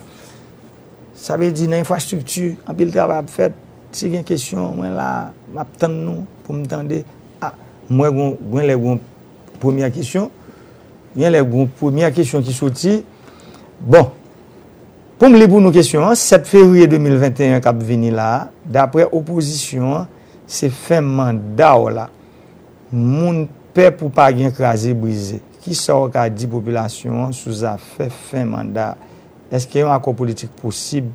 Sa 1.22 1.36
ve 1.38 1.52
di 1.54 1.68
nan 1.70 1.84
infrastruktu, 1.84 2.56
an 2.66 2.74
pil 2.74 2.90
travap 2.90 3.28
fèt, 3.30 3.54
Si 3.92 4.08
gen 4.08 4.22
kesyon, 4.24 4.72
mwen 4.78 4.94
la 4.96 5.06
map 5.52 5.74
tan 5.76 5.92
nou 5.92 6.24
pou 6.46 6.56
m 6.56 6.62
tande, 6.68 7.02
ah, 7.44 7.52
mwen 7.90 8.14
gwen 8.16 8.32
gwen 8.40 8.64
le 8.70 8.76
gwen 8.80 9.02
pwemya 9.60 9.90
kesyon, 9.92 10.30
gwen 11.12 11.34
le 11.34 11.42
gwen 11.44 11.68
pwemya 11.76 12.08
kesyon 12.16 12.46
ki 12.46 12.56
soti, 12.56 12.94
bon, 13.84 14.08
pou 15.20 15.28
m 15.28 15.36
li 15.36 15.44
pou 15.44 15.60
nou 15.60 15.76
kesyon, 15.76 16.16
7 16.16 16.48
fevriye 16.48 16.88
2021 16.88 17.60
kap 17.64 17.84
vini 17.84 18.14
la, 18.16 18.48
dapre 18.64 19.04
oposisyon, 19.12 20.08
se 20.48 20.72
fè 20.72 21.04
manda 21.04 21.74
ou 21.76 21.92
la, 21.92 22.08
moun 22.88 23.44
pe 23.76 23.90
pou 23.92 24.08
pa 24.08 24.30
gen 24.32 24.56
krasi 24.56 24.96
brize, 24.96 25.44
ki 25.62 25.76
sa 25.76 26.00
ou 26.00 26.08
ka 26.12 26.30
di 26.32 26.48
populasyon 26.48 27.36
sou 27.36 27.52
za 27.60 27.76
fè 27.76 28.08
fè 28.08 28.48
manda, 28.48 28.94
eske 29.52 29.84
yon 29.84 29.92
akon 29.92 30.16
politik 30.16 30.56
posib 30.64 31.12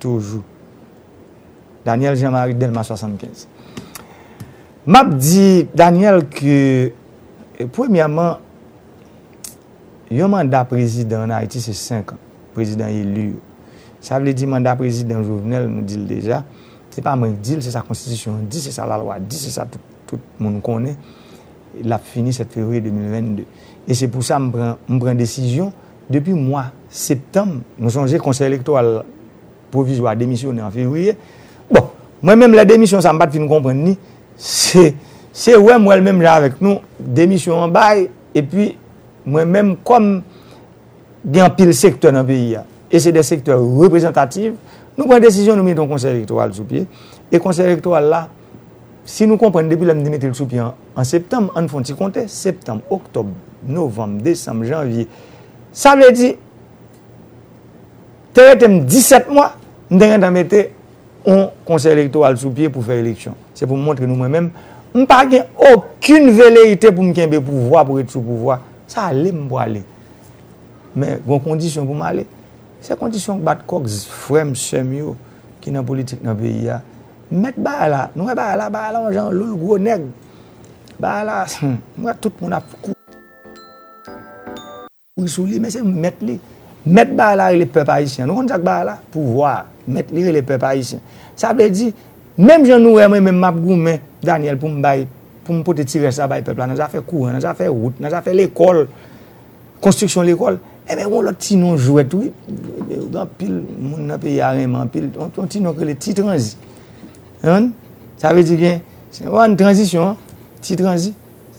toujou. 0.00 0.40
Daniel 1.84 2.16
Jean-Marie 2.16 2.54
Delma 2.54 2.82
75. 2.82 3.46
Map 4.88 5.12
di 5.20 5.66
Daniel 5.74 6.24
ke, 6.32 6.92
eh, 7.58 7.66
premiyaman, 7.68 8.38
yon 10.08 10.32
mandat 10.32 10.64
prezident 10.70 11.26
nan 11.26 11.36
Haiti 11.36 11.60
se 11.60 11.74
5 11.76 12.14
an, 12.14 12.20
prezident 12.54 12.88
elu 12.88 13.34
yo. 13.34 13.40
Sa 14.00 14.18
vle 14.18 14.32
di 14.32 14.46
mandat 14.46 14.78
prezident 14.80 15.20
jovenel 15.26 15.68
nou 15.68 15.84
dil 15.84 16.06
deja, 16.08 16.40
se 16.88 17.04
pa 17.04 17.12
mwen 17.18 17.36
dil, 17.42 17.60
se 17.60 17.74
sa 17.74 17.82
konstitusyon, 17.84 18.46
di 18.48 18.62
se 18.62 18.72
sa 18.72 18.86
la 18.88 18.96
lwa, 18.96 19.18
di 19.20 19.36
se 19.36 19.52
sa 19.52 19.66
tout, 19.68 19.82
tout 20.08 20.40
moun 20.40 20.62
konen, 20.64 20.96
la 21.84 21.98
fini 21.98 22.32
7 22.32 22.48
fevri 22.54 22.80
2022. 22.80 23.44
E 23.88 23.96
se 23.96 24.08
pou 24.08 24.24
sa 24.24 24.38
mbren 24.40 25.18
desisyon, 25.18 25.72
depi 26.08 26.32
mwa 26.32 26.70
septem, 26.88 27.58
nou 27.76 27.92
sonje 27.92 28.20
konsey 28.22 28.48
elektoral 28.48 29.02
provizwa 29.72 30.14
demisyon 30.16 30.62
en 30.62 30.72
fevriye, 30.72 31.18
Mwen 32.22 32.40
menm 32.40 32.56
la 32.58 32.66
demisyon 32.66 33.02
sa 33.04 33.12
mbat 33.14 33.34
fin 33.34 33.46
kompren 33.50 33.78
ni, 33.84 33.94
se, 34.38 34.90
se 35.32 35.54
wè 35.54 35.62
ouais, 35.62 35.82
mwen 35.82 36.02
menm 36.06 36.24
la 36.24 36.38
avèk 36.40 36.58
nou, 36.64 36.82
demisyon 36.98 37.68
an 37.68 37.74
bay, 37.74 38.08
epi 38.36 38.72
mwen 39.28 39.52
menm 39.54 39.76
kom 39.86 40.18
gen 41.28 41.54
pil 41.56 41.70
sektor 41.76 42.14
nan 42.14 42.26
peyi 42.26 42.56
ya, 42.56 42.64
e 42.90 43.00
se 43.02 43.12
de 43.14 43.22
sektor 43.26 43.60
reprezentatif, 43.78 44.56
nou 44.98 45.06
pren 45.06 45.22
desisyon 45.22 45.58
nou 45.58 45.66
men 45.66 45.78
ton 45.78 45.90
konser 45.90 46.14
elektoral 46.14 46.54
sou 46.56 46.66
piye, 46.68 46.88
e 47.30 47.40
konser 47.42 47.68
elektoral 47.68 48.08
la, 48.10 48.24
si 49.08 49.28
nou 49.28 49.40
kompren 49.40 49.70
depi 49.70 49.86
lèm 49.88 50.02
Dimitri 50.04 50.32
sou 50.34 50.48
piye 50.50 50.64
an, 50.64 50.74
an 50.98 51.06
septem, 51.08 51.48
an 51.56 51.68
fon 51.70 51.86
ti 51.86 51.94
kontè, 51.98 52.26
septem, 52.32 52.80
oktob, 52.94 53.30
novem, 53.68 54.18
desem, 54.24 54.64
janvye, 54.68 55.06
sa 55.74 55.94
vle 55.98 56.10
di, 56.16 56.32
terè 58.34 58.58
tem 58.58 58.80
17 58.86 59.30
mwa, 59.30 59.52
mwen 59.88 60.02
den 60.02 60.14
gen 60.14 60.26
damete, 60.26 60.64
on 61.24 61.50
conseil 61.64 61.92
électoral 61.92 62.36
sous 62.36 62.50
pied 62.50 62.68
pour 62.68 62.84
faire 62.84 62.96
élection. 62.96 63.34
C'est 63.54 63.66
pour 63.66 63.76
montrer 63.76 64.06
nous-mêmes, 64.06 64.50
on 64.94 65.00
n'a 65.00 65.46
aucune 65.74 66.30
velléité 66.30 66.90
pour 66.90 67.04
me 67.04 67.12
le 67.12 67.40
pouvoir, 67.40 67.84
pour 67.84 68.00
être 68.00 68.10
sous 68.10 68.20
pouvoir. 68.20 68.60
Ça 68.86 69.02
allait 69.04 69.32
me 69.32 69.54
aller. 69.56 69.82
Mais 70.96 71.20
bon 71.24 71.38
condition 71.38 71.84
pour 71.84 71.94
m'aller. 71.94 72.26
C'est 72.80 72.98
condition 72.98 73.38
que 73.38 73.42
Batcox, 73.42 74.06
frère, 74.06 74.46
Semio, 74.54 75.16
qui 75.60 75.70
est 75.70 75.72
dans 75.72 75.80
la 75.80 75.86
politique 75.86 76.22
dans 76.22 76.30
le 76.30 76.36
pays, 76.36 76.70
mettre 77.30 77.60
bah 77.60 77.88
là, 77.88 78.10
nous 78.16 78.26
eh, 78.30 78.34
bah 78.34 78.56
là, 78.56 78.70
bah 78.70 78.90
là, 78.92 79.02
on 79.06 79.12
genre 79.12 79.30
le 79.30 79.54
gros 79.54 79.78
nègre. 79.78 80.06
Bah 80.98 81.22
là, 81.24 81.44
moi 81.98 82.14
tout 82.14 82.32
le 82.40 82.44
monde 82.44 82.54
a 82.54 82.62
cou. 82.82 82.92
Oui, 85.16 85.28
sous 85.28 85.44
lui, 85.44 85.60
mais 85.60 85.70
c'est 85.70 85.82
mettre 85.82 86.24
lui. 86.24 86.40
Mettre 86.86 87.12
bah 87.14 87.36
là, 87.36 87.52
les 87.52 87.66
peuples 87.66 87.90
haïtiens. 87.90 88.26
Nous 88.26 88.34
on 88.34 88.42
dit 88.44 88.52
bah 88.62 88.84
là, 88.84 88.98
pouvoir. 89.10 89.66
met 89.90 90.12
li 90.14 90.24
rele 90.26 90.42
pep 90.46 90.62
parisyen. 90.62 91.02
Sa 91.38 91.54
ble 91.56 91.68
di, 91.72 91.90
menm 92.38 92.66
jan 92.68 92.82
nou 92.84 93.00
eme 93.02 93.20
men 93.24 93.38
map 93.40 93.58
goumen, 93.58 94.00
Daniel 94.24 94.58
pou 94.60 94.70
mbay, 94.72 95.06
pou 95.46 95.56
mpote 95.56 95.86
tire 95.88 96.12
sa 96.14 96.28
bay 96.30 96.44
pep 96.46 96.58
la, 96.58 96.68
nan 96.70 96.78
zafè 96.78 97.02
kouren, 97.06 97.36
nan 97.36 97.44
zafè 97.44 97.68
wout, 97.72 98.00
nan 98.02 98.12
zafè 98.12 98.34
l'ekol, 98.36 98.84
konstriksyon 99.84 100.28
l'ekol, 100.28 100.58
eme 100.88 101.04
yon 101.04 101.28
lot 101.28 101.40
ti 101.42 101.58
nou 101.60 101.78
jwet 101.80 102.14
ou, 102.16 102.30
dan 103.12 103.30
pil 103.38 103.54
moun 103.58 104.08
nan 104.08 104.20
pe 104.20 104.36
yareman, 104.36 104.90
pil, 104.92 105.10
ton 105.34 105.50
ti 105.50 105.62
nou 105.64 105.76
le 105.84 105.96
ti 106.00 106.14
transi. 106.16 106.56
Yon, 107.44 107.70
sa 108.18 108.32
ve 108.34 108.42
di 108.46 108.58
gen, 108.58 108.82
se 109.14 109.28
wan 109.30 109.56
transisyon, 109.58 110.16
ti 110.64 110.76
transi, 110.78 111.14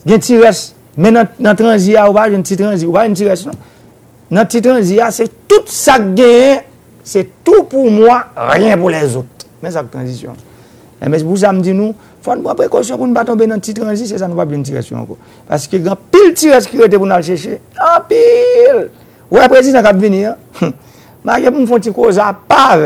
gen 0.06 0.22
ti 0.22 0.38
res, 0.40 0.70
men 1.00 1.16
nan, 1.16 1.30
nan 1.40 1.58
transi 1.58 1.94
ya 1.94 2.06
ou 2.08 2.16
ba 2.16 2.28
gen 2.30 2.44
ti 2.46 2.58
transi, 2.58 2.88
ou 2.88 2.96
ba 2.96 3.06
gen 3.08 3.16
ti 3.16 3.28
res 3.28 3.46
non? 3.48 3.56
nan 4.30 4.46
ti 4.46 4.60
transi 4.62 4.98
ya 5.00 5.10
se 5.10 5.26
tout 5.48 5.66
sa 5.66 5.98
gen, 5.98 6.62
C'est 7.02 7.28
tout 7.44 7.64
pour 7.64 7.90
moi, 7.90 8.26
rien 8.36 8.76
pour 8.76 8.90
les 8.90 9.16
autres. 9.16 9.28
Mais 9.62 9.70
ça, 9.70 9.82
transition. 9.82 10.32
Eh, 11.02 11.08
mais 11.08 11.22
pour 11.22 11.38
ça, 11.38 11.52
me 11.52 11.60
dit 11.60 11.72
nous, 11.72 11.94
faut 12.22 12.34
nous 12.34 12.42
prendre 12.42 12.56
précaution 12.56 12.96
pour 12.96 13.06
ne 13.06 13.14
pas 13.14 13.24
tomber 13.24 13.46
dans 13.46 13.54
une 13.54 13.60
petite 13.60 13.80
transition, 13.80 14.16
c'est 14.16 14.18
ça, 14.18 14.28
nous 14.28 14.36
pas 14.36 14.44
bien 14.44 14.58
une 14.58 14.62
tiration 14.62 14.98
encore. 14.98 15.16
Parce 15.48 15.66
que 15.66 15.76
grand 15.78 15.96
pile 15.96 16.34
tirage 16.34 16.66
qui 16.66 16.76
était 16.76 16.96
pour 16.96 17.06
nous 17.06 17.22
chercher, 17.22 17.60
en 17.78 18.00
pile! 18.02 18.90
Ouais, 19.30 19.48
président 19.48 19.82
qui 19.82 19.96
venir, 19.96 20.34
ma 21.24 21.40
pour 21.40 21.60
me 21.60 21.66
faire 21.66 21.78
une 21.86 21.92
cause 21.92 22.18
à 22.18 22.34
part. 22.46 22.78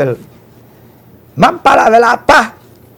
Ma 1.35 1.51
parle 1.51 1.79
avec 1.79 1.99
la 1.99 2.17
part. 2.17 2.55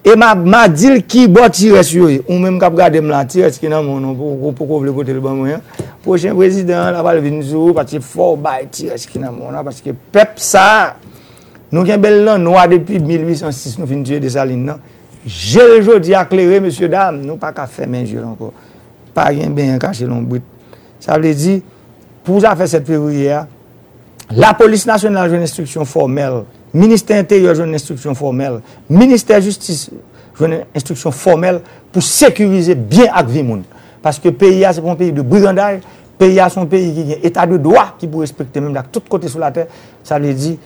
E 0.08 0.14
ma, 0.16 0.30
ma 0.34 0.62
dil 0.70 1.02
ki 1.10 1.26
bo 1.28 1.42
tires 1.52 1.90
yo 1.92 2.06
e, 2.08 2.20
ou 2.22 2.38
menm 2.40 2.56
kap 2.62 2.76
gade 2.78 3.00
m 3.02 3.10
la 3.10 3.24
tires 3.28 3.58
ki 3.60 3.68
nan 3.68 3.84
moun, 3.84 4.14
pou 4.16 4.54
kou 4.54 4.78
vle 4.80 4.92
kote 4.94 5.12
l 5.12 5.18
ban 5.20 5.34
mwen, 5.36 5.64
pochen 6.04 6.38
prezident 6.38 6.94
la 6.94 7.02
val 7.04 7.18
vin 7.20 7.42
zou, 7.44 7.74
pati 7.76 7.98
fò 8.00 8.30
bay 8.40 8.68
tires 8.72 9.04
ki 9.10 9.20
nan 9.20 9.34
moun, 9.36 9.58
paske 9.66 9.92
pep 10.14 10.38
sa, 10.40 10.94
Nou 11.72 11.84
gen 11.84 12.00
bel 12.00 12.22
lan 12.24 12.40
noua 12.44 12.64
depi 12.70 13.00
1806 13.02 13.76
nou 13.80 13.88
fin 13.90 14.04
tue 14.06 14.16
de 14.16 14.24
Desaline 14.24 14.70
nan. 14.70 14.80
Je 15.28 15.60
le 15.60 15.82
jodi 15.82 16.14
akleré, 16.16 16.60
monsye 16.64 16.88
dam, 16.88 17.18
nou 17.20 17.36
pa 17.40 17.50
ka 17.52 17.66
fè 17.68 17.84
men 17.84 18.00
menjil 18.02 18.24
anko. 18.24 18.52
Pa 19.16 19.28
gen 19.36 19.52
ben 19.56 19.74
yon 19.74 19.82
kache 19.82 20.06
lon 20.08 20.24
bout. 20.28 20.44
Sa 21.02 21.18
vle 21.18 21.34
di, 21.36 21.58
pou 22.24 22.40
za 22.40 22.54
fè 22.56 22.68
7 22.70 22.86
fevriye, 22.88 23.34
a, 23.36 23.44
la 24.38 24.54
polis 24.56 24.86
nasyonal 24.88 25.28
joun 25.28 25.44
instruksyon 25.44 25.88
formel, 25.88 26.42
minister 26.72 27.20
intérieur 27.20 27.58
joun 27.58 27.76
instruksyon 27.76 28.16
formel, 28.18 28.60
minister 28.88 29.42
justice 29.44 29.92
joun 30.38 30.60
instruksyon 30.72 31.12
formel 31.12 31.60
pou 31.92 32.04
sekurize 32.04 32.76
bien 32.78 33.12
ak 33.12 33.28
vi 33.32 33.44
moun. 33.44 33.66
Paske 34.04 34.32
PIA 34.32 34.72
se 34.76 34.84
pon 34.84 34.96
peyi 34.96 35.12
de 35.12 35.26
brigandaj, 35.26 35.82
PIA 36.18 36.48
son 36.50 36.70
peyi 36.70 36.94
ki 36.94 37.06
gen 37.12 37.28
etat 37.28 37.50
de 37.50 37.60
doa 37.62 37.90
ki 37.98 38.08
pou 38.08 38.24
respekte 38.24 38.62
menm 38.62 38.76
lak 38.76 38.88
tout 38.94 39.04
kote 39.10 39.28
sou 39.28 39.42
la 39.42 39.52
ter. 39.54 39.68
Sa 40.06 40.20
vle 40.22 40.32
di, 40.32 40.56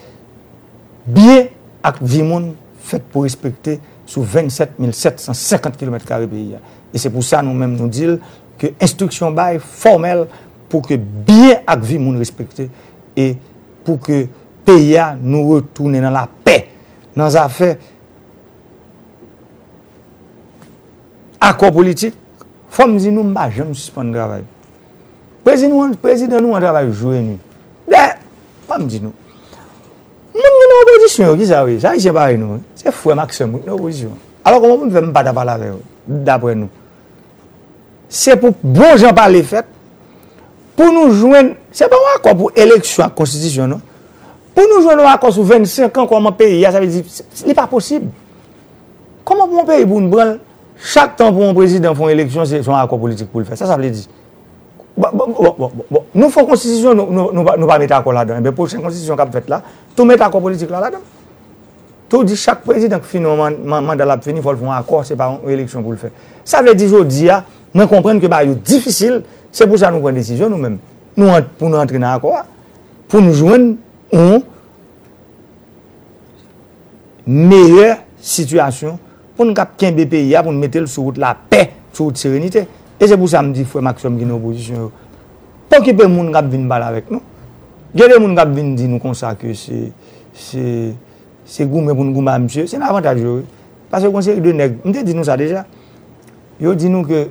biye 1.06 1.50
ak 1.84 2.00
vi 2.00 2.22
moun 2.26 2.52
fèt 2.82 3.04
pou 3.12 3.26
respekte 3.26 3.78
sou 4.06 4.26
27750 4.26 5.78
km2 5.80 6.26
biye. 6.30 6.60
E 6.92 7.00
se 7.00 7.10
pou 7.12 7.24
sa 7.26 7.42
nou 7.44 7.56
mèm 7.56 7.76
nou 7.78 7.90
dil 7.92 8.18
ke 8.60 8.72
instruksyon 8.82 9.34
bay 9.36 9.58
formel 9.62 10.26
pou 10.70 10.84
ke 10.84 10.98
biye 10.98 11.60
ak 11.66 11.84
vi 11.86 11.98
moun 12.02 12.20
respekte 12.20 12.68
e 13.18 13.32
pou 13.86 13.98
ke 14.02 14.26
peya 14.66 15.12
nou 15.18 15.56
retoune 15.56 16.02
nan 16.02 16.14
la 16.14 16.26
pe 16.26 16.58
nan 17.18 17.32
zafè 17.32 17.72
akwa 21.42 21.72
politik 21.74 22.14
fòm 22.72 22.98
zi 23.02 23.10
nou 23.12 23.26
mba 23.28 23.48
jèm 23.52 23.74
suspande 23.74 24.14
dravay. 24.14 24.44
Prezident 25.42 25.74
nou 25.74 26.54
an 26.54 26.62
dravay 26.62 26.86
travay 26.86 27.24
nou. 27.26 27.40
De, 27.90 28.04
Fòm 28.68 28.86
zi 28.88 29.02
nou 29.02 29.12
Moun 30.32 30.58
gen 30.58 30.70
nou 30.70 30.84
oposisyon 30.86 31.32
yo, 31.32 31.38
ki 31.40 31.46
sa 31.48 31.62
we? 31.66 31.78
Sa 31.82 31.92
yi 31.96 32.00
se 32.00 32.12
pare 32.14 32.38
nou. 32.40 32.60
Se 32.78 32.92
fwe 32.94 33.16
Maxime, 33.18 33.50
moun 33.52 33.64
gen 33.64 33.72
nou 33.74 33.80
oposisyon. 33.80 34.14
Alors 34.44 34.62
kon 34.62 34.72
moun 34.72 34.92
fèm 34.92 35.12
pa 35.14 35.22
ta 35.26 35.34
pala 35.36 35.58
ve 35.60 35.68
yo, 35.70 35.80
dapre 36.26 36.54
nou. 36.58 36.70
Se 38.12 38.34
pou 38.40 38.56
bon 38.62 38.96
jan 38.96 39.14
pale 39.16 39.42
fèt, 39.46 39.68
pou 40.78 40.88
nou 40.94 41.12
jwen, 41.12 41.52
se 41.74 41.86
pa 41.90 41.98
wakon 42.08 42.38
pou 42.40 42.54
eleksyon 42.64 43.06
ak 43.06 43.14
konstitisyon 43.18 43.74
nou, 43.74 43.84
pou 44.56 44.64
nou 44.70 44.82
jwen 44.82 45.04
wakon 45.04 45.36
sou 45.36 45.46
25 45.48 46.00
an 46.00 46.08
kwa 46.08 46.22
moun 46.24 46.38
peyi, 46.38 46.62
ya 46.64 46.72
sa 46.72 46.80
ve 46.82 46.88
di, 46.90 47.04
li 47.46 47.56
pa 47.56 47.68
posib. 47.70 48.08
Koman 49.28 49.46
pou 49.46 49.60
moun 49.60 49.68
peyi 49.68 49.86
pou 49.86 50.00
nou 50.00 50.16
bran, 50.16 50.38
chak 50.80 51.14
tan 51.20 51.30
pou 51.30 51.44
moun 51.44 51.56
prezident 51.60 51.94
fon 51.98 52.10
eleksyon, 52.10 52.48
se 52.48 52.64
son 52.64 52.78
akon 52.80 53.04
politik 53.04 53.30
pou 53.30 53.44
le 53.44 53.48
fèt. 53.48 53.60
Sa 53.60 53.68
sa 53.70 53.78
vle 53.78 53.92
di. 53.94 54.08
Nou 54.92 56.28
fò 56.28 56.44
konstitisyon 56.44 56.98
nou 57.00 57.44
pa 57.68 57.78
mette 57.80 57.96
akon 57.96 58.16
la 58.16 58.26
dan. 58.28 58.42
E 58.42 58.44
Be 58.44 58.52
pou 58.52 58.66
pochèn 58.66 58.82
konstitisyon 58.84 59.16
kap 59.16 59.32
fèt 59.32 59.48
la, 59.48 59.62
tou 59.96 60.04
mette 60.08 60.24
akon 60.26 60.44
politik 60.44 60.70
la 60.72 60.82
la 60.84 60.90
dan. 60.96 61.04
Tou 62.12 62.26
di 62.28 62.36
chak 62.36 62.60
prezident 62.66 63.04
finon 63.08 63.40
mandal 63.64 64.12
ap 64.12 64.24
fini, 64.24 64.42
fòl 64.44 64.58
fò 64.60 64.68
an 64.68 65.04
se 65.08 65.16
pa 65.16 65.30
an 65.32 65.48
eleksyon 65.48 65.84
pou 65.84 65.96
l'fè. 65.96 66.10
Sa 66.44 66.60
vè 66.62 66.74
di 66.76 66.88
jodi 66.90 67.24
ya, 67.30 67.40
mwen 67.72 67.88
komprenn 67.88 68.20
ke 68.20 68.28
ba 68.28 68.42
yo 68.44 68.54
difisil, 68.54 69.22
se 69.50 69.64
pou 69.64 69.80
sa 69.80 69.90
nou 69.90 70.04
pren 70.04 70.18
desisyon 70.20 70.52
nou 70.52 70.60
mèm. 70.60 70.76
Nou 71.16 71.40
pou 71.56 71.72
nou 71.72 71.80
antre 71.80 71.96
nan 71.96 72.18
akor, 72.18 72.44
pou 73.08 73.24
nou 73.24 73.32
jwen 73.32 73.78
ou 74.12 74.42
meyè 77.24 77.96
situasyon 78.20 79.00
pou 79.32 79.48
nou 79.48 79.56
kap 79.56 79.78
ken 79.80 79.96
BPI 79.96 80.34
ya, 80.34 80.44
pou 80.44 80.52
nou 80.52 80.60
mette 80.60 80.84
l 80.84 80.88
sou 80.90 81.08
wout 81.08 81.20
la 81.20 81.32
pe, 81.32 81.64
sou 81.96 82.10
wout 82.10 82.20
serenite. 82.20 82.66
E 83.00 83.08
se 83.08 83.16
pou 83.16 83.30
sa 83.30 83.42
mdi 83.42 83.64
fwe 83.68 83.82
Maxwell 83.84 84.12
mwen 84.14 84.26
gen 84.26 84.34
oposisyon 84.36 84.84
yo. 84.84 84.90
Po 85.70 85.80
ki 85.82 85.94
pe 85.96 86.06
moun 86.10 86.32
kap 86.34 86.48
vin 86.52 86.66
bal 86.70 86.84
avèk 86.86 87.10
nou. 87.12 87.22
Gede 87.96 88.18
moun 88.20 88.36
kap 88.36 88.52
vin 88.52 88.74
di 88.76 88.88
nou 88.88 89.02
konsa 89.02 89.34
ke 89.38 89.54
se, 89.56 89.88
se, 90.36 90.64
se 91.48 91.66
goume 91.68 91.94
pou 91.94 92.04
nou 92.04 92.16
goume 92.16 92.32
a 92.32 92.38
msye, 92.40 92.66
se 92.68 92.80
nan 92.80 92.90
avantaj 92.92 93.22
yo. 93.22 93.40
Pase 93.92 94.10
konser 94.12 94.40
de 94.40 94.52
neg, 94.56 94.78
Mde 94.84 95.04
di 95.04 95.16
nou 95.16 95.24
sa 95.24 95.36
deja. 95.40 95.64
Yo 96.60 96.74
di 96.78 96.88
nou 96.92 97.04
ke 97.08 97.26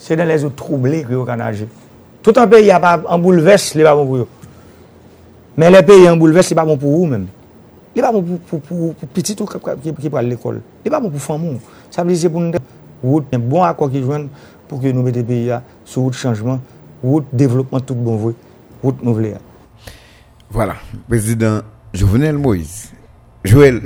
se 0.00 0.16
den 0.18 0.28
les 0.28 0.44
ou 0.44 0.52
troublé 0.56 1.04
ki 1.06 1.16
yo 1.16 1.24
kan 1.28 1.40
aje. 1.44 1.68
Tout 2.22 2.36
an 2.38 2.50
peyi 2.50 2.72
an 2.72 3.22
bouleves 3.22 3.72
li 3.76 3.86
pa 3.86 3.94
bon 3.96 4.08
pou 4.08 4.24
yo. 4.24 4.28
Men 5.56 5.72
le 5.72 5.84
peyi 5.86 6.08
an 6.10 6.20
bouleves 6.20 6.52
li 6.52 6.58
pa 6.58 6.66
bon 6.68 6.80
pou 6.80 7.02
ou 7.02 7.08
men. 7.08 7.28
Li 7.92 8.00
pa 8.00 8.12
bon 8.12 8.24
pou, 8.24 8.40
pou, 8.48 8.60
pou, 8.68 8.92
pou 8.98 9.14
pitit 9.14 9.40
ou 9.40 9.48
ki 9.48 10.10
pral 10.12 10.28
l'ekol. 10.28 10.60
Li 10.84 10.90
pa 10.92 11.00
bon 11.00 11.12
pou 11.12 11.20
famou. 11.20 11.60
Sa 11.92 12.04
bli 12.04 12.16
se 12.16 12.32
pou 12.32 12.40
nou 12.40 12.52
de... 12.52 12.60
wout 13.02 13.36
bon 13.36 13.66
akwa 13.66 13.90
ki 13.92 14.02
jwen 14.02 14.28
pou 14.70 14.80
ki 14.80 14.94
nou 14.94 15.04
mette 15.06 15.24
pe 15.26 15.42
yon 15.48 15.64
sou 15.84 16.06
wout 16.06 16.16
chanjman, 16.16 16.60
wout 17.02 17.26
devlopman 17.32 17.82
tout 17.84 17.98
bon 17.98 18.20
vwe, 18.20 18.34
wout 18.82 19.02
nou 19.02 19.18
vle 19.18 19.34
ya. 19.34 19.42
Voilà, 20.52 20.76
Prezident 21.08 21.62
Jouvenel 21.94 22.38
Moïse. 22.38 22.92
Jouel. 23.44 23.82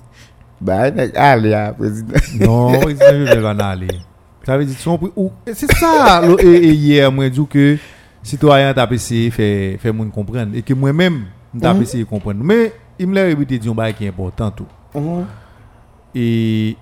Ba, 0.62 0.86
alè 0.92 1.52
ya, 1.52 1.72
Prezident. 1.76 2.32
Non, 2.40 2.78
Prezident 2.80 3.18
Jouvenel 3.18 3.44
van 3.44 3.62
alè. 3.66 3.98
Sa 4.46 4.58
vle 4.58 4.66
di 4.66 4.76
son 4.78 4.98
pou 4.98 5.12
ou. 5.14 5.32
Se 5.54 5.68
sa, 5.70 6.20
e 6.42 6.72
yè 6.72 7.10
mwen 7.14 7.30
djou 7.32 7.46
ke 7.50 7.76
Citoyen 8.26 8.74
tap 8.74 8.92
ese 8.94 9.26
fè 9.34 9.90
moun 9.90 10.10
kompren. 10.14 10.52
E 10.54 10.62
ke 10.66 10.76
mwen 10.78 10.94
mèm 10.98 11.20
tap 11.62 11.80
ese 11.82 12.04
kompren. 12.10 12.38
Mè, 12.46 12.68
im 13.02 13.14
lè 13.16 13.28
rebite 13.32 13.58
diyon 13.58 13.78
bay 13.78 13.94
ki 13.98 14.06
important 14.10 14.62
tou. 14.62 15.24
E 16.14 16.76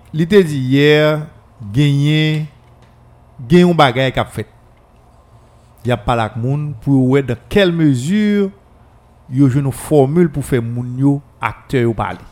li 1.61 1.73
te 1.75 1.83
di 1.83 2.09
yè, 2.09 2.23
genye, 2.41 2.47
genyon 3.49 3.77
bagay 3.77 4.13
kap 4.13 4.33
fèt. 4.33 4.49
Yap 5.85 6.05
palak 6.05 6.37
moun 6.37 6.75
pou 6.85 7.15
wè 7.15 7.23
de 7.25 7.37
kel 7.49 7.73
mezur 7.73 8.51
yo 9.31 9.49
jenou 9.49 9.73
formule 9.73 10.29
pou 10.33 10.43
fè 10.43 10.61
moun 10.61 10.99
yo 11.01 11.21
akte 11.41 11.81
yo 11.87 11.95
pali. 11.97 12.25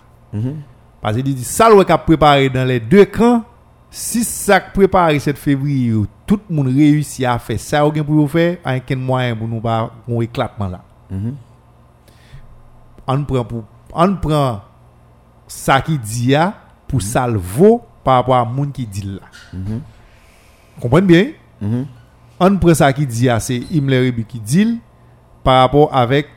Pase 1.00 1.22
di 1.24 1.32
di 1.32 1.46
sal 1.46 1.76
wè 1.78 1.86
kap 1.88 2.04
prepare 2.08 2.50
dan 2.52 2.68
le 2.68 2.78
de 2.80 3.06
kan, 3.08 3.42
si 3.88 4.24
sak 4.24 4.74
prepare 4.74 5.20
set 5.22 5.38
febri 5.40 5.86
yo 5.88 6.04
tout 6.28 6.44
moun 6.52 6.68
reyusi 6.68 7.24
a 7.24 7.38
fè 7.40 7.56
sa 7.56 7.86
ou 7.86 7.94
gen 7.94 8.04
pou 8.04 8.20
yo 8.20 8.26
fè, 8.28 8.58
an 8.60 8.82
ken 8.84 9.00
mwayen 9.00 9.38
pou 9.38 9.48
nou 9.48 9.64
pa 9.64 9.86
kon 10.04 10.20
eklatman 10.24 10.76
la. 10.76 10.82
An 13.08 13.24
pran 14.20 14.60
sa 15.48 15.78
ki 15.80 15.96
di 15.96 16.34
ya 16.34 16.50
pou 16.88 17.00
salvo 17.00 17.78
par 18.08 18.22
rapport 18.22 18.40
a 18.40 18.48
moun 18.48 18.72
ki 18.72 18.86
di 18.88 19.04
la. 19.04 19.28
Komprenn 20.80 21.06
bien? 21.08 21.36
An 22.40 22.58
pran 22.62 22.80
sa 22.80 22.90
ki 22.96 23.04
di 23.08 23.28
ya 23.28 23.38
se 23.44 23.60
im 23.76 23.92
le 23.92 24.00
rebi 24.08 24.24
ki 24.24 24.40
dil 24.40 24.76
par 25.44 25.60
rapport 25.66 25.92
avek 25.92 26.32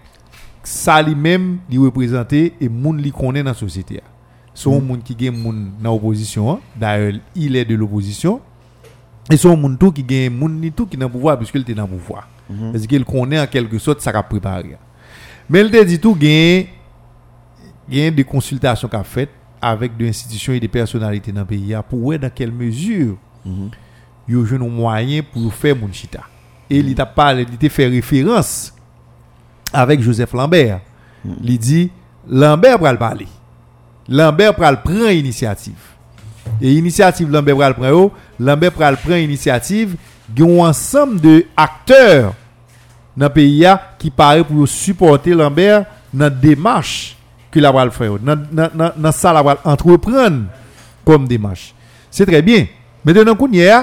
sa 0.67 0.99
li 1.01 1.15
mem 1.15 1.55
li 1.71 1.79
reprezentè 1.81 2.49
e 2.59 2.69
moun 2.69 2.99
li 3.01 3.15
konen 3.15 3.47
nan 3.47 3.57
sosyete 3.57 4.01
ya. 4.01 4.07
Son 4.53 4.83
moun 4.83 4.99
ki 4.99 5.15
gen 5.15 5.37
moun 5.39 5.69
nan 5.79 5.93
oposisyon, 5.95 6.59
da 6.75 6.97
il 6.99 7.55
e 7.55 7.63
de 7.63 7.75
l'oposisyon, 7.79 8.41
E 9.29 9.37
son 9.37 9.55
moun 9.59 9.75
tou 9.79 9.93
ki 9.93 10.03
gen 10.07 10.33
moun 10.33 10.55
ni 10.61 10.71
tou 10.73 10.89
ki 10.89 10.97
nan 10.99 11.11
pouvoi 11.11 11.37
Piske 11.39 11.59
l 11.59 11.65
te 11.67 11.75
nan 11.77 11.89
pouvoi 11.89 12.23
E 12.73 12.81
zi 12.81 12.89
ke 12.89 12.97
l 12.99 13.05
konen 13.07 13.43
an 13.43 13.49
kelke 13.51 13.79
sot 13.81 14.01
sa 14.03 14.13
ka 14.15 14.23
prepari 14.27 14.73
Men 15.51 15.67
l 15.67 15.73
te 15.73 15.83
di 15.87 15.99
tou 16.01 16.17
gen 16.19 16.65
Gen 17.91 18.15
de 18.17 18.25
konsultasyon 19.61 19.69
ka 19.69 19.69
fet 19.69 19.69
Avek 19.77 19.93
de 19.97 20.07
institisyon 20.09 20.57
e 20.57 20.61
de 20.63 20.69
personalite 20.71 21.31
nan 21.33 21.45
peyi 21.45 21.75
ya 21.75 21.83
Pou 21.85 22.09
we 22.09 22.17
dan 22.21 22.33
kel 22.33 22.51
mezur 22.53 23.17
Yo 24.29 24.43
jenon 24.49 24.71
mwayen 24.73 25.25
pou 25.29 25.53
fe 25.53 25.75
moun 25.77 25.93
chita 25.93 26.25
E 26.71 26.81
pale, 27.15 27.43
li 27.45 27.57
te 27.59 27.69
fe 27.69 27.85
referans 27.91 28.71
Avek 29.71 30.01
Joseph 30.01 30.33
Lambert. 30.33 30.81
Li 31.43 31.57
di 31.59 31.89
Lambert 32.27 32.79
pral 32.81 32.97
pale 32.97 33.27
Lambert 34.09 34.57
pral 34.57 34.81
pren 34.81 35.13
inisiatif 35.13 35.93
E 36.59 36.73
inisiatif 36.73 37.29
Lambert 37.29 37.59
pral 37.59 37.77
pren 37.77 37.93
yo 37.93 38.09
Lambert 38.39 38.73
pral 38.75 38.97
pren 38.97 39.21
inisiativ 39.27 39.97
gen 40.33 40.61
ansam 40.63 41.17
de 41.19 41.43
akteur 41.59 42.31
nan 43.19 43.29
PIA 43.33 43.75
ki 43.99 44.09
pare 44.15 44.45
pou 44.47 44.63
yo 44.63 44.69
supporte 44.69 45.35
Lambert 45.35 45.85
nan 46.15 46.33
demache 46.41 47.20
ki 47.51 47.63
la 47.63 47.71
fè 47.91 48.09
yo. 48.09 48.19
Nan 48.21 49.11
sa 49.15 49.33
la 49.35 49.43
pral 49.45 49.61
entrepren 49.67 50.45
kom 51.07 51.27
demache. 51.29 51.73
Se 52.11 52.27
tre 52.27 52.41
bien. 52.45 52.67
Mèten 53.05 53.25
nan 53.25 53.37
koun 53.37 53.55
yè, 53.57 53.81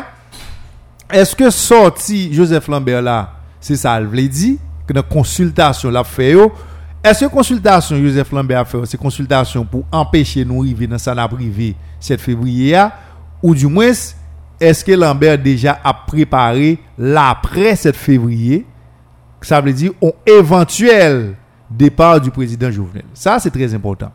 eske 1.11 1.51
sorti 1.55 2.29
Joseph 2.35 2.69
Lambert 2.71 3.03
la, 3.03 3.19
se 3.65 3.75
sa 3.79 3.97
al 3.99 4.07
vle 4.07 4.29
di, 4.31 4.55
ke 4.87 4.95
nan 4.95 5.07
konsultasyon 5.11 5.97
la 5.97 6.05
fè 6.07 6.31
yo, 6.37 6.47
eske 7.03 7.27
konsultasyon 7.33 8.05
Joseph 8.05 8.31
Lambert 8.37 8.71
fè 8.71 8.79
yo, 8.79 8.87
se 8.87 9.01
konsultasyon 9.01 9.67
pou 9.67 9.83
empèche 9.91 10.45
nou 10.47 10.63
rive 10.67 10.87
nan 10.91 11.03
sa 11.03 11.17
la 11.19 11.27
privé 11.31 11.73
7 12.05 12.23
februye 12.23 12.71
ya, 12.77 12.93
ou 13.43 13.57
du 13.59 13.67
mwès, 13.67 14.13
eske 14.63 14.95
Lambert 14.99 15.43
deja 15.43 15.79
a 15.83 15.95
prepare 16.07 16.77
la 16.99 17.33
apre 17.35 17.75
7 17.79 17.99
fevriye 17.99 18.63
sa 19.45 19.61
vle 19.63 19.75
di 19.75 19.91
on 20.03 20.15
eventuel 20.27 21.37
depar 21.71 22.21
du 22.21 22.31
prezident 22.31 22.71
Jouvenel 22.71 23.05
sa 23.15 23.39
se 23.39 23.49
trez 23.49 23.73
important 23.75 24.11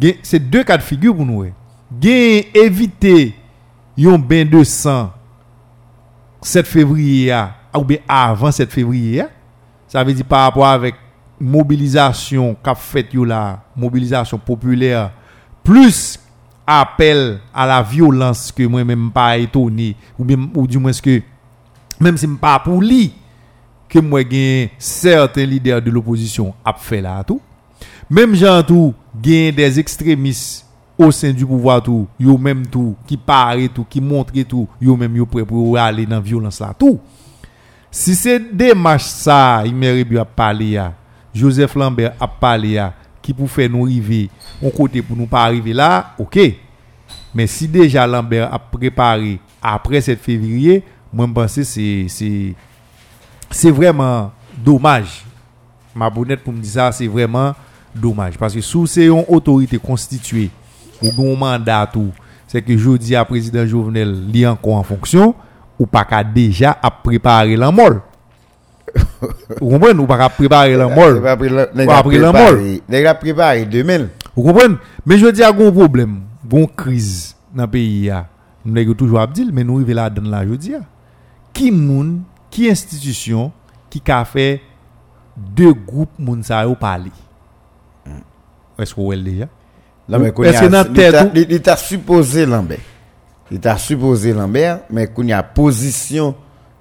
gen- 0.00 0.14
c'est 0.22 0.38
deux 0.38 0.64
cas 0.64 0.76
de 0.76 0.82
figure 0.82 1.14
pour 1.14 1.26
nous. 1.26 1.44
eh. 1.44 1.52
Gen 2.00 2.44
éviter 2.54 3.34
yon 3.96 4.18
bain 4.18 4.44
de 4.44 4.62
sang 4.64 5.12
7 6.42 6.66
février 6.66 7.32
ou 7.74 7.84
bien 7.84 7.98
avant 8.08 8.50
7 8.52 8.70
février 8.70 9.20
a. 9.22 9.28
Ça 9.88 10.02
veut 10.04 10.12
dire 10.14 10.24
par 10.24 10.42
rapport 10.44 10.66
avec 10.66 10.94
mobilisation 11.40 12.56
qu'a 12.62 12.74
fait 12.74 13.06
la 13.14 13.60
mobilisation 13.76 14.38
populaire 14.38 15.12
plus 15.62 16.18
appel 16.66 17.38
à 17.54 17.66
la 17.66 17.82
violence 17.82 18.50
que 18.52 18.62
moi 18.64 18.82
même 18.84 19.10
pas 19.10 19.36
étonné 19.38 19.96
ou 20.18 20.24
bien 20.24 20.36
ou 20.54 20.66
du 20.66 20.78
moins 20.78 20.92
que 20.92 21.20
même 22.00 22.16
si 22.16 22.26
pas 22.26 22.58
pour 22.58 22.80
lui 22.80 23.12
que 23.96 24.00
moi 24.02 24.22
gen 24.22 24.68
certains 24.78 25.46
leaders 25.46 25.80
de 25.80 25.90
l'opposition 25.90 26.52
a 26.62 26.74
fait 26.74 27.00
là 27.00 27.24
tout. 27.24 27.40
Même 28.10 28.34
gens 28.34 28.62
tout 28.62 28.94
gen 29.22 29.54
des 29.54 29.80
extrémistes 29.80 30.66
au 30.98 31.10
sein 31.10 31.32
du 31.32 31.46
pouvoir 31.46 31.82
tout 31.82 32.06
yo 32.20 32.36
même 32.36 32.66
tout 32.66 32.94
qui 33.06 33.16
paraît 33.16 33.68
tout 33.68 33.86
qui 33.88 34.00
montre 34.00 34.32
tout 34.42 34.68
yo 34.80 34.96
même 34.96 35.16
yo 35.16 35.24
prêt 35.24 35.44
pour 35.44 35.78
aller 35.78 36.04
dans 36.04 36.20
violence 36.20 36.60
là 36.60 36.74
tout. 36.78 37.00
Si 37.90 38.14
c'est 38.14 38.54
démarche 38.54 39.04
ça 39.04 39.62
Imeribio 39.64 40.20
a 40.20 40.24
parlé 40.26 40.70
ya. 40.72 40.92
Joseph 41.34 41.74
Lambert 41.74 42.12
a 42.20 42.28
parlé 42.28 42.82
qui 43.22 43.32
pour 43.32 43.50
faire 43.50 43.70
nous 43.70 43.86
arriver 43.86 44.28
on 44.62 44.70
côté 44.70 45.00
pour 45.00 45.16
nous 45.16 45.26
pas 45.26 45.44
arriver 45.44 45.72
là 45.72 46.14
OK. 46.18 46.38
Mais 47.34 47.46
si 47.46 47.66
déjà 47.66 48.06
Lambert 48.06 48.52
a 48.52 48.58
préparé 48.58 49.38
après 49.62 50.02
7 50.02 50.20
février 50.20 50.82
moi 51.12 51.26
je 51.26 51.32
pense 51.32 51.60
c'est 51.62 52.54
c'est 53.50 53.70
vraiment 53.70 54.32
dommage. 54.56 55.24
Ma 55.94 56.10
bonnette 56.10 56.42
pour 56.42 56.52
me 56.52 56.60
dire 56.60 56.72
ça, 56.72 56.92
c'est 56.92 57.06
vraiment 57.06 57.54
dommage. 57.94 58.36
Parce 58.38 58.54
que 58.54 58.60
sous 58.60 58.86
c'est 58.86 59.06
une 59.06 59.24
autorité 59.28 59.78
constituée, 59.78 60.50
ou 61.02 61.32
un 61.32 61.36
mandat 61.36 61.88
tout, 61.92 62.10
c'est 62.46 62.62
que 62.62 62.76
je 62.76 62.96
dis 62.96 63.16
à 63.16 63.24
président 63.24 63.66
Jovenel, 63.66 64.26
li 64.28 64.46
encore 64.46 64.74
en 64.74 64.82
fonction, 64.82 65.34
ou 65.78 65.86
pas 65.86 66.04
qu'à 66.04 66.22
déjà 66.22 66.78
à 66.82 66.90
préparer 66.90 67.56
la 67.56 67.70
mort. 67.70 68.00
Vous 69.60 69.70
comprenez? 69.70 69.98
Ou 69.98 70.06
pas 70.06 70.16
qu'à 70.18 70.28
préparer 70.28 70.76
la 70.76 70.86
nèg 70.86 71.22
Ou 71.22 71.90
a 71.90 71.96
après 71.98 72.18
la 72.18 72.32
mort. 72.32 72.52
Nèg 72.88 73.18
préparé 73.18 73.64
2000. 73.64 74.08
Vous 74.34 74.42
comprenez? 74.42 74.76
Mais 75.04 75.18
je 75.18 75.26
dis 75.26 75.42
à 75.42 75.48
un 75.48 75.52
problème, 75.52 76.20
une 76.50 76.68
crise 76.68 77.34
dans 77.54 77.64
le 77.64 77.70
pays. 77.70 78.12
Nous 78.64 78.72
n'avons 78.72 78.94
toujours 78.94 79.20
à 79.20 79.26
dire, 79.26 79.46
mais 79.52 79.64
nous 79.64 79.76
arrivons 79.76 79.94
là 79.94 80.10
dans 80.10 80.28
la 80.28 80.46
je 80.46 80.54
dis. 80.54 80.74
Qui 81.52 81.70
moun, 81.70 82.22
qui 82.56 82.70
institution 82.70 83.52
qui 83.90 84.02
a 84.10 84.24
fait 84.24 84.62
deux 85.36 85.74
groupes 85.74 86.18
moun 86.18 86.42
sa 86.42 86.62
yo 86.64 86.74
parler? 86.74 87.10
Est-ce 88.78 88.94
qu'on 88.94 89.04
voit 89.04 89.16
déjà? 89.16 89.46
Non, 90.08 90.18
mais 90.18 90.30
Ou- 90.30 90.32
kounya, 90.32 90.50
Est-ce 90.50 90.60
que 90.62 90.66
dans 90.66 90.84
il 90.84 90.92
tête 90.94 91.12
t'a- 91.62 91.76
supposé 91.76 92.46
Lambert. 92.46 92.78
Il 93.50 93.60
t'a 93.60 93.76
supposé 93.76 94.32
Lambert, 94.32 94.80
mais 94.88 95.06
qu'on 95.06 95.24
y 95.24 95.32
a 95.34 95.42
position 95.42 96.34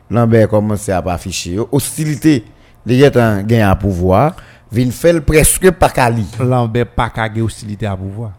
Lambert 0.10 0.48
commence 0.48 0.88
à 0.88 1.02
pas 1.02 1.14
afficher. 1.14 1.52
yo. 1.54 1.68
Hostilité, 1.72 2.46
les 2.86 3.00
gens 3.00 3.08
ont 3.08 3.42
gagné 3.44 3.62
à 3.64 3.76
pouvoir, 3.76 4.36
vin 4.72 4.90
faire 4.92 5.22
presque 5.26 5.72
pas 5.72 5.90
cali. 5.90 6.26
Lambert 6.40 6.86
gagner 7.28 7.42
hostilité 7.42 7.86
à 7.86 7.98
pouvoir. 7.98 8.32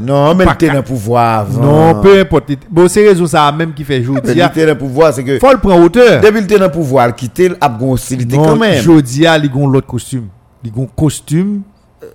Non, 0.00 0.34
mais 0.34 0.44
dans 0.44 0.72
le 0.74 0.82
pouvoir 0.82 1.40
avant. 1.40 1.62
Non, 1.62 2.00
peu 2.02 2.20
importe. 2.20 2.52
Bon, 2.70 2.88
c'est 2.88 3.06
raison 3.06 3.26
ça 3.26 3.50
même 3.52 3.72
qui 3.72 3.84
fait 3.84 4.02
jodi. 4.02 4.20
il 4.24 4.40
était 4.40 4.62
dans 4.66 4.72
le 4.72 4.78
pouvoir, 4.78 5.12
c'est 5.12 5.24
que 5.24 5.38
Faut 5.38 5.52
le 5.52 5.58
prendre 5.58 5.84
hauteur. 5.84 6.20
depuis 6.20 6.40
était 6.40 6.58
dans 6.58 6.70
pouvoir, 6.70 7.08
il 7.08 7.14
quitte, 7.14 7.38
il 7.38 7.56
a 7.60 7.68
une 7.80 7.90
hostilité 7.90 8.36
quand 8.36 8.56
même. 8.56 8.82
jodi 8.82 9.26
a 9.26 9.36
li 9.38 9.48
gon 9.48 9.66
l'autre 9.66 9.86
costume. 9.86 10.28
Li 10.62 10.70
gon 10.70 10.88
costume, 10.94 11.62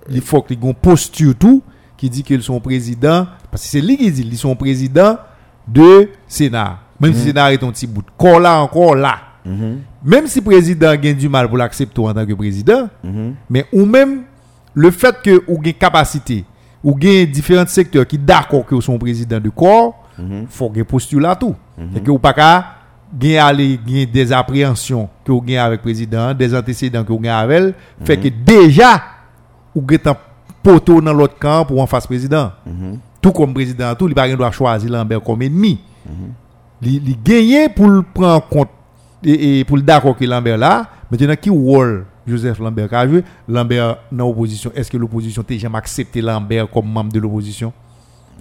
il 0.08 0.20
faut 0.20 0.44
li 0.48 0.56
gon 0.56 0.74
posture 0.74 1.34
tout 1.38 1.62
qui 1.96 2.08
dit 2.08 2.22
qu'ils 2.22 2.42
sont 2.42 2.60
président 2.60 3.26
parce 3.50 3.64
que 3.64 3.68
c'est 3.68 3.80
lui 3.80 3.96
qui 3.96 4.10
dit 4.10 4.26
ils 4.30 4.38
sont 4.38 4.54
président 4.54 5.16
de 5.66 6.08
Sénat. 6.26 6.78
Même 7.00 7.14
si 7.14 7.24
Sénat 7.26 7.52
est 7.52 7.62
un 7.62 7.70
petit 7.70 7.86
bout. 7.86 8.02
Corps 8.16 8.40
là 8.40 8.60
encore 8.60 8.94
là. 8.94 9.16
Même 10.04 10.26
si 10.26 10.40
président 10.40 10.94
gagne 10.94 11.16
du 11.16 11.28
mal 11.28 11.48
pour 11.48 11.56
l'accepter 11.56 12.00
en 12.00 12.12
tant 12.12 12.26
que 12.26 12.34
président, 12.34 12.88
mais 13.48 13.64
ou 13.72 13.84
même 13.86 14.22
le 14.74 14.90
fait 14.90 15.16
que 15.22 15.42
ou 15.48 15.58
gagne 15.58 15.72
capacité 15.74 16.44
ou 16.82 16.94
gagne 16.94 17.26
différents 17.26 17.66
secteurs 17.66 18.06
qui 18.06 18.18
d'accord 18.18 18.64
que 18.64 18.80
sont 18.80 18.98
président 18.98 19.40
de 19.40 19.48
corps, 19.50 20.04
faut 20.48 20.70
que 20.70 21.34
tout. 21.34 21.54
Et 21.96 22.00
que 22.00 22.10
ou 22.10 22.18
pas 22.18 22.32
qu'à 22.32 22.64
gagne 23.16 23.38
aller 23.38 23.80
gagne 23.86 24.06
des 24.06 24.32
appréhensions 24.32 25.08
que 25.24 25.32
ou 25.32 25.40
gagne 25.40 25.58
avec 25.58 25.82
président, 25.82 26.34
des 26.34 26.54
antécédents 26.54 27.04
que 27.04 27.12
ou 27.12 27.18
gagne 27.18 27.32
avec 27.32 27.56
elle, 27.58 27.74
fait 28.04 28.16
que 28.16 28.28
déjà 28.28 29.02
ou 29.74 29.82
gagne 29.82 30.00
un 30.06 30.16
poteau 30.62 31.00
dans 31.00 31.12
l'autre 31.12 31.38
camp 31.38 31.64
pour 31.64 31.80
en 31.80 31.86
face 31.86 32.06
président. 32.06 32.52
Tout 33.20 33.32
comme 33.32 33.52
président 33.52 33.94
tout, 33.94 34.08
il 34.08 34.14
pas 34.14 34.28
doit 34.28 34.50
choisir 34.52 34.90
Lambert 34.90 35.22
comme 35.22 35.42
ennemi. 35.42 35.80
Li, 36.80 37.00
li 37.00 37.18
gagné 37.24 37.68
pour 37.68 37.88
le 37.88 38.02
prendre 38.02 38.34
en 38.36 38.40
compte 38.40 38.68
et, 39.24 39.58
et 39.58 39.64
pour 39.64 39.76
le 39.76 39.82
d'accord 39.82 40.16
que 40.16 40.24
Lambert 40.24 40.56
là, 40.56 40.86
maintenant 41.10 41.34
qui 41.34 41.50
rôle 41.50 42.06
Joseph 42.28 42.58
Lambert 42.58 42.92
a 42.92 43.08
joué 43.08 43.24
Lambert 43.48 43.98
dans 44.12 44.26
l'opposition, 44.26 44.70
est-ce 44.74 44.90
que 44.90 44.96
l'opposition 44.96 45.42
t'a 45.42 45.56
jamais 45.56 45.78
accepté 45.78 46.20
Lambert 46.20 46.70
comme 46.70 46.90
membre 46.90 47.12
de 47.12 47.20
l'opposition? 47.20 47.72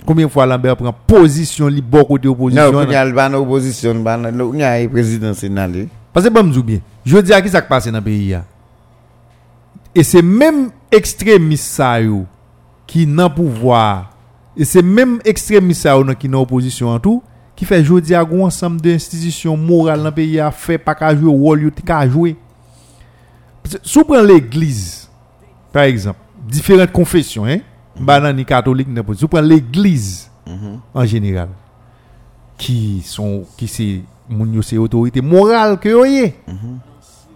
Combien 0.05 0.27
de 0.27 0.31
fois 0.31 0.45
Lambert 0.45 0.77
prend 0.77 0.93
position 1.05 1.68
li 1.68 1.81
bon 1.81 2.03
côté 2.03 2.27
opposition 2.27 2.72
Non, 2.72 2.84
il 2.84 2.91
y 2.91 2.95
a 2.95 3.03
le 3.05 3.35
opposition, 3.38 3.93
il 3.93 4.59
y 4.59 4.64
a 4.64 4.84
le 4.84 4.89
président 4.89 5.34
sénat. 5.34 5.68
Parce 6.14 6.26
que 6.27 6.31
bon, 6.31 6.43
dis 6.43 6.64
bien, 6.64 6.80
je 7.05 7.18
dis 7.18 7.34
à 7.34 7.41
qui 7.41 7.49
ça 7.49 7.61
qui 7.61 7.68
passe 7.68 7.88
dans 7.88 7.97
le 7.97 8.03
pays. 8.03 8.27
ya. 8.27 8.43
Et 9.93 10.03
c'est 10.03 10.22
même 10.22 10.69
yo, 10.91 12.26
qui 12.85 13.07
n'ont 13.07 13.30
pouvoir, 13.30 14.11
et 14.55 14.64
c'est 14.64 14.84
même 14.84 15.19
nan 15.26 16.15
qui 16.15 16.30
n'ont 16.30 16.41
opposition 16.41 16.89
en 16.89 16.99
tout, 16.99 17.23
qui 17.55 17.65
fait 17.65 17.84
jodi 17.84 18.14
à 18.14 18.22
un 18.22 18.39
ensemble 18.41 18.80
d'institutions 18.80 19.57
morales 19.57 19.99
dans 19.99 20.05
le 20.05 20.11
pays 20.11 20.39
a 20.39 20.51
fait 20.51 20.77
pas 20.77 20.93
qu'à 20.93 21.15
jouer 21.15 21.31
rôle 21.31 21.61
yo 21.64 21.72
qu'à 21.84 22.07
jouer. 22.07 22.35
Si 23.84 23.99
vous 23.99 24.06
prenez 24.06 24.34
l'église, 24.34 25.10
par 25.72 25.84
exemple, 25.84 26.19
différentes 26.48 26.91
confessions, 26.91 27.45
hein, 27.45 27.60
ni 28.34 28.45
catholique, 28.45 28.88
n'importe. 28.88 29.18
Si 29.18 29.23
vous 29.23 29.27
prenez 29.27 29.48
l'église 29.56 30.30
en 30.94 31.06
général, 31.06 31.49
qui 32.57 33.03
c'est 33.03 34.77
autorité 34.77 35.22
morale 35.22 35.77
que 35.77 35.89
yo 35.89 36.06
yé. 36.06 36.35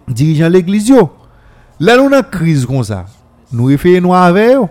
Dirigeant 0.08 0.48
l'église. 0.48 0.92
Là 1.78 1.96
nous 1.96 2.08
dans 2.08 2.22
crise 2.22 2.66
comme 2.66 2.82
ça. 2.84 3.06
Nous 3.52 3.64
référons 3.66 4.12
avec 4.12 4.52
yo. 4.52 4.68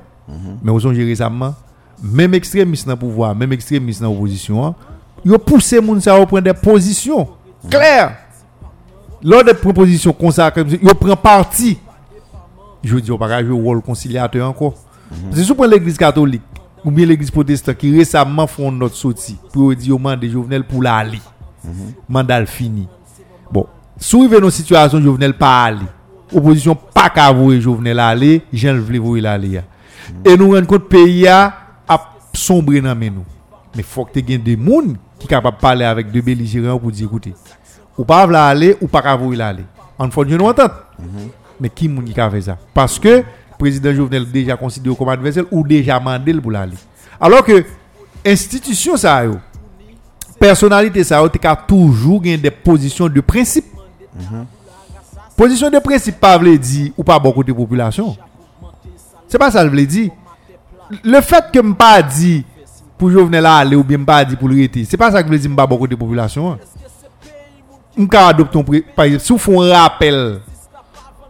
Mais 0.63 0.71
vous 0.71 0.79
gérer 0.79 1.05
récemment 1.05 1.53
même 2.01 2.33
extrémistes 2.33 2.88
dans 2.88 2.93
le 2.93 2.99
pouvoir, 2.99 3.35
même 3.35 3.53
extrémistes 3.53 4.01
dans 4.01 4.09
l'opposition, 4.09 4.65
hein, 4.65 4.73
yo 5.23 5.38
poussé 5.38 5.79
moun 5.79 6.01
ça 6.01 6.15
à 6.15 6.25
prendre 6.25 6.41
des 6.41 6.53
positions 6.53 7.27
claires. 7.69 8.17
Lors 9.23 9.43
des 9.43 9.53
propositions 9.53 10.14
comme 10.14 10.31
ça, 10.31 10.52
yo 10.81 10.93
prend 10.95 11.15
parti. 11.15 11.77
Je 12.84 12.98
dis, 12.98 13.11
on 13.11 13.18
va 13.18 13.27
pas 13.27 13.43
jouer 13.43 13.49
le 13.57 13.64
rôle 13.64 13.81
conciliateur 13.81 14.49
encore. 14.49 14.73
Que 15.31 15.38
si 15.38 15.48
vous 15.48 15.56
prenez 15.56 15.76
l'église 15.76 15.98
catholique, 15.98 16.41
ou 16.84 16.89
bien 16.89 17.06
l'église 17.06 17.30
protestante 17.30 17.77
qui 17.77 17.95
récemment 17.95 18.48
font 18.48 18.72
notre 18.72 18.95
sortie, 18.95 19.38
pour 19.53 19.76
dire 19.76 19.95
au 19.95 19.99
mandat 19.99 20.27
Jovenel 20.27 20.64
pour 20.64 20.81
l'aller. 20.81 21.22
Mandat 22.10 22.45
fini. 22.48 22.88
Bon, 23.52 23.68
si 23.98 24.15
vous 24.15 24.23
avez 24.23 24.43
une 24.43 24.49
situation 24.49 24.99
Jovenel 24.99 25.34
pas 25.35 25.65
aller, 25.65 25.85
opposition 26.34 26.76
pas 26.76 27.10
qu'à 27.10 27.31
vous 27.31 27.60
Jovenel 27.60 27.99
aller, 27.99 28.41
j'en 28.52 28.80
voulais 28.80 28.98
vous 28.98 29.15
l'aller. 29.15 29.49
ya. 29.49 29.64
Et 30.26 30.35
nous 30.35 30.52
rendons 30.52 30.65
compte 30.65 30.89
pays 30.89 31.27
a 31.27 31.53
sombré 32.34 32.81
dans 32.81 32.95
nous. 32.95 33.26
Mais 33.76 33.84
faut 33.84 34.06
que 34.06 34.19
tu 34.19 34.34
aies 34.34 34.38
des 34.38 34.56
gens 34.56 34.81
qui 35.19 35.22
sont 35.22 35.27
capables 35.27 35.57
de 35.57 35.61
parler 35.61 35.85
avec 35.85 36.11
deux 36.11 36.22
belligérants 36.22 36.80
pour 36.80 36.91
dire 36.91 37.06
écoutez, 37.06 37.34
ou 37.97 38.03
pas 38.03 38.26
vouloir 38.26 38.47
aller 38.47 38.77
ou 38.81 38.88
pas 38.88 39.15
vous 39.15 39.39
aller. 39.39 39.65
En 39.97 40.09
faut 40.09 40.23
une 40.26 40.41
entente. 40.41 40.72
Mais 41.59 41.69
qui 41.69 41.88
moun 41.88 42.05
qui 42.05 42.19
a 42.19 42.30
fait 42.30 42.41
ça? 42.41 42.57
Parce 42.73 42.97
que 42.97 43.18
le 43.18 43.23
président 43.57 43.93
Jovenel 43.93 44.30
déjà 44.31 44.57
considéré 44.57 44.95
comme 44.95 45.09
adversaire 45.09 45.45
ou 45.51 45.65
déjà 45.65 45.99
mandé 45.99 46.34
pour 46.34 46.51
l'aller. 46.51 46.77
Alors 47.19 47.43
que 47.43 47.63
institution 48.26 48.97
ça 48.97 49.23
personnalité 50.39 51.03
ça 51.03 51.22
qu'à 51.39 51.55
toujours 51.55 52.22
des 52.22 52.49
positions 52.49 53.07
de 53.07 53.22
principe. 53.22 53.65
Position 55.38 55.69
de 55.69 55.80
principe 55.80 56.19
pas 56.19 56.38
veut 56.38 56.57
dire 56.57 56.91
ou 56.97 57.03
pas 57.03 57.19
beaucoup 57.19 57.43
de 57.43 57.53
population. 57.53 58.18
C'est 59.27 59.38
pas 59.38 59.51
ça 59.51 59.63
que 59.63 59.69
je 59.69 59.76
veux 59.76 59.85
dire. 59.85 60.11
Le 61.03 61.22
fait 61.22 61.45
que 61.53 61.59
me 61.59 61.73
pas 61.73 62.01
dit 62.01 62.43
pour 62.97 63.11
Jovenel 63.11 63.45
aller 63.45 63.76
ou 63.76 63.84
bien 63.84 64.03
pas 64.03 64.26
dit 64.26 64.35
pour 64.35 64.49
le 64.49 64.55
rester, 64.55 64.84
c'est 64.84 64.97
pas 64.97 65.11
ça 65.11 65.22
que 65.22 65.30
je 65.30 65.34
veux 65.34 65.39
dire 65.39 65.55
pas 65.55 65.68
beaucoup 65.68 65.88
de 65.88 65.95
population. 65.95 66.49
On 66.49 66.57
peut 67.95 68.18
adopter 68.18 68.59
un 68.59 68.63
par 68.95 69.05
exemple, 69.05 69.23
si 69.23 69.51
un 69.51 69.73
rappel 69.73 70.39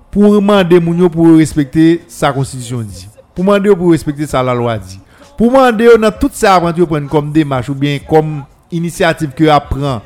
pour 0.10 0.34
demander 0.34 0.80
moun 0.80 1.10
pour 1.10 1.38
respecter 1.38 2.04
sa 2.08 2.32
constitution 2.34 2.82
dit. 2.82 3.08
Pour 3.34 3.46
demander 3.46 3.76
pour 3.76 3.92
respecter 3.92 4.26
sa 4.28 4.44
la 4.44 4.54
loi 4.54 4.78
dit. 4.78 5.00
Pour 5.38 5.52
demander 5.52 5.90
dans 6.00 6.12
toute 6.12 6.34
sa 6.34 6.56
aventure 6.56 6.88
prendre 6.88 7.10
comme 7.10 7.32
démarche 7.32 7.70
ou 7.70 7.74
bien 7.76 7.98
comme 8.00 8.44
initiative 8.72 9.32
que 9.36 9.48
apprend 9.48 10.02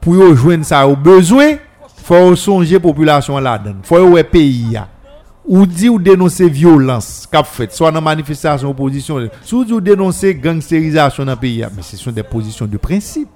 pour 0.00 0.34
joindre 0.34 0.64
ça 0.64 0.86
au 0.86 0.96
besoin, 0.96 1.54
faut 2.04 2.34
songer 2.36 2.80
population 2.80 3.38
là-dedans. 3.38 3.76
Faut 3.82 3.98
ouais 4.00 4.24
pays 4.24 4.78
ou 5.44 5.66
dit 5.66 5.88
ou 5.88 5.98
dénoncer 5.98 6.48
violence 6.48 7.26
qu'a 7.30 7.42
fait 7.42 7.72
soit 7.72 7.90
dans 7.90 8.00
manifestation 8.00 8.70
opposition 8.70 9.28
soit 9.42 9.58
ou 9.72 9.80
dénoncer 9.80 10.36
gangstérisation 10.36 11.24
dans 11.24 11.32
le 11.32 11.36
pays 11.36 11.64
mais 11.74 11.82
ce 11.82 11.96
sont 11.96 12.12
des 12.12 12.22
positions 12.22 12.66
de 12.66 12.76
principe 12.76 13.28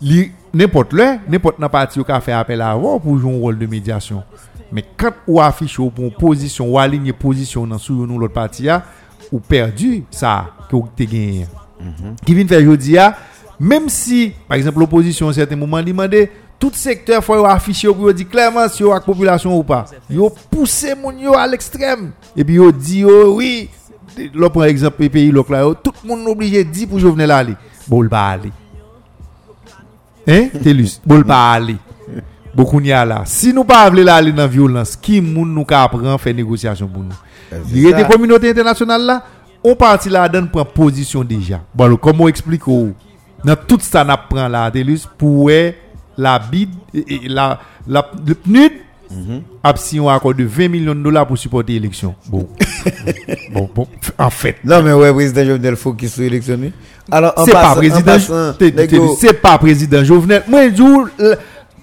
Li- 0.00 0.32
n'importe 0.54 0.92
là 0.92 1.18
n'importe 1.28 1.60
dans 1.60 1.68
parti 1.68 2.02
qui 2.02 2.12
a 2.12 2.20
fait 2.20 2.32
appel 2.32 2.60
à 2.60 2.70
avoir 2.70 3.00
pour 3.00 3.18
jouer 3.18 3.34
un 3.34 3.38
rôle 3.38 3.58
de 3.58 3.66
médiation. 3.66 4.22
Mais 4.70 4.84
quand 4.96 5.12
ou 5.26 5.40
affiche 5.40 5.78
ou 5.78 5.90
pour 5.90 6.04
une 6.04 6.12
position 6.12 6.70
ou 6.70 6.78
aligner 6.78 7.12
position 7.12 7.66
dans 7.66 7.78
sous 7.78 8.06
nous 8.06 8.18
l'autre 8.18 8.34
parti 8.34 8.68
a 8.68 8.82
ou 9.30 9.38
perdu 9.38 10.04
ça 10.10 10.46
que 10.70 10.76
vous 10.76 10.88
avez 10.96 11.06
gagné 11.06 11.46
qui 12.24 12.34
vient 12.34 12.46
faire 12.46 12.60
jodi 12.62 12.96
a 12.96 13.16
même 13.58 13.88
si 13.88 14.32
par 14.48 14.56
exemple 14.56 14.78
l'opposition 14.78 15.26
à 15.26 15.30
un 15.30 15.32
certain 15.34 15.56
moment 15.56 15.82
demandé 15.82 16.30
tout 16.58 16.70
secteur 16.74 17.22
faut 17.24 17.44
afficher 17.44 17.88
pour 17.88 18.14
dire 18.14 18.28
clairement 18.28 18.68
si 18.68 18.82
avec 18.82 19.04
population 19.04 19.58
ou 19.58 19.64
pas. 19.64 19.84
Yo 20.08 20.32
pousser 20.50 20.94
moun 20.94 21.18
yo 21.18 21.34
à 21.34 21.46
l'extrême. 21.46 22.12
Et 22.36 22.44
puis 22.44 22.54
yo 22.54 22.70
dit 22.70 23.04
oui 23.04 23.68
par 24.54 24.64
exemple 24.64 25.08
pays 25.08 25.32
là 25.32 25.42
tout 25.82 25.92
le 26.02 26.08
monde 26.08 26.28
obligé 26.28 26.62
dit 26.64 26.86
pour 26.86 26.98
Jovenel 26.98 27.30
aller 27.30 27.56
bon 27.88 28.04
il 28.04 28.08
pas 28.08 28.28
aller 28.28 28.52
Hein, 30.26 30.48
Telus, 30.62 31.00
bon 31.04 31.22
pas 31.22 31.52
aller. 31.52 31.76
Beaucoup 32.54 32.80
n'y 32.80 32.92
a 32.92 33.04
là. 33.04 33.22
Si 33.24 33.52
nous 33.52 33.64
pas 33.64 33.88
voulons 33.88 34.06
aller 34.06 34.30
dans 34.30 34.42
la 34.42 34.46
violence, 34.46 34.94
qui 34.94 35.20
moun 35.20 35.52
nous 35.52 35.64
ka 35.64 35.88
prend 35.88 36.18
faire 36.18 36.34
négociation 36.34 36.86
pour 36.86 37.02
nous? 37.02 37.14
Il 37.70 37.82
y 37.82 37.92
a 37.92 37.96
des 37.96 38.04
communautés 38.04 38.50
internationales 38.50 39.02
là, 39.02 39.24
on 39.64 39.74
parti 39.74 40.08
là 40.08 40.28
donne 40.28 40.48
prend 40.48 40.64
position 40.64 41.24
déjà. 41.24 41.60
Bon, 41.74 42.28
explique 42.28 42.66
ou 42.66 42.92
dans 43.44 43.56
tout 43.56 43.78
ça 43.80 44.04
n'a 44.04 44.16
prend 44.16 44.48
là 44.48 44.70
Telus 44.70 45.00
pour 45.18 45.50
la 46.16 46.38
bid 46.38 46.68
la 47.26 47.58
la 47.88 48.10
le 48.24 48.34
PNUD 48.34 48.72
a 49.62 49.76
signé 49.76 50.06
un 50.08 50.14
accord 50.14 50.34
de 50.34 50.44
20 50.44 50.68
millions 50.68 50.94
de 50.94 51.02
dollars 51.02 51.26
pour 51.26 51.38
supporter 51.38 51.72
l'élection. 51.74 52.14
Bon. 52.28 52.48
bon, 53.52 53.70
bon, 53.74 53.86
en 54.18 54.30
fait, 54.30 54.56
Non, 54.64 54.82
mais 54.82 54.92
ouais, 54.92 55.12
président 55.12 55.44
Jovenel, 55.44 55.76
faut 55.76 55.92
qu'il 55.92 56.08
soit 56.08 56.24
électionné. 56.24 56.72
Alors, 57.10 57.32
en 57.36 57.44
c'est 57.44 57.52
pas 57.52 57.74
président. 57.74 58.16
c'est 59.18 59.32
pas 59.40 59.58
président 59.58 60.04
Jovenel. 60.04 60.42
Moi 60.48 60.64
je 60.64 60.70
dis, 60.70 60.82
euh, 61.20 61.36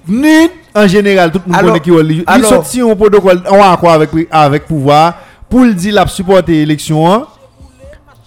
ni 0.08 0.50
en 0.76 0.88
général 0.88 1.32
tout 1.32 1.42
le 1.46 1.52
monde 1.52 1.62
connaît 1.62 1.80
qui 1.80 1.90
il 1.90 2.12
il 2.18 2.24
alors- 2.28 2.50
sorti 2.50 2.82
un 2.82 2.96
protocole 2.96 3.42
en 3.50 3.62
accord 3.72 3.92
avec 3.92 4.10
avec 4.32 4.66
pouvoir 4.66 5.16
pour 5.50 5.62
le 5.62 5.74
dire 5.74 5.94
la 5.96 6.08
supporter 6.08 6.54
l'élection 6.54 7.12
hein, 7.12 7.28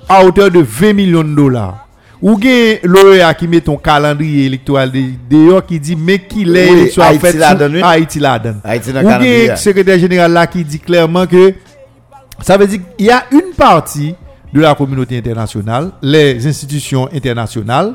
à 0.09 0.25
hauteur 0.25 0.51
de 0.51 0.61
20 0.61 0.93
millions 0.93 1.23
de 1.25 1.35
dollars 1.35 1.82
ou 2.23 2.39
gen 2.41 2.79
l'OEA 2.85 3.35
qui 3.35 3.49
met 3.49 3.61
ton 3.61 3.77
calendrier 3.77 4.47
électoral 4.47 4.91
de- 4.93 5.03
dehors 5.29 5.67
qui 5.67 5.81
dit 5.81 5.97
mais 5.97 6.21
qui 6.21 6.45
l'est 6.45 6.71
Oui, 6.71 6.79
élection 6.79 7.03
Haïti 7.03 7.19
fait. 7.21 7.33
Haïti 7.83 8.19
la 8.23 8.39
donne 8.39 8.61
ou 9.03 9.09
le 9.19 9.25
gen 9.25 9.57
secrétaire 9.57 9.99
général 9.99 10.33
là 10.33 10.47
qui 10.47 10.65
dit 10.65 10.79
clairement 10.79 11.27
que 11.27 11.55
ça 12.41 12.57
veut 12.57 12.67
dire 12.67 12.81
qu'il 12.97 13.07
y 13.07 13.11
a 13.11 13.25
une 13.33 13.53
partie 13.57 14.15
de 14.53 14.61
la 14.61 14.75
communauté 14.75 15.17
internationale, 15.17 15.91
les 16.03 16.47
institutions 16.47 17.09
internationales, 17.15 17.95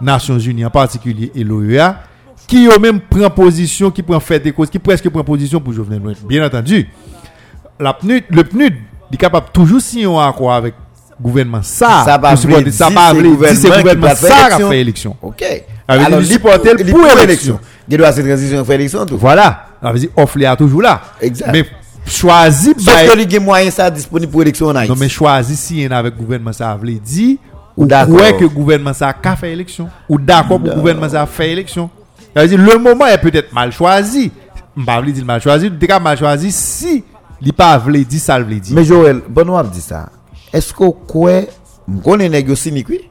Nations 0.00 0.38
Unies 0.38 0.64
en 0.64 0.70
particulier 0.70 1.32
et 1.34 1.42
l'OEA, 1.42 1.96
qui 2.46 2.66
eux 2.66 2.78
même 2.78 3.00
prend 3.00 3.28
position, 3.30 3.90
qui 3.90 4.02
prend 4.02 4.20
fait 4.20 4.38
des 4.40 4.52
causes, 4.52 4.70
qui 4.70 4.78
presque 4.78 5.08
prend 5.10 5.24
position 5.24 5.60
pour 5.60 5.72
Jovenel 5.72 6.00
Moïse. 6.00 6.18
Bien 6.26 6.46
entendu, 6.46 6.88
la 7.80 7.92
PNUD, 7.92 8.24
le 8.30 8.44
PNUD 8.44 8.74
il 9.10 9.14
est 9.14 9.18
capable 9.18 9.46
toujours 9.52 9.80
signer 9.80 10.04
un 10.04 10.18
accord 10.28 10.52
avec 10.52 10.74
gouvernement 11.20 11.62
ça, 11.62 12.02
Ça 12.04 12.18
va 12.18 12.36
supporter- 12.36 12.70
ça 12.72 12.88
c'est 12.88 12.94
vle 13.14 13.36
dire 13.36 13.54
c'est 13.56 13.68
gouvernement 13.82 14.14
ça 14.14 14.56
qui 14.56 14.62
fait 14.62 14.80
élection. 14.80 15.16
Ok. 15.22 15.44
supporte 16.24 16.64
le 16.64 16.92
pour 16.92 17.06
élection. 17.22 17.60
Il 17.88 17.96
doit 17.96 18.12
cette 18.12 18.26
transition 18.26 18.64
faire 18.64 18.74
élection 18.74 19.06
tout. 19.06 19.16
Voilà, 19.18 19.66
ça 19.82 19.92
veut 19.92 19.98
dire 19.98 20.10
offre 20.16 20.38
est 20.42 20.56
toujours 20.56 20.82
là. 20.82 21.00
Exact. 21.20 21.50
Mais 21.52 21.64
choisi 22.06 22.74
Sauf 22.78 22.94
que 22.94 23.18
il 23.18 23.32
y 23.32 23.36
a 23.36 23.40
moyen 23.40 23.70
ça 23.70 23.90
disponible 23.90 24.30
pour 24.30 24.42
élection 24.42 24.66
en 24.66 24.76
Haïti. 24.76 24.90
Non, 24.92 24.96
mais 24.98 25.08
choisi 25.08 25.56
si 25.56 25.86
en 25.86 25.90
avec 25.92 26.16
gouvernement, 26.16 26.52
ça 26.52 26.76
veut 26.80 26.92
dire, 26.92 27.36
Ou 27.76 27.86
d'accord. 27.86 28.36
que 28.38 28.44
gouvernement 28.44 28.92
ça 28.92 29.08
a 29.08 29.36
fait 29.36 29.52
élection, 29.52 29.88
ou 30.08 30.18
d'accord 30.18 30.60
pour 30.60 30.74
gouvernement 30.74 31.08
ça 31.08 31.22
a 31.22 31.26
fait 31.26 31.50
élection. 31.52 31.88
Ça 32.34 32.42
veut 32.42 32.48
dire, 32.48 32.58
le 32.58 32.78
moment 32.78 33.06
est 33.06 33.18
peut-être 33.18 33.52
mal 33.52 33.72
choisi. 33.72 34.30
Je 34.76 34.80
ne 34.80 34.86
vais 34.86 34.92
pas 34.92 35.02
dire 35.02 35.24
mal 35.24 35.40
choisi, 35.42 35.66
est 35.70 36.00
mal 36.00 36.18
choisi 36.18 36.52
si 36.52 37.02
il 37.40 37.52
pas 37.52 37.78
dire 38.04 38.20
ça, 38.20 38.38
veut 38.38 38.54
dire. 38.56 38.74
Mais 38.76 38.84
Joël, 38.84 39.22
nous 39.44 39.54
dit 39.70 39.80
ça. 39.80 40.08
Est-ce 40.52 40.72
que 40.72 40.88
quoi 41.06 41.42
on 41.88 41.98
connaît 41.98 42.28
négocier 42.28 42.72
ni 42.72 42.84
oui 42.88 43.08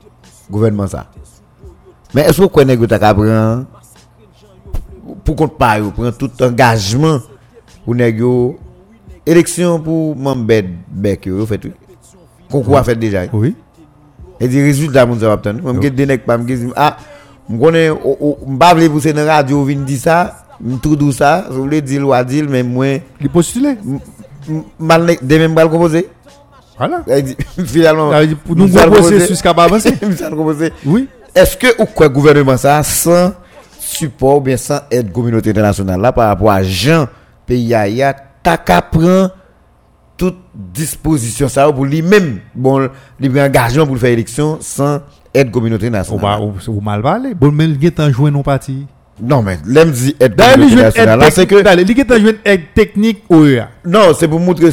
gouvernement 0.50 0.88
ça. 0.88 1.08
Mais 2.14 2.22
est-ce 2.22 2.42
que 2.42 2.46
quoi 2.46 2.66
négocier 2.66 3.00
ta 3.00 3.14
prend 3.14 3.66
pour 5.24 5.36
compte 5.36 5.58
pas 5.58 5.80
prend 5.80 6.12
tout 6.12 6.32
engagement 6.42 7.20
pour 7.86 7.96
négo 7.96 8.58
élection 9.26 9.80
pour 9.80 10.16
Mambed 10.16 10.68
Bek 10.90 11.26
yo 11.26 11.46
fait 11.46 11.64
oui. 11.66 11.72
Concours 12.50 12.84
fait 12.86 12.96
déjà. 12.96 13.26
Oui. 13.34 13.56
Et 14.40 14.48
dit 14.48 14.62
résultat 14.62 15.06
moun 15.06 15.20
ça 15.20 15.28
va 15.28 15.34
obtenir. 15.34 15.62
Moi 15.62 15.74
me 15.74 15.90
des 15.90 16.18
pas 16.18 16.38
me 16.38 16.72
ah 16.76 16.98
me 17.50 17.60
connais 17.60 17.90
m'pa 18.48 18.74
vle 18.74 18.90
pousser 18.90 19.14
dans 19.14 19.26
radio 19.26 19.64
vinn 19.64 19.84
dire 19.84 20.00
ça, 20.00 20.46
me 20.62 20.78
tout 20.78 20.96
dou 20.96 21.12
ça, 21.12 21.46
je 21.50 21.56
voulais 21.56 21.82
dire 21.82 22.08
ou 22.08 22.24
dire 22.24 22.46
mais 22.50 22.64
moi 22.64 23.00
Il 23.20 23.30
postulé. 23.30 23.76
mal 24.80 25.18
demain 25.22 25.64
le 25.64 25.70
composer. 25.70 26.10
Voilà. 26.78 27.04
Finalement, 27.66 28.12
nous, 28.56 28.68
processus 28.70 29.42
qui 29.42 29.54
pas 29.54 29.64
avancé. 29.64 29.94
Oui. 30.86 31.08
Est-ce 31.34 31.58
que 31.58 31.82
ou 31.82 31.86
quoi 31.86 32.10
gouvernement 32.10 32.58
ça 32.58 32.82
sans 32.84 33.34
support 33.80 34.38
ou 34.38 34.42
bien 34.42 34.58
sans 34.58 34.80
aide 34.92 35.12
communauté 35.12 35.52
internationale 35.52 36.02
là 36.02 36.12
par 36.12 36.28
rapport 36.28 36.52
à 36.52 36.62
Jean 36.64 37.08
pays 37.46 37.74
a 37.74 38.14
ta 38.44 38.58
prend 38.58 39.30
toute 40.18 40.38
disposition 40.54 41.48
ça 41.48 41.72
pour 41.72 41.86
lui-même 41.86 42.40
bon 42.56 42.90
lui 43.20 43.42
engagement 43.42 43.86
pour 43.86 43.98
faire 43.98 44.10
élection 44.10 44.58
sans 44.62 45.00
aide 45.34 45.52
communauté 45.52 45.88
internationale. 45.88 46.42
ou, 46.68 46.82
mal 46.82 47.02
parlé. 47.02 47.34
Bon, 47.34 47.52
mais 47.52 47.66
il 47.66 47.86
est 47.86 48.00
en 48.00 48.12
jouer 48.12 48.32
non 48.32 48.44
parti. 48.44 48.86
Non 49.22 49.42
mais 49.42 49.58
l'aime 49.66 49.92
dit 49.92 50.16
aide 50.20 50.40
internationale 50.40 51.20
là, 51.20 51.32
c'est 51.32 51.48
que 51.48 51.56
il 51.56 52.28
est 52.28 52.40
aide 52.46 52.62
technique 52.76 53.24
OEA. 53.30 53.70
non, 53.86 54.14
c'est 54.18 54.28
pour 54.28 54.40
montrer 54.40 54.70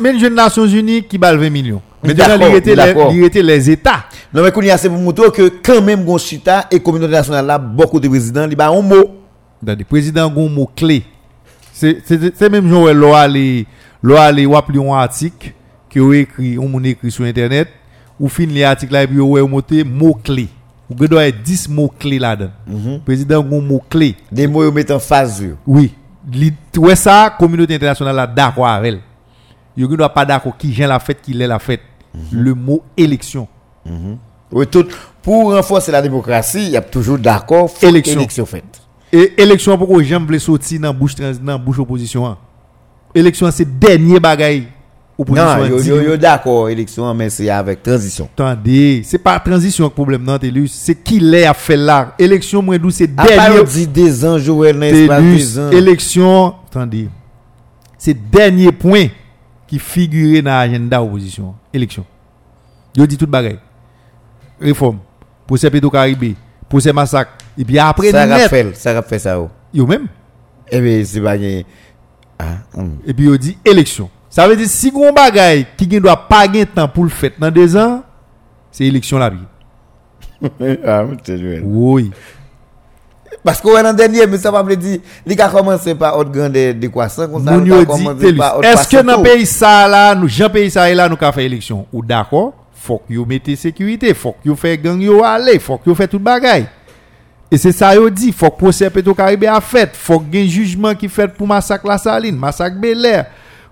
même 0.00 0.18
jeune 0.20 0.34
Nations 0.34 0.66
Unies 0.66 1.02
qui 1.02 1.18
bat 1.18 1.34
20 1.34 1.50
millions. 1.50 1.82
Mais 2.04 2.14
D'accord, 2.14 2.48
il 3.12 3.24
était 3.24 3.42
les, 3.42 3.56
les 3.56 3.70
États. 3.70 4.04
non 4.32 4.42
mais 4.42 4.52
kounya 4.52 4.76
c'est 4.76 4.88
pour 4.88 4.98
montrer 4.98 5.30
que 5.32 5.52
quand 5.64 5.82
même 5.82 6.04
gon 6.04 6.16
chita 6.16 6.66
et 6.70 6.78
communauté 6.78 7.08
internationale 7.16 7.46
là 7.46 7.58
beaucoup 7.58 7.98
de 7.98 8.06
présidents 8.08 8.46
li 8.46 8.54
ba 8.54 8.68
un 8.68 8.82
mot 8.82 9.16
des 9.62 9.82
présidents 9.84 10.30
gon 10.30 10.48
mot 10.48 10.70
clé 10.76 11.02
c'est 11.72 12.50
même 12.50 12.68
Joël 12.68 12.96
lo 12.96 13.14
aller 13.14 13.66
lo 14.02 14.16
aller 14.16 14.46
ou 14.46 14.56
appeler 14.56 14.78
un 14.78 14.92
article 14.94 15.52
que 15.90 15.98
ou 15.98 16.12
écrit 16.12 16.56
on 16.58 16.82
écrit 16.84 17.10
sur 17.10 17.24
internet 17.24 17.68
ou 18.20 18.28
fin 18.28 18.46
les 18.46 18.62
articles 18.62 18.92
là 18.92 19.02
et 19.02 19.06
puis 19.08 19.18
ou 19.18 19.36
monter 19.48 19.82
mot 19.82 20.14
clé 20.22 20.48
doit 20.90 21.26
être 21.26 21.42
10 21.42 21.68
mots 21.68 21.92
clés 21.98 22.18
là-dedans. 22.18 22.50
Président 23.04 23.42
gon 23.42 23.60
mot 23.60 23.82
clé. 23.88 24.16
Des 24.32 24.46
mots 24.46 24.64
yo 24.64 24.72
mettent 24.72 24.90
en 24.90 24.98
phase 24.98 25.44
oui. 25.66 25.92
Ouais 26.76 26.96
ça 26.96 27.34
communauté 27.38 27.74
internationale 27.74 28.16
là 28.16 28.26
d'accord 28.26 28.66
avec 28.66 28.94
elle. 28.94 29.00
Yo 29.76 29.88
ne 29.88 29.96
doit 29.96 30.08
pas 30.12 30.24
d'accord 30.24 30.56
qui 30.56 30.70
vient 30.70 30.88
la 30.88 30.98
fête 30.98 31.20
qui 31.22 31.32
l'est 31.32 31.46
la 31.46 31.58
fête. 31.58 31.80
Le 32.32 32.54
mot 32.54 32.82
élection. 32.96 33.46
Oui, 34.50 34.66
tout, 34.66 34.86
pour 35.22 35.52
renforcer 35.52 35.92
la 35.92 36.00
démocratie, 36.00 36.64
il 36.64 36.70
y 36.70 36.76
a 36.76 36.80
toujours 36.80 37.18
d'accord, 37.18 37.70
Élection. 37.82 38.18
élection 38.20 38.46
faite. 38.46 38.82
Et 39.12 39.34
élection 39.42 39.76
pourquoi 39.76 40.02
j'aime 40.02 40.24
voulais 40.24 40.38
sortir 40.38 40.80
dans 40.80 40.92
bouche 40.94 41.14
dans 41.14 41.58
bouche 41.58 41.78
opposition. 41.78 42.26
hein? 42.26 42.38
Élection 43.14 43.50
c'est 43.50 43.78
dernier 43.78 44.18
bagaille 44.20 44.68
opposition. 45.18 45.56
Non, 45.58 45.66
yo, 45.66 45.80
yo, 45.82 46.00
yo 46.02 46.16
d'accord, 46.16 46.68
élection, 46.70 47.12
mais 47.12 47.28
c'est 47.28 47.50
avec 47.50 47.82
transition. 47.82 48.28
Attendez, 48.32 49.02
c'est 49.04 49.18
pas 49.18 49.38
transition 49.40 49.84
le 49.84 49.90
problème 49.90 50.22
non 50.22 50.38
Télus, 50.38 50.68
c'est 50.68 50.94
qui 50.94 51.18
l'est 51.18 51.44
à 51.46 51.54
faire 51.54 51.76
là. 51.78 52.14
Élection 52.18 52.62
moi 52.62 52.78
d'où 52.78 52.90
c'est 52.90 53.12
dernier 53.12 53.64
dit 53.64 53.86
des 53.86 54.24
ans, 54.24 54.38
Joël, 54.38 54.76
ans. 54.76 55.70
élection, 55.70 56.54
attendez. 56.70 57.08
C'est 57.98 58.14
dernier 58.30 58.70
point 58.70 59.08
qui 59.66 59.78
figurait 59.78 60.40
dans 60.40 60.52
l'agenda 60.52 61.02
opposition. 61.02 61.54
Élection. 61.74 62.06
Yo 62.96 63.04
dit 63.06 63.16
tout 63.18 63.26
bagaille. 63.26 63.58
Réforme, 64.60 64.98
procès 65.46 65.70
Pétro-Caribé, 65.70 66.34
procès 66.68 66.92
massacre 66.92 67.32
et 67.56 67.64
puis 67.64 67.78
après 67.78 68.10
Ça 68.10 68.26
rappelle, 68.26 68.74
ça 68.74 68.92
rappelle 68.94 69.20
ça. 69.20 69.38
oh. 69.38 69.50
yo 69.74 69.86
même 69.86 70.06
Eh 70.70 70.80
bien, 70.80 71.02
c'est 71.04 71.20
pas. 71.20 71.34
Ah, 72.40 72.58
hum. 72.76 72.98
et 73.04 73.12
puis 73.12 73.28
on 73.28 73.36
dit 73.36 73.58
élection. 73.64 74.08
Ça 74.38 74.46
veut 74.46 74.54
dire 74.54 74.68
si 74.68 74.92
gon 74.92 75.12
bagay 75.12 75.66
qui 75.76 75.88
ne 75.88 75.98
doit 75.98 76.28
pas 76.28 76.46
gagner 76.46 76.64
temps 76.64 76.86
pour 76.86 77.02
le 77.02 77.10
faire 77.10 77.32
dans 77.40 77.50
deux 77.50 77.76
ans, 77.76 78.04
c'est 78.70 78.84
élection 78.84 79.18
la 79.18 79.30
vie. 79.30 79.38
ah. 80.86 81.02
Oui. 81.64 82.12
Parce 83.42 83.60
qu'on 83.60 83.76
est 83.76 83.82
dans 83.82 83.90
le 83.90 83.96
dernier, 83.96 84.28
mais 84.28 84.38
ça 84.38 84.52
va 84.52 84.62
me 84.62 84.76
dire, 84.76 85.00
il 85.26 85.40
a 85.40 85.48
commencé 85.48 85.92
par 85.96 86.16
haute 86.16 86.30
grande 86.30 86.52
décroissance, 86.52 87.26
comme 87.26 87.44
ça, 87.44 87.52
a 87.52 87.84
commencé 87.84 88.32
par 88.32 88.58
haute 88.58 88.64
est-ce 88.64 88.86
que 88.86 89.02
dans 89.02 89.16
le 89.16 89.22
pays 89.24 89.44
ça 89.44 89.88
là, 89.88 90.14
nous 90.14 90.28
Jean 90.28 90.48
pays 90.48 90.70
ça 90.70 90.88
là 90.94 91.08
nous 91.08 91.16
ka 91.16 91.32
faire 91.32 91.42
élection? 91.42 91.84
Ou 91.92 92.04
d'accord, 92.04 92.52
faut 92.72 92.98
que 93.08 93.14
vous 93.14 93.24
mettez 93.24 93.56
sécurité, 93.56 94.14
faut 94.14 94.36
que 94.40 94.48
vous 94.48 94.54
fait 94.54 94.78
gang 94.78 95.00
yo 95.00 95.24
aller, 95.24 95.58
faut 95.58 95.78
que 95.78 95.90
vous 95.90 95.96
fait 95.96 96.06
tout 96.06 96.20
bagay. 96.20 96.64
Et 97.50 97.58
c'est 97.58 97.72
ça 97.72 97.92
yo 97.92 98.08
dit, 98.08 98.30
faut 98.30 98.50
que 98.50 98.56
procès 98.58 98.88
Petro-Caribé 98.88 99.48
a 99.48 99.60
fait, 99.60 99.90
faut 99.96 100.20
qu'il 100.20 100.36
y 100.36 100.38
ait 100.38 100.44
un 100.44 100.48
jugement 100.48 100.94
qui 100.94 101.08
fait 101.08 101.26
pour 101.26 101.48
massacre 101.48 101.88
La 101.88 101.98
Saline, 101.98 102.36
massacre 102.36 102.76
Bel 102.76 103.04
Air, 103.04 103.26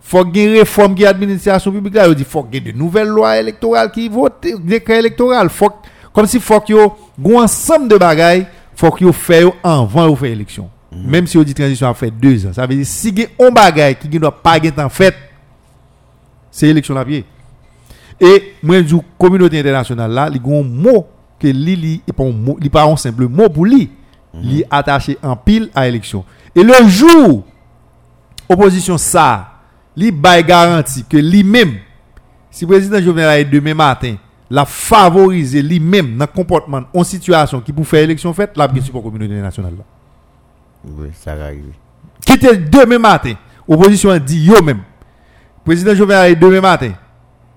faut 0.07 0.25
qu'il 0.25 0.37
y 0.37 0.41
ait 0.41 0.45
une 0.53 0.59
réforme 0.59 0.95
qui 0.95 1.05
administration 1.05 1.73
publique 1.73 1.95
là, 1.95 2.13
dit 2.15 2.23
faut 2.23 2.45
qu'il 2.45 2.65
y 2.65 2.69
ait 2.69 2.73
de 2.73 2.79
nouvelles 2.79 3.09
lois 3.09 3.39
électorales 3.39 3.91
qui 3.91 4.09
votent, 4.09 4.47
décret 4.61 5.01
électoral, 5.01 5.51
faut 5.51 5.73
comme 6.13 6.27
si 6.27 6.39
faut 6.39 6.61
qu'il 6.61 6.77
y 6.77 6.79
ait 6.79 6.83
un 6.85 7.43
ensemble 7.43 7.89
de 7.89 7.97
bagailles, 7.97 8.47
faut 8.77 8.93
qu'il 8.93 9.13
fait 9.13 9.45
avant 9.65 10.09
de 10.09 10.15
faire 10.15 10.31
élection. 10.31 10.71
Même 10.93 11.27
si 11.27 11.37
on 11.37 11.43
dit 11.43 11.53
transition 11.55 11.89
a 11.89 11.95
fait 11.95 12.13
deux 12.13 12.47
ans, 12.47 12.53
ça 12.53 12.67
veut 12.69 12.77
dire 12.77 12.87
si 12.87 13.09
il 13.09 13.19
y 13.19 13.25
a 13.25 13.47
un 13.47 13.51
bagaille 13.51 13.97
qui 13.97 14.09
ne 14.09 14.19
doit 14.19 14.31
pas 14.31 14.59
être 14.59 14.79
en 14.79 14.89
fait, 14.89 15.15
c'est 16.53 16.69
élection 16.69 16.95
la 16.95 17.05
pied. 17.05 17.25
Et 18.21 18.55
moi, 18.63 18.77
je 18.77 18.83
dis, 18.83 18.97
communauté 19.19 19.59
internationale 19.59 20.13
là, 20.13 20.31
il 20.33 20.37
y 20.37 20.55
a 20.55 20.59
un 20.59 20.63
mot 20.63 21.05
que 21.39 21.49
li 21.49 22.01
et 22.07 22.13
pas 22.13 22.23
un 22.23 22.31
mot, 22.31 22.57
li 22.61 22.71
pas 22.71 22.85
un 22.85 22.97
simple 22.97 23.27
mot 23.27 23.49
pour 23.49 23.67
lui. 23.67 23.91
Li 24.35 24.63
attaché 24.71 25.19
en 25.23 25.35
pile 25.35 25.69
à 25.75 25.89
élection. 25.89 26.25
Et 26.55 26.63
le 26.63 26.75
jour 26.87 27.43
opposition 28.49 28.97
ça, 28.97 29.56
li 29.97 30.11
bail 30.11 30.45
garantie 30.45 31.05
que 31.05 31.17
lui-même 31.17 31.75
si 32.57 32.65
le 32.65 32.69
président 32.69 33.01
Jovenel 33.01 33.51
demain 33.51 33.75
matin, 33.75 34.17
la 34.49 34.65
favoriser 34.65 35.61
lui-même 35.61 36.17
dans 36.17 36.25
le 36.25 36.33
comportement 36.35 36.83
en 36.95 37.05
situation 37.05 37.61
qui 37.61 37.71
pour 37.71 37.87
faire 37.87 38.03
élection 38.03 38.33
faite, 38.33 38.57
la 38.57 38.67
bien 38.67 38.83
support 38.83 39.03
communauté 39.03 39.33
internationale 39.33 39.75
là. 39.77 39.85
Oui, 40.85 41.09
ça 41.13 41.35
va 41.35 41.45
arriver. 41.47 41.73
Qui 42.25 42.33
était 42.33 42.57
demain 42.57 42.99
matin, 42.99 43.35
opposition 43.69 44.09
a 44.09 44.19
dit 44.19 44.47
yo 44.47 44.63
même. 44.63 44.81
Président 45.67 45.95
Jovenel 45.95 46.39
demain 46.39 46.63
matin. 46.63 46.93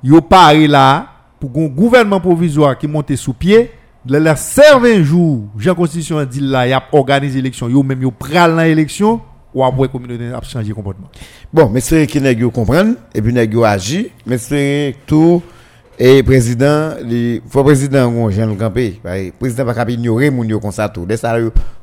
Yo 0.03 0.20
paré 0.20 0.68
là 0.68 1.07
pour 1.40 1.52
un 1.56 1.68
gouvernement 1.68 2.20
provisoire 2.20 2.78
qui 2.78 2.88
monte 2.88 3.16
sous 3.16 3.34
pied. 3.34 3.72
Le 4.06 4.18
la 4.18 4.36
serve 4.36 4.86
un 4.86 5.03
jour, 5.03 5.44
Jean 5.57 5.76
Constitution 5.76 6.18
a 6.18 6.26
dit 6.26 6.40
là, 6.41 6.68
il 6.68 6.74
a 6.74 6.84
organisé 6.91 7.36
l'élection, 7.38 7.70
yo 7.70 7.84
même 7.84 8.02
yo 8.02 8.11
pral 8.11 8.56
dans 8.56 8.64
l'élection 8.64 9.22
ou 9.53 9.63
après 9.63 9.88
communauté 9.88 10.31
a 10.31 10.41
changé 10.43 10.71
comportement. 10.73 11.09
Bon, 11.51 11.69
mais 11.69 11.80
c'est 11.81 12.05
qui 12.07 12.21
nèg 12.21 12.45
comprendre 12.51 12.93
et 13.13 13.21
puis 13.21 13.34
nèg 13.34 13.55
agit, 13.63 14.11
mais 14.26 14.38
c'est 14.38 14.95
tout 15.07 15.41
et 15.97 16.23
président, 16.23 16.91
il 17.09 17.41
faut 17.49 17.63
président 17.63 18.09
gon 18.11 18.30
jeune 18.30 18.55
campé, 18.55 19.01
le 19.03 19.31
président 19.31 19.65
pas 19.65 19.73
capable 19.73 19.91
ignorer 19.93 20.30
moun 20.30 20.47
yo 20.47 20.59
comme 20.59 20.71
ça 20.71 20.88
tout. 20.88 21.05
Dès 21.05 21.17
ça 21.17 21.35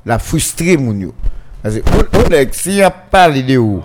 la 0.05 0.18
frustrer 0.18 0.76
moun 0.76 1.01
yo. 1.01 1.14
Parce 1.62 1.76
que 1.76 1.80
on- 1.90 2.24
on 2.24 2.28
nèg 2.30 2.48
si 2.52 2.80
a 2.82 2.90
parlé 2.90 3.43
de 3.43 3.59
ou? 3.59 3.82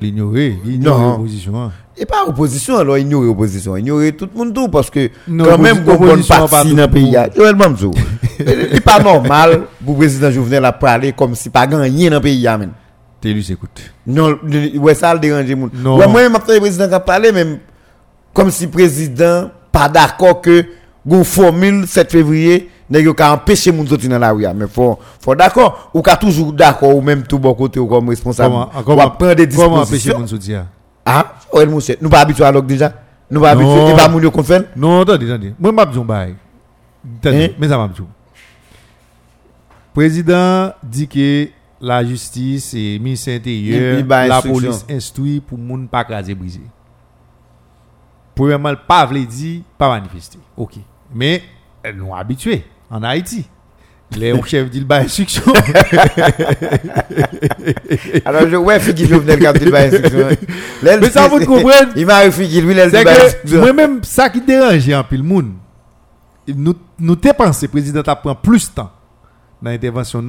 L'ignorer, 0.00 0.56
Non. 0.80 1.10
l'opposition. 1.12 1.70
et 1.94 2.06
pas 2.06 2.24
opposition 2.26 2.78
alors 2.78 2.96
ignorer 2.96 3.28
opposition, 3.28 3.76
ignorer 3.76 4.12
tout 4.12 4.26
le 4.32 4.38
monde 4.38 4.54
tout 4.54 4.68
parce 4.68 4.88
que 4.88 5.10
Non, 5.28 5.44
quand 5.44 5.58
même 5.58 5.84
gon 5.84 5.96
bonne 5.96 6.24
partie 6.24 6.70
dans 6.74 6.76
le 6.76 6.82
le 6.86 6.88
pays. 6.88 7.16
Joël 7.36 7.54
Mamzou. 7.54 7.90
C'est 8.38 8.80
pas 8.82 8.98
normal 9.02 9.64
pour 9.84 9.98
président 9.98 10.30
Jovenel 10.30 10.64
à 10.64 10.72
parler 10.72 11.12
comme 11.12 11.34
si 11.34 11.50
pas 11.50 11.66
gagné 11.66 12.08
dans 12.08 12.16
le 12.16 12.22
pays. 12.22 12.48
Télus 13.20 13.50
écoute. 13.50 13.92
Non, 14.06 14.38
ouais, 14.78 14.94
ça 14.94 15.12
le 15.12 15.20
dérange. 15.20 15.46
Non. 15.74 15.98
Ouais, 15.98 16.06
moi, 16.08 16.28
maintenant, 16.28 16.54
le 16.54 16.60
président 16.60 16.88
qui 16.88 16.94
a 16.94 17.00
parlé, 17.00 17.32
même, 17.32 17.58
comme 18.32 18.50
si 18.50 18.64
le 18.64 18.70
président 18.70 19.50
pas 19.70 19.88
d'accord 19.88 20.40
que, 20.40 20.64
gon 21.06 21.24
formule 21.24 21.86
7 21.86 22.10
février, 22.10 22.70
nèg 22.90 23.06
ka 23.14 23.32
empêcher 23.32 23.72
moun 23.72 23.86
sortir 23.86 24.10
dans 24.10 24.18
la 24.18 24.32
rue. 24.32 24.46
Mais 24.54 24.66
faut, 24.66 24.98
faut 25.20 25.34
d'accord, 25.34 25.90
ou 25.94 26.02
ka 26.02 26.16
toujours 26.16 26.52
d'accord, 26.52 26.96
ou 26.96 27.00
même 27.00 27.22
tout 27.22 27.38
bon 27.38 27.54
côté, 27.54 27.78
ou 27.78 27.86
comme 27.86 28.08
responsable. 28.08 28.54
Comment, 28.84 29.06
ou 29.06 29.10
prendre 29.10 29.34
des 29.34 29.48
comment 29.48 29.76
empêcher 29.76 30.12
dispositions. 30.12 30.18
moun 30.18 30.26
sortir 30.28 30.66
Ah, 31.04 31.34
ouais, 31.52 31.66
monsieur, 31.66 31.96
nous 32.00 32.08
pas 32.10 32.20
habitués 32.20 32.44
à 32.44 32.52
l'ok 32.52 32.66
déjà. 32.66 32.92
Nous 33.30 33.40
pas 33.40 33.54
Non. 33.54 33.60
habitués, 33.60 33.92
et 33.92 33.96
pas 33.96 34.08
moun 34.08 34.22
yo 34.22 34.32
fait. 34.42 34.66
Non, 34.76 35.02
attendez, 35.02 35.30
attendez. 35.30 35.54
Moi, 35.58 35.72
je 35.92 36.00
bail. 36.00 36.34
Attendez, 37.20 37.44
Hein? 37.44 37.48
mais 37.58 37.68
ça 37.68 37.78
m'a 37.78 37.88
dit. 37.88 38.02
Président 39.94 40.72
dit 40.82 41.08
que 41.08 41.48
la 41.80 42.04
justice 42.04 42.74
et 42.74 42.98
le 42.98 43.02
ministère 43.04 43.36
intérieur, 43.36 43.94
Il- 43.94 44.00
il 44.00 44.04
ba 44.04 44.26
la 44.26 44.42
police 44.42 44.84
instruit 44.88 45.40
pour 45.40 45.56
moun 45.58 45.88
pas 45.88 46.04
craser 46.04 46.34
briser. 46.34 46.60
Premièrement, 48.34 48.70
le 48.70 48.76
pas 48.76 49.08
pas 49.78 49.88
manifester. 49.88 50.38
OK. 50.56 50.74
Mais 51.14 51.42
elles 51.82 51.96
nous 51.96 52.14
habitués 52.14 52.64
en 52.90 53.02
Haïti. 53.02 53.46
Les 54.16 54.34
chefs 54.46 54.70
dit 54.70 54.80
le 54.80 54.86
ba 54.86 54.96
instruction. 54.98 55.42
Alors, 58.24 58.48
je, 58.48 58.56
ouais, 58.56 58.80
qui 58.94 59.06
Jovenel 59.06 59.38
qui 59.38 59.64
dit 59.64 59.70
pas 59.70 59.82
instruction. 59.82 60.28
Mais 60.82 61.10
ça, 61.10 61.28
vous 61.28 61.38
comprenez? 61.44 61.92
Il 61.96 62.06
m'a 62.06 62.28
qu'il 62.28 62.66
lui, 62.66 62.74
que 62.74 63.24
instruction. 63.26 63.60
moi-même, 63.60 64.02
ça 64.02 64.28
qui 64.28 64.40
dérange 64.40 64.88
en 64.90 65.04
pile 65.04 65.22
moun, 65.22 65.54
nous, 66.48 66.74
nous 66.98 67.16
te 67.16 67.32
pensé, 67.32 67.66
le 67.66 67.70
président 67.70 68.00
a 68.00 68.16
pris 68.16 68.34
plus 68.42 68.68
de 68.70 68.74
temps 68.74 68.90
dans 69.62 69.70
l'intervention 69.70 70.22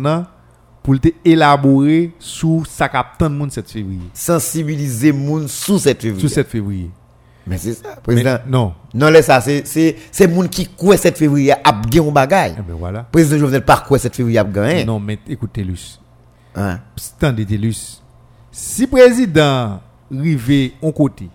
pour 0.84 0.99
te 0.99 1.10
élaborer 1.24 2.12
sur 2.20 2.66
ça 2.68 2.90
captant 2.90 3.30
de 3.30 3.36
monde 3.36 3.52
7 3.52 3.70
février. 3.70 3.99
Sensibiliser 4.14 5.12
moun 5.12 5.48
sous 5.48 5.80
cette 5.80 6.02
février. 6.02 6.20
Sur 6.22 6.30
7 6.30 6.48
février. 6.48 6.90
Mais 7.45 7.58
c'est 7.58 7.74
ça, 7.74 7.95
Mais 7.95 8.02
président. 8.03 8.38
non. 8.48 8.74
Non, 8.94 9.10
laisse 9.10 9.26
ça, 9.26 9.41
c'est, 9.41 9.66
c'est, 9.66 9.95
c'est 10.12 10.28
moun 10.28 10.48
qui 10.49 10.68
croit 10.68 10.98
7 10.98 11.18
février 11.18 11.53
a 11.64 11.72
bien 11.72 12.03
un 12.03 12.12
bagay. 12.12 12.53
Eh 12.58 12.62
ben 12.62 12.76
voilà. 12.78 13.03
Président 13.12 13.38
Jovenel 13.40 13.64
pas 13.66 13.78
croit 13.78 13.99
7 13.99 14.16
février 14.16 14.38
a 14.40 14.44
gagné. 14.44 14.86
Non, 14.86 14.99
mais 14.99 15.20
écoute, 15.28 15.52
Télus. 15.53 15.99
Hein? 16.56 16.80
Attendez, 17.18 17.45
Télus. 17.45 18.02
Si 18.52 18.86
président 18.88 19.80
rivé 20.12 20.74
en 20.82 20.91
côté, 20.91 21.30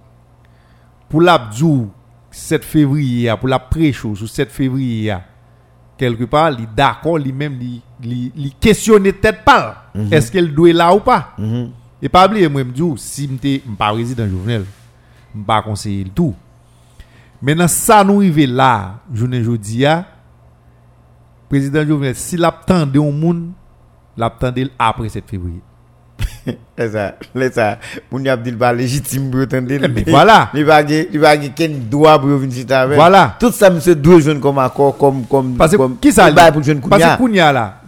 pour 1.08 1.22
l'abdou 1.22 1.90
7 2.30 2.64
février, 2.64 3.32
pour 3.38 3.48
la 3.48 3.58
pré-show 3.58 4.14
sur 4.14 4.28
7 4.28 4.50
février, 4.50 5.16
quelque 5.96 6.24
part, 6.24 6.50
il 6.52 6.64
est 6.64 6.68
d'accord, 6.76 7.16
lui-même, 7.18 7.58
il, 8.02 8.12
il, 8.12 8.32
il 8.36 8.54
questionne 8.54 9.10
tête 9.12 9.44
pas. 9.44 9.90
Est-ce 10.10 10.30
qu'elle 10.30 10.54
doit 10.54 10.72
là 10.72 10.94
ou 10.94 11.00
pas? 11.00 11.32
Mhm. 11.38 11.70
Et 12.02 12.08
pas 12.08 12.26
oublier, 12.26 12.48
moi, 12.48 12.62
me 12.62 12.70
dis, 12.72 12.82
si 12.96 13.28
je 13.42 13.48
suis 13.48 13.58
pas 13.78 13.92
président 13.92 14.28
Jovenel, 14.28 14.64
je 15.34 15.40
ne 15.40 15.44
pas 15.44 15.62
conseiller 15.62 16.04
le 16.04 16.10
tout. 16.10 16.34
Maintenant, 17.40 17.68
ça 17.68 18.04
nous 18.04 18.18
arrive 18.18 18.46
là, 18.46 18.96
journée 19.12 19.42
jeudi, 19.42 19.84
président 21.48 21.86
Jovenel, 21.86 22.14
s'il 22.14 22.44
attendait 22.44 22.98
au 22.98 23.10
monde, 23.12 23.50
l'attendait 24.16 24.68
après 24.78 25.08
7 25.08 25.24
février. 25.28 25.60
Laisse 26.78 26.92
ça, 26.92 27.14
laisse 27.34 27.54
ça. 27.54 27.78
Y 28.12 28.28
a 28.28 28.36
dit 28.36 28.52
pas 28.52 28.72
légitime 28.72 29.30
pour 29.30 29.40
entendre. 29.40 29.66
Mais 29.92 30.04
voilà. 30.06 30.50
Il 30.54 30.64
va 30.64 30.80
il 30.82 31.18
va 31.18 31.36
quel 31.36 31.88
droit 31.88 32.18
pour 32.18 32.28
venir 32.28 32.54
chita 32.54 32.82
avec. 32.82 32.96
Voilà. 32.96 33.36
Tout 33.40 33.50
ça, 33.50 33.68
monsieur, 33.68 33.94
doit 33.96 34.20
jouer 34.20 34.38
comme 34.38 34.58
accord, 34.58 34.96
comme, 34.96 35.24
comme, 35.24 35.56
Parce 35.56 35.76
que, 35.76 35.94
qui 36.00 36.12
ça 36.12 36.30
li? 36.30 36.36
pour 36.36 36.88
Parce 36.88 37.02
que 37.02 37.16
Kounia 37.16 37.52
là, 37.52 37.80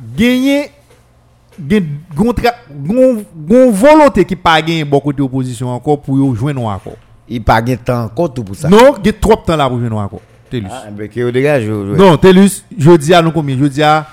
gon 2.14 2.34
gon 3.36 3.70
volonté 3.70 4.24
qui 4.24 4.36
pas 4.36 4.60
gagner 4.62 4.84
bon 4.84 5.00
côté 5.00 5.22
opposition 5.22 5.68
encore 5.68 6.00
pour 6.00 6.36
joindre 6.36 6.68
un 6.68 6.74
accord. 6.74 6.96
Il 7.28 7.42
pas 7.42 7.60
gagné 7.60 7.76
temps 7.76 8.04
encore 8.04 8.32
tout 8.32 8.44
pour 8.44 8.56
ça. 8.56 8.68
Non, 8.68 8.94
il 9.00 9.06
y 9.06 9.08
a 9.10 9.12
trop 9.12 9.34
de 9.34 9.40
temps 9.40 9.56
là 9.56 9.68
pour 9.68 9.78
joindre 9.78 9.98
un 9.98 10.04
accord. 10.04 10.20
Télus. 10.50 10.68
Ah, 10.70 10.84
ben, 10.90 11.08
que 11.08 11.30
dégagez, 11.30 11.70
ouais. 11.70 11.96
Non, 11.96 12.16
Télus, 12.16 12.64
je 12.76 12.90
dis 12.92 13.12
à 13.12 13.20
nous 13.20 13.32
combien? 13.32 13.56
Je 13.58 13.66
dis 13.66 13.82
à 13.82 14.06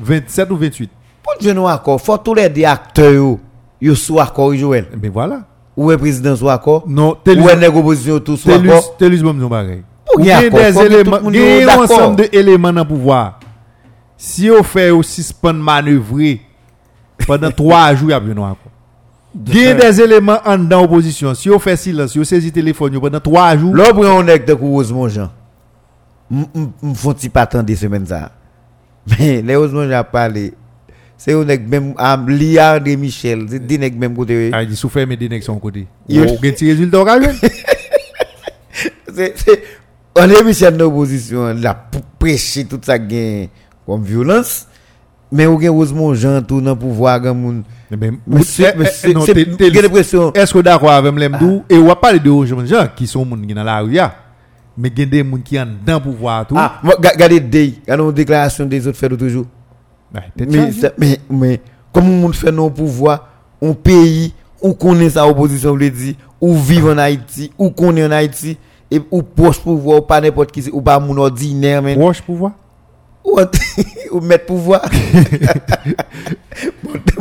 27 0.00 0.50
ou 0.50 0.56
28. 0.56 0.90
Pour 1.22 1.34
jouer 1.40 1.52
un 1.52 1.66
accord, 1.66 2.00
faut 2.00 2.16
tous 2.16 2.34
les 2.34 2.48
deux 2.48 2.64
acteurs, 2.64 3.36
yo, 3.80 3.94
soit 3.94 4.22
accord, 4.22 4.54
Joël. 4.54 4.86
Mais 5.00 5.08
voilà. 5.08 5.42
Ou 5.76 5.90
le 5.90 5.98
président 5.98 6.36
soit 6.36 6.54
accord. 6.54 6.84
Non, 6.86 7.16
Télus. 7.22 7.42
Ou 7.42 7.48
le 7.48 7.66
opposition 7.68 8.18
tout 8.20 8.36
soit 8.36 8.54
Télus, 8.54 8.70
accord. 8.70 8.96
Télus 8.96 9.22
bon 9.22 9.34
nous 9.34 9.48
pareil. 9.48 9.82
Ou 10.16 10.20
y 10.20 10.30
a 10.30 10.48
des 10.48 10.78
éléments, 10.80 11.20
monde 11.20 11.34
gen 11.34 11.62
soit 11.64 11.72
un 11.72 11.84
ensemble 11.84 12.16
de 12.16 12.28
éléments 12.32 12.72
dans 12.72 12.82
le 12.82 12.88
pouvoir. 12.88 13.40
Si 14.16 14.50
on 14.50 14.62
fait 14.62 14.90
au 14.90 15.02
suspend 15.02 15.54
manœuvrer 15.54 16.40
pendant 17.26 17.50
3 17.56 17.94
jours, 17.94 18.10
il 18.10 18.12
y 18.12 18.14
a. 18.14 18.56
Gen 19.46 19.76
des 19.76 20.00
éléments 20.00 20.38
en 20.44 20.58
dans 20.58 20.84
opposition. 20.84 21.34
Si 21.34 21.50
on 21.50 21.58
fait 21.58 21.76
silence, 21.76 22.12
si 22.12 22.20
on 22.20 22.24
saisit 22.24 22.52
téléphone 22.52 22.94
yo 22.94 23.00
pendant 23.00 23.18
3 23.18 23.56
jours, 23.56 23.74
pour 23.92 24.06
un 24.06 24.22
nègre 24.22 24.46
de 24.46 24.52
Rosemont 24.52 25.08
Jean, 25.08 25.30
me 26.30 26.94
font-ils 26.94 27.30
pas 27.30 27.42
attendre 27.42 27.64
des 27.64 27.74
semaines 27.74 28.06
ça. 28.06 28.30
Mais 29.18 29.42
les 29.42 29.56
Rosemont 29.56 29.88
Jean 29.88 30.04
parlé, 30.04 30.54
c'est 31.18 31.32
un 31.32 31.44
même, 31.44 31.94
de 31.94 32.94
Michel, 32.94 33.46
c'est 33.48 33.66
des 33.66 33.76
nègres 33.76 33.98
même 33.98 34.14
côté. 34.14 34.50
Ah, 34.52 34.62
il 34.62 34.76
sous 34.76 34.88
fermer 34.88 35.16
des 35.16 35.40
son 35.40 35.58
côté. 35.58 35.86
Au 36.08 37.04
gagne. 37.04 37.32
C'est, 39.16 39.32
c'est, 39.38 39.62
on 40.18 40.28
est 40.28 40.42
Michel 40.42 40.76
dans 40.76 40.86
l'opposition, 40.86 41.54
pour 41.92 42.02
prêcher 42.18 42.64
tout 42.64 42.80
ça 42.82 42.98
gain 42.98 43.46
comme 43.86 44.02
violence. 44.02 44.66
Mais 45.32 45.46
ou 45.46 45.60
gen 45.60 45.70
Rosemont 45.70 46.14
Jean 46.14 46.42
tout 46.42 46.60
dans 46.60 46.70
le 46.70 46.76
pouvoir, 46.76 47.20
non, 47.20 47.62
c'est, 48.42 48.72
t'es- 49.34 49.44
t'es- 49.56 49.72
j'ai 49.72 49.82
l'impression, 49.82 50.32
Est-ce 50.32 50.52
que 50.52 50.58
d'accord 50.60 50.90
avec 50.90 51.12
l'emdou 51.12 51.64
et 51.68 51.76
on 51.76 51.86
va 51.86 51.96
parler 51.96 52.20
de 52.20 52.44
gens 52.44 52.64
gens 52.64 52.86
qui 52.94 53.06
sont 53.06 53.24
moun 53.24 53.44
qui 53.46 53.54
dans 53.54 53.64
la 53.64 53.80
rue 53.80 53.94
ya. 53.94 54.14
Mais 54.76 54.92
gen 54.96 55.08
des 55.08 55.22
moun 55.22 55.42
qui 55.42 55.58
en 55.60 55.66
dans 55.84 56.00
pouvoir 56.00 56.46
tout. 56.46 56.54
ah, 56.58 56.80
regardez, 56.82 57.40
des, 57.40 57.74
regardez 57.82 58.02
une 58.04 58.12
déclaration 58.12 58.66
des 58.66 58.86
autres 58.86 58.98
fait 58.98 59.08
l'autre 59.08 59.26
jour. 59.28 59.46
Ouais, 60.14 60.20
t'es 60.36 60.46
Mais, 60.46 60.70
mais, 60.98 61.18
mais, 61.30 61.60
comment 61.92 62.26
on 62.28 62.32
fait 62.32 62.52
nos 62.52 62.70
pouvoirs, 62.70 63.26
un 63.62 63.72
pays, 63.72 64.32
où 64.62 64.72
connaît 64.72 65.10
sa 65.10 65.26
opposition, 65.26 65.74
veut 65.76 65.90
dire, 65.90 66.14
ou 66.40 66.56
vivre 66.56 66.92
en 66.92 66.98
Haïti, 66.98 67.50
ou 67.58 67.70
connaît 67.70 68.06
en 68.06 68.10
Haïti, 68.12 68.56
et 68.90 69.00
ou 69.10 69.22
proche 69.22 69.58
pouvoir, 69.58 69.98
ou 69.98 70.02
pas 70.02 70.20
n'importe 70.20 70.52
qui, 70.52 70.68
ou 70.70 70.80
pas 70.80 70.98
mon 71.00 71.16
ordinaire, 71.16 71.82
mais. 71.82 71.94
Proche 71.96 72.20
pouvoir? 72.22 72.52
Ou, 73.24 74.20
mettre 74.20 74.46
pouvoir. 74.46 74.82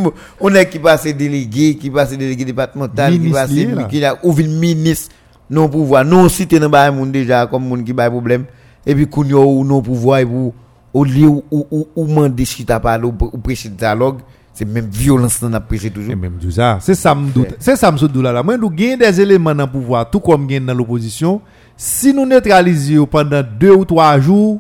On 0.40 0.54
est 0.54 0.70
qui 0.70 0.80
passe 0.80 1.06
délégué, 1.06 1.76
qui 1.76 1.90
passe 1.90 2.12
délégué 2.12 2.46
départemental, 2.46 3.20
qui 3.20 3.30
passe 3.30 3.52
qui 3.90 4.04
a 4.04 4.18
ou 4.24 4.34
ministre 4.34 5.14
non 5.50 5.70
pouvoir, 5.70 6.06
non 6.06 6.30
cité 6.30 6.60
dans 6.60 6.70
moun 6.94 7.12
déjà 7.12 7.46
comme 7.48 7.68
moun 7.68 7.84
qui 7.84 7.94
ba 7.94 8.10
problème 8.10 8.46
et 8.86 8.96
puis 8.96 9.08
yo 9.28 9.44
ou 9.44 9.64
non 9.64 9.82
pouvoir 9.82 10.20
et 10.20 10.26
pour 10.26 10.54
au 10.94 11.04
lieu 11.04 11.28
ou 11.28 11.44
ou 11.52 11.88
ou, 11.96 12.46
chita 12.46 12.80
parler 12.80 13.06
ou, 13.06 13.14
ou 13.32 13.38
prêcher 13.38 13.70
dialogue, 13.70 14.20
c'est 14.54 14.66
même 14.66 14.88
violence 14.88 15.42
dans 15.42 15.52
a 15.54 15.60
prêcher 15.60 15.90
toujours. 15.90 16.12
Et 16.12 16.16
même 16.16 16.38
tout 16.40 16.52
ça, 16.52 16.78
c'est 16.82 16.96
ça 16.96 17.14
me 17.16 17.30
doute. 17.30 17.56
C'est 17.60 17.76
ça 17.76 17.92
me 17.92 17.98
doute 17.98 18.16
là. 18.18 18.32
là. 18.32 18.44
Moi 18.44 18.58
nous 18.58 18.70
gagne 18.70 18.98
des 18.98 19.22
éléments 19.22 19.56
dans 19.56 19.66
le 19.66 19.72
pouvoir 19.72 20.10
tout 20.10 20.20
comme 20.20 20.48
gagne 20.48 20.66
dans 20.66 20.74
l'opposition. 20.74 21.42
Si 21.76 22.14
nous 22.14 22.26
neutralisons 22.26 23.06
pendant 23.08 23.44
deux 23.44 23.74
ou 23.74 23.86
trois 23.86 24.20
jours, 24.20 24.60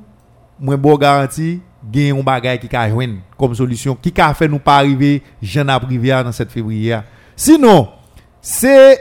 moi 0.64 0.77
bon 0.77 0.95
garantie 0.95 1.60
gagne 1.91 2.18
un 2.18 2.23
bagage 2.23 2.60
qui 2.60 2.69
ka 2.69 2.90
joindre 2.90 3.15
comme 3.38 3.53
solution 3.53 3.95
qui 4.02 4.14
ka 4.14 4.34
fait 4.34 4.48
nous 4.48 4.60
pas 4.60 4.77
arriver 4.77 5.22
j'en 5.41 5.68
a 5.68 5.77
privé 5.77 6.10
dans 6.10 6.31
cette 6.31 6.52
février. 6.52 6.98
Sinon, 7.35 7.90
c'est 8.41 8.98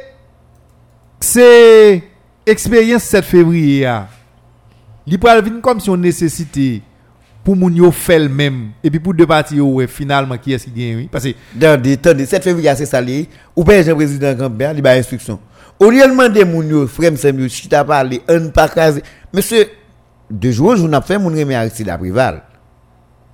c'est 1.21 2.03
expérience 2.45 3.05
7 3.05 3.25
février. 3.25 3.89
Li 5.07 5.19
pral 5.19 5.43
vin 5.43 5.61
comme 5.61 5.79
si 5.79 5.89
on 5.91 5.97
nécessité 5.97 6.83
pour 7.45 7.55
moun 7.57 7.75
yo 7.75 7.93
fait 7.93 8.19
le 8.19 8.29
même 8.29 8.71
et 8.83 8.91
puis 8.91 8.99
pour 8.99 9.15
deux 9.15 9.27
parties 9.27 9.61
ouais, 9.61 9.87
finalement 9.87 10.37
qui 10.39 10.53
est-ce 10.53 10.65
qui 10.65 10.71
gagne 10.73 10.97
oui 10.97 11.09
parce 11.11 11.25
que 11.25 11.95
temps 11.97 12.15
de 12.15 12.25
7 12.25 12.43
février 12.43 12.73
c'est 12.77 12.87
ça 12.87 13.01
li 13.01 13.29
ou 13.55 13.63
pas 13.63 13.89
un 13.89 13.95
président 13.95 14.33
Gambia 14.35 14.73
il 14.73 14.83
ba 14.83 14.93
instruction 14.93 15.39
au 15.79 15.91
lieu 15.91 16.03
de 16.03 16.09
demander 16.09 16.45
moun 16.45 16.69
yo 16.69 16.89
sem 17.17 17.41
yo 17.41 17.49
chita 17.49 17.85
parler 17.85 18.23
un 18.29 18.49
pas 18.49 18.71
monsieur 19.33 19.67
deux 20.33 20.51
jours 20.51 20.77
jour 20.77 20.89
n'a 20.89 21.01
fait 21.01 21.19
moun 21.19 21.39
remet 21.39 21.55
Aristide 21.55 21.91
à 21.91 21.99
Prival 21.99 22.43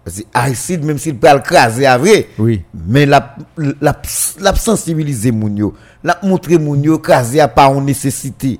parce 0.05 0.20
que 0.20 0.27
Aristide 0.33 0.85
même 0.85 0.99
s'il 0.99 1.16
peut 1.16 1.29
le 1.33 1.41
craser 1.41 1.87
à 1.87 1.99
vrai. 1.99 2.29
Oui. 2.39 2.62
Mais 2.73 3.05
la 3.05 3.37
la 3.57 3.95
la 4.41 4.55
sensibiliser 4.55 5.33
moun 5.33 5.57
yo. 5.57 5.75
La 6.03 6.19
montrer 6.23 6.59
moun 6.59 6.83
yo 6.83 6.99
craser 6.99 7.41
à 7.41 7.49
pas 7.49 7.69
en 7.69 7.83
nécessité. 7.83 8.59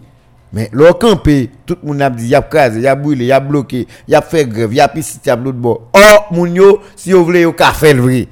Mais 0.52 0.69
leur 0.73 0.98
campé 0.98 1.51
tout 1.66 1.77
le 1.82 1.89
monde 1.89 2.02
a 2.02 2.10
dit 2.10 2.28
y 2.28 2.35
a 2.35 2.43
crasé 2.43 2.81
y 2.81 2.86
a 2.86 2.94
brûlé 2.94 3.27
y 3.27 3.32
a 3.32 3.40
bloqué 3.40 3.86
y 4.06 4.15
a 4.15 4.23
fait 4.23 4.47
grève 4.47 4.73
y 4.73 4.81
a 4.81 4.89
piscine 4.89 5.20
y 5.24 5.31
a 5.31 5.36
l'autre 5.36 5.59
bord. 5.59 5.90
Oh 5.94 6.35
moun 6.35 6.55
yo 6.55 6.81
si 6.97 7.12
vous 7.12 7.24
voulez 7.24 7.51
ka 7.56 7.73
faire 7.73 7.94
le 7.94 8.02
vrai. 8.02 8.28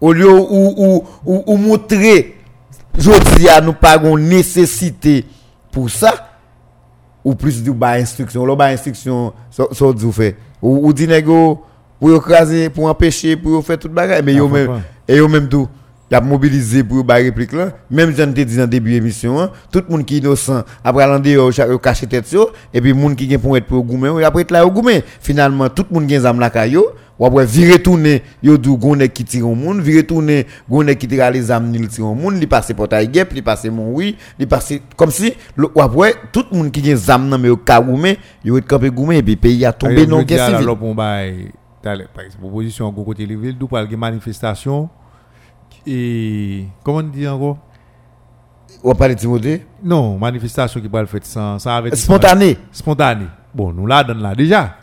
Au 0.00 0.12
lieu 0.12 0.30
ou 0.30 0.74
ou 0.76 1.04
ou, 1.26 1.44
ou 1.46 1.56
montrer 1.56 2.36
jodi 2.98 3.48
a 3.48 3.60
nous 3.60 3.74
pas 3.74 3.98
gon 3.98 4.16
nécessité 4.16 5.24
pour 5.70 5.90
ça 5.90 6.29
ou 7.24 7.34
plus 7.34 7.62
du 7.62 7.72
ba 7.72 7.98
instruction 7.98 8.44
lo 8.44 8.56
ba 8.56 8.72
instruction 8.72 9.32
so, 9.50 9.68
so 9.72 9.92
ou 9.92 10.12
fait 10.12 10.36
ou, 10.62 10.86
ou 10.88 10.92
di 10.92 11.06
nego 11.06 11.62
pour 11.98 12.10
yo 12.10 12.20
craser 12.20 12.70
pour 12.70 12.86
empêcher 12.86 13.36
pour 13.36 13.64
faire 13.64 13.78
toute 13.78 13.92
bagarre 13.92 14.22
mais 14.22 14.34
yo 14.34 14.48
même 14.48 14.82
et 15.06 15.16
yo 15.16 15.28
même 15.28 15.48
tout 15.48 15.68
y 16.10 16.14
a 16.14 16.20
mobilisé 16.20 16.82
pour 16.82 17.04
ba 17.04 17.14
réplique 17.14 17.52
là. 17.52 17.72
Même 17.90 18.14
j'en 18.16 18.32
te 18.32 18.40
dit 18.40 18.56
dans 18.56 18.66
début 18.66 18.94
émission 18.94 19.40
hein, 19.40 19.50
tout 19.70 19.82
le 19.86 19.92
monde 19.96 20.04
qui 20.04 20.16
est 20.16 20.18
innocent 20.18 20.62
après 20.82 21.06
cha- 21.52 21.68
yo 21.68 21.78
cacher 21.78 22.06
tête 22.06 22.30
yo 22.32 22.50
et 22.74 22.80
puis 22.80 22.92
monde 22.92 23.14
qui 23.14 23.30
gen 23.30 23.38
pour 23.38 23.56
être 23.56 23.66
pour 23.66 23.84
goumen 23.84 24.12
yo 24.12 24.24
après 24.24 24.42
être 24.42 24.50
là 24.50 24.60
yo 24.62 24.70
goumen 24.70 25.02
finalement 25.20 25.68
tout 25.68 25.86
le 25.90 25.94
monde 26.00 26.08
gen 26.08 26.20
zam 26.20 26.40
la 26.40 26.50
kayo. 26.50 26.86
Ou 27.18 27.26
après 27.26 27.44
virer 27.44 27.78
tourner 27.82 28.22
yo 28.42 28.56
dou 28.56 28.78
gonne 28.78 29.06
qui 29.08 29.24
tire 29.24 29.46
au 29.46 29.54
monde. 29.54 29.80
Virer 29.82 30.04
tourner 30.04 30.46
gonne 30.68 30.96
qui 30.96 31.06
tire 31.06 31.30
les 31.30 31.50
âmes 31.52 31.70
ni 31.70 31.86
tire 31.86 32.06
au 32.06 32.14
monde. 32.14 32.40
Li 32.40 32.46
passer 32.46 32.72
portail 32.72 33.10
gep 33.12 33.32
li 33.34 33.42
passer 33.42 33.68
mon 33.68 33.92
oui 33.92 34.16
li 34.38 34.46
passer 34.46 34.80
comme 34.96 35.10
si 35.10 35.34
le- 35.54 35.68
ou 35.74 35.82
après 35.82 36.14
tout 36.32 36.44
le 36.50 36.56
monde 36.56 36.72
qui 36.72 36.96
zam 36.96 37.28
nan 37.28 37.40
mais 37.40 37.48
yo 37.48 37.56
ka 37.58 37.80
goumen 37.80 38.16
yo 38.42 38.56
être 38.56 38.66
campé 38.66 38.90
goumen 38.90 39.18
et 39.18 39.22
puis 39.22 39.36
pays 39.36 39.64
a 39.66 39.72
tombé 39.72 40.06
non 40.06 40.22
guerre 40.22 40.46
civile 40.46 40.66
le- 41.82 42.06
par 42.14 42.24
exemple, 42.24 42.44
opposition 42.44 42.86
au 42.86 42.92
côté 43.04 43.26
de 43.26 43.34
ville, 43.34 43.56
d'où 43.56 43.66
de 43.66 43.96
manifestation? 43.96 44.88
Et 45.86 46.66
comment 46.84 46.98
on 46.98 47.02
dit 47.02 47.26
encore 47.26 47.58
ou 48.82 48.94
parler 48.94 49.14
Timothée 49.14 49.66
Non, 49.82 50.16
manifestation 50.18 50.80
qui 50.80 50.88
va 50.88 51.00
le 51.00 51.06
faire 51.06 51.20
sans, 51.22 51.58
sans 51.58 51.70
avertissement. 51.76 52.14
spontané 52.16 52.58
Spontané. 52.72 53.26
Bon, 53.54 53.72
nous 53.72 53.86
la 53.86 54.02
donne 54.04 54.22
là 54.22 54.34
déjà. 54.34 54.74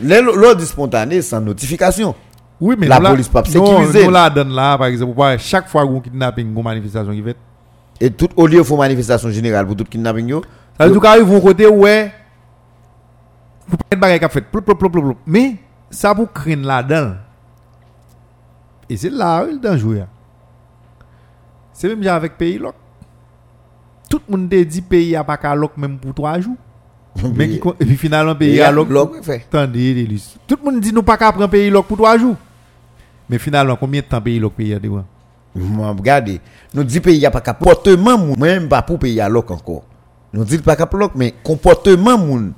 l'ordre 0.00 0.60
spontané 0.62 1.22
sans 1.22 1.40
notification 1.40 2.14
Oui, 2.60 2.76
mais 2.78 2.86
La 2.86 3.00
nous 3.00 3.08
police 3.08 3.28
pas 3.28 3.44
sécurisée. 3.44 4.04
Nous 4.04 4.10
la 4.10 4.30
donne 4.30 4.50
là, 4.50 4.76
par 4.78 4.86
exemple, 4.86 5.14
pour 5.14 5.26
chaque 5.38 5.68
fois 5.68 5.86
qu'on 5.86 6.00
kidnapping, 6.00 6.46
une 6.54 6.62
manifestation 6.62 7.12
qui 7.12 7.22
fait. 7.22 7.36
Et 8.00 8.10
tout 8.10 8.28
au 8.36 8.46
lieu 8.46 8.62
faut 8.62 8.76
manifestation 8.76 9.30
générale 9.30 9.66
pour 9.66 9.76
tout 9.76 9.84
kidnapping 9.84 10.28
yo. 10.28 10.42
Ça 10.78 10.86
veut 10.86 10.92
dire 10.98 11.00
qu'ils 11.12 11.22
vont 11.24 11.40
côté 11.40 11.66
ouais. 11.66 12.12
Pour 13.68 13.78
pas 13.78 13.84
être 13.92 14.00
bagay 14.00 14.18
qu'a 14.18 14.28
fait. 14.28 14.44
Mais 15.26 15.56
ça 15.90 16.12
vous 16.12 16.26
craindre 16.26 16.66
là-dedans. 16.66 17.14
Et 18.90 18.96
c'est 18.96 19.10
là 19.10 19.44
où 19.44 19.50
le 19.50 19.58
danger. 19.58 20.04
C'est 21.74 21.94
même 21.94 22.06
avec 22.06 22.38
pays 22.38 22.56
loc. 22.56 22.74
Tout 24.08 24.20
le 24.28 24.36
monde 24.36 24.48
dit 24.48 24.80
pays 24.80 25.16
a 25.16 25.24
pas 25.24 25.36
qu'à 25.36 25.54
même 25.76 25.98
pour 25.98 26.14
trois 26.14 26.40
jours. 26.40 26.56
Mais 27.36 27.48
qui, 27.48 27.60
et 27.80 27.84
puis 27.84 27.96
finalement 27.96 28.34
pays 28.34 28.60
loc 28.72 29.22
fait. 29.22 29.44
Attendez. 29.52 30.08
Tout 30.46 30.56
le 30.64 30.70
monde 30.70 30.80
dit 30.80 30.92
nous 30.92 31.02
pas 31.02 31.16
qu'à 31.16 31.32
prendre 31.32 31.48
pays 31.48 31.70
pour 31.70 31.96
trois 31.96 32.16
jours. 32.16 32.36
Mais 33.28 33.38
finalement 33.38 33.76
combien 33.76 34.00
de 34.00 34.06
temps 34.06 34.20
pays 34.20 34.38
loc 34.38 34.54
pays 34.54 34.72
a 34.72 34.78
de 34.78 34.88
moi? 34.88 35.04
Moi 35.54 35.88
regardez, 35.90 36.40
nous 36.72 36.84
dit 36.84 37.00
pays 37.00 37.24
a 37.26 37.30
pas 37.30 37.40
comportement 37.40 38.18
moun, 38.18 38.38
même 38.38 38.68
pas 38.68 38.82
pour 38.82 38.98
pays 38.98 39.20
à 39.20 39.28
loc 39.28 39.50
encore. 39.50 39.84
Nous 40.32 40.44
dit 40.44 40.58
pas 40.58 40.76
cap 40.76 40.92
loc 40.94 41.12
mais 41.16 41.34
comportement 41.42 42.16
moun 42.18 42.52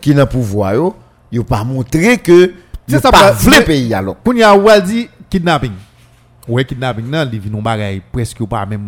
qui 0.00 0.14
n'a 0.14 0.26
pouvoir 0.26 0.74
yo, 0.74 0.94
yo 1.30 1.44
pas 1.44 1.62
montrer 1.64 2.18
que 2.18 2.54
C'est 2.88 3.00
ça, 3.00 3.10
pas 3.12 3.34
mais- 3.48 3.64
pays 3.64 3.94
à 3.94 4.02
loc. 4.02 4.18
Pour 4.24 4.34
y 4.34 4.42
a 4.42 4.80
dit 4.80 5.08
kidnapping. 5.30 5.72
Ouais, 6.48 6.62
e 6.62 6.66
kidnapping 6.66 7.06
nan, 7.10 7.28
li 7.30 7.38
vin 7.38 7.52
nou 7.54 7.62
bagay 7.62 8.00
preske 8.14 8.42
ou 8.42 8.50
pa 8.50 8.64
mèm. 8.66 8.82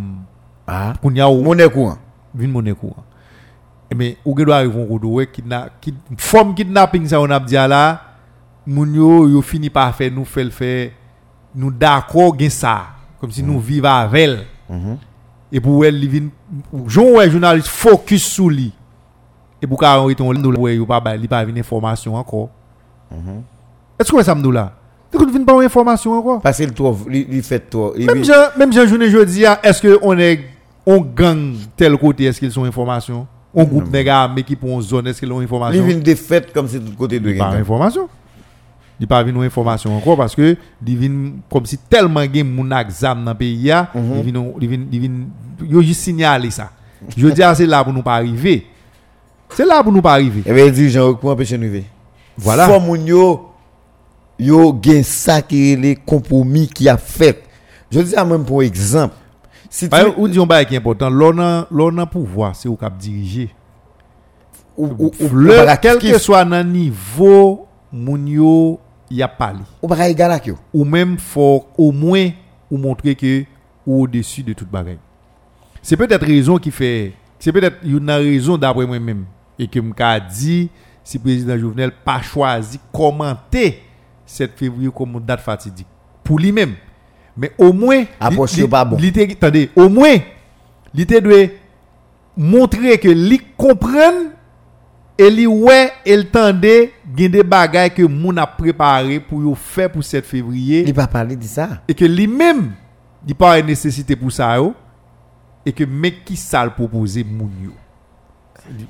Ah. 0.66 0.94
Koun 1.02 1.18
ya 1.18 1.28
ou. 1.30 1.44
Mounè 1.44 1.68
kouan. 1.70 2.00
Vin 2.34 2.50
mounè 2.50 2.74
kouan. 2.74 3.04
E 3.90 3.94
men, 3.98 4.16
ou 4.24 4.34
gen 4.34 4.48
do 4.48 4.54
arrivon 4.56 4.88
kodo, 4.88 5.14
ouais, 5.18 5.28
e 5.28 5.30
kidnap, 5.30 5.76
kid, 5.84 5.96
form 6.18 6.54
kidnapping 6.58 7.06
sa 7.10 7.20
on 7.22 7.34
ap 7.36 7.46
diya 7.46 7.68
la, 7.70 7.82
moun 8.66 8.94
yo, 8.96 9.10
yo 9.30 9.42
fini 9.44 9.70
pa 9.70 9.86
fè, 9.94 10.08
nou 10.10 10.26
fè 10.26 10.46
l'fè, 10.48 10.74
nou 11.54 11.70
dako 11.70 12.30
gen 12.40 12.50
sa. 12.50 12.74
Kom 13.20 13.30
si 13.30 13.44
mm. 13.44 13.50
nou 13.50 13.60
mhm. 13.60 13.66
vive 13.68 13.90
avèl. 13.92 14.38
Mm-hmm. 14.66 15.02
E 15.54 15.62
pou 15.62 15.84
wè 15.84 15.92
li 15.94 16.10
vin, 16.10 16.30
joun 16.88 17.20
wè 17.20 17.28
jounalist 17.28 17.70
fokus 17.70 18.26
sou 18.34 18.50
li. 18.50 18.72
E 19.62 19.68
pou 19.68 19.78
ka 19.80 19.94
an 19.94 20.08
riton 20.08 20.34
li 20.34 20.42
nou 20.42 20.66
wè 20.66 20.74
yo 20.74 20.88
pa 20.88 20.98
bay, 21.04 21.20
li 21.20 21.30
pa 21.30 21.44
vin 21.46 21.62
informasyon 21.62 22.18
anko. 22.18 22.48
Mm-hmm. 23.12 23.44
E 24.00 24.08
skou 24.08 24.18
wè 24.18 24.26
sa 24.26 24.34
mdou 24.34 24.50
la? 24.56 24.72
Tu 25.18 25.26
ne 25.26 25.30
vin 25.30 25.44
pas 25.44 25.62
information 25.62 26.12
encore? 26.12 26.40
Parce 26.40 26.56
qu'il 26.56 26.72
trouve 26.72 27.06
il 27.10 27.26
il 27.30 27.42
fait 27.42 27.74
Même 28.58 28.72
journée 28.72 29.10
jeudi, 29.10 29.46
ah, 29.46 29.60
est-ce 29.62 29.80
que 29.80 29.98
on 30.02 30.18
est 30.18 30.40
on 30.86 31.00
gang 31.00 31.54
tel 31.76 31.96
côté, 31.96 32.24
est-ce 32.24 32.38
qu'ils 32.38 32.52
sont 32.52 32.64
information? 32.64 33.26
On 33.54 33.64
groupe 33.64 33.90
gars 33.90 34.30
mais 34.34 34.42
qui 34.42 34.56
pour 34.56 34.70
une 34.70 34.82
zone, 34.82 35.06
est-ce 35.06 35.20
qu'ils 35.20 35.32
ont 35.32 35.40
il 35.40 35.44
information? 35.44 35.84
vient 35.84 35.98
de 35.98 36.14
fait 36.14 36.52
comme 36.52 36.68
si 36.68 36.80
tout 36.80 36.92
côté 36.98 37.20
de 37.20 37.30
Il 37.30 37.38
pas 37.38 37.50
information. 37.50 38.08
Il 39.00 39.06
pas 39.06 39.24
information 39.24 39.96
encore 39.96 40.16
parce 40.16 40.34
que 40.34 40.56
il 40.86 40.96
vient 40.96 41.32
comme 41.50 41.66
si 41.66 41.78
tellement 41.78 42.26
game 42.26 42.48
moun 42.48 42.72
zam 42.90 43.24
dans 43.24 43.34
pays 43.34 43.56
ya, 43.56 43.90
il 43.94 44.32
vient 44.32 44.44
il 44.60 44.68
vient 44.68 44.86
il 44.92 45.00
vient 45.00 45.10
yo 45.68 45.82
juste 45.82 46.00
signaler 46.00 46.50
ça. 46.50 46.70
Je 47.16 47.28
dis 47.28 47.42
ah, 47.42 47.54
c'est 47.54 47.66
là 47.66 47.84
pour 47.84 47.92
nous 47.92 48.02
pas 48.02 48.14
arriver. 48.14 48.66
C'est 49.50 49.64
là 49.64 49.82
pour 49.82 49.92
nous 49.92 50.02
pas 50.02 50.12
arriver. 50.12 50.42
Et 50.46 50.52
bien 50.52 50.66
il 50.66 50.72
dit 50.72 50.90
Jean 50.90 51.14
pour 51.14 51.30
empêcher 51.30 51.58
nous. 51.58 51.70
Voilà. 52.36 52.66
Faut 52.66 52.80
moun 52.80 53.06
yo 53.06 53.53
yo 54.44 54.78
gen 54.82 55.02
ça 55.02 55.42
qui 55.42 55.72
est 55.72 55.76
les 55.76 55.96
compromis 55.96 56.68
qui 56.68 56.88
a 56.88 56.96
fait. 56.96 57.42
Je 57.90 58.00
dis 58.00 58.14
à 58.14 58.24
même 58.24 58.44
pour 58.44 58.62
exemple. 58.62 59.14
Si 59.70 59.88
tu 59.88 59.96
ou 60.16 60.28
dit 60.28 60.38
un 60.38 60.46
bail 60.46 60.66
qui 60.66 60.74
est 60.74 60.78
important, 60.78 61.10
l'on 61.10 61.38
a 61.40 61.66
l'on 61.70 62.06
pouvoir, 62.06 62.54
c'est 62.54 62.68
au 62.68 62.76
cap 62.76 62.96
diriger. 62.96 63.50
ou 64.76 64.86
ou 64.98 65.12
ou 65.20 65.28
Le, 65.32 65.76
quel 65.80 65.98
que 65.98 66.18
soit 66.18 66.44
nan 66.44 66.70
niveau 66.70 67.66
moun 67.92 68.26
yo 68.26 68.80
y 69.10 69.22
a 69.22 69.28
parlé 69.28 69.60
ou 69.82 69.88
pas 69.88 70.08
égal 70.08 70.40
ou 70.72 70.84
même 70.84 71.16
faut 71.18 71.66
au 71.78 71.92
moins 71.92 72.30
ou 72.70 72.76
montrer 72.76 73.14
que 73.14 73.44
ou 73.86 74.02
au-dessus 74.02 74.42
de 74.42 74.52
toute 74.52 74.70
bagaille. 74.70 74.98
C'est 75.82 75.96
peut-être 75.96 76.26
raison 76.26 76.58
qui 76.58 76.70
fait 76.70 77.12
c'est 77.38 77.52
peut-être 77.52 77.76
une 77.84 78.10
raison 78.10 78.56
d'après 78.56 78.86
moi-même 78.86 79.26
et 79.58 79.68
que 79.68 79.78
m'ka 79.78 80.18
dit 80.18 80.70
si 81.04 81.18
président 81.18 81.58
Jovenel 81.58 81.92
pas 82.04 82.22
choisi 82.22 82.80
commenter 82.92 83.82
7 84.26 84.52
février 84.56 84.90
comme 84.94 85.12
une 85.14 85.20
date 85.20 85.40
fatidique 85.40 85.86
pour 86.22 86.38
lui-même. 86.38 86.74
Mais 87.36 87.52
au 87.58 87.72
moins 87.72 88.04
Approche 88.20 88.64
pas 88.66 88.84
bon. 88.84 88.96
li 88.96 89.12
te- 89.12 89.32
attendez, 89.32 89.70
au 89.74 89.88
moins 89.88 90.16
il 90.94 91.06
te 91.06 91.18
doit 91.18 91.48
montrer 92.36 92.98
que 92.98 93.08
li 93.08 93.40
comprenne 93.56 94.30
et 95.18 95.30
li 95.30 95.46
ouais 95.46 95.92
tande 96.32 96.64
gen 97.16 97.30
des 97.30 97.42
bagages 97.42 97.94
que 97.94 98.02
moun 98.02 98.38
a 98.38 98.46
préparé 98.46 99.20
pour 99.20 99.42
yo 99.42 99.54
faire 99.54 99.90
pour 99.90 100.02
7 100.04 100.24
février 100.24 100.84
Il 100.86 100.94
pas 100.94 101.06
parler 101.06 101.36
de 101.36 101.44
ça. 101.44 101.82
et 101.88 101.94
que 101.94 102.04
lui-même 102.04 102.72
il 103.26 103.34
pas 103.34 103.58
une 103.58 103.66
nécessité 103.66 104.14
pour 104.16 104.30
ça 104.32 104.56
yo, 104.56 104.74
et 105.66 105.72
que 105.72 105.84
mec 105.84 106.24
qui 106.24 106.36
ça 106.36 106.64
le 106.64 106.70
proposer 106.70 107.24
moun 107.24 107.50
yo. 107.62 107.70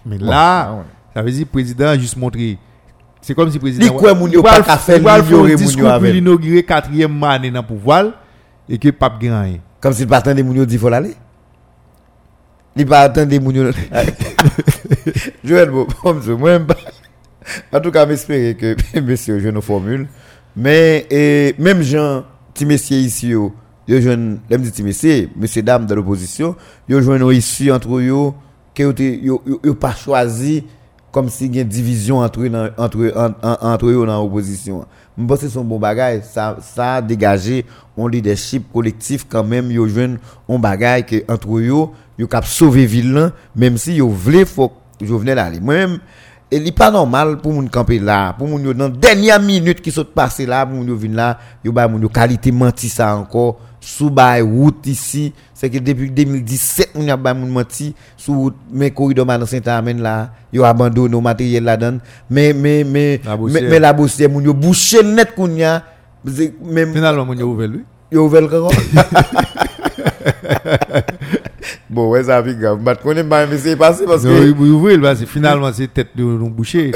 Mais 0.06 0.18
là, 0.18 0.70
ah 0.70 0.84
ça 1.14 1.22
veut 1.22 1.30
dire 1.30 1.46
président 1.46 1.86
a 1.88 1.98
juste 1.98 2.16
montré 2.16 2.58
C'est 3.24 3.34
comme 3.34 3.48
si 3.48 3.54
le 3.54 3.60
président. 3.60 3.86
Il 3.86 4.02
va 4.02 4.12
l'ignorer 4.12 4.76
faire 4.76 4.96
un 4.96 5.22
moun 5.22 5.48
yo 5.48 5.56
discours 5.56 5.84
pour 5.84 5.92
avec. 5.92 6.12
l'inaugurer 6.12 6.62
quatrième 6.62 7.24
année 7.24 7.50
dans 7.50 7.62
le 7.62 7.66
pouvoir 7.66 8.04
et 8.68 8.76
que 8.76 8.90
pape 8.90 9.18
gagne. 9.18 9.60
Comme 9.80 9.94
si 9.94 10.02
le 10.02 10.08
partant 10.08 10.34
des 10.34 10.42
mounios 10.42 10.66
dit 10.66 10.76
faut 10.76 10.90
l'aller. 10.90 11.14
Il 12.76 12.84
pas 12.84 13.00
attendre 13.00 13.28
des 13.28 13.40
mounios. 13.40 13.70
Joël, 15.44 15.70
bon, 15.70 15.86
moi, 16.36 16.50
même 16.50 16.66
pas. 16.66 16.76
En 17.72 17.80
tout 17.80 17.90
cas, 17.90 18.06
j'espère 18.06 18.58
que 18.58 18.76
monsieur 19.00 19.38
je 19.38 19.48
nos 19.48 19.62
formule. 19.62 20.06
Mais, 20.54 21.06
et, 21.10 21.54
même 21.58 21.80
Jean, 21.82 22.24
petit 22.52 22.66
messieurs 22.66 22.98
ici, 22.98 23.28
yo, 23.28 23.54
jeune, 23.88 24.40
petit 24.50 24.82
messieurs, 24.82 25.30
messieurs, 25.34 25.62
dames 25.62 25.86
de 25.86 25.94
l'opposition, 25.94 26.56
yo 26.86 27.00
joignent 27.00 27.32
ici 27.32 27.72
entre 27.72 28.02
yo, 28.02 28.34
que 28.74 28.82
yo, 28.82 28.92
yo, 28.98 29.42
yo, 29.46 29.60
yo 29.64 29.74
pas 29.74 29.94
choisi 29.94 30.64
comme 31.14 31.28
s'il 31.28 31.54
y 31.54 31.60
a 31.60 31.62
une 31.62 31.68
division 31.68 32.18
entre 32.18 32.40
eux 32.40 32.50
dans- 32.50 32.68
entre 32.76 32.98
eux- 32.98 33.12
en- 33.16 33.30
en- 33.48 33.72
entre 33.72 33.86
eux 33.86 34.04
dans 34.04 34.20
l'opposition. 34.20 34.84
Je 35.16 35.24
pense 35.24 35.38
que 35.42 35.48
c'est 35.48 35.58
un 35.60 35.62
bon 35.62 35.78
bagage, 35.78 36.22
ça 36.24 36.56
ça 36.60 36.94
a 36.96 37.00
dégagé 37.00 37.64
un 37.96 38.08
leadership 38.08 38.64
collectif 38.72 39.24
quand 39.28 39.44
même 39.44 39.70
yo 39.70 39.86
jeune 39.86 40.18
un 40.48 40.58
bagage 40.58 41.06
que 41.06 41.22
entre 41.32 41.56
eux 41.56 41.62
yo 42.18 42.26
cap 42.28 42.44
sauver 42.44 42.84
ville 42.86 43.30
même 43.54 43.78
si 43.78 43.94
yo 43.94 44.08
voulait 44.08 44.44
faut 44.44 44.72
Jovenel 45.00 45.38
aller. 45.38 45.60
Moi 45.60 45.74
même 45.74 45.98
et 46.50 46.56
il 46.58 46.72
pas 46.74 46.90
normal 46.90 47.38
pour 47.38 47.52
moun 47.52 47.68
camper 47.70 48.00
là, 48.00 48.32
pour 48.36 48.48
moun 48.48 48.62
yo 48.64 48.74
dans 48.74 48.88
dernière 48.88 49.40
minute 49.40 49.80
qui 49.80 49.92
sont 49.92 50.04
passé 50.04 50.46
là, 50.46 50.66
pour 50.66 50.84
yo 50.84 50.96
vinn 50.96 51.14
là, 51.14 51.38
yo 51.64 51.70
ba 51.70 51.86
moun 51.86 52.02
yo 52.02 52.08
qualité 52.08 52.50
menti 52.50 52.88
ça 52.88 53.14
encore 53.16 53.60
sous 53.84 54.10
bay 54.10 54.40
route 54.40 54.86
ici, 54.86 55.32
c'est 55.52 55.68
que 55.68 55.78
depuis 55.78 56.10
2017 56.10 56.90
on 56.94 57.06
a 57.08 57.16
ba 57.16 57.34
moun 57.34 57.50
menti 57.50 57.94
sous 58.16 58.34
route 58.34 58.56
mais 58.72 58.90
corridor 58.90 59.26
dans 59.26 59.46
Saint-Amen 59.46 60.00
là, 60.00 60.30
yo 60.52 60.64
abandonné 60.64 61.20
matériel 61.20 61.64
là-dedans. 61.64 61.98
Mais 62.30 62.54
mais 62.54 62.82
mais 62.82 63.20
La 63.24 63.36
mais, 63.36 63.60
mais 63.60 63.78
la 63.78 63.92
bossière 63.92 64.30
moun 64.30 64.44
yo 64.44 64.54
bouché 64.54 65.02
net 65.02 65.34
kounya 65.34 65.82
même 66.62 66.94
Finalement, 66.94 67.26
mon 67.26 67.38
ouvert 67.40 67.68
lui. 67.68 67.84
yo 68.10 68.24
ouvert 68.24 68.40
le 68.40 68.48
caron. 68.48 68.70
bon, 71.90 72.10
ouais, 72.10 72.24
ça 72.24 72.42
fait 72.42 72.54
grave. 72.54 72.80
Mais 72.84 72.96
qu'on 72.96 73.12
est 73.12 73.24
pas 73.24 73.46
mais 73.46 73.58
c'est 73.58 73.76
passé 73.76 74.04
parce 74.06 74.22
que 74.22 74.50
ouvrir 74.50 75.00
parce 75.00 75.20
que 75.20 75.26
finalement 75.26 75.70
c'est 75.72 75.92
tête 75.92 76.16
de 76.16 76.22
nous 76.22 76.48
boucher, 76.48 76.92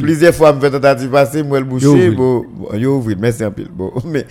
plusieurs 0.00 0.34
fois 0.34 0.52
me 0.52 0.60
fait 0.60 0.70
tentative 0.70 1.10
passer, 1.10 1.42
moi 1.44 1.60
le 1.60 1.66
Yo 1.66 1.70
boucher, 1.70 2.10
bon, 2.10 2.44
yo 2.74 2.96
ouvrir, 2.96 3.16
merci 3.20 3.44
un 3.44 3.50
peu. 3.50 3.64
Bon, 3.72 3.92
mais 4.04 4.26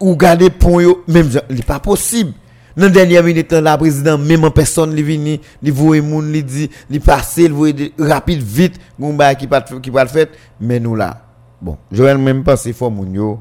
ou 0.00 0.16
garder 0.16 0.50
pont 0.50 0.80
yo, 0.80 1.04
même 1.06 1.28
il 1.50 1.64
pas 1.64 1.80
possible. 1.80 2.32
Dans 2.76 2.88
dernière 2.88 3.24
minute 3.24 3.52
la 3.52 3.76
président 3.76 4.16
même 4.16 4.44
en 4.44 4.52
personne 4.52 4.94
li 4.94 5.02
vini, 5.02 5.40
li 5.60 5.70
voye 5.70 6.00
moun, 6.00 6.30
li 6.30 6.44
dit, 6.44 6.70
li 6.88 7.00
passer, 7.00 7.48
li 7.48 7.54
voye 7.54 7.72
de- 7.72 7.90
rapide 7.98 8.42
vite, 8.42 8.78
gon 8.98 9.14
ba 9.14 9.34
qui 9.34 9.48
pas 9.48 9.62
qui 9.62 9.90
pas 9.90 10.06
fait, 10.06 10.30
mais 10.60 10.78
nous 10.78 10.94
là. 10.94 11.22
Bon, 11.60 11.76
Joël 11.90 12.18
même 12.18 12.44
pensé 12.44 12.72
faut 12.72 12.88
moun 12.88 13.12
yo 13.12 13.40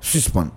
suspendre. 0.00 0.50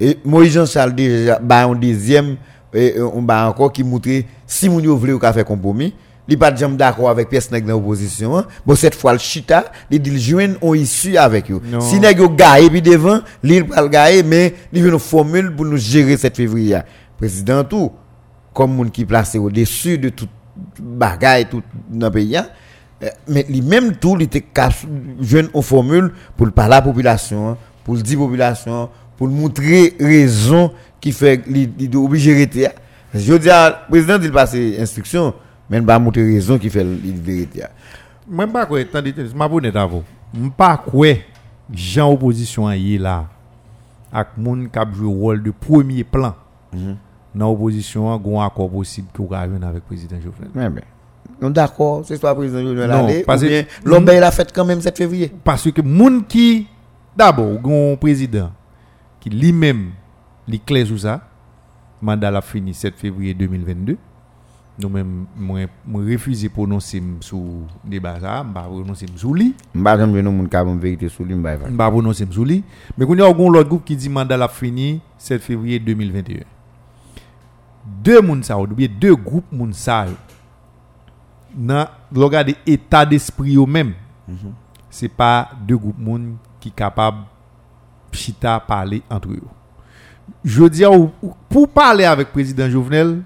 Et 0.00 0.18
Moïse 0.24 0.52
Jean-Charles 0.52 0.94
déjà 0.94 1.38
ba 1.38 1.64
un 1.64 1.76
deuxième 1.76 2.36
et 2.74 3.00
on 3.00 3.22
ba 3.22 3.48
encore 3.48 3.72
qui 3.72 3.84
montre 3.84 4.10
si 4.46 4.68
moun 4.68 4.82
yo 4.82 4.96
vle 4.96 5.14
ou 5.14 5.18
ka 5.20 5.32
faire 5.32 5.44
compromis, 5.44 5.94
li 6.28 6.36
pas 6.36 6.54
jamais 6.54 6.76
d'accord 6.76 7.10
avec 7.10 7.28
pièce 7.30 7.50
nèg 7.50 7.64
dans 7.64 7.76
opposition. 7.76 8.36
hein. 8.36 8.46
Bon 8.66 8.76
cette 8.76 8.94
fois 8.94 9.14
le 9.14 9.18
chita, 9.18 9.64
li 9.90 9.98
dit 9.98 10.20
joindre 10.20 10.56
on 10.60 10.74
issue 10.74 11.16
avec. 11.16 11.48
Non. 11.50 11.80
Si 11.80 11.98
nèg 11.98 12.18
yo 12.18 12.28
gaé 12.28 12.68
puis 12.70 12.82
devant, 12.82 13.20
li 13.42 13.62
pas 13.62 13.82
le 13.82 13.88
gaé 13.88 14.22
mais 14.22 14.54
li 14.72 14.80
veut 14.82 14.92
une 14.92 14.98
formule 14.98 15.54
pour 15.54 15.64
nous 15.64 15.78
gérer 15.78 16.16
cette 16.16 16.36
février. 16.36 16.78
Président 17.16 17.64
tout 17.64 17.90
comme 18.52 18.74
moun 18.74 18.90
qui 18.90 19.04
placé 19.04 19.38
au-dessus 19.38 19.98
de 19.98 20.10
tout 20.10 20.28
bagaille 20.78 21.46
tout 21.48 21.62
dans 21.88 22.06
le 22.06 22.12
pays. 22.12 22.38
Mais 23.28 23.46
lui-même 23.48 23.94
tout, 23.94 24.16
il 24.18 24.24
était 24.24 24.44
jeune 25.20 25.48
en 25.54 25.62
formule 25.62 26.10
pour 26.36 26.46
le 26.46 26.52
parler 26.52 26.74
à 26.74 26.76
la 26.78 26.82
population, 26.82 27.56
pour 27.84 27.94
le 27.94 28.02
dire 28.02 28.18
à 28.18 28.22
la 28.22 28.26
population, 28.26 28.88
pour 29.16 29.28
montrer 29.28 29.94
raison 30.00 30.72
qui 31.00 31.12
fait 31.12 31.40
qu'il 31.40 31.70
est 31.80 31.94
obligé 31.94 32.34
de 32.34 32.38
rester. 32.40 32.74
Je 33.14 33.34
dis 33.34 33.50
à 33.50 33.86
le 33.88 33.90
président, 33.92 34.18
il 34.20 34.32
passe 34.32 34.56
instruction, 34.56 35.32
mais 35.68 35.78
il 35.78 35.84
va 35.84 35.98
montrer 35.98 36.22
raison 36.24 36.58
qui 36.58 36.70
fait 36.70 36.82
qu'il 36.84 37.20
vérité. 37.20 37.62
Moi 38.28 38.46
pas 38.46 38.66
quoi, 38.66 38.80
attendez, 38.80 39.14
m'a 39.34 39.48
bonne 39.48 39.70
d'avant. 39.70 40.02
Moi 40.34 40.50
pas 40.56 40.76
quoi 40.76 41.08
Jean 41.72 42.12
opposition 42.12 42.70
yi 42.72 42.98
là 42.98 43.26
avec 44.12 44.28
moun 44.36 44.68
qui 44.70 44.78
a 44.78 44.86
joué 44.92 45.06
rôle 45.06 45.42
de 45.42 45.50
premier 45.50 46.04
plan. 46.04 46.34
Dans 47.34 47.50
l'opposition, 47.50 48.18
il 48.24 48.30
y 48.32 48.34
a 48.34 48.40
un 48.42 48.46
accord 48.46 48.70
possible 48.70 49.08
va 49.28 49.40
avec 49.40 49.60
le 49.62 49.80
président 49.80 50.16
Jovenel. 50.20 50.50
Ouais, 50.54 50.70
ben, 50.70 50.82
non, 51.40 51.50
d'accord, 51.50 52.02
c'est 52.04 52.18
pas 52.20 52.30
le 52.30 52.36
président 52.38 52.62
Jovenel 52.62 52.90
aller, 52.90 53.22
parce 53.22 53.42
que- 53.42 53.64
l'homme 53.84 54.08
il 54.12 54.22
a 54.22 54.30
fait 54.30 54.50
quand 54.52 54.64
même 54.64 54.80
7 54.80 54.96
février. 54.96 55.30
Parce 55.44 55.70
que 55.70 55.82
moun 55.82 56.24
qui 56.24 56.66
d'abord 57.16 57.60
un 57.92 57.96
président 57.96 58.50
qui 59.20 59.28
lui-même 59.30 59.90
li 60.46 60.58
clair 60.58 60.86
sur 60.86 60.98
ça, 60.98 61.20
mandat 62.00 62.30
la 62.30 62.40
fini 62.40 62.72
7 62.72 62.94
février 62.96 63.34
2022. 63.34 63.96
Nous 64.80 64.88
même 64.88 65.26
moi 65.36 65.60
moi 65.84 66.02
refusé 66.04 66.48
prononcer 66.48 67.02
sur 67.20 67.40
débat 67.84 68.20
ça, 68.20 68.44
m'pa 68.44 68.62
prononcer 68.62 69.06
sur 69.16 69.34
lui. 69.34 69.52
Je 69.74 69.78
ne 69.80 69.82
pas 69.84 70.00
une 70.00 70.78
vérité 70.78 71.08
sur 71.08 71.24
lui, 71.24 71.34
je 71.34 71.36
Je 71.36 71.40
ne 71.40 71.58
vais 71.70 71.76
pas 71.76 71.90
prononcer 71.90 72.26
sur 72.30 72.44
lui. 72.44 72.62
Mais 72.96 73.04
il 73.08 73.18
y 73.18 73.22
a 73.22 73.26
un 73.26 73.30
autre 73.30 73.62
groupe 73.64 73.84
qui 73.84 73.96
dit 73.96 74.08
mandat 74.08 74.36
la 74.36 74.46
fini 74.46 75.00
7 75.16 75.42
février 75.42 75.80
2021. 75.80 76.44
Deux 78.04 78.20
moun 78.20 78.42
sa 78.42 78.56
ou 78.58 78.66
bien 78.68 78.86
deux 79.00 79.16
groupes 79.16 79.50
moun 79.50 79.72
sa 79.72 80.06
yo. 80.06 80.12
Dans 81.56 81.88
le 82.14 82.22
regard 82.22 82.44
état 82.66 83.04
d'esprit 83.04 83.56
eux 83.56 83.66
même. 83.66 83.94
C'est 84.90 85.08
pas 85.08 85.50
deux 85.66 85.76
groupes 85.78 85.98
moun 85.98 86.36
qui 86.60 86.70
capable 86.70 87.18
chita 88.12 88.60
parler 88.60 89.02
entre 89.10 89.30
eux. 89.30 89.40
Je 90.44 90.64
dis 90.64 90.84
ou- 90.86 91.10
ou- 91.22 91.32
pour 91.48 91.68
parler 91.68 92.04
avec 92.04 92.30
président 92.30 92.68
Jovenel, 92.68 93.22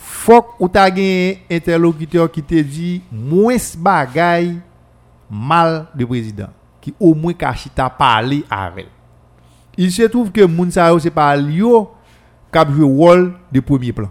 faut 0.00 0.46
ou 0.60 0.68
ta 0.68 0.86
gen 0.94 1.36
interlocuteur 1.50 2.30
qui 2.30 2.42
te 2.42 2.54
dit 2.54 3.02
moins 3.10 3.56
bagay 3.76 4.54
mal 5.28 5.88
de 5.94 6.04
président 6.04 6.48
qui 6.80 6.94
au 7.00 7.14
moins 7.14 7.32
ka 7.32 7.52
chita 7.52 7.90
parler 7.90 8.44
avec. 8.48 8.86
Il 9.76 9.90
se 9.92 10.02
trouve 10.02 10.30
que 10.30 10.44
moun 10.44 10.70
sa 10.70 10.88
yo 10.88 10.98
c'est 10.98 11.10
pas 11.10 11.36
yo 11.36 11.90
qui 12.52 12.72
joué 12.72 12.84
rôle 12.84 13.34
de 13.52 13.60
premier 13.60 13.92
plan. 13.92 14.10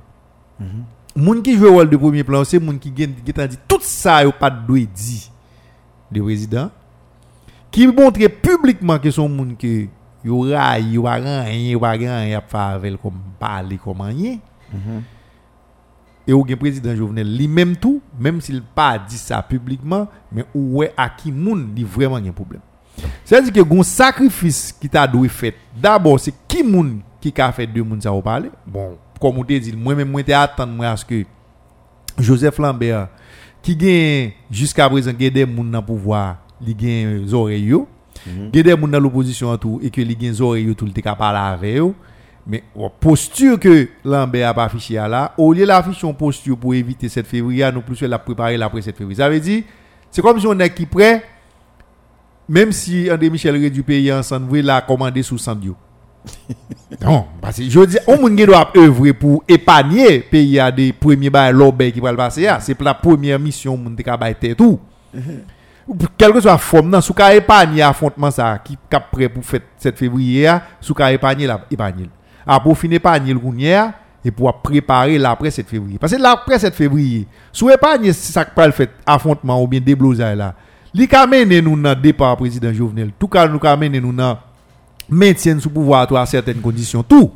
Moun 1.15 1.41
qui 1.41 1.57
joue 1.57 1.71
rôle 1.71 1.89
de 1.89 1.97
premier 1.97 2.23
plan, 2.23 2.43
c'est 2.43 2.59
moun 2.59 2.77
qui 2.77 2.93
gen 2.95 3.15
qui 3.25 3.33
t'a 3.33 3.47
dit 3.47 3.57
tout 3.67 3.79
ça 3.81 4.23
yo 4.23 4.31
pas 4.31 4.49
doit 4.49 4.79
dit 4.79 5.31
de 6.11 6.21
président 6.21 6.69
qui 7.71 7.87
montre 7.87 8.27
publiquement 8.27 8.99
que 8.99 9.09
son 9.09 9.29
moun 9.29 9.55
que 9.55 9.87
yo 10.23 10.41
ray, 10.41 10.91
yo 10.91 11.03
rien, 11.03 11.49
yo 11.49 11.79
pa 11.79 11.91
rien 11.91 12.37
à 12.37 12.41
faire 12.41 12.59
avec 12.59 13.01
comme 13.01 13.19
parler 13.39 13.77
comme 13.77 14.01
rien. 14.01 14.37
Et 16.27 16.33
gen 16.33 16.57
président 16.57 16.93
Jovenel 16.93 17.37
lui-même 17.37 17.77
tout, 17.77 18.01
même 18.19 18.41
s'il 18.41 18.61
pas 18.61 18.99
dit 18.99 19.17
ça 19.17 19.41
publiquement, 19.41 20.09
mais 20.29 20.43
ou 20.53 20.79
ouais 20.79 20.93
à 20.97 21.07
qui 21.07 21.31
moun 21.31 21.69
li 21.73 21.85
vraiment 21.85 22.17
un 22.17 22.31
problème. 22.33 22.59
C'est-à-dire 23.23 23.53
que 23.53 23.61
gon 23.61 23.81
sacrifice 23.81 24.73
qui 24.73 24.89
t'a 24.89 25.07
dû 25.07 25.29
fait. 25.29 25.55
D'abord, 25.81 26.19
c'est 26.19 26.33
qui 26.45 26.63
moun 26.63 26.99
qui 27.21 27.33
a 27.37 27.51
fait 27.53 27.65
deux 27.65 27.81
moun 27.81 28.01
ça 28.01 28.11
ou 28.11 28.21
parler. 28.21 28.51
Bon, 28.65 28.97
comme 29.21 29.37
on 29.37 29.43
te 29.45 29.57
dit, 29.57 29.71
moi 29.71 29.95
même 29.95 30.11
moi 30.11 30.21
t'ai 30.21 30.33
attendre 30.33 30.73
moi 30.73 30.87
à 30.87 30.97
ce 30.97 31.05
que 31.05 31.23
Joseph 32.19 32.57
Lambert 32.57 33.07
qui 33.61 33.75
gagne 33.77 34.31
jusqu'à 34.51 34.89
présent 34.89 35.13
gagne 35.13 35.31
des 35.31 35.45
moun 35.45 35.71
dans 35.71 35.81
pouvoir, 35.81 36.39
li 36.59 36.75
gagne 36.75 37.21
les 37.21 37.33
oreilles 37.33 37.67
yo. 37.67 37.87
Gagne 38.51 38.63
des 38.63 38.75
moun 38.75 38.91
dans 38.91 38.99
l'opposition 38.99 39.49
en 39.49 39.57
tout 39.57 39.79
et 39.81 39.89
que 39.89 40.01
li 40.01 40.13
gagne 40.13 40.31
les 40.31 40.41
oreilles 40.41 40.75
tout 40.75 40.85
le 40.85 40.91
te 40.91 40.99
capable 40.99 41.37
avec 41.37 41.77
yo. 41.77 41.95
Mais 42.47 42.63
la 42.75 42.89
posture 42.89 43.59
que 43.59 43.89
Lambert 44.05 44.49
a 44.49 44.53
pas 44.53 44.63
affiché 44.63 44.93
là, 44.93 45.33
au 45.37 45.51
lieu 45.51 45.65
d'afficher 45.65 46.07
une 46.07 46.15
posture 46.15 46.57
pour 46.57 46.73
éviter 46.73 47.09
7 47.09 47.27
février, 47.27 47.69
nous 47.73 47.81
plus 47.81 48.01
la 48.03 48.17
préparer 48.17 48.55
l'après 48.55 48.81
7 48.81 48.95
février. 48.95 49.17
Ça 49.17 49.29
veut 49.29 49.39
dire, 49.39 49.63
c'est 50.09 50.21
comme 50.21 50.39
si 50.39 50.47
on 50.47 50.57
est 50.57 50.73
qui 50.73 50.85
prêt, 50.85 51.23
même 52.47 52.71
si 52.71 53.11
André 53.11 53.29
Michel 53.29 53.61
réduit 53.61 53.83
pays 53.83 54.13
ensemble, 54.13 54.47
vous 54.47 54.55
la 54.65 54.79
commander 54.79 55.23
sous 55.23 55.37
Sandio. 55.37 55.75
non, 57.01 57.25
parce 57.41 57.57
que 57.57 57.69
je 57.69 57.85
dis, 57.85 57.97
on 58.07 58.29
doit 58.29 58.71
œuvrer 58.77 59.11
pour 59.11 59.43
épargner 59.47 60.19
pays 60.19 60.57
à 60.57 60.71
des 60.71 60.93
premiers 60.93 61.29
bails 61.29 61.53
l'obé 61.53 61.91
qui 61.91 61.99
va 61.99 62.11
le 62.11 62.17
passer. 62.17 62.43
là. 62.43 62.59
C'est 62.61 62.79
la 62.81 62.93
première 62.93 63.39
mission 63.39 63.77
ka 64.03 64.15
bay 64.15 64.33
tête 64.33 64.57
tout. 64.57 64.79
Quelle 66.17 66.33
que 66.33 66.41
soit 66.41 66.51
la 66.51 66.57
forme, 66.57 66.89
non, 66.89 66.99
sous 67.01 67.13
ka 67.13 67.33
épargner 67.33 67.81
affrontement 67.81 68.31
ça, 68.31 68.57
qui 68.63 68.77
cap 68.89 69.09
prêt 69.11 69.29
pour 69.29 69.43
fête 69.43 69.63
7 69.77 69.97
février, 69.97 70.47
ah, 70.47 70.61
sous 70.79 70.93
ka 70.93 71.11
épargner 71.11 71.47
la 71.47 71.65
épargner. 71.71 72.09
A 72.47 72.59
pour 72.59 72.77
finir 72.77 72.97
épargner 72.97 73.33
le 73.33 73.39
gounière 73.39 73.93
et 74.23 74.31
pour 74.31 74.53
préparer 74.61 75.17
l'après 75.17 75.51
7 75.51 75.67
février. 75.67 75.97
Parce 75.99 76.13
que 76.13 76.21
l'après 76.21 76.59
7 76.59 76.73
février, 76.73 77.27
sous 77.51 77.69
épargner 77.69 78.13
ça 78.13 78.45
qui 78.45 78.51
le 78.57 78.71
fait 78.71 78.89
affrontement 79.05 79.61
ou 79.61 79.67
bien 79.67 79.79
déblosage 79.79 80.37
là. 80.37 80.55
Li 80.93 81.07
ka 81.07 81.27
mène 81.27 81.59
nous 81.59 81.79
dans 81.79 81.99
départ 81.99 82.37
président 82.37 82.73
Jovenel. 82.73 83.11
Tout 83.19 83.27
cas 83.27 83.47
nous 83.47 83.59
ka 83.59 83.75
mène 83.75 83.99
nous 83.99 84.13
dans 84.13 84.37
maintien 85.09 85.59
sous 85.59 85.69
pouvoir 85.69 86.11
à 86.15 86.25
certaines 86.25 86.61
conditions 86.61 87.03
tout. 87.03 87.31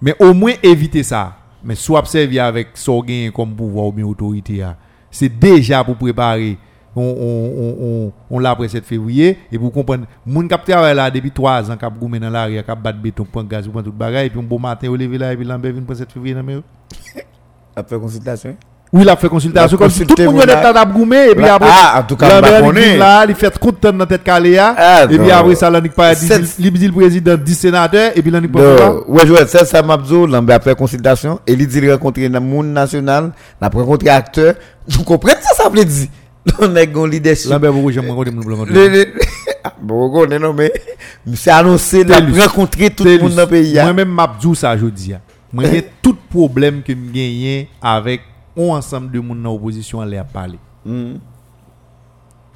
Mais 0.00 0.14
au 0.20 0.32
moins 0.32 0.52
éviter 0.62 1.02
ça. 1.02 1.36
Mais 1.64 1.74
soit 1.74 1.98
observer 1.98 2.38
avec 2.38 2.68
son 2.74 3.02
gain 3.02 3.30
comme 3.34 3.54
pouvoir 3.54 3.86
ou 3.86 3.92
bien 3.92 4.04
autorité. 4.04 4.64
C'est 5.10 5.28
déjà 5.28 5.82
pour 5.82 5.96
préparer 5.96 6.56
on, 7.00 7.16
on, 7.18 7.52
on, 7.58 7.86
on, 8.06 8.12
on 8.30 8.38
l'a 8.38 8.50
après 8.50 8.68
7 8.68 8.84
février 8.84 9.38
et 9.50 9.58
pour 9.58 9.72
comprendre 9.72 10.04
moun 10.26 10.48
travaille 10.48 10.94
là 10.94 11.10
depuis 11.10 11.30
3 11.30 11.70
ans 11.70 11.76
k'ap 11.76 11.98
goumé 11.98 12.18
dans 12.18 12.30
l'arrière 12.30 12.64
battre 12.76 12.98
béton 12.98 13.24
prendre 13.24 13.48
gaz 13.48 13.66
prendre 13.66 13.84
tout 13.84 13.92
bagage 13.92 14.26
et 14.26 14.30
puis 14.30 14.38
un 14.38 14.42
bon 14.42 14.58
matin 14.58 14.88
lever 14.90 15.18
là 15.18 15.32
et 15.32 15.36
puis 15.36 15.46
Lambert 15.46 15.72
vient 15.72 15.82
pour 15.82 15.96
7 15.96 16.12
février 16.12 16.34
dans 16.34 16.42
Après 17.76 17.98
consultation? 17.98 18.56
oui, 18.92 19.02
il 19.02 19.08
a 19.08 19.14
fait 19.16 19.28
consultation 19.28 19.78
comme 19.78 19.90
si 19.90 20.04
tout 20.04 20.14
le 20.18 20.24
monde 20.26 20.42
était 20.42 20.52
à 20.52 20.84
goumé 20.84 21.30
et 21.30 21.34
puis 21.34 21.44
après 21.44 21.68
ah, 21.70 22.00
en 22.00 22.02
tout 22.02 22.16
cas, 22.16 22.40
là, 22.40 23.24
il 23.28 23.34
fait 23.36 23.56
content 23.56 23.92
dans 23.92 24.04
tête 24.04 24.24
calé 24.24 24.58
Ah, 24.58 25.04
et 25.08 25.16
puis 25.16 25.30
après 25.30 25.54
ça 25.54 25.70
dit 25.80 25.90
Sept- 26.16 26.56
il 26.58 26.72
dit 26.72 26.88
le 26.88 26.92
président 26.92 27.36
10 27.36 27.54
sénateurs 27.54 28.10
et 28.16 28.20
puis 28.20 28.32
Donc, 28.32 29.08
ouais, 29.08 29.26
Joël, 29.26 29.46
c'est 29.46 29.64
ça, 29.64 29.80
Mabzo, 29.82 30.26
Lambert 30.26 30.56
a 30.56 30.60
fait 30.60 30.76
consultation, 30.76 31.38
et 31.46 31.52
il 31.52 31.66
dit 31.68 31.78
il 31.78 31.92
rencontre 31.92 32.20
dans 32.20 32.32
le 32.32 32.40
monde 32.40 32.66
national, 32.66 33.30
il 33.60 33.64
a 33.64 33.68
rencontré 33.68 34.08
acteur, 34.08 34.54
vous 34.88 35.04
comprenez 35.04 35.40
ça, 35.40 35.54
ça 35.54 35.68
veut 35.68 35.84
dire? 35.84 36.08
On 36.58 36.76
est 36.76 36.96
un 36.96 37.06
leadership. 37.08 37.50
Lambert 37.50 37.72
vous 37.72 37.90
j'aime 37.90 38.08
rencontrer 38.10 38.32
mon 38.32 38.42
blanc 38.42 38.64
Ah, 39.62 39.74
on 39.88 40.26
non, 40.38 40.52
mais, 40.54 40.72
c'est 41.34 41.50
annoncé, 41.50 42.04
Tellus. 42.04 42.40
rencontré 42.40 42.90
tout 42.90 43.04
le 43.04 43.18
monde 43.18 43.34
dans 43.34 43.42
le 43.42 43.48
pays. 43.48 43.78
hein. 43.78 43.84
Moi-même, 43.84 44.08
m'a 44.08 44.34
dit 44.40 44.54
ça 44.54 44.74
aujourd'hui. 44.74 45.14
Moi, 45.52 45.64
j'ai 45.70 45.86
tout 46.02 46.16
problème 46.30 46.82
que 46.82 46.92
je 46.92 47.12
gagne 47.12 47.66
avec 47.82 48.22
un 48.56 48.62
ensemble 48.62 49.10
de 49.10 49.20
monde 49.20 49.42
dans 49.42 49.52
l'opposition 49.52 50.00
à 50.00 50.06
l'air 50.06 50.24
parler. 50.24 50.58
Mhm. 50.84 51.18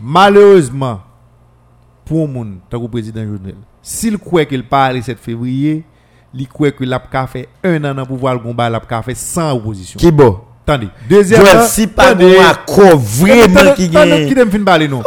Malheureusement, 0.00 1.00
pour 2.04 2.26
moun, 2.28 2.58
tant 2.68 2.80
que 2.80 2.86
président 2.86 3.22
Jovenel, 3.24 3.56
s'il 3.82 4.18
croit 4.18 4.44
qu'il 4.44 4.64
parle 4.64 4.96
le 4.96 5.02
7 5.02 5.18
février, 5.18 5.84
il 6.34 6.48
croit 6.48 6.70
qu'il 6.72 6.92
a 6.92 6.98
qu'à 6.98 7.26
fait 7.26 7.48
un 7.62 7.84
an 7.84 7.94
dans 7.94 8.06
pouvoir 8.06 8.34
le 8.34 8.40
combat, 8.40 8.68
il 8.68 8.74
a 8.74 8.80
qu'à 8.80 9.02
fait 9.02 9.14
sans 9.14 9.52
opposition. 9.54 9.98
Qui 9.98 10.10
bon? 10.10 10.40
Attendez. 10.66 10.88
Deuxièmement, 11.08 11.62
si 11.66 11.86
pas 11.86 12.14
un 12.14 12.50
accord 12.50 12.96
vraiment 12.98 13.74
qui 13.76 13.88
gagne, 13.88 14.26
Qui 14.26 14.34
fin 14.34 14.64
parler 14.64 14.88
non? 14.88 15.02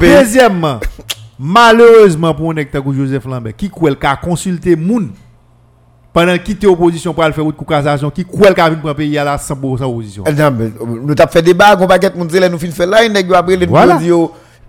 Deuxièmement, 0.00 0.80
malheureusement 1.38 2.34
pour 2.34 2.52
un 2.52 2.92
Joseph 2.92 3.24
Lambert, 3.24 3.54
qui 3.56 3.70
qu'il 3.70 3.96
a 4.02 4.16
consulté 4.16 4.74
moun 4.74 5.10
pendant 6.12 6.36
qu'il 6.38 6.54
était 6.54 6.66
opposition 6.66 7.12
pour 7.12 7.22
aller 7.22 7.34
faire 7.34 7.44
route 7.44 7.56
cassation, 7.68 8.10
qui 8.10 8.24
croit 8.24 8.52
qu'il 8.52 8.62
a 8.62 8.70
vu 8.70 8.76
pour 8.78 8.88
un 8.88 8.94
pays 8.94 9.16
à 9.18 9.24
la 9.24 9.36
100% 9.36 9.84
opposition. 9.84 10.24
Eh, 10.26 10.30
euh, 10.40 10.50
Nous 11.02 11.14
t'avons 11.14 11.30
fait 11.30 11.42
débat, 11.42 11.76
on 11.78 11.86
va 11.86 12.00
get 12.00 12.12
moun 12.16 12.26
nous 12.50 12.58
fin 12.58 12.70
fait 12.70 12.86
là, 12.86 13.04
il 13.04 13.12
nèg 13.12 13.32
après 13.32 13.58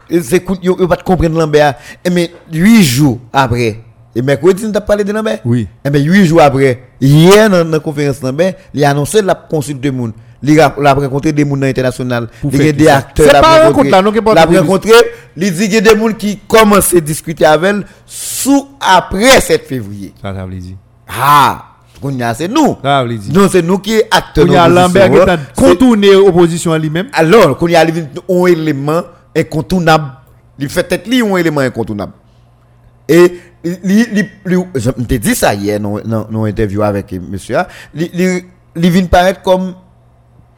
et 0.09 0.21
c'est 0.21 0.43
yo, 0.61 0.75
pas 0.87 0.97
comprendre 0.97 1.37
Lambert. 1.37 1.75
Eh, 2.03 2.09
mais, 2.09 2.31
8 2.51 2.83
jours 2.83 3.19
après, 3.31 3.79
et 4.15 4.21
mercredi, 4.21 4.65
nous 4.65 4.71
t'avons 4.71 4.85
parlé 4.85 5.03
de 5.03 5.11
Lambert? 5.11 5.39
Oui. 5.45 5.67
Eh 5.83 5.89
bien, 5.89 6.01
8 6.01 6.25
jours 6.25 6.41
après, 6.41 6.79
hier, 6.99 7.49
dans 7.49 7.69
la 7.69 7.79
conférence 7.79 8.21
Lambert, 8.21 8.53
il 8.73 8.83
a 8.83 8.91
annoncé 8.91 9.21
la 9.21 9.35
consulte 9.35 9.85
moun. 9.91 10.11
Il 10.11 10.13
a, 10.13 10.26
il 10.43 10.59
a 10.59 10.69
rencontré 10.93 11.31
des 11.31 11.45
moun 11.45 11.63
international. 11.63 12.27
Pour 12.41 12.53
Il 12.53 12.65
y 12.65 12.69
a 12.69 12.71
des 12.71 12.87
acteurs. 12.87 13.25
C'est 13.25 13.31
il 13.31 13.35
a 13.35 13.41
pas 13.41 13.63
un 13.63 13.67
rencontré- 13.69 13.89
Il 13.89 14.37
a 14.37 14.45
prévu. 14.45 14.59
rencontré, 14.59 14.91
il 15.35 15.51
dit 15.53 15.63
qu'il 15.63 15.73
y 15.73 15.77
a 15.77 15.81
des 15.81 15.95
moun 15.95 16.15
qui 16.15 16.37
commencent 16.47 16.93
à 16.93 16.99
discuter 16.99 17.45
avec 17.45 17.69
elle 17.69 17.85
sous 18.05 18.67
après 18.79 19.41
7 19.41 19.65
février. 19.65 20.13
Ça, 20.21 20.33
ça 20.33 20.45
veut 20.45 20.55
dire. 20.55 20.75
Ah! 21.07 21.63
C'est 22.35 22.47
nous. 22.47 22.77
Dire. 22.83 23.33
Non, 23.33 23.49
c'est 23.49 23.61
nous 23.61 23.79
qui 23.79 23.95
est 23.95 24.07
acteurs. 24.11 24.45
Il 24.45 24.53
y 24.53 24.55
a 24.55 24.67
d'opposition, 24.69 25.01
Lambert 25.01 25.25
qui 25.25 25.29
a 25.31 25.37
contourné 25.55 26.13
l'opposition 26.13 26.71
à 26.71 26.77
lui-même. 26.77 27.07
alors, 27.13 27.57
y 27.69 27.75
a 27.75 27.81
un 27.81 28.45
élément 28.45 29.01
incontournable, 29.35 30.05
il 30.59 30.69
fait 30.69 30.91
être 30.91 31.07
lui 31.07 31.21
un 31.21 31.37
élément 31.37 31.61
incontournable. 31.61 32.13
Et, 33.09 33.39
je 33.63 34.91
te 34.91 35.15
dit 35.15 35.35
ça 35.35 35.53
hier, 35.53 35.79
dans 35.79 35.99
dans 36.29 36.43
interview 36.43 36.83
avec 36.83 37.11
monsieur, 37.13 37.57
ah, 37.57 37.67
li 37.95 38.43
vient 38.75 39.05
paraître 39.05 39.41
comme 39.41 39.73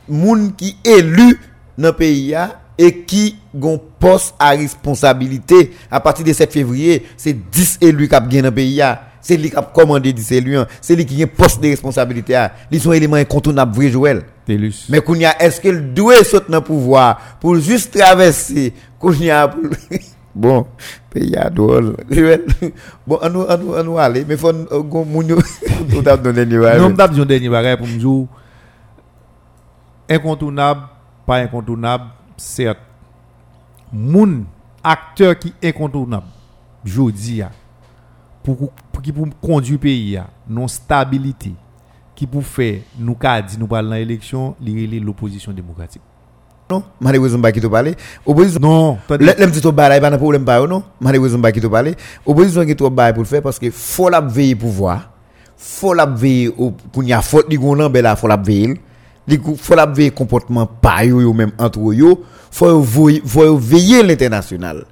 moun 0.09 0.53
qui 0.55 0.75
élu 0.83 1.39
dans 1.77 1.87
le 1.89 1.93
pays 1.93 2.35
et 2.77 3.01
qui 3.03 3.35
gon 3.53 3.79
poste 3.99 4.35
à 4.39 4.51
responsabilité 4.51 5.71
à 5.91 5.99
partir 5.99 6.25
de 6.25 6.33
7 6.33 6.51
février, 6.51 7.05
c'est 7.17 7.33
10 7.33 7.79
élus 7.81 8.07
qui 8.07 8.15
ont 8.15 8.19
dans 8.19 8.41
le 8.43 8.51
pays. 8.51 8.81
C'est 9.21 9.35
lui 9.35 9.49
qui 9.49 9.57
a 9.57 9.61
commandé 9.61 10.13
10 10.13 10.31
élus. 10.31 10.57
hein. 10.57 10.65
C'est 10.79 10.95
lui 10.95 11.05
qui 11.05 11.21
a 11.21 11.25
un 11.25 11.27
poste 11.27 11.61
de 11.61 11.67
responsabilité. 11.67 12.41
Ils 12.71 12.79
sont 12.79 12.93
éléments 12.93 13.17
incontournables, 13.17 13.75
vrai 13.75 13.89
Joël. 13.89 14.23
Mais 14.47 14.57
est-ce 15.39 15.59
qu'il 15.61 15.93
doit 15.93 16.23
sauter 16.23 16.45
dans 16.49 16.59
le 16.59 16.63
pouvoir 16.63 17.19
pour 17.41 17.57
juste 17.57 17.97
traverser 17.97 18.73
qu'on 18.97 19.13
y 19.13 19.29
a 19.29 19.47
pour... 19.47 19.61
Bon, 20.33 20.65
pays 21.09 21.35
à 21.35 21.49
drôle. 21.49 21.97
Bon, 23.05 23.19
on 23.21 23.29
nous, 23.29 23.45
nous, 23.57 23.83
nous 23.83 23.97
aller, 23.97 24.23
mais 24.27 24.37
faut 24.37 24.49
euh, 24.53 24.81
gon 24.83 25.03
moun 25.03 25.27
yo 25.27 25.37
tout 25.89 26.07
a 26.07 26.15
donné 26.15 26.45
ni 26.45 26.57
ouais. 26.57 26.77
Non, 26.77 26.91
m'tap 26.91 27.11
dit 27.11 27.19
un 27.19 27.25
dernier 27.25 27.49
bagage 27.49 27.77
pour 27.79 27.87
dire 27.87 28.27
incontournable, 30.09 30.81
pas 31.25 31.37
incontournable, 31.37 32.05
certes. 32.37 32.79
Moun 33.91 34.45
acteur 34.83 35.37
qui 35.37 35.53
incontournable, 35.63 36.27
jodi 36.85 37.41
a 37.41 37.51
pour 38.43 38.71
pour 38.91 39.01
qui 39.01 39.11
pour 39.11 39.27
conduire 39.41 39.79
pays 39.79 40.17
a 40.17 40.27
non 40.47 40.67
stabilité 40.67 41.53
qui 42.15 42.27
pour 42.27 42.43
faire 42.43 42.81
nous 42.97 43.17
dit 43.47 43.57
nous 43.57 43.67
parler 43.67 43.89
dans 43.89 43.95
l'élection, 43.95 44.55
l'opposition 44.61 45.51
démocratique. 45.51 46.01
Non, 46.69 46.83
malheureusement 46.99 47.41
pas 47.41 47.51
qui 47.51 47.61
te 47.61 47.67
parler. 47.67 47.95
Opposition 48.25 48.59
Non, 48.59 48.97
Le. 49.09 49.17
L'aime 49.17 49.49
dit 49.49 49.61
bail, 49.71 49.99
pas 49.99 50.11
de 50.11 50.17
problème 50.17 50.45
pas 50.45 50.65
non? 50.67 50.83
Malheureusement 50.99 51.41
pas 51.41 51.51
qui 51.51 51.59
te 51.59 51.67
parler. 51.67 51.95
Opposition 52.25 52.63
qui 52.65 52.75
trop 52.75 52.91
bail 52.91 53.13
pour 53.13 53.23
le 53.23 53.27
faire 53.27 53.41
parce 53.41 53.57
que 53.57 53.71
faut 53.71 54.09
la 54.09 54.21
veiller 54.21 54.55
pouvoir. 54.55 55.09
Faut 55.57 55.93
la 55.93 56.05
veiller 56.05 56.53
au 56.57 56.75
qu'on 56.93 57.01
y 57.01 57.11
a 57.11 57.21
faute 57.21 57.49
di 57.49 57.57
gon 57.57 57.73
lambe 57.73 57.95
là, 57.95 58.15
faut 58.15 58.27
la 58.27 58.37
veiller. 58.37 58.79
Kou- 59.37 59.55
faut 59.55 59.75
la 59.75 59.85
veiller 59.85 60.11
comportement 60.11 60.65
pas 60.65 61.03
yo 61.05 61.33
même 61.33 61.51
entre 61.57 61.93
yo. 61.93 62.23
Faut 62.51 62.81
veiller 63.57 64.03
l'international. 64.03 64.85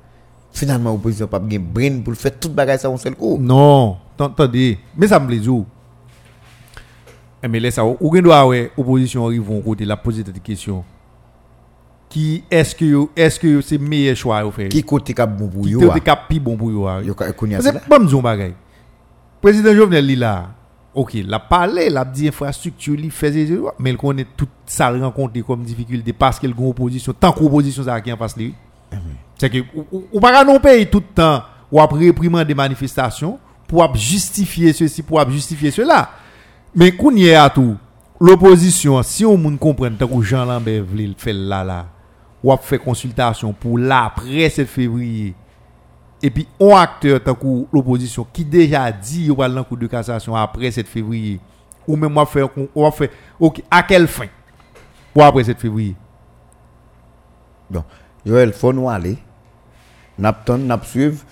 Finalement 0.52 0.94
opposition 0.94 1.28
pas 1.28 1.42
gen 1.50 1.62
brain 1.62 2.02
pour 2.04 2.14
faire 2.16 2.38
toute 2.40 2.54
bagaille 2.54 2.80
ça 2.80 2.90
on 2.90 2.98
seul 2.98 3.16
coup. 3.16 3.38
Non, 3.40 3.98
attendez, 4.20 4.80
mais 4.98 5.08
ça 5.08 5.20
me 5.20 5.28
plaît. 5.28 5.40
Eh, 7.44 7.48
Mais 7.48 7.60
laisse 7.60 7.76
ça, 7.76 7.86
ou 7.86 8.22
doit 8.22 8.48
ouais 8.48 8.72
opposition 8.76 9.26
arrive 9.28 9.50
au 9.52 9.60
côté 9.60 9.86
la 9.86 9.96
poser 9.96 10.24
cette 10.26 10.42
question. 10.42 10.84
Qui 12.10 12.44
est-ce 12.50 12.74
que 12.74 13.08
est-ce 13.16 13.40
que 13.40 13.62
c'est 13.62 13.78
meilleur 13.78 14.16
choix 14.16 14.44
au 14.46 14.52
faire? 14.52 14.70
Qui 14.70 14.82
côté 14.82 15.14
cap 15.14 15.30
bon 15.38 15.48
pour 15.48 15.64
Qui 15.64 15.72
yo. 15.72 15.92
ah? 15.92 16.00
cap 16.00 16.28
pi 16.28 16.40
bon 16.40 16.56
pour 16.58 16.72
yo. 16.72 16.88
ah? 16.88 17.02
Que 17.04 17.88
pas 17.90 18.00
me 18.00 18.08
dire 18.08 18.22
bagay. 18.22 18.54
Président 19.42 19.74
Jovenel 19.76 20.18
là. 20.18 20.50
OK, 20.98 21.14
la 21.28 21.38
parlé, 21.38 21.92
la 21.92 22.04
dit 22.04 22.28
infrastructure, 22.28 22.96
li 22.96 23.12
faisait 23.12 23.48
mais 23.78 23.92
il 23.92 23.98
connaît 23.98 24.26
tout 24.36 24.48
ça 24.66 24.90
le 24.90 25.06
rencontre 25.06 25.40
comme 25.42 25.62
difficulté 25.62 26.12
parce 26.12 26.40
qu'il 26.40 26.50
y 26.50 26.52
a 26.52 26.56
une 26.58 26.70
opposition 26.70 27.14
tant 27.14 27.32
qu'opposition 27.32 27.84
ça 27.84 28.02
qui 28.02 28.12
en 28.12 28.18
face 28.18 28.36
lui. 28.36 28.56
C'est 29.38 29.48
que 29.48 29.60
ou, 30.12 30.20
pas 30.20 30.44
non 30.44 30.60
pays 30.60 30.88
tout 30.88 30.98
le 30.98 31.14
temps 31.14 31.44
ou 31.72 31.80
après 31.80 32.00
réprimer 32.00 32.44
des 32.44 32.56
manifestations 32.56 33.38
pour 33.68 33.96
justifier 33.96 34.74
ceci 34.74 35.04
pour 35.04 35.30
justifier 35.30 35.70
cela. 35.70 36.10
Mais 36.74 36.92
qu'on 36.94 37.16
y 37.16 37.28
est 37.28 37.36
à 37.36 37.52
tout 37.52 37.78
l'opposition 38.20 39.04
si 39.04 39.24
on 39.24 39.38
moun 39.38 39.60
comprend 39.60 39.92
tant 39.92 40.08
que 40.08 40.20
Jean 40.24 40.46
Lambert 40.46 40.84
faire 41.16 41.36
là 41.36 41.64
là 41.64 41.86
ou 42.44 42.52
ap 42.52 42.64
fait 42.64 42.80
consultation 42.80 43.54
pour 43.54 43.78
là 43.78 44.06
après 44.06 44.50
7 44.50 44.68
février 44.68 45.36
et 46.22 46.30
puis 46.30 46.48
un 46.60 46.76
acteur 46.76 47.24
tant 47.24 47.36
que 47.36 47.66
l'opposition 47.72 48.26
qui 48.32 48.44
déjà 48.44 48.92
dit 48.92 49.30
ou 49.30 49.36
va 49.36 49.48
dans 49.48 49.64
coup 49.64 49.76
de 49.76 49.88
cassation 49.88 50.36
après 50.36 50.72
7 50.72 50.88
février. 50.88 51.40
Ou 51.88 51.96
même 51.96 52.12
on 52.12 52.20
va 52.20 52.26
faire 52.26 52.50
on 52.76 52.84
va 52.84 52.92
faire 52.92 53.10
OK 53.40 53.62
à 53.70 53.84
quelle 53.84 54.08
fin? 54.08 54.28
Ou 55.16 55.22
après 55.22 55.44
7 55.44 55.60
février. 55.60 55.96
Bon, 57.70 57.84
Joël, 58.26 58.54
faut 58.54 58.74
nous 58.74 58.90
aller. 58.90 59.18
N'a 60.18 60.34
ton, 60.34 60.58
n'a 60.58 60.80
suivre, 60.82 61.24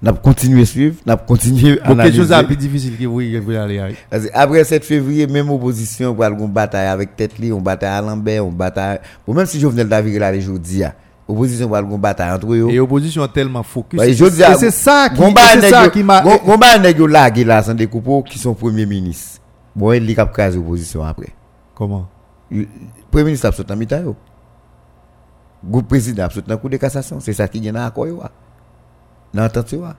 n'a 0.00 0.12
continuer 0.12 0.64
suivre, 0.64 0.96
n'a 1.04 1.16
continuer 1.16 1.76
donc 1.76 2.00
quelque 2.00 2.14
chose 2.14 2.30
analyser. 2.30 2.46
plus 2.46 2.56
difficile 2.56 2.96
que 2.96 3.04
vous 3.04 3.14
vous 3.44 3.56
aller 3.56 3.96
que 4.10 4.16
Après 4.32 4.62
7 4.62 4.84
février, 4.84 5.26
même 5.26 5.50
opposition 5.50 6.14
pour 6.14 6.24
une 6.24 6.46
bataille 6.46 6.86
avec 6.86 7.16
tête 7.16 7.36
li, 7.38 7.52
on 7.52 7.60
bataille 7.60 7.98
à 7.98 8.00
Lambert, 8.00 8.46
on 8.46 8.52
bataille. 8.52 9.00
Bon, 9.26 9.34
même 9.34 9.46
si 9.46 9.58
Jovenel 9.58 9.88
David 9.88 10.18
là 10.18 10.28
ah, 10.28 10.94
opposition 11.28 11.68
pour 11.68 11.76
une 11.76 11.96
bataille 11.98 12.32
entre 12.32 12.52
eux. 12.52 12.68
et 12.70 12.80
opposition 12.80 13.26
tellement 13.28 13.62
focus 13.62 14.00
à- 14.00 14.04
c'est 14.56 14.70
ça 14.70 15.10
qui 15.10 15.22
c'est 15.60 15.68
ça 15.70 15.88
qui 15.90 16.02
m'a 16.02 16.22
ba 16.22 16.78
nèg 16.78 16.98
yo 16.98 17.06
lagué 17.06 17.44
là 17.44 17.62
sans 17.62 17.74
découpeau 17.74 18.22
qui 18.22 18.38
sont 18.38 18.54
premier 18.54 18.86
ministre. 18.86 19.40
Bon, 19.76 19.92
il 19.92 20.14
k'ap 20.16 20.32
craser 20.32 20.58
opposition 20.58 21.04
après. 21.04 21.28
comment? 21.74 22.08
Premier 23.10 23.24
ministre 23.24 23.46
a 23.48 23.52
sauté 23.52 23.74
yo. 24.02 24.16
Groupe 25.64 25.88
président 25.88 26.24
a 26.26 26.30
sauté 26.30 26.52
en 26.52 26.56
cour 26.56 26.70
de 26.70 26.76
cassation, 26.78 27.20
c'est 27.20 27.32
ça 27.32 27.46
qui 27.46 27.60
dans 27.60 27.72
l'accord 27.78 28.06
yo. 28.06 28.20
ah. 28.24 28.30
Dans 29.34 29.48
yo. 29.70 29.84
ah. 29.86 29.96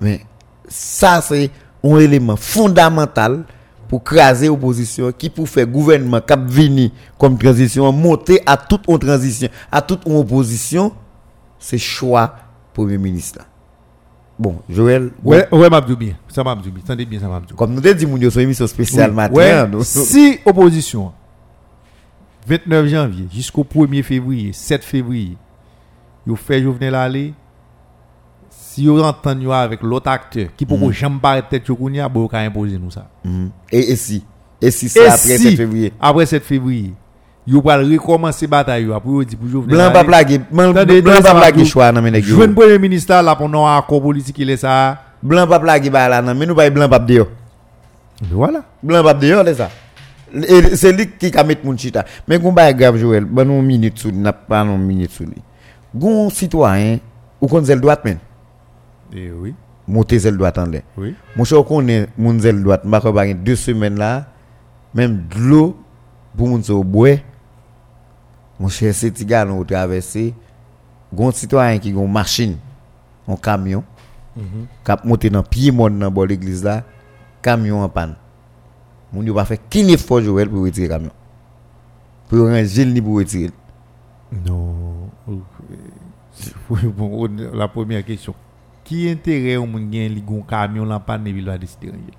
Mais 0.00 0.20
ça 0.68 1.20
c'est 1.20 1.50
un 1.82 1.96
élément 1.98 2.36
fondamental 2.36 3.44
pour 3.90 4.04
craser 4.04 4.46
l'opposition 4.46 5.10
qui 5.10 5.28
pour 5.28 5.48
faire 5.48 5.66
gouvernement 5.66 6.20
cap 6.20 6.40
vini 6.46 6.92
comme 7.18 7.36
transition 7.36 7.90
monter 7.90 8.40
à 8.46 8.56
toute 8.56 8.86
une 8.86 9.00
transition, 9.00 9.48
à 9.70 9.82
toute 9.82 10.06
une 10.06 10.14
opposition, 10.14 10.92
c'est 11.58 11.76
choix 11.76 12.36
premier 12.72 12.98
ministre. 12.98 13.40
Bon, 14.38 14.60
Joël, 14.70 15.10
ouais 15.24 15.48
ouais 15.52 15.68
m'abdou 15.68 15.96
bien. 15.96 16.14
Ça 16.28 16.44
bien. 16.44 17.18
Ça 17.18 17.40
comme 17.56 17.74
nous 17.74 17.80
dit 17.80 18.06
moun 18.06 18.22
yo 18.22 18.30
son 18.30 18.38
émission 18.38 18.64
spéciale 18.68 19.10
Oui, 19.10 19.16
matin, 19.16 19.34
ouais, 19.34 19.68
nous- 19.68 19.82
si 19.82 20.38
opposition 20.46 21.10
29 22.46 22.86
janvier 22.86 23.26
jusqu'au 23.32 23.64
1er 23.64 24.04
février 24.04 24.52
7 24.52 24.84
février 24.84 25.36
Yo 26.28 26.36
fait 26.36 26.62
Jovenel 26.62 26.94
aller. 26.94 27.34
Si 28.70 28.84
yo 28.84 29.02
entend 29.02 29.40
yo 29.42 29.50
avec 29.50 29.82
l'autre 29.82 30.08
acteur 30.08 30.46
qui 30.56 30.64
peut 30.64 30.76
Mhm. 30.76 30.92
jamais 30.92 31.18
paraître 31.20 31.48
tête 31.48 31.66
kounya, 31.66 32.08
bon 32.08 32.28
ka 32.28 32.38
imposer 32.38 32.78
nous 32.78 32.92
ça. 32.92 33.08
Mhm. 33.24 33.50
Et, 33.72 33.96
si? 33.96 34.22
Et 34.62 34.70
si 34.70 34.88
c'est 34.88 35.06
après 35.08 35.16
si, 35.38 35.38
7 35.38 35.56
février? 35.56 35.92
Après 36.00 36.24
7 36.24 36.44
février, 36.44 36.94
yo 37.44 37.60
va 37.60 37.78
recommencer 37.78 38.46
bataille 38.46 38.84
yo 38.84 39.00
pour 39.00 39.14
yo 39.14 39.24
di 39.24 39.34
pour 39.34 39.48
Jovenel. 39.48 39.76
Blanc 39.76 39.90
pas 39.92 40.04
plagué, 40.04 40.38
blanc 40.38 40.72
pas 40.72 41.34
va, 41.34 41.50
yo- 41.50 41.64
choix 41.64 41.90
men 41.90 42.12
nèg 42.12 42.24
yo. 42.24 42.36
Jeune 42.36 42.54
premier 42.54 42.78
ministre 42.78 43.20
là 43.20 43.34
pour 43.34 43.48
non 43.48 43.66
accord 43.66 44.00
politique 44.02 44.38
il 44.38 44.50
est 44.50 44.56
ça. 44.58 44.98
Blanc 45.20 45.48
pas 45.48 45.58
plagué 45.58 45.90
ba 45.90 46.08
là 46.08 46.22
nan 46.22 46.38
men 46.38 46.46
nou 46.46 46.54
pa 46.54 46.70
blanc 46.70 46.88
pas 46.88 47.00
dehors. 47.00 47.26
Voilà. 48.30 48.62
Blanc 48.80 49.02
pas 49.02 49.14
dehors 49.14 49.42
c'est 49.46 49.54
ça. 49.54 49.68
C'est 50.76 50.92
lui 50.92 51.08
qui 51.18 51.28
ka 51.32 51.42
mettre 51.42 51.64
moun 51.64 51.76
chita. 51.76 52.04
Mais 52.28 52.38
gon 52.38 52.52
ba 52.52 52.72
grave 52.72 52.98
Joël, 52.98 53.24
ban 53.24 53.44
nou 53.44 53.60
minute 53.62 53.98
sou, 53.98 54.12
n'a 54.12 54.32
pas 54.32 54.62
non 54.62 54.78
minute 54.78 55.10
sou 55.10 55.24
li. 55.24 55.42
Gon 55.92 56.30
citoyen 56.30 57.00
ou 57.40 57.48
kon 57.48 57.64
zel 57.64 57.80
droite 57.80 58.04
men. 58.04 58.18
Oui. 59.12 59.54
Monter 59.88 60.18
zel 60.20 60.36
droite 60.36 60.58
en 60.58 60.66
l'air. 60.66 60.82
Oui. 60.96 61.14
Mon 61.36 61.44
cher 61.44 61.64
connaît 61.64 62.08
moun 62.16 62.38
zel 62.40 62.62
droite, 62.62 62.84
m'a 62.84 63.00
gen 63.00 63.42
2 63.42 63.56
semaines 63.56 63.96
là, 63.98 64.26
même 64.94 65.26
de 65.34 65.38
l'eau 65.40 65.76
pour 66.36 66.48
moun 66.48 66.62
so 66.62 66.82
boire. 66.84 67.18
Mon 68.58 68.68
cher 68.68 68.94
c'est 68.94 69.10
ti 69.10 69.24
gars 69.24 69.44
nou 69.44 69.64
traverser. 69.64 70.34
Gon 71.12 71.32
citoyen 71.32 71.78
qui 71.78 71.90
gon 71.92 72.06
machine, 72.06 72.56
un 73.26 73.36
camion. 73.36 73.82
Mhm. 74.36 74.66
kap 74.84 75.04
monte 75.04 75.24
nan 75.28 75.42
pied 75.42 75.72
monde 75.72 76.04
bord 76.14 76.26
l'église 76.26 76.62
là 76.62 76.84
camion 77.42 77.82
en 77.82 77.88
panne 77.88 78.14
moun 79.12 79.26
yo 79.26 79.34
pas 79.34 79.44
fait 79.44 79.60
kin 79.68 79.88
effort 79.88 80.20
Joël 80.22 80.48
pour 80.48 80.62
retirer 80.62 80.86
camion 80.88 81.10
pour 82.28 82.46
ranger 82.46 82.86
ni 82.86 83.00
pour 83.02 83.16
retirer 83.18 83.50
Non. 84.46 85.10
Oui, 85.26 86.78
bon, 86.96 87.26
on- 87.28 87.56
la 87.58 87.66
première 87.66 88.04
question. 88.04 88.32
Qui 88.90 89.08
intérêt 89.08 89.54
au 89.54 89.66
moun 89.70 89.84
gen 89.92 90.10
li 90.10 90.20
gon 90.20 90.40
camion 90.42 90.84
lan 90.84 90.98
panne 90.98 91.28
et 91.28 91.30
il 91.30 91.46
va 91.46 91.56
décider 91.56 91.90
ranger? 91.90 92.16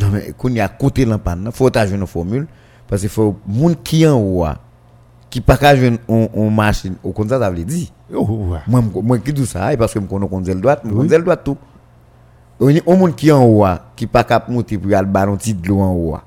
non 0.00 0.08
mais 0.12 0.32
qu'on 0.36 0.48
y 0.48 0.58
a 0.58 0.66
côté 0.66 1.04
lan 1.04 1.18
panne 1.20 1.44
nan, 1.44 1.52
faut 1.52 1.70
ta 1.70 1.86
joindre 1.86 2.02
une 2.02 2.06
formule 2.08 2.48
parce 2.88 3.02
que 3.02 3.08
faut 3.08 3.36
moun 3.46 3.76
qui 3.76 4.04
en 4.04 4.18
haut 4.18 4.42
a, 4.44 4.58
qui 5.30 5.40
pas 5.40 5.56
ka 5.56 5.76
joindre 5.76 5.98
on, 6.08 6.28
on 6.34 6.50
machine 6.50 6.96
au 7.04 7.12
comme 7.12 7.28
ça 7.28 7.38
ça 7.38 7.48
veut 7.48 7.62
dire 7.62 7.86
Oh, 8.12 8.56
m'ko- 8.66 9.00
moi 9.00 9.20
qui 9.20 9.32
tout 9.32 9.46
ça 9.46 9.72
et 9.72 9.76
parce 9.76 9.94
que 9.94 10.00
me 10.00 10.08
connais 10.08 10.26
qu'on 10.26 10.42
zel 10.44 10.60
droite 10.60 10.84
me 10.84 10.92
connais 10.92 11.08
zel 11.10 11.22
droite 11.22 11.44
tout 11.44 11.56
on 12.58 12.74
on 12.86 12.96
moun 12.96 13.14
qui 13.14 13.30
en 13.30 13.44
haut 13.44 13.64
a, 13.64 13.92
qui 13.94 14.08
pas 14.08 14.24
cap 14.24 14.48
monter 14.48 14.76
pour 14.76 14.92
aller 14.92 15.06
ballon 15.06 15.36
petit 15.36 15.54
de 15.54 15.68
l'eau 15.68 15.78
en 15.82 15.92
haut 15.92 16.14
a. 16.16 16.24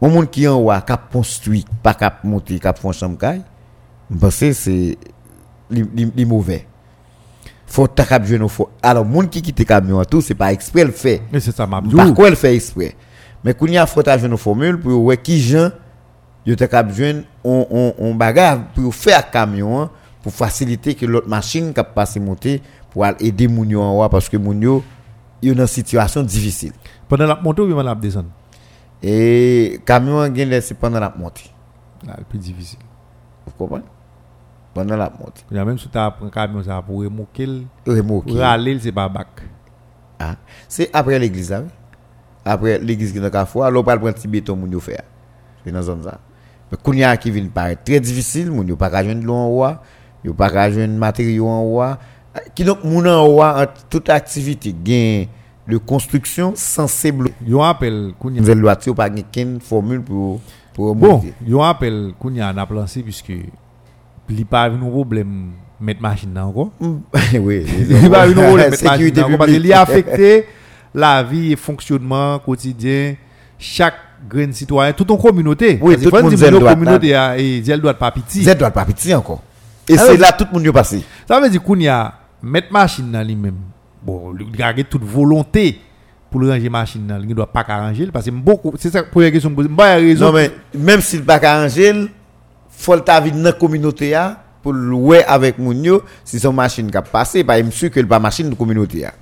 on 0.00 0.08
moun 0.08 0.26
qui 0.26 0.48
en 0.48 0.56
haut 0.58 0.70
a, 0.70 0.80
cap 0.80 1.12
construit 1.12 1.66
pas 1.82 1.92
cap 1.92 2.24
monter 2.24 2.58
cap 2.58 2.78
fond 2.78 2.90
chambre 2.92 3.18
caille 3.18 3.42
parce 4.18 4.40
que 4.40 4.52
c'est 4.54 4.96
li, 5.70 6.24
mauvais 6.24 6.66
faut 7.72 7.88
ta 7.88 8.04
cap 8.04 8.24
joindre 8.26 8.50
faut 8.50 8.68
alors 8.82 9.04
moun 9.04 9.28
qui 9.28 9.40
quitte 9.40 9.64
camion 9.64 10.04
tout 10.04 10.20
c'est 10.20 10.34
pas 10.34 10.52
exprès 10.52 10.84
le 10.84 10.92
fait. 10.92 11.22
Mais 11.32 11.40
c'est 11.40 11.56
ça 11.56 11.66
m'a 11.66 11.80
par 11.80 12.12
quoi 12.12 12.28
elle 12.28 12.36
fait 12.36 12.54
exprès? 12.54 12.94
Mais 13.42 13.54
qu'on 13.54 13.66
y 13.66 13.78
a 13.78 13.86
faut 13.86 14.02
ta 14.02 14.18
joindre 14.18 14.34
une 14.34 14.38
formule 14.38 14.78
pour 14.78 15.02
ouais 15.04 15.16
qui 15.16 15.40
gens 15.40 15.70
yo 16.44 16.54
ta 16.54 16.68
cap 16.68 16.92
joindre 16.92 17.22
on 17.42 17.66
on 17.70 17.94
on 17.98 18.14
bagarre 18.14 18.58
pour 18.74 18.94
faire 18.94 19.30
camion 19.30 19.80
hein, 19.80 19.90
pour 20.22 20.34
faciliter 20.34 20.94
que 20.94 21.06
l'autre 21.06 21.28
machine 21.28 21.72
cap 21.72 21.94
passer 21.94 22.20
monter 22.20 22.60
pour 22.90 23.06
aider 23.06 23.48
moun 23.48 23.70
yo 23.70 23.80
en 23.80 24.04
haut 24.04 24.08
parce 24.10 24.28
que 24.28 24.36
moun 24.36 24.60
yo 24.60 24.84
yo 25.42 25.54
dans 25.54 25.66
situation 25.66 26.22
difficile. 26.22 26.72
Pendant 27.08 27.26
la 27.26 27.40
montée 27.42 27.62
ou 27.62 27.82
la 27.82 27.94
descendre? 27.94 28.28
et 29.02 29.80
camion 29.86 30.22
gen 30.34 30.50
laissé 30.50 30.74
pendant 30.74 31.00
la 31.00 31.12
montée. 31.16 31.50
Là, 32.06 32.16
le 32.18 32.24
plus 32.24 32.38
difficile. 32.38 32.78
vous 33.46 33.52
comprenez? 33.56 33.84
Pendant 34.74 34.96
la 34.96 35.10
montée 35.10 35.42
Il 35.50 35.56
y 35.56 35.60
a 35.60 35.64
même 35.64 35.78
si 35.78 35.88
tu 35.88 35.98
as 35.98 36.14
un 36.22 36.28
camion 36.28 36.62
ça 36.62 36.82
pour 36.82 37.00
remorquer, 37.00 37.46
remorque 37.86 38.28
pour 38.28 38.42
aller, 38.42 38.78
c'est 38.78 38.92
pas 38.92 39.08
bac. 39.08 39.28
Ah, 40.18 40.36
c'est 40.68 40.90
après 40.92 41.18
l'église 41.18 41.52
oui. 41.52 41.68
Après 42.44 42.78
l'église 42.78 43.12
qui 43.12 43.20
dans 43.20 43.30
Carrefour, 43.30 43.64
alors 43.64 43.84
pas 43.84 43.96
prendre 43.96 44.14
petit 44.14 44.28
béton 44.28 44.58
yo 44.70 44.80
faire. 44.80 45.02
C'est 45.64 45.72
dans 45.72 45.82
zone 45.82 46.02
ça. 46.02 46.18
Mais 46.70 46.78
kounya 46.82 47.16
qui 47.16 47.30
vient 47.30 47.46
paraître 47.46 47.84
très 47.84 48.00
difficile, 48.00 48.50
moun 48.50 48.66
yo 48.66 48.76
pas 48.76 49.02
joindre 49.02 49.24
l'eau 49.24 49.34
en 49.34 49.46
haut, 49.46 49.76
yo 50.24 50.32
pas 50.34 50.50
ka 50.50 50.70
joindre 50.70 50.98
matériaux 50.98 51.48
en 51.48 51.62
haut. 51.62 51.96
Qui 52.54 52.64
donc 52.64 52.82
moun 52.82 53.06
en 53.06 53.26
en 53.26 53.66
toute 53.90 54.08
activité 54.08 54.72
gain 54.72 55.26
de 55.68 55.76
construction 55.76 56.52
sensible. 56.56 57.30
Yo 57.46 57.62
appelle 57.62 58.12
Kounia. 58.18 58.40
Nous 58.40 58.50
allons 58.50 58.74
yo 58.86 58.94
pas 58.94 59.08
gen 59.14 59.24
ken 59.30 59.60
formule 59.60 60.02
pour 60.02 60.40
pour 60.72 60.94
Bon, 60.96 61.14
monter. 61.16 61.34
yo 61.46 61.62
appelle 61.62 62.14
Kounia 62.18 62.52
n'a 62.52 62.66
lancé 62.70 63.02
puisque 63.02 63.32
il 64.28 64.46
pas 64.46 64.68
eu 64.68 64.72
un 64.74 64.78
problème 64.78 65.50
mettre 65.80 66.00
machine 66.00 66.32
là 66.34 66.46
encore. 66.46 66.70
oui, 66.80 67.64
Il 67.90 68.10
pas 68.10 68.26
eu 68.28 68.30
un 68.30 68.34
problème 68.34 68.70
mettre 68.70 68.84
machine 68.84 68.88
sécurité 68.88 69.20
là 69.20 69.26
encore 69.26 69.38
parce 69.38 69.50
publique. 69.50 69.62
qu'il 69.64 69.72
a 69.72 69.80
affecté 69.82 70.46
la 70.94 71.22
vie 71.22 71.52
et 71.52 71.56
fonctionnement 71.56 72.38
quotidien 72.38 73.14
chaque 73.58 73.94
grain 74.28 74.46
de 74.46 74.52
citoyen, 74.52 74.92
toute 74.92 75.10
une 75.10 75.18
communauté. 75.18 75.78
Oui, 75.82 75.94
Parce 75.94 76.04
que 76.04 76.08
tout 76.08 76.14
le 76.14 76.18
faut 76.18 76.22
monde 76.22 76.30
dire, 76.34 76.38
zèle 76.38 76.52
nos 76.52 76.60
droite, 76.60 76.74
communauté 76.78 77.14
a- 77.14 77.38
et 77.38 77.62
elle 77.68 77.80
doit 77.80 77.94
pas 77.94 78.10
petit. 78.10 78.42
Z 78.44 78.56
doit 78.56 78.70
pas 78.70 78.84
petit 78.84 79.12
encore. 79.14 79.42
Et 79.88 79.96
Ah 79.98 80.02
c'est 80.06 80.16
là 80.16 80.30
tout 80.32 80.44
le 80.48 80.54
monde 80.54 80.64
yo 80.64 80.72
passé. 80.72 81.02
Ça 81.26 81.40
veut 81.40 81.50
dire 81.50 81.62
qu'on 81.62 81.78
y 81.78 81.88
a 81.88 82.14
mettre 82.42 82.72
machine 82.72 83.10
dans 83.10 83.26
lui-même. 83.26 83.56
Bon, 84.04 84.32
il 84.38 84.58
y 84.58 84.62
a 84.62 84.72
toute 84.84 85.02
volonté 85.04 85.80
pour 86.30 86.40
le 86.40 86.50
ranger 86.50 86.68
machine 86.70 87.06
dans, 87.06 87.20
il 87.20 87.28
ne 87.28 87.34
doit 87.34 87.46
pas 87.52 87.64
arranger 87.68 88.06
parce 88.12 88.24
que 88.26 88.30
beaucoup 88.30 88.72
c'est 88.78 88.90
ça 88.90 89.00
la 89.00 89.04
première 89.04 89.30
question 89.32 89.52
il 89.58 89.64
y 89.76 89.80
a 89.82 89.94
raison. 89.96 90.26
Non 90.26 90.32
mais 90.32 90.50
même 90.74 91.00
s'il 91.00 91.22
pas 91.24 91.38
arranger, 91.42 91.92
faut 92.82 92.94
le 92.94 93.00
ta 93.00 93.20
vie 93.20 93.32
dans 93.32 93.42
la 93.42 93.52
communauté 93.52 94.14
a 94.14 94.38
pour 94.62 94.72
louer 94.72 95.24
avec 95.24 95.58
moun 95.58 95.82
yo 95.84 96.02
si 96.24 96.38
son 96.38 96.52
machine 96.52 96.90
qui 96.90 96.98
passer 97.10 97.44
pas 97.44 97.62
sûr 97.70 97.90
que 97.90 98.00
le 98.00 98.06
pas 98.06 98.18
machine 98.18 98.50
de 98.50 98.54
communauté 98.54 99.04
a. 99.04 99.12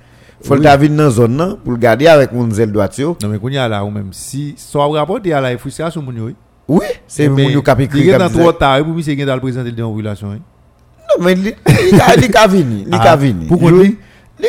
Faut 0.43 0.55
le 0.55 0.61
Oui. 0.61 0.65
ta 0.65 0.75
vie 0.77 0.89
dans 0.89 1.09
zone 1.09 1.35
nan 1.35 1.57
pour 1.63 1.71
le 1.73 1.77
garder 1.77 2.07
avec 2.07 2.31
moun 2.31 2.51
zel 2.51 2.71
droite 2.71 2.97
yo. 2.97 3.15
Non 3.21 3.29
mais 3.29 3.37
qu'on 3.37 3.49
y 3.49 3.57
a 3.57 3.67
là 3.67 3.83
ou 3.83 3.91
même 3.91 4.09
si 4.11 4.55
soit 4.57 4.87
rapport 4.87 5.19
à 5.23 5.41
la 5.41 5.57
frustration 5.57 6.01
mon 6.01 6.11
yo. 6.11 6.31
oui. 6.67 6.85
C'est 7.07 7.29
Mais 7.29 7.43
moun 7.43 7.53
yo 7.53 7.61
qui 7.61 7.71
écrit 7.83 7.99
Il 8.01 8.09
est 8.09 8.17
dans 8.17 8.29
trop 8.29 8.51
tard 8.51 8.83
pour 8.83 8.93
monsieur 8.93 9.15
dans 9.25 9.35
le 9.35 9.41
présenter 9.41 9.71
dans 9.71 9.89
oui. 9.89 10.03
Non 10.03 11.25
mais 11.25 11.35
li 11.35 11.53
ka 11.97 12.15
li 12.15 12.29
ka 12.29 12.47
vini, 12.47 12.87
Ah, 12.91 12.99
ka 12.99 13.15
vini. 13.15 13.45
pourquoi 13.45 13.71
Yo- 13.71 13.83
li? 13.83 13.97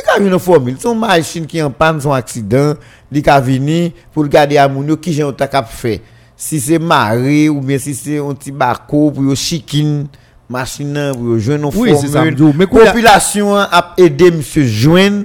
Ka 0.06 0.18
vini 0.18 0.38
formule, 0.38 0.76
son 0.78 0.94
machine 0.94 1.46
qui 1.46 1.60
en 1.60 1.70
panne, 1.70 2.00
son 2.00 2.12
accident, 2.12 2.74
li 3.10 3.20
ka 3.22 3.40
vini 3.40 3.92
pour 4.12 4.26
garder 4.28 4.56
à 4.58 4.68
moun 4.68 4.86
yo 4.88 4.96
qui 4.96 5.12
j'ai 5.12 5.24
ta 5.36 5.46
cap 5.48 5.68
fait. 5.68 6.00
Si 6.44 6.58
c'est 6.60 6.80
maré 6.80 7.48
ou 7.48 7.60
bien 7.60 7.78
si 7.78 7.94
c'est 7.94 8.18
un 8.18 8.34
petit 8.34 8.50
bako 8.50 9.12
pour 9.12 9.22
yo 9.22 9.34
chikin 9.36 10.06
machine 10.50 11.12
pour 11.14 11.22
yo 11.22 11.38
joindre 11.38 11.68
une 11.72 11.80
Oui, 11.80 11.92
c'est 12.00 12.08
formule. 12.08 12.52
Mais 12.56 12.64
a- 12.64 12.66
population 12.66 13.54
a 13.56 13.94
aidé 13.96 14.32
monsieur 14.32 14.64
joindre 14.64 15.22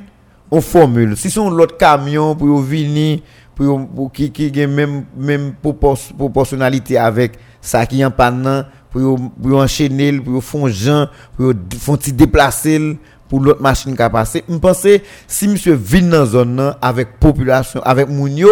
une 0.51 0.61
formule. 0.61 1.17
Si 1.17 1.31
son 1.31 1.49
l'autre 1.49 1.75
camion 1.75 2.35
pour 2.35 2.45
yo 2.47 2.59
vini 2.59 3.23
pour 3.55 3.87
pour 3.87 4.11
qui 4.11 4.29
qui 4.31 4.53
gen 4.53 4.71
même 4.71 5.05
même 5.17 5.53
propor- 5.63 6.13
proportionnalité 6.15 6.99
avec 6.99 7.39
ça 7.61 7.87
qui 7.87 8.05
en 8.05 8.11
panne 8.11 8.65
pour 8.91 9.17
pour 9.41 9.57
enchaîner 9.57 10.13
pour 10.19 10.43
font 10.43 10.67
gens 10.67 11.07
pour 11.35 11.51
font 11.79 11.97
déplacer 12.13 12.95
pour 13.27 13.41
l'autre 13.41 13.61
machine 13.63 13.95
qui 13.95 14.01
a 14.03 14.09
passé 14.11 14.43
me 14.47 14.59
penser 14.59 15.01
si 15.27 15.47
monsieur 15.47 15.73
vient 15.73 16.03
dans 16.09 16.27
zone 16.27 16.75
avec 16.79 17.19
population 17.19 17.81
avec 17.83 18.07
moun 18.07 18.37
yo 18.37 18.49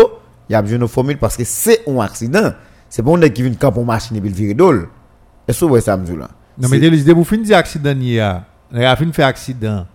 il 0.49 0.53
y 0.53 0.55
a 0.55 0.61
besoin 0.61 0.79
de 0.79 0.87
formule 0.87 1.17
parce 1.17 1.37
que 1.37 1.43
c'est 1.43 1.81
un 1.87 1.99
accident 1.99 2.53
c'est 2.89 3.03
pas 3.03 3.09
on 3.09 3.19
qui 3.19 3.41
vient 3.41 3.53
camp 3.55 3.71
pour 3.71 3.85
machine 3.85 4.15
et 4.17 4.21
puis 4.21 4.29
virer 4.29 4.53
dol 4.53 4.89
est-ce 5.47 5.59
que 5.59 5.65
vous 5.65 5.69
voyez 5.69 5.83
ça 5.83 5.95
là 5.95 6.29
Non 6.57 6.67
mais 6.69 6.79
dès 6.79 7.13
pour 7.13 7.27
fin 7.27 7.37
dire 7.37 7.57
accident 7.57 7.93
ni 7.93 8.19
a. 8.19 8.45
Il 8.73 8.83
a 8.83 8.95
fait 8.95 9.23
accident. 9.23 9.85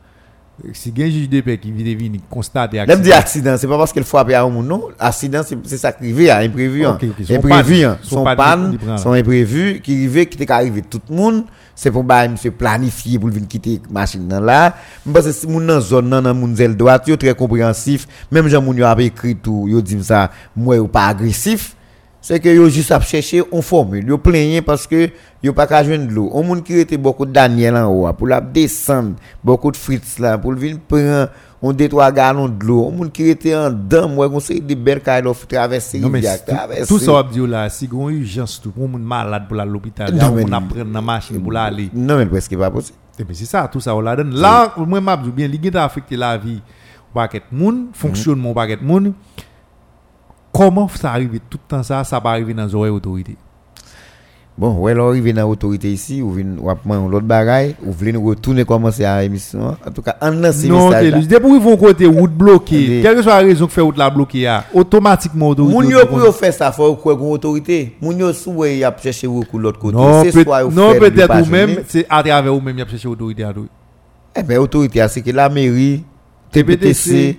Si 0.72 0.92
gen 0.94 1.10
juge 1.10 1.28
de 1.28 1.40
paix 1.40 1.58
qui 1.58 1.72
vient 1.72 1.94
venir 1.96 2.20
constater 2.28 2.84
L'aime 2.86 3.00
dit 3.00 3.12
accident, 3.12 3.56
c'est 3.56 3.66
pas 3.66 3.78
parce 3.78 3.92
qu'elle 3.92 4.04
frappe 4.04 4.30
à 4.30 4.42
un 4.42 4.48
monde, 4.48 4.66
non. 4.66 4.82
Accident, 4.98 5.42
c'est 5.44 5.56
c'est 5.64 5.78
ça 5.78 5.92
qui 5.92 6.04
arrive, 6.12 6.30
hein, 6.30 6.40
imprévu. 6.44 6.84
hein. 6.84 6.98
Ok, 7.00 7.08
ok, 7.18 7.26
son 8.02 8.26
hein. 8.26 8.96
Son 8.98 9.12
imprévu, 9.12 9.80
qui 9.82 10.06
arrive, 10.06 10.26
qui 10.26 10.36
t'est 10.36 10.50
arrivé 10.50 10.82
tout 10.82 11.00
le 11.08 11.16
monde. 11.16 11.44
C'est 11.74 11.90
pour 11.90 12.04
bah, 12.04 12.28
monsieur 12.28 12.50
planifier 12.50 13.18
pour 13.18 13.30
venir 13.30 13.48
quitter 13.48 13.80
la 13.86 14.00
machine 14.00 14.28
nan 14.28 14.44
là. 14.44 14.74
Parce 15.10 15.26
que 15.26 15.32
si 15.32 15.46
moun 15.46 15.64
nan 15.64 15.80
zone 15.80 16.10
nan, 16.10 16.22
nan 16.22 16.36
moun 16.36 16.54
zel 16.54 16.76
droite, 16.76 17.08
yo 17.08 17.16
très 17.16 17.34
compréhensif. 17.34 18.06
Même 18.30 18.48
Jean 18.48 18.60
moun 18.60 18.76
yo 18.76 18.84
a 18.84 18.94
écrit 19.00 19.36
tout, 19.36 19.66
yo 19.66 19.80
dit 19.80 20.02
ça, 20.04 20.30
moi 20.54 20.78
ou 20.78 20.88
pas 20.88 21.06
agressif. 21.06 21.74
C'est 22.22 22.38
que 22.38 22.50
yo 22.50 22.68
juste 22.68 22.92
à 22.92 23.00
chercher 23.00 23.42
une 23.50 23.62
formule. 23.62 24.06
Yo 24.06 24.18
plaignent 24.18 24.60
parce 24.62 24.86
que 24.86 25.08
yo 25.42 25.54
pas 25.54 25.66
qu'à 25.66 25.82
joindre 25.82 26.06
de 26.06 26.12
l'eau. 26.12 26.28
On 26.34 26.42
moun 26.42 26.62
qui 26.62 26.74
était 26.78 26.98
beaucoup 26.98 27.24
de 27.24 27.32
Daniel 27.32 27.76
en 27.76 27.86
haut, 27.86 28.12
pour 28.12 28.26
la 28.28 28.40
descendre, 28.42 29.14
beaucoup 29.42 29.70
de 29.70 29.76
frites 29.76 30.18
là, 30.18 30.36
pour 30.36 30.52
venir 30.52 30.78
prendre 30.86 31.28
on 31.62 31.72
deux 31.72 31.88
trois 31.88 32.12
gallons 32.12 32.48
de 32.48 32.64
l'eau. 32.64 32.84
On 32.88 32.90
moun 32.90 33.10
qui 33.10 33.28
était 33.28 33.56
en 33.56 33.70
dedans, 33.70 34.08
moi, 34.08 34.28
on 34.30 34.38
sait 34.40 34.60
des 34.60 34.74
belles 34.74 35.00
cailles 35.00 35.22
faut 35.22 35.46
traverser, 35.46 35.98
mais 35.98 36.06
rivière, 36.06 36.44
traverser. 36.44 36.86
tout 36.86 36.98
ça 36.98 37.22
dire 37.32 37.46
là, 37.46 37.68
si 37.70 37.86
gon 37.86 38.10
urgence 38.10 38.60
tout 38.62 38.70
pour 38.70 38.86
moun 38.86 39.02
malade 39.02 39.44
pour 39.48 39.58
aller 39.58 39.70
à 39.70 39.72
l'hôpital, 39.72 40.12
mais- 40.12 40.44
on 40.44 40.52
apprend 40.52 40.84
dans 40.84 41.02
machine 41.02 41.42
pour 41.42 41.56
aller. 41.56 41.90
Non, 41.94 42.18
mais 42.18 42.26
presque 42.26 42.54
pas 42.56 42.70
possible. 42.70 42.98
Et 43.18 43.24
bien 43.24 43.34
c'est 43.34 43.46
ça, 43.46 43.66
tout 43.70 43.80
ça 43.80 43.94
on 43.94 44.00
la 44.00 44.16
donne. 44.16 44.34
Là, 44.34 44.74
moi 44.76 45.00
m'a 45.00 45.16
dit 45.16 45.30
bien, 45.30 45.48
li 45.48 45.58
gen 45.62 45.76
affecté 45.76 46.16
la 46.16 46.36
vie 46.36 46.60
paquet 47.14 47.42
moun, 47.50 47.88
fonctionnement 47.94 48.52
paquet 48.52 48.78
moun. 48.80 49.14
Comment 50.52 50.88
ça 50.88 51.12
arrive 51.12 51.38
tout 51.48 51.58
le 51.64 51.76
temps 51.76 51.82
ça, 51.82 52.04
ça 52.04 52.18
va 52.18 52.30
arriver 52.30 52.54
dans 52.54 52.66
les 52.66 52.74
autorités 52.74 53.36
Bon, 54.60 54.74
ouais, 54.74 54.92
là, 54.92 55.04
arrivé 55.04 55.32
dans 55.32 55.48
l'autorité 55.48 55.90
ici, 55.90 56.20
ou 56.20 56.32
vient 56.32 56.44
ou 56.60 56.68
apprend 56.68 57.08
l'autre 57.08 57.24
bagaille, 57.24 57.74
ou 57.82 57.92
voulez 57.92 58.12
nous 58.12 58.22
retourner 58.22 58.66
commencer 58.66 59.06
à 59.06 59.22
l'émission. 59.22 59.74
En 59.86 59.90
tout 59.90 60.02
cas, 60.02 60.16
en 60.20 60.32
dans 60.32 60.52
ces 60.52 60.68
Non, 60.68 60.90
messages 60.90 61.12
Télus, 61.12 61.26
depuis 61.26 61.48
qu'ils 61.48 61.60
vont 61.60 61.76
côté 61.78 62.04
route 62.04 62.32
bloquée, 62.32 63.00
quelle 63.00 63.16
que 63.16 63.22
soit 63.22 63.40
la 63.40 63.48
raison 63.48 63.66
que 63.66 63.72
fait 63.72 63.80
route 63.80 63.96
la 63.96 64.10
bloquée, 64.10 64.46
ah, 64.46 64.66
automatiquement, 64.74 65.48
autorité. 65.48 65.74
Moun 65.74 65.88
yo 65.88 66.04
pour 66.04 66.36
faire 66.36 66.52
ça, 66.52 66.70
faut 66.72 66.94
quoi 66.96 67.14
une 67.14 67.32
autorité. 67.32 67.96
Moun 68.02 68.18
yo 68.18 68.34
souhait 68.34 68.76
y 68.76 68.84
a 68.84 68.94
chercher 69.02 69.28
recours 69.28 69.60
l'autre 69.60 69.78
côté. 69.78 69.96
Non, 69.96 70.24
non 70.70 70.94
peut-être 70.98 71.40
ou 71.40 71.50
même, 71.50 71.76
c'est 71.88 72.04
à 72.10 72.22
travers 72.22 72.54
ou 72.54 72.60
même, 72.60 72.76
y 72.76 72.82
a 72.82 72.86
cherché 72.86 73.08
autorité 73.08 73.44
à. 73.44 73.54
Eh 74.36 74.42
ben 74.42 74.58
autorité 74.58 75.02
c'est 75.08 75.22
que 75.22 75.30
la 75.30 75.48
mairie, 75.48 76.04
TPTC, 76.52 77.38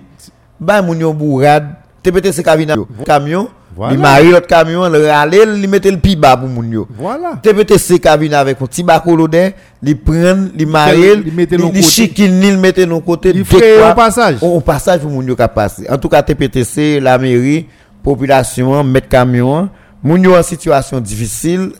bah 0.58 0.82
moun 0.82 0.98
yo 0.98 1.12
bourrade, 1.12 1.68
TPTC 2.02 2.46
avec 2.46 2.68
camion, 3.06 3.48
Voilà. 3.76 3.94
il 3.94 4.00
marie 4.00 4.30
l'autre 4.30 4.46
camion, 4.46 4.88
le 4.88 5.06
rale, 5.06 5.34
il 5.56 5.68
mette 5.68 5.86
le 5.86 5.96
pi 5.96 6.16
bas 6.16 6.36
pour 6.36 6.48
moun 6.48 6.70
yo. 6.70 6.86
Voilà. 6.98 7.38
TPTC 7.42 8.00
ka 8.00 8.16
vinn 8.16 8.34
avec 8.34 8.60
un 8.60 8.66
petit 8.66 8.82
bacolodin, 8.82 9.50
li 9.82 9.94
prend, 9.94 10.48
li 10.54 10.66
marie, 10.66 11.16
li 11.16 11.30
l'on 11.56 11.70
li 11.70 11.80
côté. 11.80 12.28
li 12.28 12.56
mette 12.56 12.80
l'on 12.80 13.00
côté, 13.00 13.30
Il 13.34 13.44
quoi, 13.44 13.90
un 13.90 13.94
passage. 13.94 14.36
On 14.42 14.60
passage 14.60 15.00
pour 15.00 15.10
moun 15.10 15.26
yo 15.26 15.36
passer. 15.36 15.86
En 15.88 15.96
tout 15.96 16.08
cas 16.08 16.22
TPTC, 16.22 16.98
la 17.00 17.18
mairie, 17.18 17.66
population, 18.02 18.82
mettre 18.82 19.08
camion, 19.08 19.68
moun 20.02 20.22
yo 20.22 20.34
en 20.36 20.42
situation 20.42 21.00
difficile, 21.00 21.70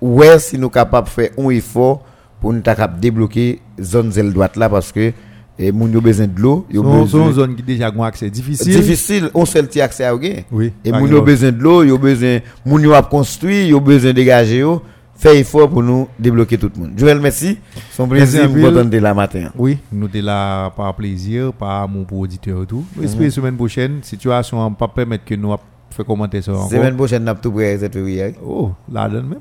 ouais 0.00 0.38
si 0.38 0.58
nous 0.58 0.70
capable 0.70 1.08
faire 1.08 1.30
un 1.38 1.50
effort 1.50 2.04
pour 2.40 2.52
nous 2.52 2.62
débloquer 3.00 3.60
zone 3.80 4.12
zèle 4.12 4.32
droite 4.32 4.56
là 4.56 4.68
parce 4.68 4.92
que 4.92 5.12
et 5.58 5.72
moun 5.72 5.92
yo 5.92 6.00
besoin 6.00 6.28
de 6.28 6.40
l'eau, 6.40 6.66
yo 6.70 6.82
besoin 6.82 7.06
son 7.26 7.32
zone 7.32 7.56
qui 7.56 7.62
déjà 7.62 7.88
un 7.88 8.02
accès 8.04 8.30
difficile. 8.30 8.72
difficile, 8.72 9.30
on 9.34 9.44
seul 9.44 9.66
ti 9.68 9.80
accès 9.80 10.04
à. 10.04 10.14
Oui. 10.14 10.72
Et 10.84 10.92
moun 10.92 11.10
yo 11.10 11.22
besoin 11.22 11.50
de 11.52 11.60
l'eau, 11.60 11.82
yo 11.82 11.98
besoin 11.98 12.40
moun 12.64 12.82
yo 12.82 12.92
a 12.94 13.02
construit, 13.02 13.66
yo 13.68 13.80
besoin 13.80 14.12
dégager 14.12 14.58
yo, 14.58 14.82
faire 15.16 15.32
effort 15.32 15.68
pour 15.68 15.82
nous 15.82 16.06
débloquer 16.18 16.58
tout 16.58 16.70
le 16.74 16.80
monde. 16.80 16.92
Joël 16.96 17.20
merci, 17.20 17.58
son 17.92 18.06
plaisir 18.06 18.48
vous 18.48 18.66
entendre 18.66 18.96
la 18.96 19.14
matin. 19.14 19.50
Oui, 19.56 19.78
nous 19.92 20.08
sommes 20.08 20.22
là 20.22 20.70
par 20.70 20.94
plaisir, 20.94 21.52
par 21.52 21.82
amour 21.82 22.06
pour 22.06 22.20
auditeur 22.20 22.62
et 22.62 22.66
tout. 22.66 22.84
Nous 22.96 23.04
espérons 23.04 23.30
semaine 23.30 23.56
prochaine, 23.56 23.98
situation 24.02 24.70
ne 24.70 24.74
pas 24.74 24.88
permettre 24.88 25.24
que 25.24 25.34
nous 25.34 25.54
fait 25.90 26.04
commenter 26.04 26.40
ça 26.40 26.52
encore. 26.52 26.70
Semaine 26.70 26.94
prochaine 26.94 27.24
n'a 27.24 27.34
tout 27.34 27.50
prêt 27.50 27.78
cette 27.78 27.94
février. 27.94 28.34
Oh, 28.46 28.70
la 28.92 29.08
donne 29.08 29.26
même. 29.26 29.38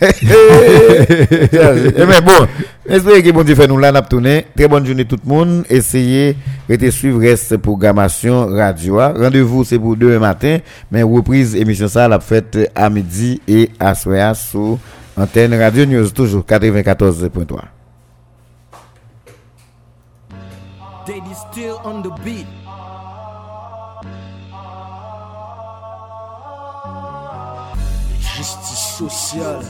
Eh 0.00 0.06
mais 2.06 2.20
bon, 2.20 2.46
espérons 2.88 3.22
que 3.22 3.32
bon 3.32 3.42
Dieu 3.42 3.54
fait 3.54 3.66
nous 3.66 3.78
là 3.78 3.92
n'a. 3.92 4.02
Très 4.02 4.68
bonne 4.68 4.86
journée 4.86 5.04
tout 5.04 5.18
le 5.22 5.28
monde. 5.28 5.64
Essayez 5.68 6.36
de 6.68 6.90
suivre 6.90 7.20
reste 7.20 7.56
programmation 7.58 8.46
radio. 8.46 8.96
Rendez-vous 8.96 9.64
c'est 9.64 9.78
pour 9.78 9.96
demain 9.96 10.18
matin, 10.18 10.58
mais 10.90 11.02
reprise 11.02 11.54
émission 11.56 11.88
ça 11.88 12.08
la 12.08 12.20
fête 12.20 12.70
à 12.74 12.90
midi 12.90 13.40
et 13.48 13.70
à 13.78 13.94
soir 13.94 14.36
sur 14.36 14.78
antenne 15.16 15.54
Radio 15.54 15.86
News 15.86 16.10
toujours 16.10 16.44
94.3. 16.44 17.60
Daddy 21.06 21.34
still 21.52 21.76
on 21.84 22.02
the 22.02 22.10
beat. 22.24 22.46
sosyal 28.96 29.60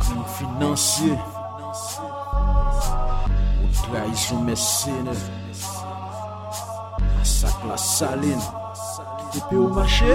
Krim 0.00 0.24
finansye 0.36 1.12
Ou 3.60 3.70
traizyon 3.82 4.44
mesene 4.48 5.16
Masak 7.18 7.64
la 7.68 7.76
saline. 7.76 8.40
Epe 9.34 9.56
ou 9.56 9.68
mache? 9.74 10.14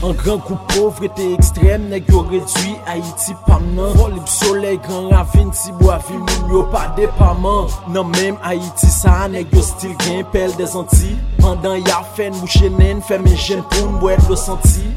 An 0.00 0.14
gran 0.16 0.40
kou 0.40 0.56
povre 0.72 1.10
te 1.14 1.26
ekstrem 1.36 1.90
Neg 1.92 2.08
yo 2.10 2.22
redwi 2.30 2.72
Haiti 2.88 3.36
pamnan 3.44 3.92
Volib 3.98 4.26
soley 4.32 4.80
gran 4.86 5.10
ravin 5.12 5.52
Ti 5.54 5.74
bo 5.78 5.92
avi 5.92 6.16
moun 6.16 6.54
yo 6.54 6.64
pa 6.72 6.86
depaman 6.96 7.68
Nan 7.90 7.98
non, 7.98 8.14
menm 8.16 8.40
Haiti 8.42 8.88
sa 8.90 9.28
Neg 9.28 9.52
yo 9.54 9.62
stil 9.66 9.92
gen 10.06 10.24
pel 10.32 10.56
de 10.58 10.66
zanti 10.72 11.12
Pandan 11.42 11.84
ya 11.84 12.00
fen 12.16 12.32
mou 12.40 12.48
chenen 12.50 13.04
Femen 13.04 13.36
jen 13.36 13.62
pou 13.68 13.92
mou 13.98 14.10
et 14.14 14.30
lo 14.30 14.38
santi. 14.40 14.88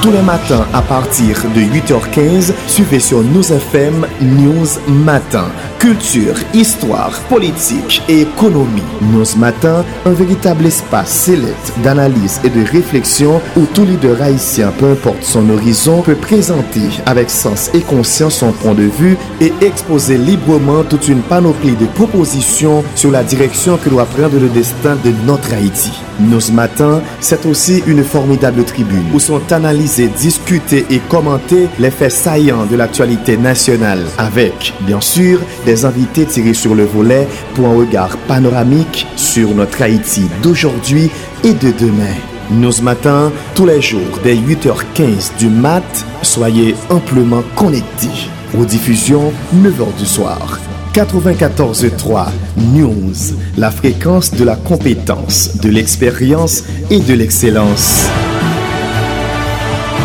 Tous 0.00 0.10
les 0.10 0.22
matins 0.22 0.66
à 0.72 0.80
partir 0.80 1.42
de 1.54 1.60
8h15, 1.60 2.54
suivez 2.66 3.00
sur 3.00 3.22
News 3.22 3.52
FM 3.52 4.06
News 4.22 4.66
Matin. 4.88 5.44
Culture, 5.78 6.34
histoire, 6.54 7.12
politique 7.28 8.02
et 8.08 8.22
économie. 8.22 8.82
News 9.02 9.36
Matin, 9.36 9.84
un 10.06 10.12
véritable 10.12 10.64
espace 10.64 11.10
sélect 11.10 11.72
d'analyse 11.82 12.40
et 12.42 12.48
de 12.48 12.64
réflexion 12.64 13.38
où 13.54 13.66
tout 13.66 13.84
leader 13.84 14.22
haïtien, 14.22 14.72
peu 14.78 14.92
importe 14.92 15.22
son 15.22 15.50
horizon, 15.50 16.00
peut 16.00 16.14
présenter 16.14 16.88
avec 17.04 17.28
sens 17.28 17.70
et 17.74 17.82
conscience 17.82 18.36
son 18.36 18.52
point 18.52 18.72
de 18.72 18.84
vue 18.84 19.18
et 19.42 19.52
exposer 19.60 20.16
librement 20.16 20.84
toute 20.84 21.08
une 21.08 21.20
panoplie 21.20 21.76
de 21.76 21.84
propositions 22.14 22.84
sur 22.94 23.10
la 23.10 23.24
direction 23.24 23.76
que 23.76 23.88
doit 23.88 24.04
prendre 24.04 24.38
le 24.38 24.48
destin 24.48 24.96
de 25.04 25.10
notre 25.26 25.52
Haïti. 25.52 25.90
Nos 26.20 26.52
matins, 26.52 27.02
c'est 27.18 27.44
aussi 27.44 27.82
une 27.88 28.04
formidable 28.04 28.64
tribune 28.64 29.06
où 29.12 29.18
sont 29.18 29.52
analysés, 29.52 30.06
discutés 30.06 30.86
et 30.90 31.00
commentés 31.00 31.68
les 31.80 31.90
faits 31.90 32.12
saillants 32.12 32.66
de 32.66 32.76
l'actualité 32.76 33.36
nationale 33.36 34.04
avec, 34.16 34.74
bien 34.82 35.00
sûr, 35.00 35.40
des 35.66 35.84
invités 35.84 36.24
tirés 36.24 36.54
sur 36.54 36.76
le 36.76 36.84
volet 36.84 37.26
pour 37.54 37.66
un 37.66 37.74
regard 37.74 38.16
panoramique 38.28 39.08
sur 39.16 39.52
notre 39.52 39.82
Haïti 39.82 40.28
d'aujourd'hui 40.40 41.10
et 41.42 41.52
de 41.52 41.72
demain. 41.72 42.14
Nos 42.50 42.80
matins, 42.80 43.32
tous 43.56 43.66
les 43.66 43.82
jours, 43.82 44.20
dès 44.22 44.36
8h15 44.36 45.36
du 45.36 45.48
mat, 45.48 46.06
soyez 46.22 46.76
amplement 46.90 47.42
connectés. 47.56 48.30
Aux 48.56 48.64
diffusions, 48.64 49.32
9h 49.56 49.98
du 49.98 50.06
soir. 50.06 50.60
94.3 50.94 52.28
News, 52.72 53.36
la 53.58 53.72
fréquence 53.72 54.30
de 54.30 54.44
la 54.44 54.54
compétence, 54.54 55.56
de 55.60 55.68
l'expérience 55.68 56.62
et 56.88 57.00
de 57.00 57.14
l'excellence. 57.14 58.08